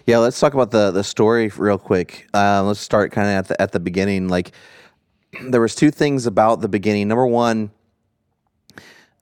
Yeah, 0.06 0.18
let's 0.18 0.39
talk 0.39 0.54
about 0.54 0.72
the 0.72 0.92
the 0.92 1.04
story 1.04 1.50
real 1.56 1.78
quick. 1.78 2.28
Uh, 2.34 2.64
let's 2.64 2.80
start 2.80 3.12
kind 3.12 3.30
of 3.30 3.34
at 3.36 3.48
the 3.48 3.62
at 3.62 3.72
the 3.72 3.80
beginning. 3.80 4.28
Like, 4.28 4.52
there 5.44 5.62
was 5.62 5.76
two 5.76 5.92
things 5.92 6.26
about 6.26 6.62
the 6.62 6.68
beginning. 6.68 7.08
Number 7.08 7.28
one, 7.28 7.72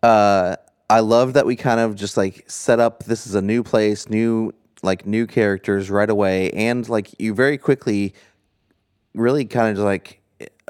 uh, 0.02 0.56
I 0.90 1.02
love 1.02 1.34
that 1.34 1.46
we 1.46 1.56
kind 1.56 1.80
of 1.80 1.96
just 1.96 2.18
like 2.18 2.50
set 2.50 2.80
up. 2.80 3.04
This 3.04 3.28
is 3.28 3.36
a 3.36 3.42
new 3.42 3.62
place, 3.62 4.10
new 4.10 4.54
like 4.82 5.06
new 5.06 5.28
characters 5.28 5.90
right 5.90 6.10
away, 6.10 6.52
and 6.52 6.88
like 6.88 7.14
you 7.20 7.34
very 7.34 7.58
quickly, 7.58 8.14
really 9.14 9.46
kind 9.46 9.78
of 9.78 9.84
like 9.84 10.19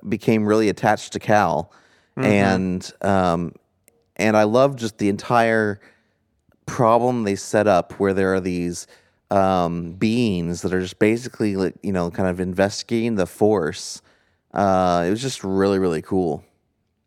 became 0.07 0.45
really 0.45 0.69
attached 0.69 1.13
to 1.13 1.19
Cal, 1.19 1.71
and 2.15 2.91
um, 3.01 3.53
and 4.15 4.35
I 4.35 4.43
love 4.43 4.75
just 4.75 4.97
the 4.97 5.09
entire 5.09 5.79
problem 6.65 7.23
they 7.23 7.35
set 7.35 7.67
up 7.67 7.93
where 7.93 8.13
there 8.13 8.33
are 8.33 8.39
these 8.39 8.85
um, 9.31 9.93
beings 9.93 10.61
that 10.61 10.73
are 10.73 10.81
just 10.81 10.99
basically 10.99 11.55
like, 11.55 11.75
you 11.81 11.91
know 11.91 12.11
kind 12.11 12.29
of 12.29 12.39
investigating 12.39 13.15
the 13.15 13.25
force. 13.25 14.01
Uh, 14.53 15.05
it 15.07 15.09
was 15.09 15.21
just 15.21 15.43
really 15.43 15.79
really 15.79 16.01
cool. 16.01 16.43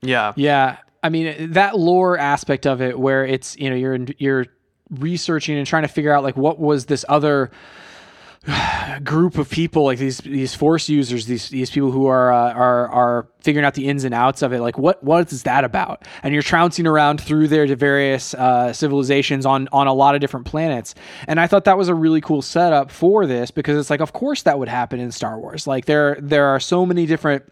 Yeah. 0.01 0.32
Yeah, 0.36 0.78
I 1.03 1.09
mean 1.09 1.53
that 1.53 1.78
lore 1.78 2.18
aspect 2.18 2.66
of 2.66 2.80
it, 2.80 2.99
where 2.99 3.24
it's 3.24 3.57
you 3.57 3.70
know 3.70 3.76
you're 3.76 3.99
you're 4.18 4.47
researching 4.90 5.57
and 5.57 5.66
trying 5.66 5.82
to 5.82 5.88
figure 5.88 6.12
out 6.12 6.22
like 6.22 6.36
what 6.36 6.59
was 6.59 6.86
this 6.86 7.05
other 7.09 7.51
group 9.05 9.38
of 9.38 9.49
people 9.49 9.84
like 9.84 9.99
these 9.99 10.18
these 10.18 10.53
force 10.55 10.88
users 10.88 11.26
these 11.26 11.49
these 11.51 11.70
people 11.70 11.93
who 11.93 12.07
are 12.07 12.32
uh, 12.32 12.53
are 12.53 12.88
are 12.88 13.28
figuring 13.40 13.64
out 13.64 13.74
the 13.74 13.88
ins 13.88 14.03
and 14.03 14.12
outs 14.12 14.43
of 14.43 14.53
it 14.53 14.61
like 14.61 14.76
what 14.78 15.03
what 15.03 15.32
is 15.32 15.43
that 15.45 15.64
about? 15.64 16.07
And 16.22 16.32
you're 16.32 16.43
trouncing 16.43 16.86
around 16.86 17.20
through 17.20 17.49
there 17.49 17.66
to 17.66 17.76
various 17.76 18.34
uh, 18.34 18.72
civilizations 18.72 19.47
on 19.47 19.68
on 19.72 19.86
a 19.86 19.93
lot 19.93 20.14
of 20.14 20.20
different 20.20 20.47
planets. 20.47 20.95
And 21.28 21.40
I 21.40 21.47
thought 21.47 21.64
that 21.64 21.78
was 21.78 21.88
a 21.88 21.95
really 21.95 22.20
cool 22.20 22.43
setup 22.43 22.90
for 22.90 23.26
this 23.26 23.51
because 23.51 23.78
it's 23.78 23.90
like 23.90 24.01
of 24.01 24.12
course 24.12 24.43
that 24.43 24.59
would 24.59 24.68
happen 24.68 25.01
in 25.01 25.12
Star 25.12 25.38
Wars. 25.38 25.66
Like 25.66 25.86
there 25.86 26.16
there 26.20 26.47
are 26.47 26.61
so 26.61 26.86
many 26.86 27.07
different 27.07 27.45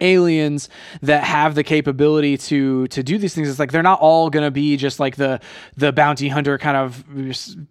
aliens 0.00 0.68
that 1.02 1.22
have 1.24 1.54
the 1.54 1.62
capability 1.62 2.38
to 2.38 2.86
to 2.88 3.02
do 3.02 3.18
these 3.18 3.34
things 3.34 3.48
it's 3.48 3.58
like 3.58 3.72
they're 3.72 3.82
not 3.82 4.00
all 4.00 4.30
going 4.30 4.44
to 4.44 4.50
be 4.50 4.76
just 4.76 4.98
like 4.98 5.16
the 5.16 5.38
the 5.76 5.92
bounty 5.92 6.28
hunter 6.28 6.56
kind 6.56 6.76
of 6.76 7.04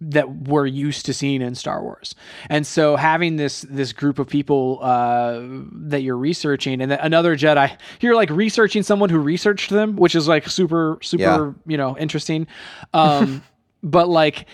that 0.00 0.30
we're 0.30 0.66
used 0.66 1.04
to 1.06 1.12
seeing 1.14 1.42
in 1.42 1.54
Star 1.54 1.82
Wars 1.82 2.14
and 2.48 2.64
so 2.66 2.94
having 2.96 3.36
this 3.36 3.62
this 3.62 3.92
group 3.92 4.18
of 4.20 4.28
people 4.28 4.78
uh, 4.82 5.40
that 5.72 6.02
you're 6.02 6.16
researching 6.16 6.80
and 6.80 6.92
another 6.92 7.36
Jedi 7.36 7.76
you're 8.00 8.14
like 8.14 8.30
researching 8.30 8.82
someone 8.84 9.10
who 9.10 9.18
researched 9.18 9.70
them 9.70 9.96
which 9.96 10.14
is 10.14 10.28
like 10.28 10.48
super 10.48 10.98
super 11.02 11.22
Yeah. 11.22 11.52
you 11.66 11.76
know 11.76 11.96
interesting 11.98 12.46
um 12.94 13.42
but 13.82 14.08
like 14.08 14.46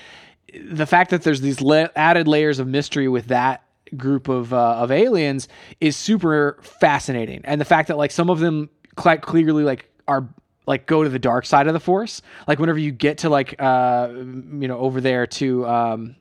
the 0.64 0.86
fact 0.86 1.10
that 1.10 1.22
there's 1.22 1.42
these 1.42 1.60
la- 1.60 1.88
added 1.96 2.26
layers 2.26 2.58
of 2.60 2.66
mystery 2.66 3.08
with 3.08 3.26
that 3.26 3.62
group 3.96 4.28
of 4.28 4.52
uh, 4.52 4.76
of 4.76 4.90
aliens 4.90 5.48
is 5.80 5.96
super 5.96 6.58
fascinating, 6.62 7.40
and 7.44 7.60
the 7.60 7.64
fact 7.64 7.88
that 7.88 7.96
like 7.96 8.10
some 8.10 8.30
of 8.30 8.38
them 8.40 8.68
quite 8.96 9.22
clearly 9.22 9.64
like 9.64 9.88
are 10.06 10.28
like 10.66 10.86
go 10.86 11.02
to 11.02 11.08
the 11.08 11.18
dark 11.18 11.46
side 11.46 11.66
of 11.66 11.72
the 11.72 11.80
force. 11.80 12.22
Like 12.46 12.58
whenever 12.58 12.78
you 12.78 12.92
get 12.92 13.18
to 13.18 13.30
like 13.30 13.54
uh 13.58 14.08
you 14.12 14.68
know 14.68 14.78
over 14.78 15.00
there 15.00 15.26
to 15.26 15.66
um 15.66 16.16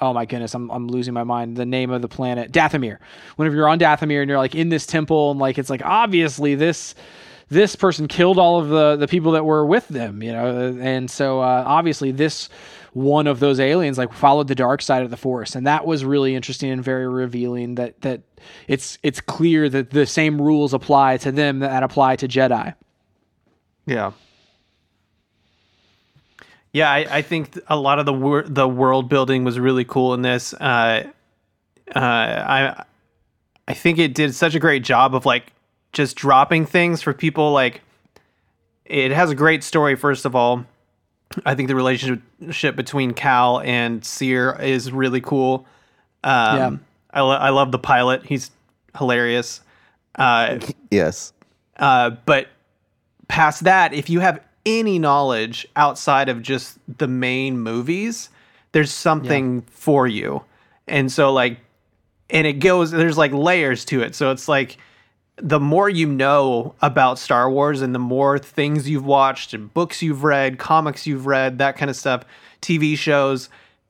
oh 0.00 0.12
my 0.12 0.24
goodness 0.24 0.54
I'm 0.54 0.70
I'm 0.70 0.88
losing 0.88 1.14
my 1.14 1.24
mind 1.24 1.56
the 1.56 1.66
name 1.66 1.90
of 1.90 2.02
the 2.02 2.08
planet 2.08 2.50
Dathomir. 2.50 2.98
Whenever 3.36 3.54
you're 3.54 3.68
on 3.68 3.78
Dathomir 3.78 4.22
and 4.22 4.28
you're 4.28 4.38
like 4.38 4.54
in 4.54 4.70
this 4.70 4.86
temple 4.86 5.30
and 5.30 5.38
like 5.38 5.58
it's 5.58 5.70
like 5.70 5.82
obviously 5.84 6.54
this 6.54 6.94
this 7.50 7.74
person 7.76 8.06
killed 8.08 8.38
all 8.38 8.58
of 8.60 8.68
the 8.68 8.96
the 8.96 9.08
people 9.08 9.32
that 9.32 9.44
were 9.44 9.66
with 9.66 9.86
them, 9.88 10.22
you 10.22 10.32
know, 10.32 10.78
and 10.80 11.10
so 11.10 11.40
uh, 11.40 11.64
obviously 11.66 12.12
this 12.12 12.48
one 12.92 13.26
of 13.26 13.40
those 13.40 13.60
aliens 13.60 13.98
like 13.98 14.12
followed 14.12 14.48
the 14.48 14.54
dark 14.54 14.82
side 14.82 15.02
of 15.02 15.10
the 15.10 15.16
force, 15.16 15.54
and 15.54 15.66
that 15.66 15.86
was 15.86 16.04
really 16.04 16.34
interesting 16.34 16.70
and 16.70 16.82
very 16.82 17.06
revealing. 17.06 17.76
That 17.76 18.00
that 18.02 18.22
it's 18.68 18.98
it's 19.02 19.20
clear 19.20 19.68
that 19.68 19.90
the 19.90 20.06
same 20.06 20.40
rules 20.40 20.74
apply 20.74 21.18
to 21.18 21.32
them 21.32 21.60
that 21.60 21.82
apply 21.82 22.16
to 22.16 22.28
Jedi. 22.28 22.74
Yeah. 23.86 24.12
Yeah, 26.72 26.90
I, 26.90 26.98
I 27.10 27.22
think 27.22 27.58
a 27.66 27.76
lot 27.76 27.98
of 27.98 28.06
the 28.06 28.12
wor- 28.12 28.44
the 28.46 28.68
world 28.68 29.08
building 29.08 29.42
was 29.42 29.58
really 29.58 29.84
cool 29.84 30.14
in 30.14 30.22
this. 30.22 30.54
Uh, 30.54 31.08
uh, 31.94 31.98
I 31.98 32.84
I 33.66 33.74
think 33.74 33.98
it 33.98 34.14
did 34.14 34.34
such 34.34 34.54
a 34.54 34.60
great 34.60 34.84
job 34.84 35.14
of 35.14 35.26
like 35.26 35.52
just 35.92 36.16
dropping 36.16 36.66
things 36.66 37.02
for 37.02 37.12
people. 37.12 37.50
Like, 37.50 37.80
it 38.84 39.10
has 39.10 39.30
a 39.30 39.34
great 39.34 39.64
story. 39.64 39.96
First 39.96 40.24
of 40.24 40.36
all, 40.36 40.64
I 41.46 41.54
think 41.54 41.68
the 41.68 41.76
relationship 41.76 42.74
between 42.76 43.12
Cal 43.12 43.60
and 43.60 44.04
Cere 44.04 44.56
is 44.60 44.90
really 44.90 45.20
cool. 45.20 45.66
Um, 46.24 46.56
Yeah. 46.56 46.70
I 47.12 47.20
lo- 47.22 47.30
I 47.36 47.50
love 47.50 47.72
the 47.72 47.78
pilot. 47.78 48.24
He's 48.26 48.50
hilarious. 48.96 49.60
Uh, 50.16 50.58
Yes. 50.90 51.32
uh, 51.78 52.10
but 52.26 52.48
past 53.28 53.64
that, 53.64 53.92
if 53.94 54.10
you 54.10 54.20
have 54.20 54.40
any 54.66 54.98
knowledge 54.98 55.66
outside 55.76 56.28
of 56.28 56.42
just 56.42 56.78
the 56.98 57.08
main 57.08 57.58
movies, 57.58 58.28
there's 58.72 58.92
something 58.92 59.62
for 59.70 60.06
you. 60.06 60.42
And 60.86 61.10
so, 61.10 61.32
like, 61.32 61.58
and 62.28 62.46
it 62.46 62.54
goes, 62.54 62.90
there's 62.90 63.16
like 63.18 63.32
layers 63.32 63.84
to 63.86 64.02
it. 64.02 64.14
So 64.14 64.30
it's 64.30 64.48
like, 64.48 64.76
the 65.36 65.60
more 65.60 65.88
you 65.88 66.06
know 66.06 66.74
about 66.82 67.18
Star 67.18 67.50
Wars 67.50 67.80
and 67.82 67.94
the 67.94 67.98
more 67.98 68.38
things 68.38 68.88
you've 68.88 69.04
watched 69.06 69.54
and 69.54 69.72
books 69.72 70.02
you've 70.02 70.22
read, 70.24 70.58
comics 70.58 71.06
you've 71.06 71.26
read, 71.26 71.58
that 71.58 71.76
kind 71.76 71.90
of 71.90 71.96
stuff, 71.96 72.24
TV 72.60 72.96
shows, 72.96 73.48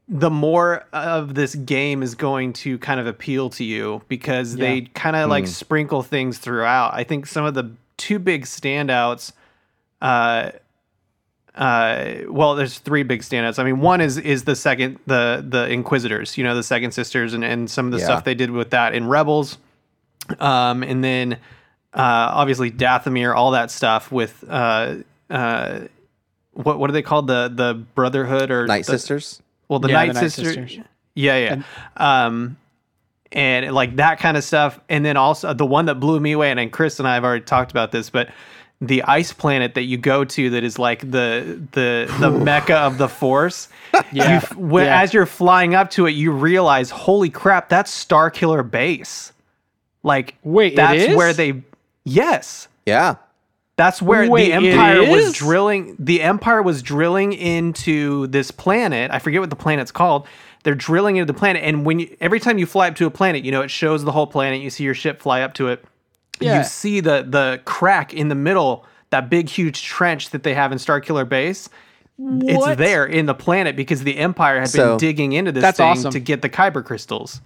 the 0.09 0.31
more 0.31 0.85
of 0.93 1.35
this 1.35 1.55
game 1.55 2.03
is 2.03 2.15
going 2.15 2.53
to 2.53 2.79
kind 2.79 3.01
of 3.01 3.07
appeal 3.07 3.51
to 3.51 3.65
you 3.65 4.03
because 4.09 4.57
they 4.57 4.83
kind 4.95 5.17
of 5.17 5.29
like 5.31 5.47
sprinkle 5.47 6.03
things 6.03 6.39
throughout. 6.39 6.95
I 6.95 7.05
think 7.05 7.27
some 7.27 7.45
of 7.45 7.55
the 7.55 7.71
two 7.97 8.19
big 8.19 8.45
standouts 8.45 9.33
uh 10.01 10.51
uh 11.55 12.15
well 12.29 12.55
there's 12.55 12.79
three 12.79 13.03
big 13.03 13.21
standouts 13.21 13.59
i 13.59 13.65
mean 13.65 13.81
one 13.81 14.01
is 14.01 14.17
is 14.17 14.45
the 14.45 14.57
second 14.57 14.99
the 15.07 15.45
the 15.47 15.69
inquisitors 15.69 16.39
you 16.39 16.45
know 16.45 16.55
the 16.55 16.63
second 16.63 16.93
sisters 16.93 17.35
and 17.35 17.45
and 17.45 17.69
some 17.71 17.87
of 17.87 17.93
the 17.93 17.99
Yeah. 17.99 18.05
stuff 18.05 18.25
they 18.25 18.35
did 18.35 18.51
with 18.53 18.71
that 18.71 18.95
in 18.95 19.07
rebels 19.09 19.59
um 20.39 20.83
and 20.83 21.03
then 21.03 21.35
uh 21.95 22.31
obviously 22.33 22.71
dathomir 22.71 23.35
all 23.35 23.51
that 23.53 23.71
stuff 23.71 24.13
with 24.13 24.45
uh 24.49 24.95
uh 25.29 25.81
what 26.53 26.79
what 26.79 26.89
are 26.91 26.93
they 26.93 27.03
called 27.03 27.27
the 27.27 27.51
the 27.55 27.75
brotherhood 27.95 28.51
or 28.51 28.67
Night 28.67 28.87
the, 28.87 28.93
Sisters. 28.99 29.43
well 29.69 29.79
the 29.79 29.89
Yeah, 29.89 29.95
night, 29.95 30.07
the 30.09 30.13
Night 30.15 30.21
Sisters. 30.21 30.55
Sisters. 30.55 30.79
yeah 31.15 31.37
yeah 31.37 31.63
um 31.97 32.57
and 33.33 33.73
like 33.75 33.97
that 33.97 34.19
kind 34.19 34.37
of 34.37 34.45
stuff 34.45 34.79
and 34.89 35.05
then 35.05 35.17
also 35.17 35.53
the 35.55 35.67
one 35.67 35.87
that 35.87 35.97
blew 35.97 36.19
me 36.21 36.33
away 36.33 36.51
and, 36.51 36.59
and 36.61 36.73
chris 36.73 36.99
and 36.99 37.07
i 37.09 37.15
have 37.15 37.25
already 37.25 37.45
talked 37.45 37.71
about 37.71 37.93
this 37.93 38.11
but 38.11 38.29
the 38.83 39.03
ice 39.03 39.33
planet 39.33 39.75
that 39.75 39.83
you 39.83 39.99
go 39.99 40.25
to 40.25 40.51
that 40.51 40.65
is 40.65 40.79
like 40.79 41.01
the 41.11 41.61
the 41.73 42.13
the 42.19 42.31
mecca 42.31 42.77
of 42.77 42.99
the 42.99 43.09
force 43.09 43.69
Yeah. 44.13 44.41
you, 44.41 44.57
when, 44.57 44.87
Yeah. 44.87 45.03
as 45.03 45.13
you're 45.15 45.27
flying 45.27 45.75
up 45.75 45.91
to 45.91 46.07
it 46.07 46.13
you 46.13 46.33
realize 46.33 46.91
holy 46.91 47.31
crap 47.31 47.69
that's 47.69 47.93
starkiller 48.05 48.69
base 48.69 49.33
like 50.03 50.37
Wait, 50.43 50.77
that's 50.77 51.03
is? 51.03 51.17
where 51.17 51.33
they 51.33 51.63
yes 52.05 52.69
Yeah. 52.87 53.17
that's 53.77 54.01
where 54.03 54.29
Wait, 54.31 54.47
the 54.47 54.53
Empire 54.53 55.11
was 55.11 55.33
drilling. 55.33 55.97
The 55.99 56.23
Empire 56.23 56.63
was 56.63 56.83
drilling 56.83 57.33
into 57.33 58.27
this 58.29 58.51
planet. 58.51 59.11
I 59.11 59.19
forget 59.19 59.41
what 59.41 59.51
the 59.51 59.57
planet's 59.57 59.93
called. 59.93 60.27
They're 60.63 60.75
drilling 60.75 61.17
into 61.17 61.33
the 61.33 61.39
planet, 61.39 61.63
and 61.65 61.87
when 61.87 62.01
you, 62.01 62.15
every 62.21 62.39
time 62.39 62.59
you 62.59 62.67
fly 62.67 62.89
up 62.89 62.95
to 62.97 63.07
a 63.07 63.11
planet, 63.11 63.45
you 63.45 63.51
know 63.53 63.63
it 63.63 63.71
shows 63.71 64.05
the 64.05 64.13
whole 64.13 64.27
planet. 64.27 64.61
You 64.61 64.69
see 64.69 64.85
your 64.85 64.93
ship 64.95 65.21
fly 65.23 65.41
up 65.41 65.55
to 65.55 65.69
it. 65.69 65.83
Yeah. 66.39 66.59
You 66.59 66.65
see 66.65 67.01
the 67.01 67.25
the 67.27 67.61
crack 67.65 68.13
in 68.13 68.29
the 68.29 68.35
middle, 68.35 68.85
that 69.11 69.31
big 69.31 69.49
huge 69.49 69.83
trench 69.83 70.31
that 70.31 70.43
they 70.43 70.53
have 70.55 70.71
in 70.73 70.79
Starkiller 70.79 71.27
Base. 71.29 71.71
What? 72.17 72.73
It's 72.73 72.79
there 72.79 73.07
in 73.07 73.25
the 73.25 73.33
planet 73.35 73.77
because 73.77 74.03
the 74.03 74.19
Empire 74.19 74.61
had 74.61 74.69
So- 74.69 74.91
been 74.91 74.99
digging 74.99 75.33
into 75.33 75.53
this 75.53 75.63
That's 75.63 75.79
thing 75.79 75.87
awesome. 75.87 76.11
to 76.13 76.21
get 76.21 76.43
the 76.43 76.51
kyber 76.51 76.85
crystals. 76.85 77.41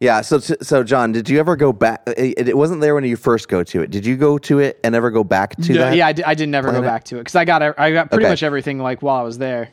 Yeah. 0.00 0.22
So, 0.22 0.38
so 0.38 0.82
John, 0.82 1.12
did 1.12 1.28
you 1.28 1.38
ever 1.38 1.56
go 1.56 1.72
back? 1.72 2.02
It, 2.06 2.48
it 2.48 2.56
wasn't 2.56 2.80
there 2.80 2.94
when 2.94 3.04
you 3.04 3.16
first 3.16 3.48
go 3.48 3.62
to 3.62 3.82
it. 3.82 3.90
Did 3.90 4.04
you 4.06 4.16
go 4.16 4.38
to 4.38 4.58
it 4.58 4.80
and 4.82 4.94
ever 4.94 5.10
go 5.10 5.22
back 5.22 5.56
to 5.56 5.72
No, 5.74 5.78
that? 5.80 5.94
yeah, 5.96 6.06
I, 6.06 6.12
did, 6.12 6.24
I 6.24 6.34
never 6.46 6.68
go 6.68 6.72
planet? 6.80 6.88
back 6.88 7.04
to 7.04 7.16
it 7.16 7.20
because 7.20 7.36
I 7.36 7.44
got 7.44 7.62
I 7.78 7.92
got 7.92 8.08
pretty 8.10 8.24
Okay. 8.24 8.32
much 8.32 8.42
everything 8.42 8.78
like 8.78 9.02
while 9.02 9.20
I 9.20 9.22
was 9.22 9.38
there. 9.38 9.68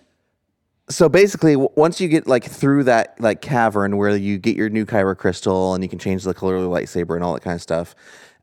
So 0.89 1.09
basically, 1.09 1.53
w- 1.53 1.69
once 1.75 1.99
you 1.99 2.07
get 2.07 2.28
like 2.28 2.45
through 2.45 2.86
that 2.86 3.19
like 3.19 3.41
cavern 3.41 3.97
where 3.97 4.15
you 4.15 4.38
get 4.38 4.55
your 4.55 4.69
new 4.69 4.86
kyber 4.86 5.17
crystal 5.17 5.73
and 5.73 5.84
you 5.84 5.89
can 5.89 5.99
change 5.99 6.23
the 6.23 6.34
color 6.34 6.55
of 6.55 6.61
the 6.63 6.69
lightsaber 6.69 7.15
and 7.15 7.23
all 7.23 7.34
that 7.34 7.41
kind 7.41 7.55
of 7.55 7.61
stuff, 7.61 7.93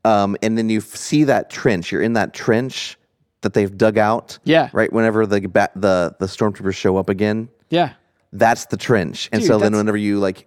um, 0.05 0.37
and 0.43 0.57
then 0.59 0.69
you 0.69 0.81
see 0.81 1.25
that 1.25 1.49
trench. 1.51 1.91
You're 1.93 2.03
in 2.03 2.13
that 2.15 2.35
trench 2.35 2.99
that 3.43 3.53
they've 3.55 3.75
dug 3.77 3.97
out. 3.99 4.39
Yeah. 4.45 4.69
Right. 4.73 4.93
Whenever 4.93 5.27
the 5.27 5.41
the 5.41 6.17
the 6.19 6.27
stormtroopers 6.27 6.75
show 6.75 6.97
up 6.99 7.09
again, 7.11 7.49
Yeah, 7.71 7.93
that's 8.33 8.67
the 8.67 8.77
trench. 8.79 9.29
And 9.33 9.41
Dude, 9.41 9.49
so 9.49 9.59
then 9.59 9.75
whenever 9.75 9.97
you 9.99 10.19
like, 10.19 10.47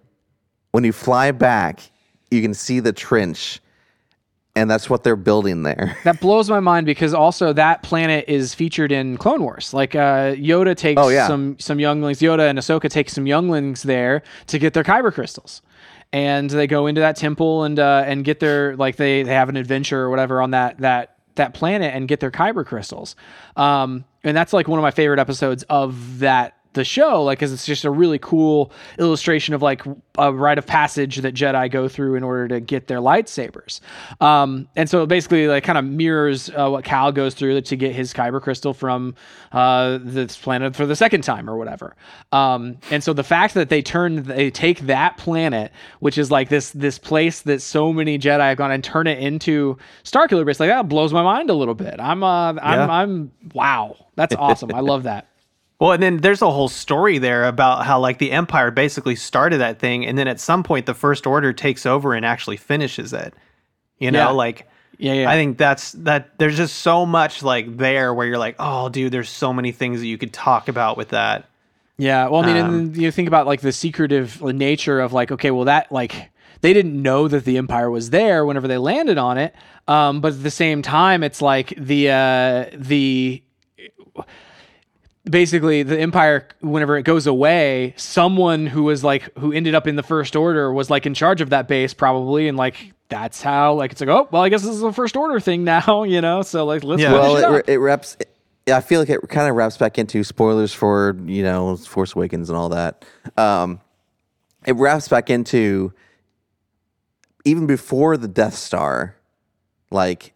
when 0.72 0.84
you 0.84 0.92
fly 0.92 1.30
back, 1.32 1.90
you 2.30 2.42
can 2.42 2.54
see 2.54 2.80
the 2.80 2.92
trench, 2.92 3.60
and 4.54 4.70
that's 4.70 4.90
what 4.90 5.02
they're 5.04 5.16
building 5.16 5.62
there. 5.62 5.96
that 6.04 6.20
blows 6.20 6.50
my 6.50 6.60
mind 6.60 6.84
because 6.86 7.14
also 7.14 7.52
that 7.52 7.82
planet 7.82 8.24
is 8.28 8.54
featured 8.54 8.92
in 8.92 9.16
Clone 9.16 9.42
Wars. 9.42 9.72
Like 9.72 9.94
uh, 9.94 10.34
Yoda 10.34 10.76
takes 10.76 11.00
Oh, 11.00 11.08
yeah. 11.08 11.26
some 11.26 11.58
some 11.58 11.78
younglings. 11.80 12.18
Yoda 12.20 12.48
and 12.50 12.58
Ahsoka 12.58 12.90
take 12.90 13.08
some 13.08 13.26
younglings 13.26 13.82
there 13.82 14.22
to 14.48 14.58
get 14.58 14.74
their 14.74 14.84
kyber 14.84 15.12
crystals, 15.12 15.62
and 16.12 16.50
they 16.50 16.66
go 16.66 16.86
into 16.86 17.00
that 17.00 17.16
temple 17.16 17.64
and 17.64 17.78
uh, 17.78 18.02
and 18.06 18.24
get 18.24 18.40
their 18.40 18.76
like 18.76 18.96
they 18.96 19.22
they 19.22 19.34
have 19.34 19.48
an 19.48 19.56
adventure 19.56 20.00
or 20.02 20.10
whatever 20.10 20.42
on 20.42 20.50
that 20.50 20.78
that 20.78 21.14
that 21.36 21.54
planet 21.54 21.94
and 21.94 22.08
get 22.08 22.18
their 22.20 22.32
kyber 22.32 22.66
crystals. 22.66 23.14
Um, 23.56 24.04
and 24.24 24.36
that's 24.36 24.52
like 24.52 24.66
one 24.66 24.78
of 24.78 24.82
my 24.82 24.90
favorite 24.90 25.20
episodes 25.20 25.62
of 25.70 26.18
that 26.18 26.56
the 26.74 26.84
show 26.84 27.24
like 27.24 27.38
because 27.38 27.52
it's 27.52 27.66
just 27.66 27.84
a 27.84 27.90
really 27.90 28.18
cool 28.18 28.70
illustration 28.98 29.54
of 29.54 29.62
like 29.62 29.82
a 30.18 30.32
rite 30.32 30.58
of 30.58 30.66
passage 30.66 31.16
that 31.16 31.34
jedi 31.34 31.70
go 31.70 31.88
through 31.88 32.14
in 32.14 32.22
order 32.22 32.48
to 32.48 32.60
get 32.60 32.86
their 32.88 32.98
lightsabers. 32.98 33.80
Um, 34.20 34.68
and 34.76 34.88
so 34.88 35.02
it 35.02 35.06
basically 35.06 35.48
like 35.48 35.64
kind 35.64 35.78
of 35.78 35.84
mirrors 35.84 36.50
uh, 36.50 36.68
what 36.68 36.84
cal 36.84 37.12
goes 37.12 37.34
through 37.34 37.60
to 37.60 37.76
get 37.76 37.94
his 37.94 38.12
kyber 38.12 38.40
crystal 38.40 38.74
from 38.74 39.14
uh, 39.52 39.98
this 40.02 40.36
planet 40.36 40.76
for 40.76 40.86
the 40.86 40.96
second 40.96 41.22
time 41.22 41.48
or 41.48 41.56
whatever. 41.56 41.96
Um, 42.32 42.78
and 42.90 43.02
so 43.02 43.12
the 43.12 43.24
fact 43.24 43.54
that 43.54 43.68
they 43.68 43.82
turn 43.82 44.24
they 44.24 44.50
take 44.50 44.80
that 44.80 45.16
planet 45.16 45.72
which 46.00 46.18
is 46.18 46.30
like 46.30 46.48
this 46.48 46.70
this 46.70 46.98
place 46.98 47.42
that 47.42 47.62
so 47.62 47.92
many 47.92 48.18
jedi 48.18 48.40
have 48.40 48.58
gone 48.58 48.70
and 48.70 48.84
turn 48.84 49.06
it 49.06 49.18
into 49.18 49.76
starkiller 50.04 50.44
base 50.44 50.60
like 50.60 50.68
that 50.68 50.88
blows 50.88 51.12
my 51.12 51.22
mind 51.22 51.50
a 51.50 51.54
little 51.54 51.74
bit. 51.74 51.96
I'm 51.98 52.22
uh 52.22 52.52
i'm, 52.52 52.58
Yeah. 52.60 52.88
I'm 52.88 53.32
wow. 53.54 53.96
That's 54.16 54.34
awesome. 54.34 54.74
I 54.74 54.80
love 54.80 55.04
that 55.04 55.28
Well, 55.80 55.92
and 55.92 56.02
then 56.02 56.16
there's 56.18 56.42
a 56.42 56.50
whole 56.50 56.68
story 56.68 57.18
there 57.18 57.44
about 57.44 57.84
how 57.86 58.00
like 58.00 58.18
the 58.18 58.32
Empire 58.32 58.70
basically 58.70 59.14
started 59.14 59.58
that 59.58 59.78
thing, 59.78 60.04
and 60.04 60.18
then 60.18 60.26
at 60.26 60.40
some 60.40 60.62
point 60.64 60.86
the 60.86 60.94
First 60.94 61.26
Order 61.26 61.52
takes 61.52 61.86
over 61.86 62.14
and 62.14 62.26
actually 62.26 62.56
finishes 62.56 63.12
it. 63.12 63.32
You 63.98 64.10
know, 64.10 64.18
Yeah. 64.18 64.30
like 64.30 64.68
Yeah, 64.98 65.12
yeah. 65.12 65.30
I 65.30 65.34
think 65.34 65.58
that's 65.58 65.92
that. 65.92 66.36
There's 66.38 66.56
just 66.56 66.78
so 66.78 67.06
much 67.06 67.44
like 67.44 67.76
there 67.76 68.12
where 68.12 68.26
you're 68.26 68.38
like, 68.38 68.56
oh, 68.58 68.88
dude, 68.88 69.12
there's 69.12 69.28
so 69.28 69.52
many 69.52 69.70
things 69.70 70.00
that 70.00 70.06
you 70.06 70.18
could 70.18 70.32
talk 70.32 70.66
about 70.68 70.96
with 70.96 71.10
that. 71.10 71.44
Yeah, 71.96 72.28
well, 72.28 72.44
I 72.44 72.52
mean, 72.52 72.64
Um, 72.64 72.92
you 72.94 73.10
think 73.12 73.28
about 73.28 73.46
like 73.46 73.60
the 73.60 73.72
secretive 73.72 74.40
nature 74.42 75.00
of 75.00 75.12
like, 75.12 75.30
okay, 75.32 75.50
well, 75.52 75.64
that 75.66 75.90
like 75.92 76.30
they 76.60 76.72
didn't 76.72 77.00
know 77.00 77.28
that 77.28 77.44
the 77.44 77.56
empire 77.58 77.90
was 77.90 78.10
there 78.10 78.44
whenever 78.44 78.66
they 78.66 78.78
landed 78.78 79.18
on 79.18 79.38
it. 79.38 79.54
Um, 79.86 80.20
but 80.20 80.32
at 80.32 80.42
the 80.42 80.50
same 80.50 80.82
time, 80.82 81.22
it's 81.22 81.40
like 81.40 81.72
the 81.76 82.10
uh, 82.10 82.64
the 82.76 83.42
basically 85.30 85.82
the 85.82 85.98
empire 85.98 86.46
whenever 86.60 86.96
it 86.96 87.02
goes 87.02 87.26
away 87.26 87.92
someone 87.96 88.66
who 88.66 88.82
was 88.84 89.04
like 89.04 89.32
who 89.38 89.52
ended 89.52 89.74
up 89.74 89.86
in 89.86 89.96
the 89.96 90.02
first 90.02 90.34
order 90.36 90.72
was 90.72 90.88
like 90.90 91.04
in 91.06 91.14
charge 91.14 91.40
of 91.40 91.50
that 91.50 91.68
base 91.68 91.92
probably 91.94 92.48
and 92.48 92.56
like 92.56 92.92
that's 93.08 93.42
how 93.42 93.74
like 93.74 93.92
it's 93.92 94.00
like 94.00 94.08
oh 94.08 94.28
well 94.30 94.42
i 94.42 94.48
guess 94.48 94.62
this 94.62 94.74
is 94.74 94.82
a 94.82 94.92
first 94.92 95.16
order 95.16 95.38
thing 95.40 95.64
now 95.64 96.02
you 96.04 96.20
know 96.20 96.42
so 96.42 96.64
like 96.64 96.82
let's 96.84 97.00
Yeah. 97.02 97.10
finish 97.10 97.22
well, 97.22 97.36
it 97.36 97.40
it, 97.40 97.60
up. 97.64 97.68
it 97.68 97.78
wraps. 97.78 98.16
I 98.70 98.82
feel 98.82 99.00
like 99.00 99.08
it 99.08 99.26
kind 99.30 99.48
of 99.48 99.56
wraps 99.56 99.78
back 99.78 99.98
into 99.98 100.22
spoilers 100.22 100.74
for 100.74 101.16
you 101.24 101.42
know 101.42 101.76
Force 101.76 102.14
Awakens 102.14 102.50
and 102.50 102.58
all 102.58 102.68
that. 102.68 103.02
Um, 103.38 103.80
it 104.66 104.76
wraps 104.76 105.08
back 105.08 105.30
into 105.30 105.92
even 107.46 107.66
before 107.66 108.18
the 108.18 108.28
Death 108.28 108.54
Star, 108.54 109.16
like 109.90 110.34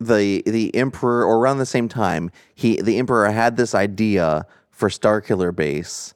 the 0.00 0.42
the 0.46 0.74
Emperor, 0.74 1.24
or 1.24 1.38
around 1.38 1.58
the 1.58 1.66
same 1.66 1.88
time, 1.88 2.30
he 2.54 2.80
the 2.80 2.98
Emperor 2.98 3.30
had 3.30 3.56
this 3.56 3.74
idea 3.74 4.46
for 4.70 4.88
Starkiller 4.88 5.54
Base. 5.54 6.12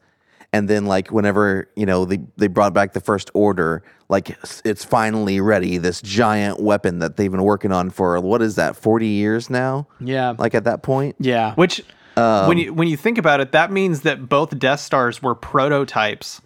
And 0.53 0.69
then, 0.69 0.85
like, 0.87 1.13
whenever 1.13 1.69
you 1.77 1.87
know 1.87 2.05
they, 2.05 2.19
they 2.37 2.49
brought 2.49 2.75
back 2.75 2.93
the 2.93 3.01
first 3.01 3.31
order, 3.35 3.85
like 4.09 4.31
s- 4.43 4.61
it's 4.65 4.85
finally 4.85 5.41
ready. 5.41 5.79
This 5.79 6.03
giant 6.03 6.59
weapon 6.61 6.99
that 6.99 7.17
they've 7.17 7.31
been 7.31 7.45
working 7.45 7.71
on 7.71 7.89
for 7.91 8.19
what 8.21 8.43
is 8.43 8.57
that, 8.57 8.75
forty 8.75 9.07
years 9.07 9.49
now? 9.49 9.87
yeah 10.01 10.35
Like 10.37 10.57
at 10.57 10.65
that 10.65 10.83
point, 10.83 11.15
yeah 11.21 11.55
Which, 11.55 11.85
um, 12.17 12.49
when 12.49 12.59
you 12.59 12.75
when 12.75 12.89
you 12.89 12.97
think 12.97 13.17
about 13.17 13.39
it, 13.41 13.53
that 13.53 13.71
means 13.71 14.01
that 14.01 14.29
both 14.29 14.59
Death 14.59 14.81
Stars 14.81 15.23
were 15.23 15.37
prototypes 15.37 16.41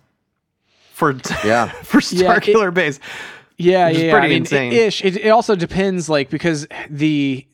for 0.93 1.13
Yeah. 1.43 1.69
for 1.83 2.01
Yeah, 2.15 2.35
it- 2.37 2.43
Starkiller 2.43 2.75
Base. 2.75 3.01
Yeah, 3.57 3.89
yeah, 3.89 4.11
pretty 4.11 4.27
I 4.27 4.29
mean, 4.29 4.43
insane. 4.43 4.73
Ish. 4.73 5.05
It, 5.05 5.17
it 5.17 5.29
also 5.29 5.55
depends, 5.55 6.09
like 6.09 6.31
because 6.31 6.67
the 6.91 7.47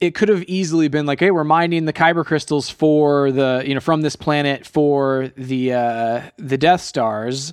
it 0.00 0.14
could 0.14 0.28
have 0.28 0.42
easily 0.44 0.88
been 0.88 1.06
like, 1.06 1.20
hey, 1.20 1.30
we're 1.30 1.44
mining 1.44 1.84
the 1.84 1.92
kyber 1.92 2.24
crystals 2.24 2.68
for 2.68 3.30
the 3.32 3.62
you 3.64 3.74
know 3.74 3.80
from 3.80 4.02
this 4.02 4.16
planet 4.16 4.66
for 4.66 5.30
the 5.36 5.72
uh 5.72 6.22
the 6.38 6.58
Death 6.58 6.80
Stars. 6.80 7.52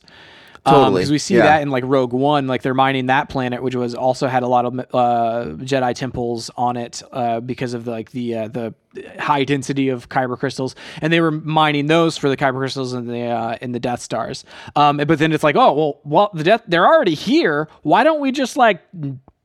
Totally, 0.66 1.02
because 1.02 1.12
we 1.12 1.18
see 1.18 1.36
yeah. 1.36 1.44
that 1.44 1.62
in 1.62 1.70
like 1.70 1.84
Rogue 1.86 2.14
One, 2.14 2.48
like 2.48 2.62
they're 2.62 2.74
mining 2.74 3.08
that 3.08 3.30
planet, 3.30 3.64
which 3.64 3.76
was 3.76 3.96
also 3.96 4.28
had 4.28 4.44
a 4.44 4.48
lot 4.48 4.66
of 4.66 4.80
uh, 4.80 5.56
Jedi 5.64 5.96
temples 5.96 6.52
on 6.58 6.78
it 6.78 7.02
uh, 7.12 7.40
because 7.40 7.74
of 7.74 7.86
the, 7.86 7.92
like 7.92 8.12
the 8.12 8.36
uh, 8.36 8.48
the 8.50 8.74
high 9.20 9.44
density 9.44 9.90
of 9.90 10.10
kyber 10.10 10.38
crystals, 10.38 10.76
and 11.02 11.14
they 11.14 11.22
were 11.22 11.32
mining 11.32 11.88
those 11.88 12.18
for 12.18 12.30
the 12.30 12.38
kyber 12.38 12.58
crystals 12.58 12.94
in 12.94 13.08
the 13.08 13.26
uh, 13.26 13.58
in 13.62 13.72
the 13.72 13.80
Death 13.80 14.02
Stars. 14.02 14.44
Um, 14.76 14.98
but 14.98 15.20
then 15.20 15.32
it's 15.32 15.44
like, 15.44 15.56
oh 15.56 15.74
well, 15.74 16.00
well 16.04 16.32
the 16.34 16.44
Death 16.44 16.64
they're 16.68 16.88
already 16.88 17.16
here. 17.16 17.70
Why 17.84 18.04
don't 18.04 18.20
we 18.20 18.32
just 18.32 18.58
like 18.58 18.82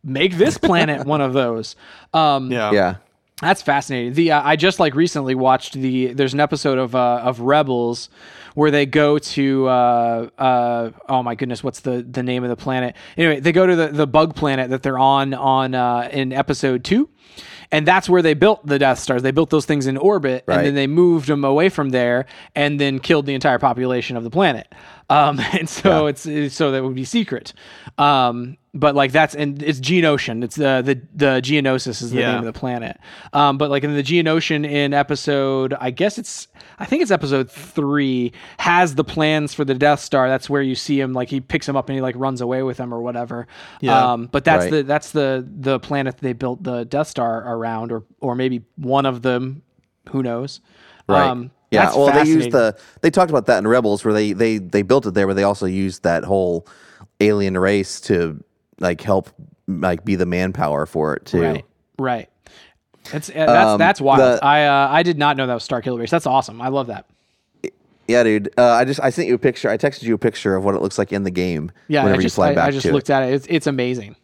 make 0.02 0.36
this 0.36 0.58
planet 0.58 1.06
one 1.06 1.20
of 1.20 1.32
those? 1.32 1.76
Um, 2.12 2.50
Yeah. 2.50 2.72
yeah, 2.72 2.96
that's 3.40 3.62
fascinating. 3.62 4.12
The 4.14 4.32
uh, 4.32 4.42
I 4.42 4.56
just 4.56 4.78
like 4.78 4.94
recently 4.94 5.34
watched 5.34 5.74
the. 5.74 6.12
There's 6.12 6.34
an 6.34 6.40
episode 6.40 6.78
of 6.78 6.94
uh, 6.94 7.20
of 7.22 7.40
Rebels 7.40 8.08
where 8.54 8.70
they 8.70 8.86
go 8.86 9.18
to 9.18 9.68
uh, 9.68 10.28
uh, 10.38 10.90
oh 11.08 11.22
my 11.22 11.34
goodness, 11.34 11.64
what's 11.64 11.80
the 11.80 12.02
the 12.08 12.22
name 12.22 12.44
of 12.44 12.50
the 12.50 12.56
planet? 12.56 12.94
Anyway, 13.16 13.40
they 13.40 13.52
go 13.52 13.66
to 13.66 13.74
the 13.74 13.88
the 13.88 14.06
bug 14.06 14.36
planet 14.36 14.70
that 14.70 14.82
they're 14.82 14.98
on 14.98 15.34
on 15.34 15.74
uh, 15.74 16.08
in 16.12 16.32
episode 16.32 16.84
two. 16.84 17.08
And 17.72 17.88
that's 17.88 18.08
where 18.08 18.22
they 18.22 18.34
built 18.34 18.64
the 18.64 18.78
Death 18.78 19.00
Stars. 19.00 19.22
They 19.22 19.32
built 19.32 19.50
those 19.50 19.66
things 19.66 19.88
in 19.88 19.96
orbit, 19.96 20.44
and 20.46 20.64
then 20.64 20.74
they 20.76 20.86
moved 20.86 21.26
them 21.26 21.44
away 21.44 21.70
from 21.70 21.90
there, 21.90 22.26
and 22.54 22.78
then 22.78 23.00
killed 23.00 23.26
the 23.26 23.34
entire 23.34 23.58
population 23.58 24.16
of 24.16 24.22
the 24.22 24.30
planet. 24.30 24.72
Um, 25.10 25.38
and 25.52 25.68
so 25.68 26.06
it's, 26.06 26.26
it's 26.26 26.54
so 26.54 26.70
that 26.72 26.82
would 26.82 26.94
be 26.94 27.04
secret. 27.04 27.52
Um, 27.98 28.56
but 28.76 28.96
like 28.96 29.12
that's 29.12 29.36
and 29.36 29.62
it's 29.62 29.78
Geonosian. 29.78 30.42
It's 30.42 30.56
the 30.56 30.82
the 30.84 31.00
the 31.14 31.40
Geonosis 31.40 32.02
is 32.02 32.10
the 32.10 32.18
Yeah. 32.20 32.30
name 32.32 32.38
of 32.40 32.44
the 32.44 32.58
planet. 32.58 32.98
Um, 33.32 33.56
but 33.56 33.70
like 33.70 33.84
in 33.84 33.94
the 33.94 34.02
Geonosian 34.02 34.68
in 34.68 34.92
episode, 34.92 35.74
I 35.80 35.90
guess 35.92 36.18
it's 36.18 36.48
I 36.80 36.84
think 36.84 37.02
it's 37.02 37.12
episode 37.12 37.48
three 37.50 38.32
has 38.58 38.96
the 38.96 39.04
plans 39.04 39.54
for 39.54 39.64
the 39.64 39.74
Death 39.74 40.00
Star. 40.00 40.28
That's 40.28 40.50
where 40.50 40.60
you 40.62 40.74
see 40.74 40.98
him 40.98 41.12
like 41.12 41.28
he 41.28 41.40
picks 41.40 41.68
him 41.68 41.76
up 41.76 41.88
and 41.88 41.94
he 41.94 42.02
like 42.02 42.16
runs 42.18 42.40
away 42.40 42.64
with 42.64 42.78
him 42.78 42.92
or 42.92 43.00
whatever. 43.00 43.46
Yeah. 43.80 44.12
Um, 44.12 44.26
but 44.32 44.44
that's 44.44 44.64
Right. 44.64 44.70
the 44.72 44.82
that's 44.82 45.12
the 45.12 45.46
the 45.48 45.78
planet 45.78 46.16
they 46.18 46.32
built 46.32 46.64
the 46.64 46.84
Death 46.84 47.06
Star 47.06 47.44
around, 47.56 47.92
or 47.92 48.02
or 48.20 48.34
maybe 48.34 48.64
one 48.76 49.06
of 49.06 49.22
them. 49.22 49.62
Who 50.10 50.22
knows? 50.24 50.60
right. 51.08 51.28
Um, 51.28 51.52
yeah, 51.74 51.84
that's 51.86 51.96
well, 51.96 52.12
they 52.12 52.24
used 52.30 52.50
the 52.52 52.76
they 53.02 53.10
talked 53.10 53.30
about 53.30 53.46
that 53.46 53.58
in 53.58 53.66
Rebels, 53.68 54.04
where 54.04 54.14
they 54.14 54.32
they 54.32 54.58
they 54.58 54.82
built 54.82 55.06
it 55.06 55.14
there, 55.14 55.26
but 55.26 55.34
they 55.34 55.42
also 55.42 55.66
used 55.66 56.02
that 56.04 56.24
whole 56.24 56.66
alien 57.20 57.56
race 57.58 58.00
to 58.02 58.42
like 58.80 59.00
help 59.00 59.30
like 59.68 60.04
be 60.04 60.14
the 60.16 60.26
manpower 60.26 60.86
for 60.86 61.14
it 61.14 61.24
too. 61.26 61.40
Right. 61.42 61.64
Right. 61.98 62.28
That's 63.12 63.28
uh, 63.30 63.32
that's 63.34 63.68
Um, 63.70 63.78
that's 63.78 64.00
wild. 64.00 64.20
the- 64.20 64.44
I 64.44 64.64
uh, 64.66 64.88
I 64.90 65.02
did 65.02 65.18
not 65.18 65.36
know 65.36 65.46
that 65.46 65.54
was 65.54 65.66
Starkiller 65.68 65.98
Base. 65.98 66.10
That's 66.10 66.26
awesome. 66.26 66.60
I 66.62 66.68
love 66.68 66.86
that. 66.88 67.06
Yeah, 68.06 68.22
dude. 68.22 68.50
Uh, 68.58 68.70
I 68.72 68.84
just 68.84 69.00
I 69.00 69.08
sent 69.10 69.28
you 69.28 69.34
a 69.34 69.38
picture. 69.38 69.70
I 69.70 69.78
texted 69.78 70.02
you 70.02 70.14
a 70.14 70.18
picture 70.18 70.56
of 70.56 70.64
what 70.64 70.74
it 70.74 70.82
looks 70.82 70.98
like 70.98 71.12
in 71.12 71.22
the 71.22 71.30
game. 71.30 71.70
Yeah, 71.88 72.02
whenever 72.04 72.20
I 72.20 72.22
just 72.24 72.34
you 72.36 72.42
fly 72.42 72.50
I, 72.50 72.54
back 72.54 72.68
I 72.68 72.70
just 72.70 72.84
looked 72.86 73.08
it. 73.08 73.12
at 73.14 73.22
it. 73.22 73.32
It's 73.34 73.46
it's 73.48 73.66
amazing. 73.66 74.16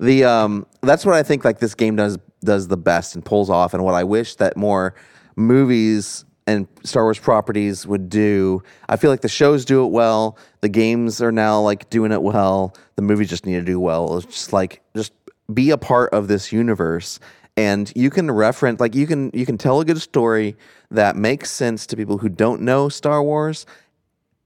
The 0.00 0.24
um 0.24 0.66
that's 0.82 1.04
what 1.06 1.14
I 1.14 1.22
think 1.22 1.44
like 1.44 1.58
this 1.60 1.74
game 1.74 1.96
does 1.96 2.18
does 2.44 2.68
the 2.68 2.76
best 2.76 3.14
and 3.14 3.24
pulls 3.24 3.48
off, 3.50 3.74
and 3.74 3.84
what 3.84 3.94
I 3.94 4.04
wish 4.04 4.34
that 4.36 4.56
more 4.56 4.94
movies 5.36 6.24
and 6.46 6.68
Star 6.84 7.04
Wars 7.04 7.18
properties 7.18 7.86
would 7.86 8.08
do. 8.08 8.62
I 8.88 8.96
feel 8.96 9.10
like 9.10 9.22
the 9.22 9.28
shows 9.28 9.64
do 9.64 9.84
it 9.84 9.88
well. 9.88 10.38
The 10.60 10.68
games 10.68 11.22
are 11.22 11.32
now 11.32 11.60
like 11.60 11.88
doing 11.90 12.12
it 12.12 12.22
well. 12.22 12.76
The 12.96 13.02
movies 13.02 13.30
just 13.30 13.46
need 13.46 13.54
to 13.54 13.62
do 13.62 13.80
well. 13.80 14.18
It's 14.18 14.26
just 14.26 14.52
like 14.52 14.82
just 14.94 15.12
be 15.52 15.70
a 15.70 15.78
part 15.78 16.12
of 16.12 16.28
this 16.28 16.52
universe 16.52 17.18
and 17.56 17.92
you 17.94 18.10
can 18.10 18.30
reference 18.30 18.80
like 18.80 18.94
you 18.94 19.06
can 19.06 19.30
you 19.34 19.46
can 19.46 19.58
tell 19.58 19.80
a 19.80 19.84
good 19.84 20.00
story 20.00 20.56
that 20.90 21.16
makes 21.16 21.50
sense 21.50 21.86
to 21.86 21.96
people 21.96 22.18
who 22.18 22.28
don't 22.28 22.62
know 22.62 22.88
Star 22.88 23.22
Wars 23.22 23.66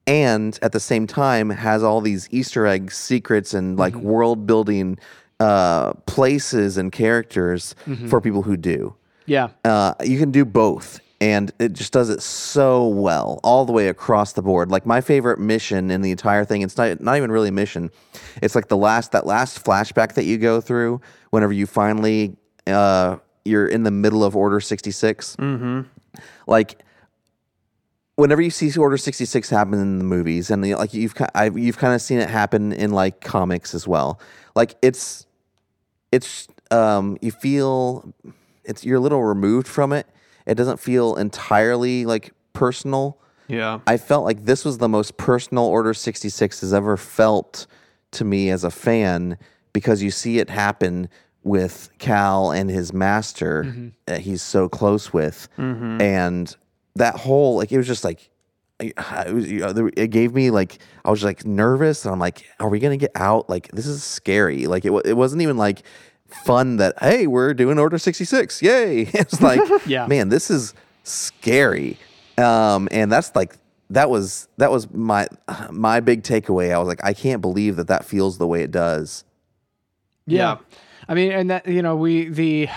and 0.07 0.59
at 0.63 0.73
the 0.73 0.81
same 0.81 1.07
time 1.07 1.51
has 1.51 1.83
all 1.83 2.01
these 2.01 2.29
Easter 2.31 2.67
egg 2.67 2.91
secrets 2.91 3.55
and 3.55 3.79
like 3.79 3.95
world 3.95 4.47
building 4.47 4.99
uh, 5.41 5.93
places 6.07 6.77
and 6.77 6.91
characters 6.91 7.75
for 8.09 8.21
people 8.21 8.43
who 8.43 8.57
do. 8.57 8.95
Yeah. 9.29 9.49
Uh, 9.65 9.95
you 10.03 10.19
can 10.19 10.31
do 10.31 10.45
both, 10.45 11.01
and 11.21 11.53
it 11.59 11.75
just 11.75 11.93
does 11.93 12.11
it 12.11 12.23
so 12.23 12.89
well 12.89 13.41
all 13.45 13.65
the 13.65 13.73
way 13.73 13.89
across 13.89 14.33
the 14.33 14.43
board. 14.43 14.71
Like 14.71 14.87
my 14.87 15.01
favorite 15.01 15.39
mission 15.39 15.91
in 15.91 16.01
the 16.01 16.11
entire 16.11 16.45
thing, 16.45 16.63
it's 16.63 16.77
not 16.77 17.01
not 17.01 17.17
even 17.17 17.31
really 17.31 17.51
a 17.51 17.53
mission. 17.53 17.91
It's 18.43 18.55
like 18.55 18.69
the 18.69 18.77
last 18.77 19.13
that 19.13 19.27
last 19.27 19.65
flashback 19.65 20.15
that 20.15 20.25
you 20.25 20.39
go 20.39 20.61
through 20.61 21.01
whenever 21.31 21.53
you 21.53 21.67
finally 21.67 22.37
uh, 22.67 23.19
you're 23.45 23.67
in 23.67 23.83
the 23.83 23.91
middle 23.91 24.25
of 24.25 24.35
Order 24.35 24.61
66. 24.61 25.37
Mm-hmm. 25.37 25.83
Like 26.47 26.83
whenever 28.17 28.43
you 28.43 28.51
see 28.51 28.77
Order 28.79 28.97
66 28.97 29.51
happen 29.51 29.75
in 29.75 29.99
the 29.99 30.05
movies, 30.05 30.51
and 30.51 30.69
like 30.73 30.95
you've 30.95 31.15
I've, 31.35 31.59
you've 31.59 31.79
kind 31.79 31.95
of 31.95 32.01
seen 32.01 32.19
it 32.19 32.31
happen 32.31 32.73
in 32.73 32.93
like 32.93 33.21
comics 33.21 33.75
as 33.75 33.87
well. 33.87 34.21
Like 34.55 34.77
it's 34.83 35.27
it's 36.13 36.49
um 36.71 37.19
you 37.21 37.31
feel 37.31 38.15
it's 38.69 38.85
you're 38.85 38.99
a 38.99 39.01
little 39.01 39.23
removed 39.23 39.67
from 39.67 39.93
it. 39.93 40.07
It 40.47 40.55
doesn't 40.55 40.79
feel 40.79 41.17
entirely 41.17 42.07
like 42.07 42.33
personal. 42.53 43.19
Yeah. 43.49 43.81
I 43.87 43.97
felt 43.97 44.25
like 44.25 44.45
this 44.45 44.65
was 44.65 44.79
the 44.79 44.89
most 44.89 45.17
personal 45.17 45.65
Order 45.65 45.95
66 45.95 46.61
has 46.61 46.73
ever 46.73 46.97
felt 46.97 47.67
to 48.13 48.25
me 48.25 48.51
as 48.51 48.65
a 48.65 48.71
fan 48.71 49.39
because 49.73 50.03
you 50.03 50.11
see 50.11 50.39
it 50.39 50.51
happen 50.51 51.09
with 51.45 51.91
Cal 51.99 52.51
and 52.51 52.71
his 52.71 52.93
master 52.93 53.65
mm-hmm. 53.65 53.89
that 54.07 54.21
he's 54.21 54.43
so 54.43 54.69
close 54.69 55.13
with. 55.13 55.49
Mm-hmm. 55.59 56.01
And 56.01 56.57
that 56.97 57.17
whole, 57.17 57.57
like, 57.57 57.73
it 57.73 57.79
was 57.79 57.87
just 57.87 58.05
like, 58.05 58.31
I- 58.81 59.25
it, 59.27 59.35
was, 59.35 59.51
you 59.51 59.61
know, 59.61 59.91
it 59.97 60.09
gave 60.09 60.35
me 60.35 60.51
like 60.51 60.79
I 61.05 61.11
was 61.11 61.25
like 61.25 61.45
nervous 61.45 62.05
and 62.05 62.13
I'm 62.13 62.21
like, 62.21 62.47
are 62.61 62.69
we 62.69 62.79
gonna 62.79 62.97
get 62.97 63.11
out? 63.17 63.51
Like 63.51 63.69
this 63.73 63.87
is 63.87 64.05
scary. 64.05 64.67
Like 64.67 64.85
it, 64.85 64.93
it 65.05 65.17
wasn't 65.17 65.43
even 65.43 65.57
like 65.57 65.83
fun 66.29 66.77
that 66.77 66.95
hey 67.01 67.27
we're 67.27 67.55
doing 67.55 67.79
Order 67.79 67.99
66, 67.99 68.63
yay! 68.63 69.03
It's 69.15 69.41
like 69.41 69.61
Yeah. 69.87 70.07
man, 70.07 70.29
this 70.29 70.51
is 70.51 70.75
scary. 71.05 71.99
Um, 72.37 72.89
and 72.93 73.11
that's 73.11 73.35
like 73.35 73.57
that 73.91 74.11
was 74.11 74.49
that 74.59 74.71
was 74.71 74.91
my 74.93 75.27
my 75.71 76.01
big 76.01 76.23
takeaway. 76.23 76.73
I 76.73 76.79
was 76.79 76.87
like, 76.89 77.01
I 77.03 77.15
can't 77.15 77.41
believe 77.41 77.77
that 77.77 77.89
that 77.89 78.05
feels 78.05 78.39
the 78.39 78.47
way 78.47 78.63
it 78.63 78.71
does. 78.71 79.25
Yeah. 80.27 80.59
I 81.09 81.15
mean, 81.15 81.33
and 81.33 81.51
that 81.51 81.67
you 81.67 81.81
know, 81.83 81.97
we 81.97 82.29
the 82.29 82.69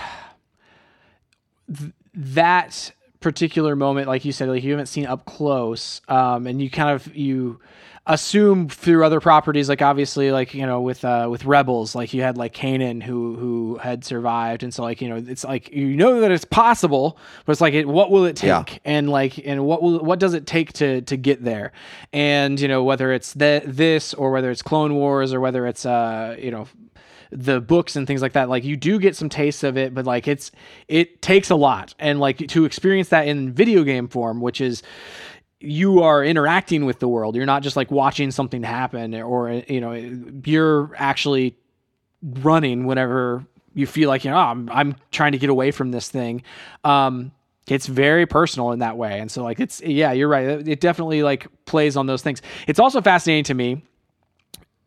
th- 1.76 1.92
that 2.14 2.92
particular 3.20 3.76
moment, 3.76 4.08
like 4.08 4.24
you 4.24 4.32
said, 4.32 4.48
like 4.48 4.62
you 4.64 4.70
haven't 4.72 4.86
seen 4.86 5.06
up 5.06 5.24
close, 5.26 6.00
um, 6.08 6.46
and 6.46 6.60
you 6.60 6.70
kind 6.70 6.90
of 6.90 7.14
you 7.14 7.60
assume 8.06 8.68
through 8.68 9.04
other 9.04 9.20
properties, 9.20 9.68
like 9.68 9.80
obviously, 9.80 10.32
like 10.32 10.54
you 10.54 10.66
know, 10.66 10.80
with 10.80 11.04
uh, 11.04 11.28
with 11.30 11.44
Rebels, 11.44 11.94
like 11.94 12.12
you 12.12 12.22
had 12.22 12.36
like 12.36 12.54
Kanan 12.54 13.02
who 13.02 13.36
who 13.36 13.78
had 13.78 14.04
survived, 14.04 14.62
and 14.62 14.74
so 14.74 14.82
like 14.82 15.00
you 15.00 15.08
know, 15.08 15.16
it's 15.16 15.44
like 15.44 15.70
you 15.72 15.96
know 15.96 16.20
that 16.20 16.30
it's 16.32 16.44
possible, 16.44 17.18
but 17.46 17.52
it's 17.52 17.60
like 17.60 17.74
it, 17.74 17.86
what 17.86 18.10
will 18.10 18.24
it 18.24 18.36
take, 18.36 18.48
Yeah. 18.48 18.64
and 18.84 19.08
like 19.08 19.38
and 19.46 19.64
what 19.64 19.82
will 19.82 20.00
what 20.00 20.18
does 20.18 20.34
it 20.34 20.46
take 20.46 20.72
to 20.74 21.02
to 21.02 21.16
get 21.16 21.44
there, 21.44 21.72
and 22.12 22.58
you 22.60 22.68
know 22.68 22.82
whether 22.82 23.12
it's 23.12 23.34
the, 23.34 23.62
this 23.64 24.14
or 24.14 24.30
whether 24.32 24.50
it's 24.50 24.62
Clone 24.62 24.94
Wars 24.94 25.32
or 25.32 25.40
whether 25.40 25.66
it's 25.66 25.86
uh 25.86 26.36
you 26.38 26.50
know 26.50 26.66
the 27.34 27.62
books 27.62 27.96
and 27.96 28.06
things 28.06 28.20
like 28.20 28.34
that 28.34 28.50
like 28.50 28.62
you 28.62 28.76
do 28.76 28.98
get 28.98 29.16
some 29.16 29.30
tastes 29.30 29.62
of 29.62 29.78
it 29.78 29.94
but 29.94 30.04
like 30.04 30.28
it's 30.28 30.50
it 30.86 31.22
takes 31.22 31.48
a 31.48 31.56
lot. 31.56 31.94
And 31.98 32.20
like 32.20 32.36
to 32.48 32.66
experience 32.66 33.08
that 33.08 33.26
in 33.26 33.52
video 33.54 33.84
game 33.84 34.06
form 34.06 34.42
which 34.42 34.60
is 34.60 34.82
you 35.62 36.02
are 36.02 36.24
interacting 36.24 36.84
with 36.84 36.98
the 36.98 37.08
world. 37.08 37.36
You're 37.36 37.46
not 37.46 37.62
just 37.62 37.76
like 37.76 37.90
watching 37.90 38.30
something 38.30 38.62
happen 38.62 39.14
or 39.14 39.50
you 39.68 39.80
know 39.80 39.92
you're 40.44 40.90
actually 40.96 41.56
running 42.22 42.86
whenever 42.86 43.44
you 43.74 43.86
feel 43.86 44.08
like 44.08 44.24
you 44.24 44.30
know 44.30 44.36
"Oh, 44.36 44.40
I'm, 44.40 44.68
I'm 44.70 44.96
trying 45.10 45.32
to 45.32 45.38
get 45.38 45.50
away 45.50 45.70
from 45.70 45.90
this 45.90 46.08
thing. 46.08 46.42
Um 46.84 47.32
it's 47.68 47.86
very 47.86 48.26
personal 48.26 48.72
in 48.72 48.80
that 48.80 48.96
way. 48.96 49.20
And 49.20 49.30
so 49.30 49.44
like 49.44 49.60
it's 49.60 49.80
yeah 49.80 50.12
you're 50.12 50.28
right. 50.28 50.46
It, 50.46 50.68
it 50.68 50.80
definitely 50.80 51.22
like 51.22 51.46
plays 51.64 51.96
on 51.96 52.06
those 52.06 52.22
things. 52.22 52.42
It's 52.66 52.80
also 52.80 53.00
fascinating 53.00 53.44
to 53.44 53.54
me 53.54 53.82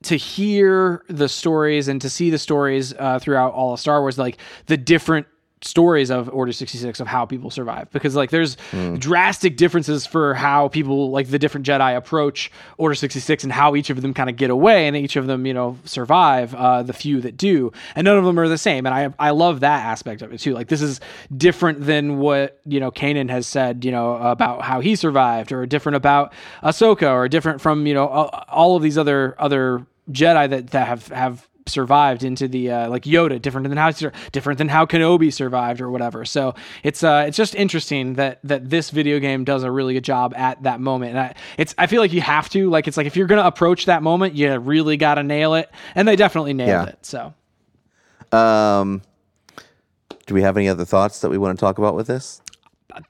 to 0.04 0.18
hear 0.18 1.04
the 1.08 1.28
stories 1.28 1.88
and 1.88 2.00
to 2.02 2.10
see 2.10 2.30
the 2.30 2.38
stories 2.38 2.94
uh, 2.94 3.18
throughout 3.18 3.54
all 3.54 3.74
of 3.74 3.80
Star 3.80 4.02
Wars, 4.02 4.20
like 4.20 4.38
the 4.68 4.78
different 4.78 5.26
stories 5.62 6.12
of 6.12 6.30
Order 6.30 6.52
66 6.52 7.00
of 7.00 7.08
how 7.08 7.26
people 7.26 7.50
survive. 7.50 7.90
Because 7.92 8.16
like 8.16 8.30
there's 8.30 8.58
drastic 8.98 9.58
differences 9.58 10.06
for 10.06 10.34
how 10.34 10.68
people 10.68 11.12
like 11.12 11.30
the 11.30 11.40
different 11.40 11.66
Jedi 11.66 11.96
approach 11.96 12.52
Order 12.78 12.96
66 12.96 13.44
and 13.44 13.52
how 13.52 13.76
each 13.76 13.90
of 13.90 14.02
them 14.02 14.14
kind 14.14 14.30
of 14.30 14.36
get 14.36 14.50
away 14.50 14.88
and 14.88 14.96
each 14.96 15.16
of 15.16 15.28
them 15.28 15.46
you 15.46 15.54
know 15.54 15.78
survive 15.86 16.54
uh, 16.56 16.84
the 16.84 16.94
few 16.94 17.22
that 17.22 17.38
do. 17.38 17.72
And 17.96 18.06
none 18.06 18.18
of 18.18 18.26
them 18.26 18.40
are 18.40 18.48
the 18.48 18.58
same. 18.58 18.86
And 18.86 18.94
I 18.94 19.14
I 19.28 19.32
love 19.32 19.62
that 19.62 19.86
aspect 19.86 20.22
of 20.22 20.34
it 20.34 20.40
too. 20.40 20.54
Like 20.54 20.68
this 20.68 20.82
is 20.82 21.00
different 21.36 21.86
than 21.86 22.20
what 22.20 22.60
you 22.66 22.80
know 22.80 22.92
Kanan 22.92 23.30
has 23.30 23.48
said 23.48 23.86
you 23.86 23.92
know 23.92 24.18
about 24.18 24.62
how 24.62 24.82
he 24.82 24.96
survived 24.96 25.52
or 25.52 25.66
different 25.66 25.96
about 25.96 26.34
Ahsoka 26.64 27.12
or 27.12 27.28
different 27.28 27.62
from 27.62 27.88
you 27.88 27.94
know 27.94 28.08
all, 28.08 28.46
all 28.50 28.76
of 28.76 28.84
these 28.84 28.98
other 28.98 29.36
other 29.40 29.86
Jedi 30.12 30.50
that, 30.50 30.72
that 30.72 30.88
have 30.88 31.08
have 31.08 31.48
survived 31.68 32.24
into 32.24 32.48
the 32.48 32.70
uh, 32.72 32.90
like 32.90 33.04
Yoda, 33.04 33.42
different 33.42 33.68
than 33.68 33.78
how 33.78 33.92
different 34.32 34.58
than 34.60 34.70
how 34.70 34.86
Kenobi 34.86 35.34
survived 35.34 35.82
or 35.82 35.90
whatever. 35.90 36.24
So 36.26 36.54
it's 36.84 37.04
uh 37.04 37.26
it's 37.28 37.38
just 37.38 37.56
interesting 37.56 38.14
that 38.16 38.40
that 38.44 38.70
this 38.70 38.92
video 38.92 39.20
game 39.20 39.44
does 39.44 39.64
a 39.64 39.72
really 39.72 39.96
good 39.96 40.04
job 40.04 40.34
at 40.36 40.62
that 40.64 40.80
moment. 40.80 41.12
And 41.12 41.20
I, 41.20 41.36
it's 41.58 41.74
I 41.78 41.88
feel 41.88 42.02
like 42.02 42.14
you 42.14 42.22
have 42.22 42.50
to 42.50 42.70
like 42.70 42.88
it's 42.88 42.98
like 42.98 43.08
if 43.08 43.16
you're 43.18 43.28
gonna 43.28 43.44
approach 43.44 43.86
that 43.86 44.04
moment, 44.04 44.36
you 44.36 44.56
really 44.60 44.96
got 44.98 45.16
to 45.16 45.24
nail 45.24 45.56
it, 45.56 45.72
and 45.96 46.08
they 46.08 46.16
definitely 46.16 46.54
nailed 46.54 46.70
Yeah. 46.70 46.86
it. 46.86 47.00
So 47.06 47.34
Um, 48.38 49.02
do 50.28 50.34
we 50.34 50.42
have 50.44 50.58
any 50.58 50.68
other 50.70 50.86
thoughts 50.86 51.22
that 51.22 51.30
we 51.30 51.38
want 51.38 51.58
to 51.58 51.60
talk 51.64 51.78
about 51.78 51.96
with 51.96 52.08
this? 52.08 52.42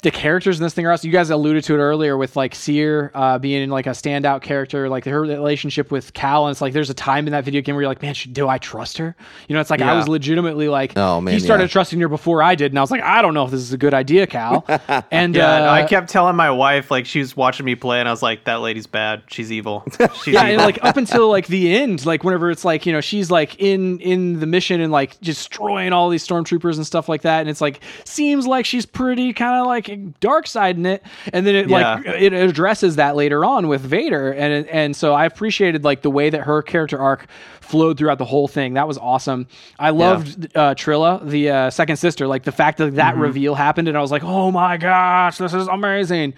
The 0.01 0.11
characters 0.11 0.57
in 0.57 0.63
this 0.63 0.73
thing 0.73 0.85
are 0.85 0.91
awesome. 0.91 1.07
You 1.07 1.13
guys 1.13 1.29
alluded 1.29 1.63
to 1.65 1.75
it 1.75 1.77
earlier 1.77 2.17
with 2.17 2.35
like 2.35 2.55
Cere 2.55 3.11
uh, 3.13 3.37
being 3.39 3.69
like 3.69 3.85
a 3.87 3.91
standout 3.91 4.41
character, 4.41 4.89
like 4.89 5.05
her 5.05 5.21
relationship 5.21 5.91
with 5.91 6.13
Cal. 6.13 6.47
And 6.47 6.51
it's 6.51 6.61
like 6.61 6.73
there's 6.73 6.89
a 6.89 6.95
time 6.95 7.27
in 7.27 7.31
that 7.33 7.43
video 7.43 7.61
game 7.61 7.75
where 7.75 7.83
you're 7.83 7.89
like, 7.89 8.01
man, 8.01 8.13
should, 8.13 8.33
do 8.33 8.47
I 8.47 8.57
trust 8.57 8.97
her? 8.97 9.15
You 9.47 9.53
know, 9.53 9.61
it's 9.61 9.69
like 9.69 9.81
I 9.81 9.95
was 9.95 10.07
legitimately 10.07 10.69
like, 10.69 10.93
Oh, 10.95 11.21
man, 11.21 11.33
he 11.33 11.39
started 11.39 11.65
yeah. 11.65 11.69
trusting 11.69 11.99
her 11.99 12.07
before 12.09 12.41
I 12.41 12.55
did, 12.55 12.71
and 12.71 12.79
I 12.79 12.81
was 12.81 12.91
like, 12.91 13.03
I 13.03 13.21
don't 13.21 13.33
know 13.33 13.45
if 13.45 13.51
this 13.51 13.61
is 13.61 13.73
a 13.73 13.77
good 13.77 13.93
idea, 13.93 14.27
Cal. 14.27 14.65
And 15.11 15.35
Yeah, 15.35 15.55
uh, 15.55 15.59
no, 15.59 15.69
I 15.69 15.83
kept 15.83 16.09
telling 16.09 16.35
my 16.35 16.49
wife 16.51 16.89
like 16.89 17.05
she 17.05 17.19
was 17.19 17.35
watching 17.35 17.65
me 17.65 17.75
play, 17.75 17.99
and 17.99 18.07
I 18.07 18.11
was 18.11 18.23
like, 18.23 18.45
"That 18.45 18.61
lady's 18.61 18.87
bad. 18.87 19.23
She's 19.27 19.51
evil. 19.51 19.83
She's 20.23 20.33
yeah, 20.33 20.45
and 20.45 20.57
like 20.61 20.79
up 20.83 20.97
until 20.97 21.29
like 21.29 21.47
the 21.47 21.75
end, 21.75 22.05
like 22.05 22.23
whenever 22.23 22.49
it's 22.49 22.65
like 22.65 22.85
you 22.85 22.93
know 22.93 23.01
she's 23.01 23.29
like 23.29 23.59
in 23.59 23.99
in 23.99 24.39
the 24.39 24.45
mission 24.45 24.81
and 24.81 24.91
like 24.91 25.19
destroying 25.21 25.93
all 25.93 26.09
these 26.09 26.25
stormtroopers 26.27 26.75
and 26.77 26.85
stuff 26.85 27.07
like 27.09 27.21
that, 27.23 27.41
and 27.41 27.49
it's 27.49 27.61
like 27.61 27.81
seems 28.03 28.47
like 28.47 28.65
she's 28.65 28.85
pretty 28.85 29.33
kind 29.33 29.59
of 29.59 29.67
like 29.67 29.74
dark 30.19 30.47
side 30.47 30.77
in 30.77 30.85
it, 30.85 31.03
and 31.33 31.45
then 31.45 31.55
it 31.55 31.69
like 31.69 32.05
it 32.05 32.33
addresses 32.33 32.95
that 32.97 33.15
later 33.15 33.43
on 33.45 33.67
with 33.67 33.81
Vader, 33.81 34.31
and 34.31 34.67
and 34.67 34.95
so 34.95 35.13
I 35.13 35.25
appreciated 35.25 35.83
like 35.83 36.01
the 36.01 36.11
way 36.11 36.29
that 36.29 36.41
her 36.41 36.61
character 36.61 36.99
arc 36.99 37.27
flowed 37.61 37.97
throughout 37.97 38.17
the 38.19 38.25
whole 38.25 38.47
thing. 38.47 38.75
That 38.75 38.87
was 38.87 38.97
awesome. 38.97 39.47
I 39.79 39.89
loved 39.89 40.55
uh, 40.55 40.75
Trilla, 40.75 41.27
the 41.27 41.49
uh, 41.49 41.69
second 41.69 41.97
sister, 41.97 42.27
like 42.27 42.43
the 42.43 42.51
fact 42.51 42.77
that 42.77 42.95
that 42.95 43.17
reveal 43.17 43.55
happened, 43.55 43.87
and 43.87 43.97
I 43.97 44.01
was 44.01 44.11
like, 44.11 44.23
oh 44.23 44.51
my 44.51 44.77
gosh, 44.77 45.37
this 45.37 45.53
is 45.53 45.67
amazing 45.67 46.33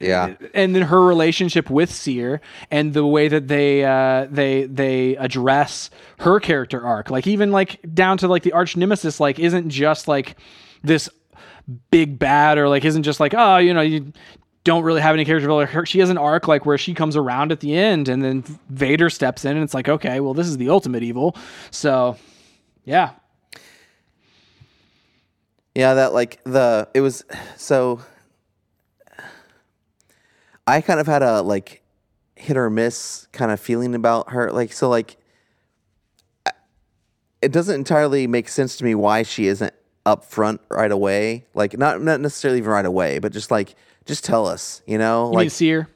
Yeah. 0.00 0.34
and 0.52 0.74
then 0.74 0.82
her 0.82 1.00
relationship 1.00 1.70
with 1.70 1.90
Cere 1.90 2.40
and 2.70 2.92
the 2.92 3.06
way 3.06 3.28
that 3.28 3.48
they 3.48 3.84
uh, 3.84 4.26
they 4.30 4.64
they 4.64 5.16
address 5.16 5.88
her 6.18 6.40
character 6.40 6.84
arc, 6.84 7.10
like 7.10 7.26
even 7.26 7.50
like 7.52 7.80
down 7.94 8.18
to 8.18 8.28
like 8.28 8.42
the 8.42 8.52
arch 8.52 8.76
nemesis, 8.76 9.18
like 9.20 9.38
isn't 9.38 9.70
just 9.70 10.06
like 10.08 10.36
this 10.82 11.08
big 11.90 12.18
bad 12.18 12.58
or 12.58 12.68
like 12.68 12.84
isn't 12.84 13.04
just 13.04 13.20
like 13.20 13.34
oh 13.36 13.56
you 13.56 13.72
know 13.72 13.80
you 13.80 14.12
don't 14.64 14.82
really 14.82 15.02
have 15.02 15.14
any 15.14 15.26
character 15.26 15.42
development. 15.46 15.88
She 15.88 15.98
has 15.98 16.08
an 16.08 16.16
arc 16.16 16.48
like 16.48 16.64
where 16.64 16.78
she 16.78 16.94
comes 16.94 17.16
around 17.16 17.52
at 17.52 17.60
the 17.60 17.76
end, 17.76 18.08
and 18.08 18.24
then 18.24 18.42
Vader 18.70 19.10
steps 19.10 19.44
in, 19.44 19.56
and 19.56 19.62
it's 19.62 19.74
like 19.74 19.88
okay, 19.88 20.20
well 20.20 20.34
this 20.34 20.46
is 20.46 20.56
the 20.56 20.70
ultimate 20.70 21.02
evil. 21.02 21.36
So 21.70 22.16
yeah, 22.84 23.12
Yeah, 25.74 25.94
that 25.94 26.12
like 26.14 26.42
the 26.44 26.88
it 26.94 27.00
was 27.00 27.24
so 27.56 28.00
I 30.66 30.80
kind 30.80 31.00
of 31.00 31.06
had 31.06 31.22
a 31.22 31.42
like 31.42 31.82
hit 32.36 32.56
or 32.56 32.70
miss 32.70 33.26
kind 33.32 33.50
of 33.50 33.60
feeling 33.60 33.94
about 33.94 34.30
her 34.30 34.52
like 34.52 34.72
so 34.72 34.88
like 34.88 35.16
it 37.42 37.52
doesn't 37.52 37.74
entirely 37.74 38.26
make 38.26 38.48
sense 38.48 38.76
to 38.76 38.84
me 38.84 38.94
why 38.94 39.22
she 39.22 39.46
isn't 39.48 39.74
up 40.06 40.24
front 40.24 40.60
right 40.70 40.92
away. 40.92 41.46
Like 41.54 41.78
not 41.78 42.02
not 42.02 42.20
necessarily 42.20 42.58
even 42.58 42.70
right 42.70 42.86
away 42.86 43.18
but 43.18 43.32
just 43.32 43.50
like 43.50 43.74
just 44.04 44.24
tell 44.24 44.46
us 44.46 44.82
you 44.86 44.98
know? 44.98 45.28
You 45.28 45.34
like 45.34 45.44
mean 45.44 45.50
Cere? 45.50 45.88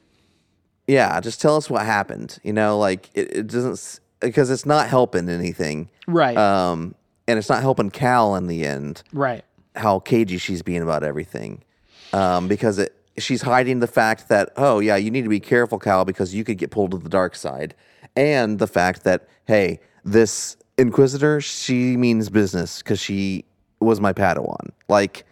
yeah 0.87 1.19
just 1.21 1.39
tell 1.41 1.55
us 1.55 1.69
what 1.69 1.85
happened 1.85 2.39
you 2.43 2.53
know? 2.53 2.77
Like 2.77 3.09
it, 3.13 3.35
it 3.35 3.47
doesn't 3.47 3.99
because 4.19 4.49
it's 4.49 4.65
not 4.65 4.89
helping 4.89 5.29
anything. 5.29 5.89
Right, 6.07 6.37
um 6.37 6.95
and 7.27 7.37
it's 7.37 7.49
not 7.49 7.61
helping 7.61 7.91
Cal 7.91 8.35
in 8.35 8.47
the 8.47 8.65
end. 8.65 9.03
Right, 9.13 9.45
how 9.75 9.99
cagey 9.99 10.37
she's 10.37 10.61
being 10.61 10.81
about 10.81 11.03
everything. 11.03 11.63
Um, 12.11 12.47
because 12.47 12.79
it, 12.79 12.95
she's 13.19 13.43
hiding 13.43 13.79
the 13.79 13.87
fact 13.87 14.29
that 14.29 14.49
oh 14.57 14.79
yeah 14.79 14.95
you 14.95 15.11
need 15.11 15.21
to 15.23 15.29
be 15.29 15.39
careful 15.39 15.77
cal 15.77 16.05
because 16.05 16.33
you 16.33 16.43
could 16.43 16.57
get 16.57 16.71
pulled 16.71 16.91
to 16.91 16.97
the 16.97 17.09
dark 17.09 17.35
side. 17.35 17.75
And 18.15 18.59
the 18.59 18.67
fact 18.67 19.03
that 19.03 19.27
hey 19.45 19.79
this 20.03 20.57
inquisitor 20.77 21.39
she 21.39 21.97
means 21.97 22.29
business 22.29 22.79
because 22.79 22.99
she 22.99 23.45
was 23.79 23.99
my 23.99 24.13
padawan. 24.13 24.69
Like 24.87 25.25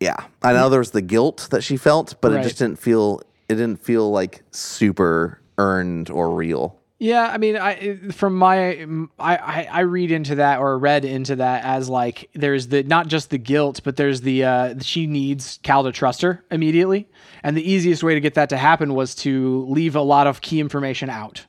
yeah. 0.00 0.16
I 0.42 0.52
know 0.52 0.68
there 0.68 0.80
was 0.80 0.90
the 0.90 1.02
guilt 1.02 1.48
that 1.50 1.62
she 1.62 1.76
felt 1.76 2.16
but 2.20 2.32
it 2.32 2.42
just 2.42 2.58
didn't 2.58 2.78
feel 2.78 3.20
it 3.48 3.54
didn't 3.54 3.80
feel 3.80 4.10
like 4.10 4.42
super 4.50 5.40
earned 5.58 6.10
or 6.10 6.34
real. 6.34 6.80
Yeah, 6.98 7.28
I 7.30 7.38
mean, 7.38 7.56
I 7.56 7.96
from 8.12 8.36
my 8.36 8.86
I, 9.18 9.36
I 9.36 9.68
I 9.70 9.80
read 9.80 10.10
into 10.10 10.36
that 10.36 10.60
or 10.60 10.78
read 10.78 11.04
into 11.04 11.36
that 11.36 11.64
as 11.64 11.88
like 11.88 12.30
there's 12.34 12.68
the 12.68 12.82
not 12.84 13.08
just 13.08 13.30
the 13.30 13.38
guilt, 13.38 13.80
but 13.84 13.96
there's 13.96 14.20
the 14.20 14.44
uh, 14.44 14.74
she 14.80 15.06
needs 15.06 15.58
Cal 15.62 15.82
to 15.84 15.92
trust 15.92 16.22
her 16.22 16.44
immediately, 16.50 17.08
and 17.42 17.56
the 17.56 17.68
easiest 17.68 18.02
way 18.02 18.14
to 18.14 18.20
get 18.20 18.34
that 18.34 18.48
to 18.50 18.56
happen 18.56 18.94
was 18.94 19.14
to 19.16 19.66
leave 19.68 19.96
a 19.96 20.00
lot 20.00 20.26
of 20.26 20.40
key 20.40 20.60
information 20.60 21.10
out. 21.10 21.44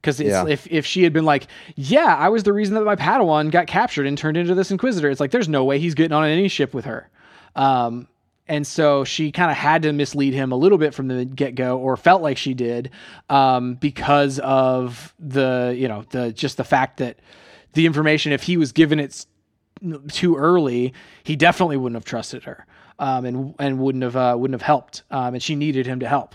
Because 0.00 0.20
Yeah. 0.20 0.46
if 0.46 0.66
if 0.70 0.86
she 0.86 1.02
had 1.02 1.12
been 1.12 1.24
like, 1.24 1.46
yeah, 1.74 2.14
I 2.16 2.28
was 2.28 2.44
the 2.44 2.52
reason 2.52 2.74
that 2.74 2.84
my 2.84 2.96
Padawan 2.96 3.50
got 3.50 3.66
captured 3.66 4.06
and 4.06 4.16
turned 4.16 4.36
into 4.36 4.54
this 4.54 4.70
Inquisitor, 4.70 5.10
it's 5.10 5.20
like 5.20 5.30
there's 5.32 5.48
no 5.48 5.64
way 5.64 5.78
he's 5.78 5.94
getting 5.94 6.12
on 6.12 6.24
any 6.24 6.48
ship 6.48 6.72
with 6.72 6.84
her. 6.84 7.08
Um, 7.56 8.06
and 8.46 8.66
so 8.66 9.04
she 9.04 9.30
kind 9.32 9.50
of 9.50 9.56
had 9.56 9.82
to 9.82 9.92
mislead 9.92 10.32
him 10.32 10.52
a 10.52 10.56
little 10.56 10.78
bit 10.78 10.94
from 10.94 11.08
the 11.08 11.24
get 11.24 11.54
go, 11.54 11.78
or 11.78 11.96
felt 11.96 12.22
like 12.22 12.38
she 12.38 12.54
did, 12.54 12.90
um, 13.28 13.74
because 13.74 14.38
of 14.38 15.12
the 15.18 15.74
you 15.76 15.88
know 15.88 16.04
the 16.10 16.32
just 16.32 16.56
the 16.56 16.64
fact 16.64 16.98
that 16.98 17.18
the 17.74 17.84
information, 17.84 18.32
if 18.32 18.44
he 18.44 18.56
was 18.56 18.72
given 18.72 18.98
it 19.00 19.26
too 20.10 20.36
early, 20.36 20.94
he 21.24 21.36
definitely 21.36 21.76
wouldn't 21.76 21.96
have 21.96 22.04
trusted 22.06 22.44
her, 22.44 22.64
um, 22.98 23.24
and 23.26 23.54
and 23.58 23.78
wouldn't 23.80 24.02
have 24.04 24.16
uh, 24.16 24.34
wouldn't 24.38 24.54
have 24.58 24.66
helped, 24.66 25.02
um, 25.10 25.34
and 25.34 25.42
she 25.42 25.54
needed 25.54 25.86
him 25.86 26.00
to 26.00 26.08
help. 26.08 26.34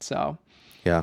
So 0.00 0.38
yeah 0.84 1.02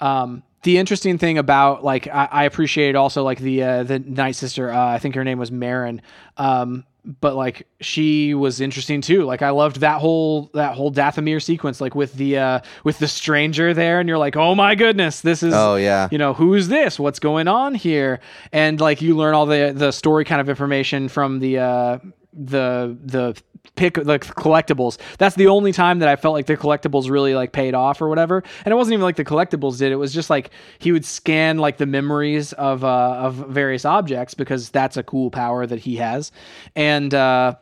um, 0.00 0.42
the 0.62 0.78
interesting 0.78 1.18
thing 1.18 1.38
about 1.38 1.84
like 1.84 2.06
I, 2.08 2.28
I 2.30 2.44
appreciated 2.44 2.96
also 2.96 3.22
like 3.22 3.38
the 3.38 3.62
uh, 3.62 3.82
the 3.84 3.98
night 3.98 4.36
sister. 4.36 4.70
Uh, 4.72 4.86
I 4.94 4.98
think 4.98 5.14
her 5.14 5.24
name 5.24 5.38
was 5.38 5.50
Merrin. 5.50 6.00
Um, 6.36 6.84
but 7.20 7.34
like 7.36 7.66
she 7.80 8.34
was 8.34 8.60
interesting 8.60 9.00
too. 9.00 9.24
Like 9.24 9.40
I 9.40 9.50
loved 9.50 9.80
that 9.80 9.98
whole 10.00 10.50
that 10.54 10.74
whole 10.74 10.92
Dathomir 10.92 11.42
sequence, 11.42 11.80
like 11.80 11.94
with 11.94 12.12
the 12.14 12.36
uh, 12.38 12.60
with 12.84 12.98
the 12.98 13.08
stranger 13.08 13.72
there, 13.72 13.98
and 14.00 14.08
you're 14.08 14.18
like, 14.18 14.36
oh 14.36 14.54
my 14.54 14.74
goodness, 14.74 15.20
this 15.22 15.42
is 15.42 15.54
Oh, 15.54 15.76
yeah. 15.76 16.08
you 16.10 16.18
know 16.18 16.34
who's 16.34 16.68
this? 16.68 16.98
What's 16.98 17.18
going 17.18 17.48
on 17.48 17.74
here? 17.74 18.20
And 18.52 18.80
like 18.80 19.00
you 19.00 19.16
learn 19.16 19.34
all 19.34 19.46
the 19.46 19.72
the 19.74 19.90
story 19.92 20.24
kind 20.26 20.40
of 20.40 20.48
information 20.50 21.08
from 21.08 21.38
the 21.38 21.58
uh, 21.58 21.98
the 22.34 22.96
the 23.04 23.40
pick 23.76 23.94
the 23.94 24.18
collectibles. 24.18 24.98
That's 25.18 25.36
the 25.36 25.48
only 25.48 25.72
time 25.72 25.98
that 26.00 26.08
I 26.08 26.16
felt 26.16 26.34
like 26.34 26.46
the 26.46 26.56
collectibles 26.56 27.10
really 27.10 27.34
like 27.34 27.52
paid 27.52 27.74
off 27.74 28.00
or 28.00 28.08
whatever. 28.08 28.42
And 28.64 28.72
it 28.72 28.76
wasn't 28.76 28.94
even 28.94 29.02
like 29.02 29.16
the 29.16 29.24
collectibles 29.24 29.78
did. 29.78 29.92
It 29.92 29.96
was 29.96 30.12
just 30.12 30.30
like 30.30 30.50
he 30.78 30.92
would 30.92 31.04
scan 31.04 31.58
like 31.58 31.76
the 31.76 31.86
memories 31.86 32.52
of 32.54 32.84
uh, 32.84 33.14
of 33.14 33.34
various 33.34 33.84
objects 33.84 34.34
because 34.34 34.70
that's 34.70 34.96
a 34.96 35.02
cool 35.02 35.30
power 35.30 35.66
that 35.66 35.80
he 35.80 35.96
has, 35.96 36.32
and. 36.74 37.12
uh 37.14 37.54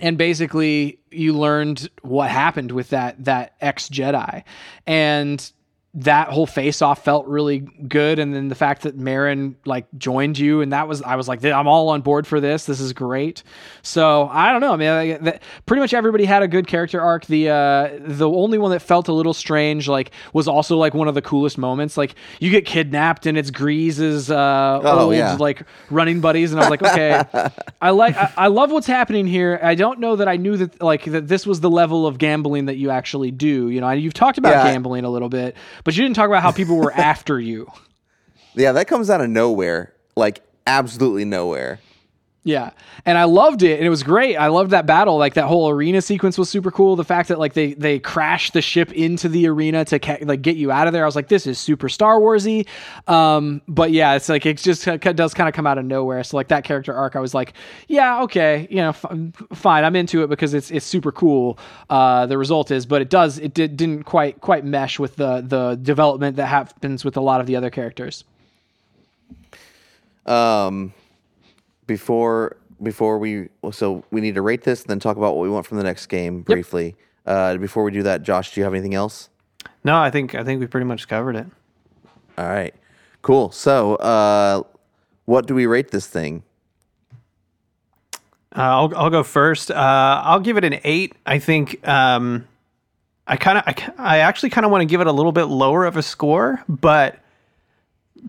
and 0.00 0.16
basically 0.16 0.98
you 1.10 1.34
learned 1.34 1.90
what 2.00 2.30
happened 2.30 2.72
with 2.72 2.88
that 2.90 3.22
that 3.24 3.54
ex 3.60 3.90
Jedi, 3.90 4.42
and 4.86 5.52
that 5.94 6.28
whole 6.28 6.46
face 6.46 6.80
off 6.80 7.04
felt 7.04 7.26
really 7.26 7.58
good. 7.58 8.18
And 8.18 8.34
then 8.34 8.48
the 8.48 8.54
fact 8.54 8.82
that 8.84 8.98
Merrin 8.98 9.56
like 9.66 9.86
joined 9.98 10.38
you 10.38 10.62
and 10.62 10.72
that 10.72 10.88
was 10.88 11.02
I 11.02 11.16
was 11.16 11.28
like 11.28 11.44
I'm 11.44 11.68
all 11.68 11.90
on 11.90 12.00
board 12.00 12.26
for 12.26 12.40
this. 12.40 12.64
This 12.64 12.80
is 12.80 12.94
great. 12.94 13.42
So 13.82 14.26
I 14.32 14.52
don't 14.52 14.62
know 14.62 14.72
I 14.72 14.76
mean 14.76 15.24
that, 15.24 15.42
pretty 15.66 15.80
much 15.80 15.92
everybody 15.92 16.24
had 16.24 16.42
a 16.42 16.48
good 16.48 16.66
character 16.66 16.98
arc. 16.98 17.26
The 17.26 17.50
uh 17.50 17.90
the 18.00 18.26
only 18.26 18.56
one 18.56 18.70
that 18.70 18.80
felt 18.80 19.08
a 19.08 19.12
little 19.12 19.34
strange 19.34 19.86
like 19.86 20.12
was 20.32 20.48
also 20.48 20.78
like 20.78 20.94
one 20.94 21.08
of 21.08 21.14
the 21.14 21.20
coolest 21.20 21.58
moments. 21.58 21.98
Like 21.98 22.14
you 22.40 22.48
get 22.50 22.64
kidnapped 22.64 23.26
and 23.26 23.36
it's 23.36 23.50
Greez's, 23.50 24.30
uh 24.30 24.80
Oh, 24.82 24.98
old 25.00 25.14
yeah. 25.14 25.34
like 25.34 25.62
running 25.90 26.22
buddies. 26.22 26.52
And 26.52 26.60
I 26.62 26.64
was 26.64 26.70
like 26.70 26.82
okay. 26.82 27.22
I 27.82 27.90
like 27.90 28.16
I, 28.16 28.32
I 28.38 28.46
love 28.46 28.72
what's 28.72 28.86
happening 28.86 29.26
here. 29.26 29.60
I 29.62 29.74
don't 29.74 30.00
know 30.00 30.16
that 30.16 30.26
I 30.28 30.36
knew 30.38 30.56
that 30.56 30.80
like 30.82 31.04
that 31.04 31.28
this 31.28 31.46
was 31.46 31.60
the 31.60 31.68
level 31.70 32.06
of 32.06 32.16
gambling 32.16 32.64
that 32.64 32.76
you 32.78 32.88
actually 32.88 33.30
do. 33.30 33.68
You 33.68 33.82
know 33.82 33.90
you've 33.90 34.14
talked 34.14 34.38
about 34.38 34.52
Yeah. 34.52 34.72
gambling 34.72 35.04
a 35.04 35.10
little 35.10 35.28
bit 35.28 35.54
but 35.84 35.96
you 35.96 36.02
didn't 36.02 36.16
talk 36.16 36.26
about 36.28 36.42
how 36.42 36.52
people 36.52 36.76
were 36.76 36.92
after 36.96 37.38
you. 37.40 37.70
Yeah, 38.54 38.72
that 38.72 38.86
comes 38.88 39.10
out 39.10 39.20
of 39.20 39.30
nowhere. 39.30 39.92
Like 40.16 40.42
absolutely 40.66 41.24
nowhere. 41.24 41.80
Yeah. 42.44 42.70
And 43.06 43.16
I 43.16 43.24
loved 43.24 43.62
it 43.62 43.78
and 43.78 43.86
it 43.86 43.90
was 43.90 44.02
great. 44.02 44.34
I 44.36 44.48
loved 44.48 44.72
that 44.72 44.84
battle. 44.84 45.16
Like 45.16 45.34
that 45.34 45.46
whole 45.46 45.70
arena 45.70 46.02
sequence 46.02 46.36
was 46.36 46.48
super 46.50 46.72
cool. 46.72 46.96
The 46.96 47.04
fact 47.04 47.28
that 47.28 47.38
like 47.38 47.52
they 47.52 47.74
they 47.74 48.00
crashed 48.00 48.52
the 48.52 48.60
ship 48.60 48.90
into 48.92 49.28
the 49.28 49.46
arena 49.46 49.84
to 49.84 50.00
ca- 50.00 50.18
like 50.22 50.42
get 50.42 50.56
you 50.56 50.72
out 50.72 50.88
of 50.88 50.92
there. 50.92 51.04
I 51.04 51.06
was 51.06 51.14
like 51.14 51.28
this 51.28 51.46
is 51.46 51.60
super 51.60 51.88
Star 51.88 52.18
Warsy. 52.18 52.66
Um 53.06 53.62
but 53.68 53.92
yeah, 53.92 54.14
it's 54.14 54.28
like 54.28 54.44
it 54.44 54.56
just 54.56 54.84
does 54.84 55.34
kind 55.34 55.48
of 55.48 55.54
come 55.54 55.68
out 55.68 55.78
of 55.78 55.84
nowhere. 55.84 56.24
So 56.24 56.36
like 56.36 56.48
that 56.48 56.64
character 56.64 56.92
arc 56.92 57.14
I 57.14 57.20
was 57.20 57.32
like, 57.32 57.52
yeah, 57.86 58.22
okay, 58.22 58.66
you 58.68 58.78
know, 58.78 58.88
f- 58.88 59.04
fine. 59.54 59.84
I'm 59.84 59.94
into 59.94 60.24
it 60.24 60.26
because 60.28 60.52
it's 60.52 60.72
it's 60.72 60.86
super 60.86 61.12
cool. 61.12 61.60
Uh 61.90 62.26
the 62.26 62.38
result 62.38 62.72
is, 62.72 62.86
but 62.86 63.00
it 63.00 63.08
does 63.08 63.38
it 63.38 63.54
did, 63.54 63.76
didn't 63.76 64.02
quite 64.02 64.40
quite 64.40 64.64
mesh 64.64 64.98
with 64.98 65.14
the 65.14 65.42
the 65.42 65.76
development 65.80 66.34
that 66.38 66.46
happens 66.46 67.04
with 67.04 67.16
a 67.16 67.20
lot 67.20 67.40
of 67.40 67.46
the 67.46 67.54
other 67.54 67.70
characters. 67.70 68.24
Um, 70.26 70.92
before 71.92 72.56
before 72.82 73.18
we 73.18 73.48
so 73.70 74.04
we 74.10 74.20
need 74.20 74.34
to 74.34 74.42
rate 74.42 74.62
this, 74.62 74.82
and 74.82 74.88
then 74.88 74.98
talk 74.98 75.16
about 75.16 75.36
what 75.36 75.42
we 75.42 75.50
want 75.50 75.66
from 75.66 75.76
the 75.78 75.84
next 75.84 76.06
game 76.06 76.40
briefly. 76.42 76.96
Uh, 77.26 77.56
before 77.56 77.84
we 77.84 77.90
do 77.92 78.02
that, 78.02 78.22
Josh, 78.22 78.52
do 78.52 78.60
you 78.60 78.64
have 78.64 78.72
anything 78.74 78.94
else? 78.94 79.28
No, 79.84 80.00
I 80.00 80.10
think 80.10 80.34
I 80.34 80.42
think 80.42 80.60
we 80.60 80.66
pretty 80.66 80.86
much 80.86 81.06
covered 81.06 81.36
it. 81.36 81.46
All 82.38 82.46
right, 82.46 82.74
cool. 83.20 83.50
So, 83.52 83.96
uh, 83.96 84.62
what 85.26 85.46
do 85.46 85.54
we 85.54 85.66
rate 85.66 85.90
this 85.90 86.06
thing? 86.06 86.42
Uh, 88.56 88.60
I'll 88.60 88.92
I'll 88.96 89.10
go 89.10 89.22
first. 89.22 89.70
Uh, 89.70 90.22
I'll 90.24 90.40
give 90.40 90.56
it 90.56 90.64
an 90.64 90.80
eight. 90.84 91.14
I 91.26 91.38
think 91.38 91.86
um, 91.86 92.48
I 93.26 93.36
kind 93.36 93.58
of 93.58 93.64
I, 93.66 93.92
I 93.98 94.18
actually 94.18 94.50
kind 94.50 94.64
of 94.64 94.72
want 94.72 94.82
to 94.82 94.86
give 94.86 95.00
it 95.00 95.06
a 95.06 95.12
little 95.12 95.32
bit 95.32 95.44
lower 95.44 95.84
of 95.84 95.96
a 95.96 96.02
score, 96.02 96.62
but 96.68 97.18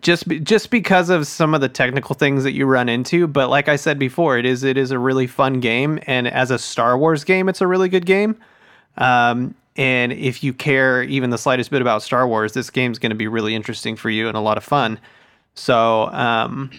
just 0.02 0.28
just 0.28 0.70
because 0.70 1.10
of 1.10 1.28
some 1.28 1.53
of 1.53 1.61
the 1.61 1.70
technical 1.70 2.15
things 2.15 2.44
that 2.44 2.53
you 2.53 2.65
run 2.65 2.90
into. 2.90 3.28
But 3.28 3.49
like 3.49 3.68
I 3.70 3.76
said 3.76 3.99
before, 3.99 4.38
it 4.38 4.45
is 4.45 4.64
it 4.64 4.78
is 4.78 4.91
a 4.91 4.99
really 4.99 5.28
fun 5.28 5.60
game, 5.60 5.99
and 6.07 6.28
as 6.28 6.52
a 6.52 6.57
Star 6.57 6.98
Wars 6.98 7.24
game, 7.24 7.49
it's 7.49 7.61
a 7.61 7.68
really 7.68 7.90
good 7.90 8.06
game. 8.06 8.36
Um, 8.98 9.56
and 9.76 10.14
if 10.14 10.44
you 10.44 10.53
care 10.53 11.03
even 11.03 11.32
the 11.32 11.38
slightest 11.38 11.72
bit 11.72 11.82
about 11.82 12.03
Star 12.03 12.28
Wars, 12.28 12.53
this 12.53 12.70
game's 12.70 12.99
going 12.99 13.10
to 13.10 13.15
be 13.15 13.28
really 13.28 13.56
interesting 13.56 13.95
for 13.95 14.10
you 14.10 14.28
and 14.28 14.38
a 14.38 14.40
lot 14.40 14.57
of 14.57 14.64
fun. 14.64 14.99
So, 15.56 16.07
um, 16.07 16.72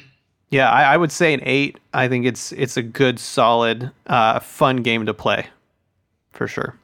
yeah, 0.51 0.71
I, 0.71 0.95
I 0.95 0.97
would 0.97 1.11
say 1.11 1.35
an 1.35 1.41
eight. 1.43 1.79
I 1.93 2.09
think 2.09 2.27
it's 2.27 2.53
it's 2.53 2.77
a 2.77 2.83
good, 2.83 3.19
solid, 3.19 3.91
uh, 4.07 4.41
fun 4.41 4.79
game 4.79 5.07
to 5.07 5.15
play, 5.15 5.47
for 6.33 6.47
sure. 6.47 6.77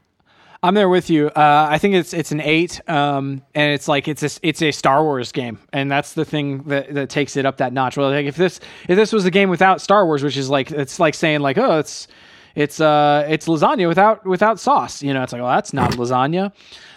I'm 0.63 0.75
there 0.75 0.91
with 0.91 1.09
you. 1.09 1.29
Uh, 1.29 1.69
I 1.71 1.79
think 1.79 1.95
it's 1.95 2.13
it's 2.13 2.33
an 2.33 2.41
eight, 2.41 2.87
um, 2.89 3.43
and 3.55 3.73
it's 3.73 3.89
like 3.89 4.09
it's 4.09 4.23
a 4.23 4.47
it's 4.47 4.61
a 4.61 4.73
Star 4.73 5.03
Wars 5.03 5.33
game, 5.33 5.59
and 5.73 5.91
that's 5.91 6.13
the 6.13 6.25
thing 6.25 6.65
that, 6.65 6.93
that 6.93 7.09
takes 7.09 7.37
it 7.37 7.47
up 7.47 7.57
that 7.59 7.73
notch. 7.73 7.97
Well, 7.97 8.11
like 8.11 8.27
if 8.27 8.37
this 8.37 8.61
if 8.87 8.97
this 8.97 9.11
was 9.11 9.25
a 9.25 9.31
game 9.31 9.49
without 9.49 9.81
Star 9.81 10.05
Wars, 10.05 10.23
which 10.23 10.37
is 10.37 10.51
like 10.51 10.71
it's 10.71 11.01
like 11.01 11.15
saying 11.15 11.41
like 11.41 11.57
oh 11.57 11.79
it's 11.79 12.09
it's 12.55 12.79
uh 12.79 13.25
it's 13.27 13.49
lasagna 13.49 13.89
without 13.89 14.27
without 14.27 14.61
sauce, 14.61 15.03
you 15.03 15.15
know, 15.15 15.23
it's 15.23 15.33
like 15.33 15.41
well 15.41 15.51
that's 15.51 15.73
not 15.73 15.93
lasagna, 15.93 16.53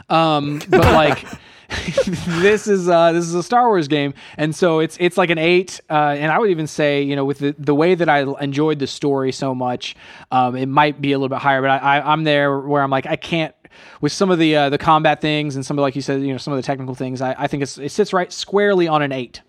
um, 0.10 0.62
but 0.70 0.82
like. 0.82 1.26
this 2.42 2.68
is 2.68 2.90
uh, 2.90 3.12
this 3.12 3.26
is 3.26 3.36
a 3.36 3.44
Star 3.44 3.68
Wars 3.68 3.88
game, 3.88 4.14
and 4.38 4.56
so 4.56 4.80
it's 4.80 4.98
it's 5.00 5.18
like 5.18 5.30
an 5.30 5.38
eight. 5.38 5.82
Uh, 5.90 6.16
and 6.18 6.32
I 6.32 6.40
would 6.40 6.50
even 6.50 6.68
say, 6.68 7.02
you 7.02 7.16
know, 7.16 7.26
with 7.26 7.40
the, 7.40 7.56
the 7.58 7.76
way 7.76 7.96
that 7.96 8.10
I 8.10 8.22
enjoyed 8.42 8.80
the 8.80 8.88
story 8.88 9.32
so 9.32 9.54
much, 9.56 9.96
um, 10.32 10.56
it 10.56 10.68
might 10.68 11.02
be 11.02 11.12
a 11.12 11.18
little 11.18 11.30
bit 11.30 11.40
higher. 11.40 11.62
But 11.62 11.72
I, 11.72 11.78
I 11.98 12.12
I'm 12.12 12.24
there 12.24 12.60
where 12.60 12.82
I'm 12.82 12.90
like 12.90 13.06
I 13.06 13.16
can't 13.16 13.56
with 14.02 14.12
some 14.12 14.30
of 14.30 14.40
the 14.40 14.56
uh, 14.56 14.70
the 14.70 14.78
combat 14.78 15.22
things 15.22 15.56
and 15.56 15.66
some 15.66 15.78
of 15.78 15.82
like 15.82 15.96
you 15.96 16.02
said, 16.02 16.22
you 16.22 16.32
know, 16.32 16.38
some 16.38 16.54
of 16.54 16.58
the 16.58 16.64
technical 16.64 16.96
things. 16.96 17.22
I, 17.22 17.36
I 17.38 17.48
think 17.48 17.64
it 17.64 17.68
sits 17.68 18.14
right 18.14 18.32
squarely 18.32 18.88
on 18.88 19.02
an 19.02 19.12
eight. 19.12 19.42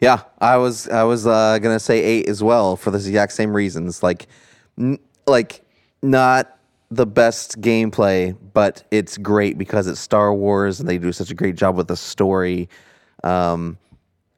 Yeah, 0.00 0.22
I 0.38 0.56
was 0.56 0.88
I 0.88 1.02
was 1.04 1.26
uh, 1.26 1.58
gonna 1.58 1.80
say 1.80 2.02
eight 2.02 2.28
as 2.28 2.42
well 2.42 2.76
for 2.76 2.90
the 2.90 2.98
exact 2.98 3.32
same 3.32 3.52
reasons. 3.52 4.02
Like, 4.02 4.28
n- 4.78 4.98
like 5.26 5.64
not 6.02 6.57
the 6.90 7.06
best 7.06 7.60
gameplay, 7.60 8.36
but 8.54 8.82
it's 8.90 9.18
great 9.18 9.58
because 9.58 9.86
it's 9.86 10.00
Star 10.00 10.32
Wars 10.32 10.80
and 10.80 10.88
they 10.88 10.98
do 10.98 11.12
such 11.12 11.30
a 11.30 11.34
great 11.34 11.54
job 11.54 11.76
with 11.76 11.88
the 11.88 11.96
story. 11.96 12.68
Um, 13.22 13.78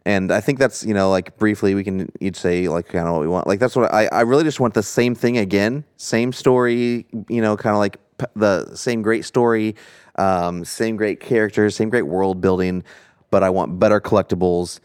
and 0.06 0.32
I 0.32 0.40
think 0.40 0.58
that's 0.58 0.84
you 0.84 0.94
know 0.94 1.10
like 1.10 1.36
briefly 1.38 1.74
we 1.74 1.84
can 1.84 2.10
each 2.20 2.36
say 2.36 2.68
like 2.68 2.88
kind 2.88 3.06
of 3.06 3.12
what 3.12 3.20
we 3.20 3.28
want. 3.28 3.46
Like 3.46 3.60
that's 3.60 3.76
what 3.76 3.92
I 3.92 4.06
I 4.06 4.22
really 4.22 4.44
just 4.44 4.58
want 4.58 4.74
the 4.74 4.82
same 4.82 5.14
thing 5.14 5.38
again, 5.38 5.84
same 5.96 6.32
story. 6.32 7.06
You 7.28 7.42
know, 7.42 7.56
kind 7.56 7.74
of 7.74 7.78
like 7.78 7.98
p- 8.18 8.26
the 8.34 8.74
same 8.74 9.02
great 9.02 9.24
story, 9.24 9.76
um, 10.16 10.64
same 10.64 10.96
great 10.96 11.20
characters, 11.20 11.76
same 11.76 11.90
great 11.90 12.06
world 12.06 12.40
building. 12.40 12.82
But 13.30 13.44
I 13.44 13.50
want 13.50 13.78
better 13.78 14.00
collectibles 14.00 14.80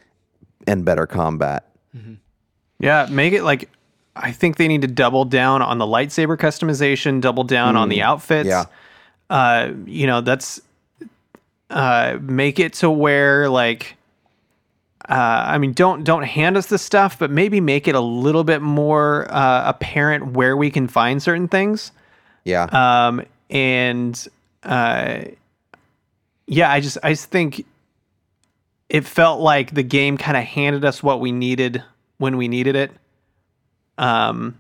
and 0.68 0.86
better 0.86 1.08
combat. 1.08 1.66
Yeah, 2.80 3.08
make 3.10 3.34
it 3.34 3.44
like 3.44 3.70
I 4.16 4.32
think 4.32 4.58
they 4.58 4.68
need 4.68 4.82
to 4.82 4.88
double 4.88 5.26
down 5.26 5.62
on 5.62 5.78
the 5.78 5.86
lightsaber 5.86 6.38
customization, 6.38 7.22
double 7.22 7.44
down 7.44 7.76
on 7.76 7.90
the 7.90 8.02
outfits. 8.02 8.48
yeah. 8.48 8.66
Uh, 9.30 9.72
you 9.86 10.06
know, 10.08 10.22
that's 10.22 10.62
uh 11.72 12.18
make 12.22 12.60
it 12.60 12.74
to 12.74 12.92
where 12.92 13.50
like 13.50 13.98
uh, 15.10 15.44
I 15.48 15.58
mean, 15.58 15.74
don't 15.74 16.04
don't 16.04 16.24
hand 16.24 16.58
us 16.58 16.68
the 16.68 16.78
stuff, 16.78 17.20
but 17.20 17.30
maybe 17.30 17.62
make 17.62 17.88
it 17.88 17.96
a 17.96 18.00
little 18.00 18.44
bit 18.44 18.62
more 18.62 19.32
uh, 19.32 19.70
apparent 19.70 20.34
where 20.34 20.58
we 20.58 20.72
can 20.72 20.88
find 20.88 21.22
certain 21.22 21.48
things. 21.48 21.92
Yeah. 22.44 22.64
Um, 22.64 23.22
and 23.50 24.28
uh, 24.64 25.20
yeah, 26.48 26.72
I 26.72 26.80
just 26.80 26.98
I 27.04 27.12
just 27.12 27.30
think 27.30 27.66
it 28.90 29.06
felt 29.06 29.42
like 29.42 29.74
the 29.74 29.84
game 29.84 30.18
kind 30.18 30.38
of 30.38 30.44
handed 30.44 30.86
us 30.86 31.04
what 31.04 31.20
we 31.20 31.32
needed 31.32 31.84
when 32.18 32.38
we 32.38 32.48
needed 32.48 32.76
it, 32.76 32.92
um, 33.98 34.58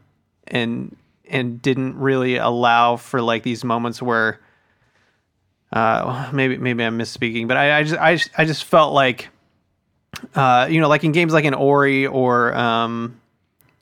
and 0.48 0.96
and 1.28 1.62
didn't 1.62 1.98
really 1.98 2.38
allow 2.38 2.98
for 2.98 3.22
like 3.22 3.44
these 3.44 3.64
moments 3.64 4.02
where 4.02 4.40
uh, 5.72 6.30
maybe 6.34 6.58
maybe 6.58 6.84
I'm 6.84 6.98
misspeaking, 6.98 7.48
but 7.48 7.58
I, 7.58 7.80
I 7.80 7.84
just 7.84 8.00
I 8.00 8.16
just, 8.16 8.30
I 8.38 8.46
just 8.46 8.64
felt 8.64 8.94
like 8.94 9.30
uh, 10.36 10.68
you 10.70 10.80
know 10.80 10.88
like 10.88 11.04
in 11.04 11.12
games 11.12 11.34
like 11.34 11.46
in 11.46 11.54
Ori 11.54 12.08
or 12.08 12.56
um, 12.56 13.20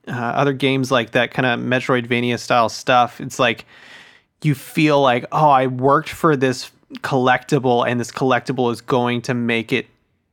uh, 0.08 0.12
other 0.12 0.54
games 0.54 0.92
like 0.92 1.12
that 1.12 1.32
kind 1.32 1.46
of 1.46 1.60
Metroidvania 1.60 2.40
style 2.40 2.70
stuff, 2.70 3.22
it's 3.22 3.40
like 3.40 3.66
you 4.42 4.56
feel 4.56 5.02
like, 5.02 5.26
oh, 5.32 5.50
I 5.50 5.68
worked 5.68 6.10
for 6.10 6.36
this 6.36 6.72
collectible, 6.96 7.88
and 7.88 8.00
this 8.00 8.12
collectible 8.12 8.72
is 8.72 8.82
going 8.82 9.22
to 9.24 9.34
make 9.34 9.72
it 9.72 9.88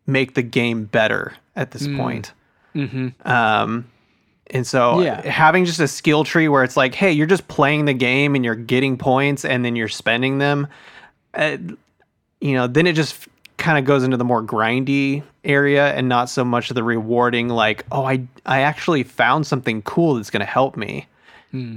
make 0.06 0.34
the 0.34 0.42
game 0.42 0.84
better 0.84 1.34
at 1.56 1.72
this 1.72 1.86
point. 1.96 2.32
Um, 3.24 3.89
and 4.50 4.66
so 4.66 5.00
Yeah. 5.00 5.20
having 5.28 5.64
just 5.64 5.80
a 5.80 5.88
skill 5.88 6.24
tree 6.24 6.48
where 6.48 6.64
it's 6.64 6.76
like, 6.76 6.94
hey, 6.94 7.12
you're 7.12 7.26
just 7.26 7.48
playing 7.48 7.84
the 7.86 7.94
game 7.94 8.34
and 8.34 8.44
you're 8.44 8.54
getting 8.54 8.96
points, 8.98 9.44
and 9.44 9.64
then 9.64 9.76
you're 9.76 9.88
spending 9.88 10.38
them. 10.38 10.66
Uh, 11.34 11.56
you 12.40 12.54
know, 12.54 12.66
then 12.66 12.86
it 12.86 12.94
just 12.94 13.28
kind 13.56 13.78
of 13.78 13.84
goes 13.84 14.02
into 14.02 14.16
the 14.16 14.24
more 14.24 14.42
grindy 14.42 15.22
area 15.44 15.92
and 15.94 16.08
not 16.08 16.28
so 16.30 16.42
much 16.44 16.70
of 16.70 16.74
the 16.74 16.82
rewarding 16.82 17.48
like 17.48 17.84
oh 17.92 18.04
i 18.04 18.18
i 18.46 18.60
actually 18.62 19.02
found 19.02 19.46
something 19.46 19.82
cool 19.82 20.14
that's 20.14 20.30
going 20.30 20.40
to 20.40 20.46
help 20.46 20.76
me 20.78 21.06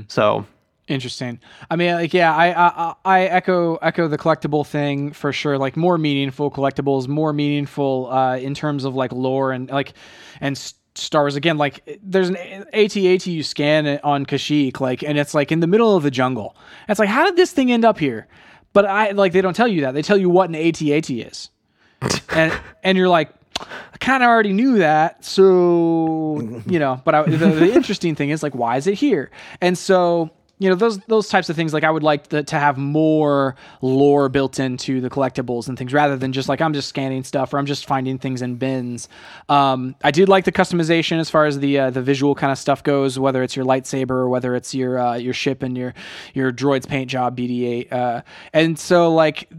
so 0.08 0.46
Interesting. 0.90 1.40
I 1.72 1.78
mean, 1.78 1.94
like, 1.94 2.14
yeah, 2.14 2.36
I, 2.36 2.52
I 2.54 2.96
I 3.06 3.22
echo 3.24 3.76
echo 3.78 4.10
the 4.10 4.18
collectible 4.18 4.68
thing 4.68 5.14
for 5.14 5.32
sure. 5.32 5.58
Like 5.58 5.78
more 5.78 5.98
meaningful 5.98 6.52
collectibles, 6.52 7.08
more 7.08 7.32
meaningful 7.32 8.10
uh, 8.12 8.36
in 8.38 8.54
terms 8.54 8.84
of 8.84 8.94
like 8.94 9.14
lore 9.14 9.54
and 9.54 9.70
like 9.70 9.94
and 10.42 10.58
Star 10.96 11.24
Wars 11.24 11.36
again. 11.36 11.58
Like 11.58 12.00
there's 12.04 12.30
an 12.30 12.38
AT-AT 12.38 13.26
you 13.26 13.44
scan 13.44 14.00
on 14.04 14.26
Kashyyyk, 14.26 14.80
like, 14.80 15.04
and 15.04 15.18
it's 15.18 15.34
like 15.34 15.52
in 15.52 15.60
the 15.60 15.68
middle 15.68 15.96
of 15.96 16.04
the 16.04 16.12
jungle. 16.12 16.56
And 16.82 16.92
it's 16.92 17.00
like, 17.00 17.10
how 17.10 17.26
did 17.26 17.36
this 17.36 17.52
thing 17.52 17.72
end 17.72 17.86
up 17.86 18.00
here? 18.00 18.28
But 18.74 18.86
I 18.86 19.12
like 19.12 19.34
they 19.34 19.42
don't 19.42 19.56
tell 19.56 19.68
you 19.68 19.82
that. 19.82 19.94
They 19.94 20.02
tell 20.02 20.18
you 20.18 20.30
what 20.30 20.50
an 20.50 20.56
AT-AT 20.56 21.10
is, 21.10 21.50
and 22.30 22.54
and 22.84 22.98
you're 22.98 23.10
like, 23.10 23.32
I 23.60 23.98
kind 24.00 24.24
of 24.24 24.30
already 24.30 24.52
knew 24.52 24.80
that. 24.80 25.24
So 25.24 26.62
you 26.68 26.80
know, 26.80 27.00
but 27.06 27.14
I, 27.14 27.24
the, 27.24 27.38
the 27.38 27.72
interesting 27.72 28.16
thing 28.16 28.32
is 28.32 28.42
like, 28.42 28.56
why 28.56 28.78
is 28.78 28.88
it 28.88 28.96
here? 28.96 29.30
And 29.62 29.78
so 29.78 30.32
you 30.60 30.70
know 30.70 30.76
those 30.76 31.00
those 31.08 31.28
types 31.28 31.50
of 31.50 31.56
things 31.56 31.74
like 31.74 31.84
i 31.84 31.90
would 31.90 32.04
like 32.04 32.28
the, 32.30 32.44
to 32.44 32.58
have 32.58 32.78
more 32.78 33.56
lore 33.82 34.30
built 34.30 34.60
into 34.60 35.02
the 35.02 35.10
collectibles 35.10 35.68
and 35.68 35.78
things 35.78 35.92
rather 35.92 36.16
than 36.16 36.32
just 36.32 36.48
like 36.48 36.62
i'm 36.62 36.74
just 36.74 36.88
scanning 36.88 37.24
stuff 37.24 37.54
or 37.54 37.58
i'm 37.58 37.66
just 37.66 37.86
finding 37.86 38.18
things 38.18 38.42
in 38.42 38.56
bins. 38.56 39.10
Um, 39.50 39.96
i 40.04 40.12
did 40.12 40.30
like 40.30 40.46
the 40.46 40.52
customization 40.52 41.20
as 41.20 41.30
far 41.30 41.46
as 41.46 41.60
the 41.60 41.80
uh, 41.80 41.90
the 41.90 42.02
visual 42.02 42.36
kind 42.36 42.52
of 42.52 42.58
stuff 42.58 42.84
goes 42.84 43.18
whether 43.18 43.44
it's 43.44 43.56
your 43.56 43.66
lightsaber 43.66 44.12
or 44.12 44.30
whether 44.30 44.56
it's 44.56 44.74
your 44.74 45.00
uh, 45.00 45.16
your 45.16 45.34
ship 45.34 45.64
and 45.64 45.78
your 45.78 45.94
your 46.34 46.52
droid's 46.52 46.86
paint 46.86 47.10
job 47.10 47.36
bd8 47.38 47.92
uh, 47.92 48.22
and 48.54 48.78
so 48.78 49.14
like 49.14 49.50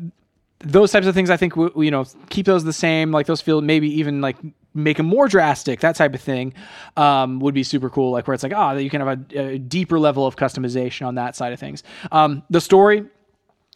those 0.61 0.93
types 0.93 1.07
of 1.07 1.15
things 1.15 1.29
i 1.29 1.37
think 1.37 1.55
you 1.57 1.91
know 1.91 2.05
keep 2.31 2.47
those 2.47 2.65
the 2.65 2.73
same 2.73 3.11
like 3.11 3.27
those 3.27 3.41
feel 3.41 3.61
maybe 3.61 3.89
even 3.89 4.21
like 4.21 4.37
make 4.75 4.97
them 4.97 5.07
more 5.07 5.29
drastic 5.29 5.81
that 5.81 5.97
type 5.97 6.15
of 6.15 6.21
thing 6.21 6.53
um, 6.97 7.41
would 7.41 7.55
be 7.55 7.63
super 7.63 7.89
cool 7.89 8.11
like 8.11 8.27
where 8.27 8.35
it's 8.35 8.43
like 8.43 8.53
oh 8.55 8.73
you 8.73 8.91
can 8.91 9.01
have 9.01 9.19
a, 9.33 9.39
a 9.39 9.59
deeper 9.59 9.99
level 9.99 10.27
of 10.27 10.37
customization 10.37 11.07
on 11.07 11.15
that 11.15 11.37
side 11.37 11.53
of 11.53 11.61
things 11.61 11.83
um, 12.13 12.43
the 12.51 12.61
story 12.61 13.05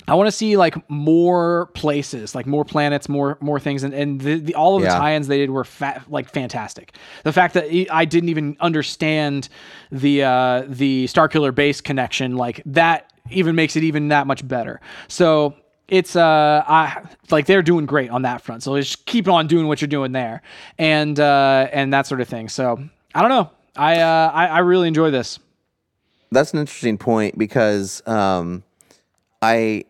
I 0.09 0.15
want 0.15 0.27
to 0.27 0.33
see 0.33 0.57
like 0.57 0.89
more 0.89 1.67
places, 1.75 2.35
like 2.35 2.47
more 2.47 2.65
planets, 2.65 3.09
more 3.09 3.37
more 3.41 3.61
things, 3.61 3.83
and 3.83 3.93
and 3.93 4.21
the, 4.21 4.39
the 4.39 4.55
all 4.55 4.77
of 4.77 4.83
the 4.83 4.89
tie-ins 4.89 5.29
they 5.29 5.39
did 5.39 5.51
were 5.51 5.65
fa- 5.65 6.03
like 6.09 6.31
fantastic. 6.31 6.95
The 7.25 7.33
fact 7.33 7.55
that 7.55 7.67
I 7.93 8.05
didn't 8.07 8.31
even 8.31 8.57
understand 8.61 9.51
the 9.93 10.23
uh, 10.23 10.65
the 10.67 11.07
Starkiller 11.07 11.55
base 11.55 11.83
connection, 11.83 12.37
like 12.37 12.63
that, 12.65 13.13
even 13.31 13.55
makes 13.55 13.77
it 13.77 13.85
even 13.85 14.09
that 14.09 14.27
much 14.27 14.47
better. 14.47 14.81
So 15.09 15.55
it's 15.89 16.17
uh 16.17 16.63
I 16.67 17.03
like 17.31 17.47
they're 17.47 17.63
doing 17.63 17.87
great 17.87 18.11
on 18.11 18.23
that 18.23 18.43
front. 18.43 18.63
So 18.63 18.79
just 18.79 19.07
keep 19.07 19.27
on 19.29 19.47
doing 19.47 19.67
what 19.69 19.81
you're 19.81 19.89
doing 19.89 20.13
there, 20.13 20.43
and 20.79 21.19
uh, 21.19 21.69
and 21.73 21.93
that 21.93 22.07
sort 22.07 22.21
of 22.21 22.29
thing. 22.29 22.49
So 22.49 22.79
I 23.15 23.21
don't 23.21 23.31
know. 23.31 23.51
I 23.77 24.01
uh, 24.01 24.31
I, 24.35 24.47
I 24.47 24.59
really 24.59 24.89
enjoy 24.89 25.11
this. 25.11 25.39
that's 26.31 26.53
an 26.53 26.61
interesting 26.61 26.99
point 26.99 27.39
because 27.39 28.07
um, 28.07 28.63
I 29.41 29.85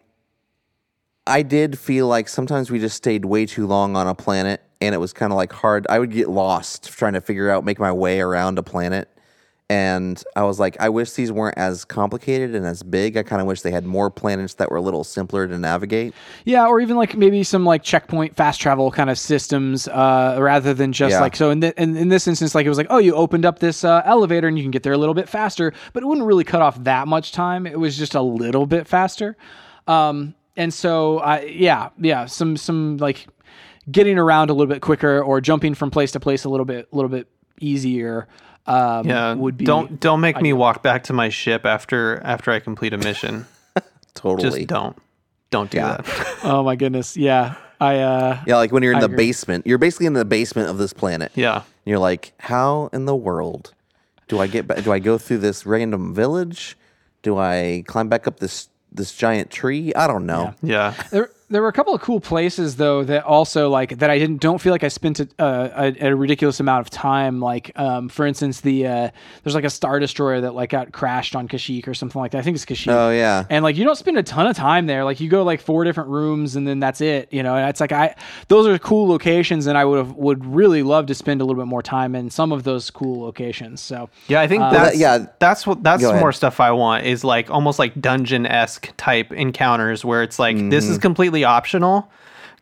I 1.27 1.43
did 1.43 1.79
feel 1.79 2.07
like 2.07 2.29
sometimes 2.29 2.71
we 2.71 2.79
just 2.79 2.97
stayed 2.97 3.25
way 3.25 3.45
too 3.47 3.67
long 3.67 3.97
on 3.97 4.07
a 4.07 4.15
planet, 4.15 4.63
and 4.81 4.95
it 4.95 4.99
was 4.99 5.13
kind 5.13 5.33
of 5.33 5.37
like 5.37 5.53
hard. 5.53 5.87
I 5.91 5.99
would 5.99 6.13
get 6.13 6.29
lost 6.31 6.85
trying 6.91 7.15
to 7.15 7.21
figure 7.21 7.51
out 7.51 7.65
make 7.65 7.79
my 7.79 7.93
way 7.93 8.21
around 8.21 8.59
a 8.59 8.63
planet, 8.63 9.09
and 9.71 10.23
I 10.35 10.45
was 10.45 10.59
like, 10.59 10.77
I 10.81 10.89
wish 10.89 11.13
these 11.13 11.31
weren't 11.31 11.59
as 11.59 11.85
complicated 11.85 12.55
and 12.55 12.65
as 12.65 12.83
big. 12.83 13.19
I 13.19 13.23
kind 13.23 13.43
of 13.43 13.47
wish 13.47 13.61
they 13.61 13.71
had 13.71 13.85
more 13.85 14.11
planets 14.11 14.55
that 14.55 14.71
were 14.71 14.79
a 14.79 14.81
little 14.81 15.05
simpler 15.05 15.47
to 15.47 15.59
navigate. 15.59 16.15
Yeah, 16.47 16.67
or 16.67 16.81
even 16.81 16.97
like 16.97 17.17
maybe 17.17 17.43
some 17.45 17.67
like 17.67 17.83
checkpoint 17.83 18.35
fast 18.35 18.61
travel 18.61 18.91
kind 18.91 19.11
of 19.11 19.19
systems, 19.19 19.87
uh, 19.89 20.39
rather 20.41 20.73
than 20.73 20.93
just 20.93 21.13
Yeah. 21.13 21.21
like 21.21 21.37
so. 21.37 21.51
In, 21.51 21.61
the, 21.61 21.81
in 21.83 21.97
in 21.97 22.09
this 22.09 22.27
instance, 22.27 22.55
like 22.55 22.65
it 22.65 22.71
was 22.71 22.79
like, 22.79 22.87
oh, 22.89 22.99
you 22.99 23.15
opened 23.15 23.45
up 23.45 23.59
this 23.59 23.85
uh, 23.85 24.01
elevator 24.07 24.49
and 24.49 24.57
you 24.57 24.65
can 24.65 24.71
get 24.71 24.85
there 24.85 24.95
a 24.95 24.99
little 24.99 25.15
bit 25.15 25.29
faster, 25.29 25.75
but 25.93 26.03
it 26.03 26.07
wouldn't 26.07 26.27
really 26.27 26.45
cut 26.45 26.63
off 26.63 26.83
that 26.85 27.07
much 27.07 27.33
time. 27.33 27.67
It 27.67 27.79
was 27.79 27.99
just 27.99 28.15
a 28.15 28.23
little 28.23 28.65
bit 28.65 28.87
faster. 28.87 29.37
Um, 29.87 30.35
and 30.57 30.73
so, 30.73 31.19
I 31.19 31.43
yeah, 31.43 31.91
yeah, 31.99 32.25
some 32.25 32.57
some 32.57 32.97
like 32.97 33.27
getting 33.91 34.19
around 34.19 34.49
a 34.51 34.55
little 34.55 34.73
bit 34.73 34.81
quicker 34.83 35.23
or 35.23 35.41
jumping 35.41 35.75
from 35.75 35.91
place 35.91 36.13
to 36.13 36.21
place 36.21 36.45
a 36.45 36.49
little 36.49 36.67
bit 36.67 36.89
a 36.91 36.97
little 36.97 37.11
bit 37.11 37.29
easier. 37.61 38.29
Um, 38.69 39.07
Yeah, 39.09 39.35
would 39.35 39.57
be 39.57 39.65
don't 39.65 39.99
don't 39.99 40.21
make 40.21 40.41
me 40.41 40.53
walk 40.53 40.83
back 40.83 41.05
to 41.05 41.13
my 41.13 41.29
ship 41.31 41.65
after 41.65 42.21
after 42.23 42.51
I 42.53 42.61
complete 42.61 42.93
a 42.93 42.99
mission. 42.99 43.47
Totally. 44.15 44.61
Just 44.61 44.69
don't. 44.69 44.97
Don't 45.51 45.71
do 45.71 45.79
Yeah. 45.79 45.97
that. 46.03 46.39
Oh 46.45 46.63
my 46.63 46.77
goodness, 46.77 47.17
yeah, 47.17 47.55
I 47.81 47.99
uh, 48.01 48.41
Yeah, 48.47 48.57
like 48.57 48.71
when 48.73 48.83
you're 48.83 48.93
in 48.93 48.99
I 48.99 49.01
the 49.01 49.07
agree. 49.07 49.17
basement, 49.29 49.67
you're 49.67 49.79
basically 49.79 50.07
in 50.07 50.13
the 50.13 50.25
basement 50.25 50.69
of 50.69 50.79
this 50.79 50.93
planet. 50.93 51.33
Yeah. 51.35 51.63
You're 51.85 51.99
like, 51.99 52.33
how 52.39 52.91
in 52.93 53.07
the 53.07 53.17
world 53.17 53.73
do 54.29 54.39
I 54.41 54.47
get 54.47 54.67
back? 54.67 54.85
Do 54.85 54.93
I 54.93 54.99
go 54.99 55.17
through 55.17 55.39
this 55.39 55.65
random 55.65 56.15
village? 56.15 56.77
Do 57.23 57.39
I 57.39 57.83
climb 57.87 58.09
back 58.09 58.27
up 58.27 58.41
this 58.41 58.69
this 58.93 59.15
giant 59.15 59.51
tree? 59.51 59.93
I 59.95 60.07
don't 60.07 60.27
know. 60.27 60.55
Yeah. 60.63 60.93
There, 61.11 61.31
there 61.51 61.63
were 61.63 61.69
a 61.69 61.73
couple 61.73 61.95
of 61.95 62.01
cool 62.03 62.21
places 62.21 62.77
though 62.77 63.03
that 63.05 63.25
also 63.25 63.71
like 63.71 63.99
that 64.01 64.11
I 64.11 64.19
didn't 64.19 64.41
don't 64.41 64.61
feel 64.61 64.73
like 64.73 64.85
I 64.85 64.89
spent 64.89 65.19
a, 65.21 65.29
a, 65.39 66.09
a 66.09 66.15
ridiculous 66.15 66.61
amount 66.61 66.81
of 66.87 66.91
time. 66.91 67.41
Like 67.41 67.73
um, 67.77 68.09
for 68.09 68.27
instance, 68.27 68.61
the 68.61 68.87
uh, 68.87 69.11
there's 69.43 69.55
like 69.55 69.65
a 69.65 69.71
star 69.71 69.99
destroyer 69.99 70.41
that 70.43 70.55
like 70.55 70.71
got 70.71 70.93
crashed 70.93 71.35
on 71.35 71.49
Kashyyyk 71.49 71.89
or 71.89 71.95
something 71.95 72.21
like 72.21 72.33
that. 72.33 72.39
I 72.39 72.43
think 72.43 72.57
it's 72.57 72.65
Kashyyyk. 72.67 72.93
Oh 72.93 73.11
yeah. 73.11 73.45
And 73.49 73.63
like 73.65 73.77
you 73.77 73.85
don't 73.85 73.97
spend 73.97 74.19
a 74.19 74.23
ton 74.23 74.47
of 74.47 74.57
time 74.57 74.87
there. 74.87 75.05
Like 75.05 75.21
you 75.21 75.29
go 75.31 75.43
like 75.43 75.61
four 75.61 75.85
different 75.85 76.11
rooms 76.11 76.55
and 76.57 76.67
then 76.69 76.81
that's 76.81 77.01
it. 77.01 77.33
You 77.33 77.43
know, 77.43 77.55
and 77.57 77.69
it's 77.71 77.81
like 77.81 77.93
I 77.93 78.15
those 78.49 78.67
are 78.67 78.79
cool 78.79 79.09
locations 79.09 79.67
and 79.67 79.79
I 79.79 79.85
would 79.85 79.99
have 79.99 80.13
would 80.17 80.45
really 80.45 80.83
love 80.83 81.07
to 81.07 81.15
spend 81.15 81.41
a 81.41 81.45
little 81.45 81.61
bit 81.63 81.69
more 81.69 81.83
time 81.83 82.15
in 82.15 82.29
some 82.31 82.53
of 82.53 82.65
those 82.65 82.91
cool 82.91 83.23
locations. 83.23 83.81
So 83.81 84.11
Yeah, 84.29 84.41
I 84.41 84.49
think 84.49 84.63
Uh, 84.65 84.71
that's 84.73 84.91
that- 84.93 84.99
yeah. 84.99 85.27
that's 85.39 85.67
what 85.67 85.83
that's 85.83 86.03
Go 86.03 86.11
ahead. 86.11 86.21
more 86.21 86.33
stuff 86.33 86.61
I 86.61 86.73
want 86.73 87.07
is 87.07 87.25
like 87.25 87.51
almost 87.51 87.79
like 87.79 87.99
dungeon 88.01 88.45
esque 88.45 88.93
type 88.99 89.33
encounters 89.33 90.05
where 90.05 90.23
it's 90.23 90.39
like 90.39 90.57
this 90.69 90.85
Mm-hmm. 90.85 90.93
is 90.93 90.99
completely 90.99 91.38
optional. 91.45 92.11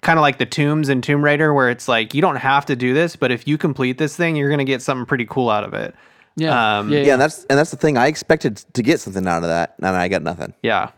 Kind 0.03 0.19
of 0.19 0.23
like 0.23 0.39
the 0.39 0.47
tombs 0.47 0.89
in 0.89 1.01
Tomb 1.01 1.25
Raider, 1.25 1.53
where 1.55 1.71
it's 1.71 1.89
like 1.89 2.15
you 2.15 2.21
don't 2.21 2.37
have 2.37 2.67
to 2.67 2.77
do 2.77 2.93
this, 2.95 3.17
but 3.17 3.31
if 3.33 3.49
you 3.49 3.59
complete 3.59 3.99
this 3.99 4.15
thing, 4.15 4.37
you're 4.37 4.51
gonna 4.51 4.65
get 4.65 4.83
something 4.83 5.07
pretty 5.07 5.25
cool 5.27 5.49
out 5.51 5.65
of 5.65 5.75
it. 5.75 5.95
yeah, 6.37 6.79
Um, 6.79 6.93
yeah, 6.93 7.01
Yeah, 7.01 7.13
and 7.15 7.23
that's 7.23 7.45
and 7.45 7.59
that's 7.59 7.71
the 7.71 7.77
thing. 7.79 7.97
I 7.97 8.07
expected 8.07 8.57
to 8.75 8.83
get 8.83 9.01
something 9.01 9.27
out 9.27 9.39
of 9.43 9.49
that, 9.49 9.75
and 9.79 9.87
I 9.97 10.09
got 10.09 10.23
nothing. 10.23 10.53
Yeah, 10.63 10.91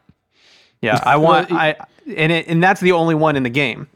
yeah. 0.82 1.00
I 1.04 1.16
want 1.28 1.52
I 1.52 1.76
and 2.16 2.32
it, 2.32 2.48
and 2.48 2.62
that's 2.62 2.80
the 2.80 2.92
only 2.92 3.14
one 3.14 3.36
in 3.36 3.44
the 3.44 3.50
game. 3.50 3.86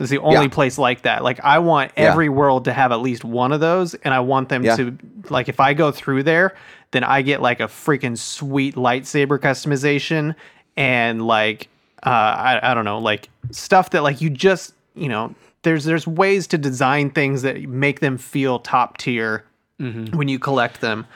It's 0.00 0.10
the 0.10 0.18
only 0.18 0.42
Yeah. 0.42 0.48
place 0.48 0.76
like 0.78 1.02
that. 1.02 1.22
Like 1.24 1.40
I 1.44 1.60
want 1.60 1.92
Yeah. 1.96 2.10
every 2.10 2.28
world 2.28 2.64
to 2.66 2.72
have 2.72 2.92
at 2.92 3.00
least 3.00 3.24
one 3.24 3.52
of 3.52 3.60
those, 3.60 3.94
and 3.94 4.12
I 4.12 4.20
want 4.20 4.48
them 4.48 4.64
Yeah. 4.64 4.76
to 4.76 4.96
like 5.30 5.48
if 5.48 5.60
I 5.60 5.72
go 5.74 5.92
through 5.92 6.24
there, 6.24 6.54
then 6.90 7.04
I 7.04 7.22
get 7.22 7.40
like 7.40 7.60
a 7.60 7.64
freaking 7.68 8.18
sweet 8.18 8.74
lightsaber 8.74 9.38
customization 9.38 10.34
and 10.76 11.26
like 11.26 11.68
uh, 12.04 12.08
I 12.08 12.60
I 12.62 12.74
don't 12.74 12.84
know 12.84 12.98
like 12.98 13.28
stuff 13.50 13.90
that 13.90 14.02
like 14.02 14.20
you 14.20 14.30
just 14.30 14.74
you 14.94 15.08
know 15.08 15.34
there's 15.62 15.84
there's 15.84 16.06
ways 16.06 16.46
to 16.48 16.58
design 16.58 17.10
things 17.10 17.42
that 17.42 17.62
make 17.68 18.00
them 18.00 18.18
feel 18.18 18.58
top 18.58 18.98
tier 18.98 19.44
Mm-hmm. 19.80 20.16
when 20.16 20.26
you 20.26 20.40
collect 20.40 20.80
them. 20.80 21.06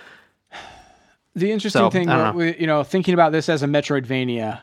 The 1.34 1.50
interesting 1.50 1.80
So, 1.80 1.90
thing, 1.90 2.09
I 2.09 2.16
don't 2.16 2.26
uh, 2.28 2.32
we- 2.34 2.56
you 2.59 2.66
know, 2.66 2.84
thinking 2.84 3.14
about 3.14 3.32
this 3.32 3.48
as 3.48 3.62
a 3.62 3.66
Metroidvania, 3.66 4.60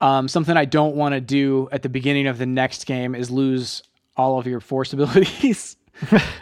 um, 0.00 0.28
something 0.28 0.56
I 0.56 0.64
don't 0.64 0.94
want 0.94 1.14
to 1.14 1.20
do 1.20 1.68
at 1.72 1.82
the 1.82 1.88
beginning 1.88 2.26
of 2.26 2.38
the 2.38 2.46
next 2.46 2.86
game 2.86 3.14
is 3.16 3.30
lose 3.30 3.82
all 4.16 4.38
of 4.38 4.46
your 4.46 4.60
force 4.60 4.92
abilities. 4.96 5.76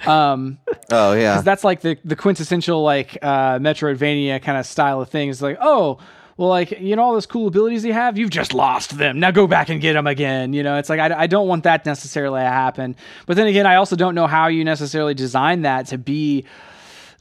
um, 0.07 0.59
Oh 0.91 1.13
yeah. 1.13 1.37
'cause 1.37 1.45
that's 1.45 1.63
like 1.65 1.81
the 1.83 1.97
the 2.05 2.17
quintessential 2.17 2.83
like 2.83 3.17
uh, 3.23 3.59
Metroidvania 3.61 4.43
kind 4.43 4.59
of 4.59 4.67
style 4.67 5.01
of 5.01 5.09
things. 5.09 5.41
Like, 5.41 5.57
oh, 5.61 5.99
well, 6.41 6.49
like 6.49 6.71
you 6.81 6.97
know 6.97 7.03
all 7.03 7.13
those 7.13 7.27
cool 7.27 7.49
abilities 7.49 7.85
you 7.85 7.93
have, 7.93 8.17
you've 8.17 8.31
just 8.31 8.55
lost 8.55 8.97
them. 8.97 9.21
Now 9.21 9.31
go 9.31 9.47
back 9.47 9.69
and 9.69 9.79
get 9.79 9.93
them 9.93 10.07
again. 10.07 10.55
You 10.55 10.63
know, 10.63 10.79
it's 10.79 10.89
like 10.89 10.99
I, 10.99 11.21
I 11.21 11.27
don't 11.27 11.47
want 11.47 11.65
that 11.65 11.85
necessarily 11.85 12.41
to 12.41 12.47
happen. 12.47 12.97
But 13.27 13.37
then 13.37 13.47
again, 13.47 13.67
I 13.67 13.75
also 13.75 13.95
don't 13.95 14.15
know 14.15 14.27
how 14.27 14.47
you 14.47 14.65
necessarily 14.65 15.13
design 15.13 15.63
that 15.63 15.89
to 15.89 15.99
be 15.99 16.47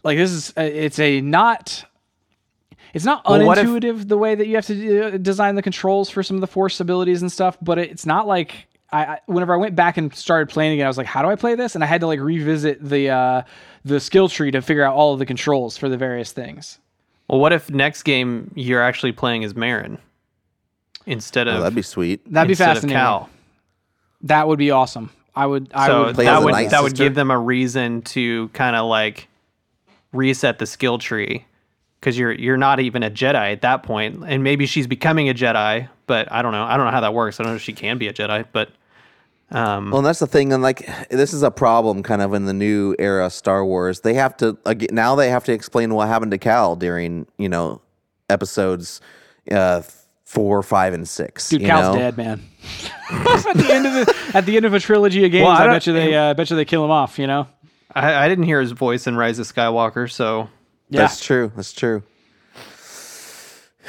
like 0.04 0.18
this 0.18 0.32
is 0.32 0.54
uh, 0.58 0.62
it's 0.62 1.00
a 1.00 1.20
not 1.20 1.84
it's 2.94 3.04
not 3.04 3.28
Well, 3.28 3.46
what 3.46 3.58
if- 3.58 3.68
unintuitive 3.68 4.08
the 4.08 4.18
way 4.18 4.36
that 4.36 4.48
you 4.48 4.56
have 4.56 4.66
to 4.68 5.02
uh, 5.16 5.18
design 5.18 5.56
the 5.56 5.64
controls 5.64 6.10
for 6.10 6.24
some 6.24 6.38
of 6.38 6.42
the 6.42 6.48
force 6.48 6.80
abilities 6.80 7.22
and 7.22 7.30
stuff 7.30 7.58
but 7.62 7.78
it's 7.78 8.06
not 8.06 8.26
like 8.26 8.68
I, 8.90 9.04
I 9.06 9.20
whenever 9.26 9.54
i 9.54 9.58
went 9.58 9.76
back 9.76 9.98
and 9.98 10.16
started 10.16 10.48
playing 10.50 10.74
again 10.74 10.86
i 10.86 10.88
was 10.88 10.98
like 10.98 11.08
how 11.08 11.22
do 11.22 11.28
i 11.28 11.36
play 11.36 11.56
this 11.56 11.76
and 11.76 11.84
i 11.84 11.88
had 11.88 12.02
to 12.02 12.08
like 12.08 12.20
revisit 12.22 12.82
the 12.82 13.10
uh 13.10 13.42
the 13.84 14.00
skill 14.00 14.30
tree 14.30 14.52
to 14.52 14.62
figure 14.62 14.84
out 14.84 14.96
all 14.96 15.12
of 15.14 15.20
the 15.20 15.26
controls 15.26 15.78
for 15.78 15.90
the 15.90 15.98
various 15.98 16.32
things 16.32 16.80
Well, 17.30 17.40
what 17.40 17.54
if 17.54 17.70
next 17.70 18.04
game 18.04 18.52
you're 18.56 18.82
actually 18.82 19.12
playing 19.12 19.44
as 19.44 19.54
Merrin 19.54 19.98
instead 21.06 21.48
oh, 21.48 21.52
of 21.52 21.58
Oh, 21.58 21.62
that'd 21.62 21.76
be 21.76 21.82
sweet. 21.82 22.22
that'd 22.32 22.48
be 22.48 22.54
instead 22.54 22.72
of 22.72 22.76
fascinating 22.78 22.98
Cal? 22.98 23.30
that 24.24 24.48
would 24.48 24.60
be 24.60 24.70
awesome 24.72 25.10
i 25.36 25.46
would 25.46 25.70
i 25.74 25.88
so 25.88 26.06
would 26.06 26.16
play 26.16 26.26
that 26.26 26.42
a 26.42 26.44
would 26.44 26.52
night 26.52 26.70
that 26.72 26.84
would 26.84 26.92
sister. 26.92 27.06
give 27.06 27.16
them 27.16 27.32
a 27.32 27.38
reason 27.40 28.02
to 28.02 28.50
kind 28.50 28.76
of 28.76 28.86
like 28.88 29.30
reset 30.12 30.60
the 30.60 30.66
skill 30.66 30.98
tree 30.98 31.46
because 32.00 32.18
you're 32.18 32.32
you're 32.34 32.58
not 32.58 32.80
even 32.80 33.04
a 33.04 33.12
Jedi 33.12 33.52
at 33.54 33.62
that 33.62 33.84
point, 33.84 34.24
and 34.26 34.44
maybe 34.44 34.66
she's 34.66 34.88
becoming 34.88 35.30
a 35.30 35.34
Jedi, 35.34 35.88
but 36.08 36.32
I 36.32 36.42
don't 36.42 36.52
know. 36.54 36.64
I 36.64 36.78
don't 36.78 36.86
know 36.86 36.92
how 36.92 37.02
that 37.02 37.14
works. 37.14 37.40
I 37.40 37.44
don't 37.44 37.52
know 37.54 37.58
if 37.58 37.62
she 37.62 37.74
can 37.74 37.98
be 37.98 38.08
a 38.08 38.14
Jedi, 38.14 38.46
but 38.52 38.72
um, 39.52 39.92
Well, 39.92 40.00
and 40.00 40.06
that's 40.06 40.20
the 40.20 40.28
thing, 40.28 40.54
and 40.54 40.62
like 40.62 40.90
this 41.10 41.34
is 41.34 41.44
a 41.44 41.52
problem, 41.52 42.04
kind 42.04 42.22
of 42.22 42.34
in 42.34 42.46
the 42.46 42.54
new 42.54 42.96
era 43.00 43.30
Star 43.30 43.66
Wars. 43.66 44.02
They 44.02 44.14
have 44.16 44.38
to 44.38 44.58
again, 44.66 44.90
now 44.92 45.16
they 45.16 45.30
have 45.30 45.44
to 45.46 45.54
explain 45.54 45.94
what 45.94 46.08
happened 46.08 46.32
to 46.32 46.38
Cal 46.38 46.76
during 46.76 47.26
you 47.38 47.50
know 47.50 47.82
episodes 48.30 49.02
uh, 49.52 49.82
four, 50.26 50.62
five, 50.62 50.94
and 50.94 51.08
six. 51.08 51.50
Dude, 51.50 51.62
you 51.62 51.68
Cal's 51.68 51.96
know? 51.96 52.00
dead, 52.00 52.18
man. 52.18 52.42
at 53.10 53.56
the 53.56 53.68
end 53.72 53.86
of 53.88 53.94
the, 53.94 54.16
at 54.36 54.46
the 54.46 54.56
end 54.58 54.66
of 54.66 54.74
a 54.74 54.80
trilogy 54.80 55.26
of 55.26 55.32
games, 55.32 55.46
Well, 55.46 55.58
I 55.58 55.66
I, 55.66 55.68
bet 55.68 55.88
you 55.88 55.94
they 55.94 56.14
uh, 56.14 56.34
bet 56.36 56.50
you 56.50 56.56
they 56.56 56.66
kill 56.66 56.86
him 56.86 56.92
off. 56.92 57.18
You 57.18 57.28
know, 57.28 57.48
I, 57.94 58.26
I 58.26 58.30
didn't 58.30 58.46
hear 58.46 58.62
his 58.62 58.72
voice 58.72 59.08
in 59.08 59.16
Rise 59.18 59.40
of 59.40 59.48
Skywalker, 59.48 60.10
so 60.12 60.50
Yeah. 60.90 61.02
That's 61.02 61.24
true. 61.24 61.52
That's 61.56 61.74
true. 61.74 62.04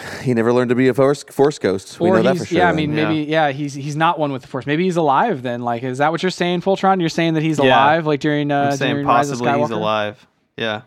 He 0.22 0.35
never 0.35 0.52
learned 0.52 0.68
to 0.68 0.74
be 0.74 0.89
a 0.89 0.94
force, 0.94 1.22
force 1.24 1.59
ghost. 1.59 1.98
We 2.01 2.10
or 2.10 2.16
know 2.16 2.22
that 2.22 2.39
for 2.39 2.44
sure. 2.47 2.59
yeah, 2.59 2.64
I 2.64 2.66
then. 2.68 2.77
mean 2.77 2.94
maybe 2.94 3.16
yeah, 3.31 3.51
he's 3.52 3.74
he's 3.74 3.97
not 3.97 4.18
one 4.18 4.32
with 4.32 4.43
the 4.43 4.48
force. 4.48 4.66
Maybe 4.66 4.85
he's 4.85 4.97
alive 4.97 5.43
then. 5.43 5.62
Like 5.62 5.82
is 5.82 5.98
that 5.98 6.10
what 6.12 6.22
you're 6.22 6.31
saying, 6.31 6.60
Voltron? 6.62 7.01
You're 7.01 7.09
saying 7.09 7.35
that 7.35 7.43
he's 7.43 7.59
Yeah. 7.59 7.64
alive 7.66 8.06
like 8.06 8.20
during 8.20 8.51
uh 8.51 8.70
I'm 8.72 8.77
saying 8.77 8.93
during 8.94 9.06
Rise 9.06 9.31
of 9.31 9.39
possibly 9.39 9.60
he's 9.60 9.70
alive. 9.70 10.27
Yeah, 10.56 10.82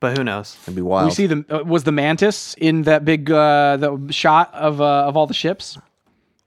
but 0.00 0.16
who 0.16 0.24
knows? 0.24 0.56
it'd 0.62 0.74
be 0.74 0.82
wild. 0.82 1.06
We 1.08 1.14
see 1.14 1.26
the 1.26 1.44
uh, 1.50 1.64
was 1.64 1.84
the 1.84 1.92
mantis 1.92 2.54
in 2.54 2.82
that 2.82 3.04
big 3.04 3.30
uh 3.30 3.76
the 3.76 4.06
shot 4.10 4.52
of 4.54 4.80
uh, 4.80 5.04
of 5.08 5.16
all 5.16 5.26
the 5.26 5.34
ships? 5.34 5.76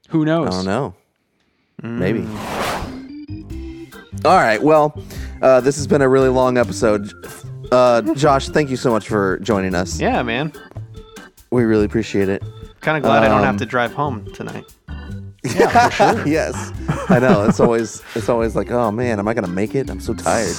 Who 0.08 0.24
knows? 0.24 0.48
I 0.48 0.50
don't 0.50 0.64
know. 0.66 0.94
Mm. 1.82 1.98
Maybe. 1.98 2.26
All 4.24 4.36
right. 4.36 4.60
Well, 4.62 5.00
uh, 5.42 5.60
this 5.60 5.76
has 5.76 5.86
been 5.86 6.02
a 6.02 6.08
really 6.08 6.28
long 6.28 6.58
episode. 6.58 7.12
Uh, 7.70 8.02
Josh, 8.14 8.48
thank 8.48 8.70
you 8.70 8.76
so 8.76 8.90
much 8.90 9.06
for 9.06 9.38
joining 9.40 9.74
us. 9.74 10.00
Yeah, 10.00 10.22
man. 10.22 10.52
We 11.50 11.64
really 11.64 11.84
appreciate 11.84 12.28
it. 12.28 12.42
Kind 12.80 12.96
of 12.96 13.02
glad 13.02 13.22
I 13.22 13.28
don't 13.28 13.40
have 13.42 13.54
Um, 13.54 13.58
to 13.58 13.66
drive 13.66 13.92
home 13.92 14.26
tonight. 14.34 14.64
Yeah. 15.44 16.24
yes, 16.26 16.72
I 17.08 17.18
know. 17.18 17.44
It's 17.46 17.60
always 17.60 18.02
it's 18.14 18.28
always 18.28 18.54
like, 18.54 18.70
oh 18.70 18.90
man, 18.90 19.18
am 19.18 19.26
I 19.28 19.34
gonna 19.34 19.46
make 19.48 19.74
it? 19.74 19.88
I'm 19.90 20.00
so 20.00 20.12
tired. 20.14 20.54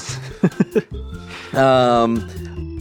um, 1.54 2.28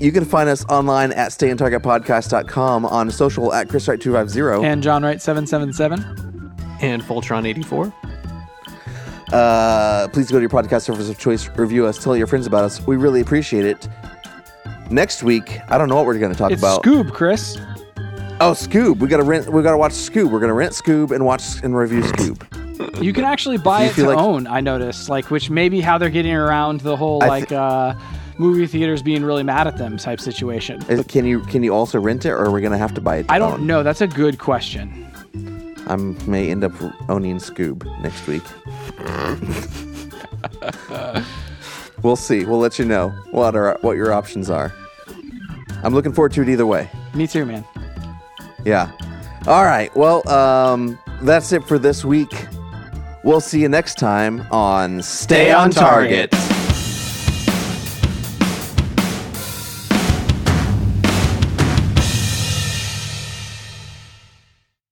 you 0.00 0.12
can 0.12 0.24
find 0.24 0.48
us 0.48 0.64
online 0.66 1.12
at 1.12 1.30
stayintargetpodcast.com 1.32 2.86
on 2.86 3.10
social 3.10 3.52
at 3.52 3.68
chriswright250. 3.68 4.64
And 4.64 4.82
John 4.82 5.02
Wright 5.02 5.20
seven 5.20 5.46
seven 5.46 5.72
seven. 5.72 6.00
And 6.80 7.02
Voltron 7.02 7.46
84. 7.46 7.92
Uh, 9.32 10.08
please 10.08 10.30
go 10.30 10.38
to 10.38 10.40
your 10.42 10.48
podcast 10.48 10.82
service 10.82 11.08
of 11.10 11.18
choice, 11.18 11.48
review 11.58 11.84
us, 11.84 12.02
tell 12.02 12.16
your 12.16 12.26
friends 12.28 12.46
about 12.46 12.64
us. 12.64 12.86
We 12.86 12.96
really 12.96 13.20
appreciate 13.20 13.66
it. 13.66 13.88
Next 14.90 15.22
week, 15.22 15.58
I 15.68 15.76
don't 15.76 15.88
know 15.88 15.96
what 15.96 16.06
we're 16.06 16.18
going 16.18 16.32
to 16.32 16.38
talk 16.38 16.50
It's 16.52 16.62
about. 16.62 16.82
Scoob, 16.84 17.12
Chris. 17.12 17.58
Oh, 18.40 18.52
Scoob. 18.52 18.98
We 19.00 19.08
got 19.08 19.16
to 19.16 19.24
rent. 19.24 19.48
We 19.52 19.62
got 19.62 19.72
to 19.72 19.76
watch 19.78 19.92
Scoob. 19.92 20.30
We're 20.30 20.38
going 20.38 20.48
to 20.48 20.54
rent 20.54 20.72
Scoob 20.72 21.10
and 21.10 21.24
watch 21.24 21.60
and 21.62 21.76
review 21.76 22.02
Scoob. 22.02 23.02
You 23.02 23.12
can 23.12 23.24
actually 23.24 23.58
buy 23.58 23.84
it 23.84 23.94
to 23.94 24.06
like- 24.06 24.16
own. 24.18 24.46
I 24.46 24.60
noticed, 24.60 25.08
like, 25.08 25.30
which 25.30 25.50
may 25.50 25.68
be 25.68 25.80
how 25.80 25.98
they're 25.98 26.08
getting 26.10 26.34
around 26.34 26.80
the 26.82 26.96
whole 26.96 27.20
I 27.22 27.26
thi- 27.26 27.30
like 27.30 27.52
uh, 27.52 27.94
movie 28.38 28.66
theaters 28.68 29.02
being 29.02 29.24
really 29.24 29.42
mad 29.42 29.66
at 29.66 29.76
them 29.76 29.96
type 29.96 30.20
situation. 30.20 30.80
Is- 30.88 31.04
can 31.06 31.24
you 31.26 31.40
can 31.40 31.64
you 31.64 31.74
also 31.74 31.98
rent 31.98 32.24
it, 32.26 32.30
or 32.30 32.44
are 32.44 32.50
we 32.52 32.60
going 32.60 32.70
to 32.72 32.78
have 32.78 32.94
to 32.94 33.00
buy 33.00 33.16
it? 33.16 33.24
to 33.24 33.32
I 33.32 33.38
don't 33.40 33.54
own? 33.54 33.66
know. 33.66 33.82
That's 33.82 34.00
a 34.02 34.06
good 34.06 34.38
question. 34.38 35.04
I 35.88 35.96
may 35.96 36.50
end 36.50 36.62
up 36.62 36.72
owning 37.08 37.38
Scoob 37.38 37.84
next 38.02 38.26
week. 38.28 38.42
we'll 42.04 42.14
see. 42.16 42.44
We'll 42.44 42.58
let 42.60 42.78
you 42.78 42.84
know 42.84 43.08
what 43.32 43.56
our 43.56 43.76
what 43.80 43.96
your 43.96 44.12
options 44.12 44.48
are. 44.48 44.72
I'm 45.82 45.92
looking 45.94 46.12
forward 46.12 46.32
to 46.34 46.42
it 46.42 46.48
either 46.48 46.66
way. 46.66 46.88
Me 47.14 47.26
too, 47.26 47.44
man. 47.44 47.64
Yeah. 48.64 48.90
All 49.46 49.64
right. 49.64 49.94
Well, 49.96 50.28
um, 50.28 50.98
that's 51.22 51.52
it 51.52 51.64
for 51.64 51.78
this 51.78 52.04
week. 52.04 52.46
We'll 53.24 53.40
see 53.40 53.60
you 53.60 53.68
next 53.68 53.98
time 53.98 54.46
on 54.50 55.02
Stay 55.02 55.52
on 55.52 55.70
Target. 55.70 56.34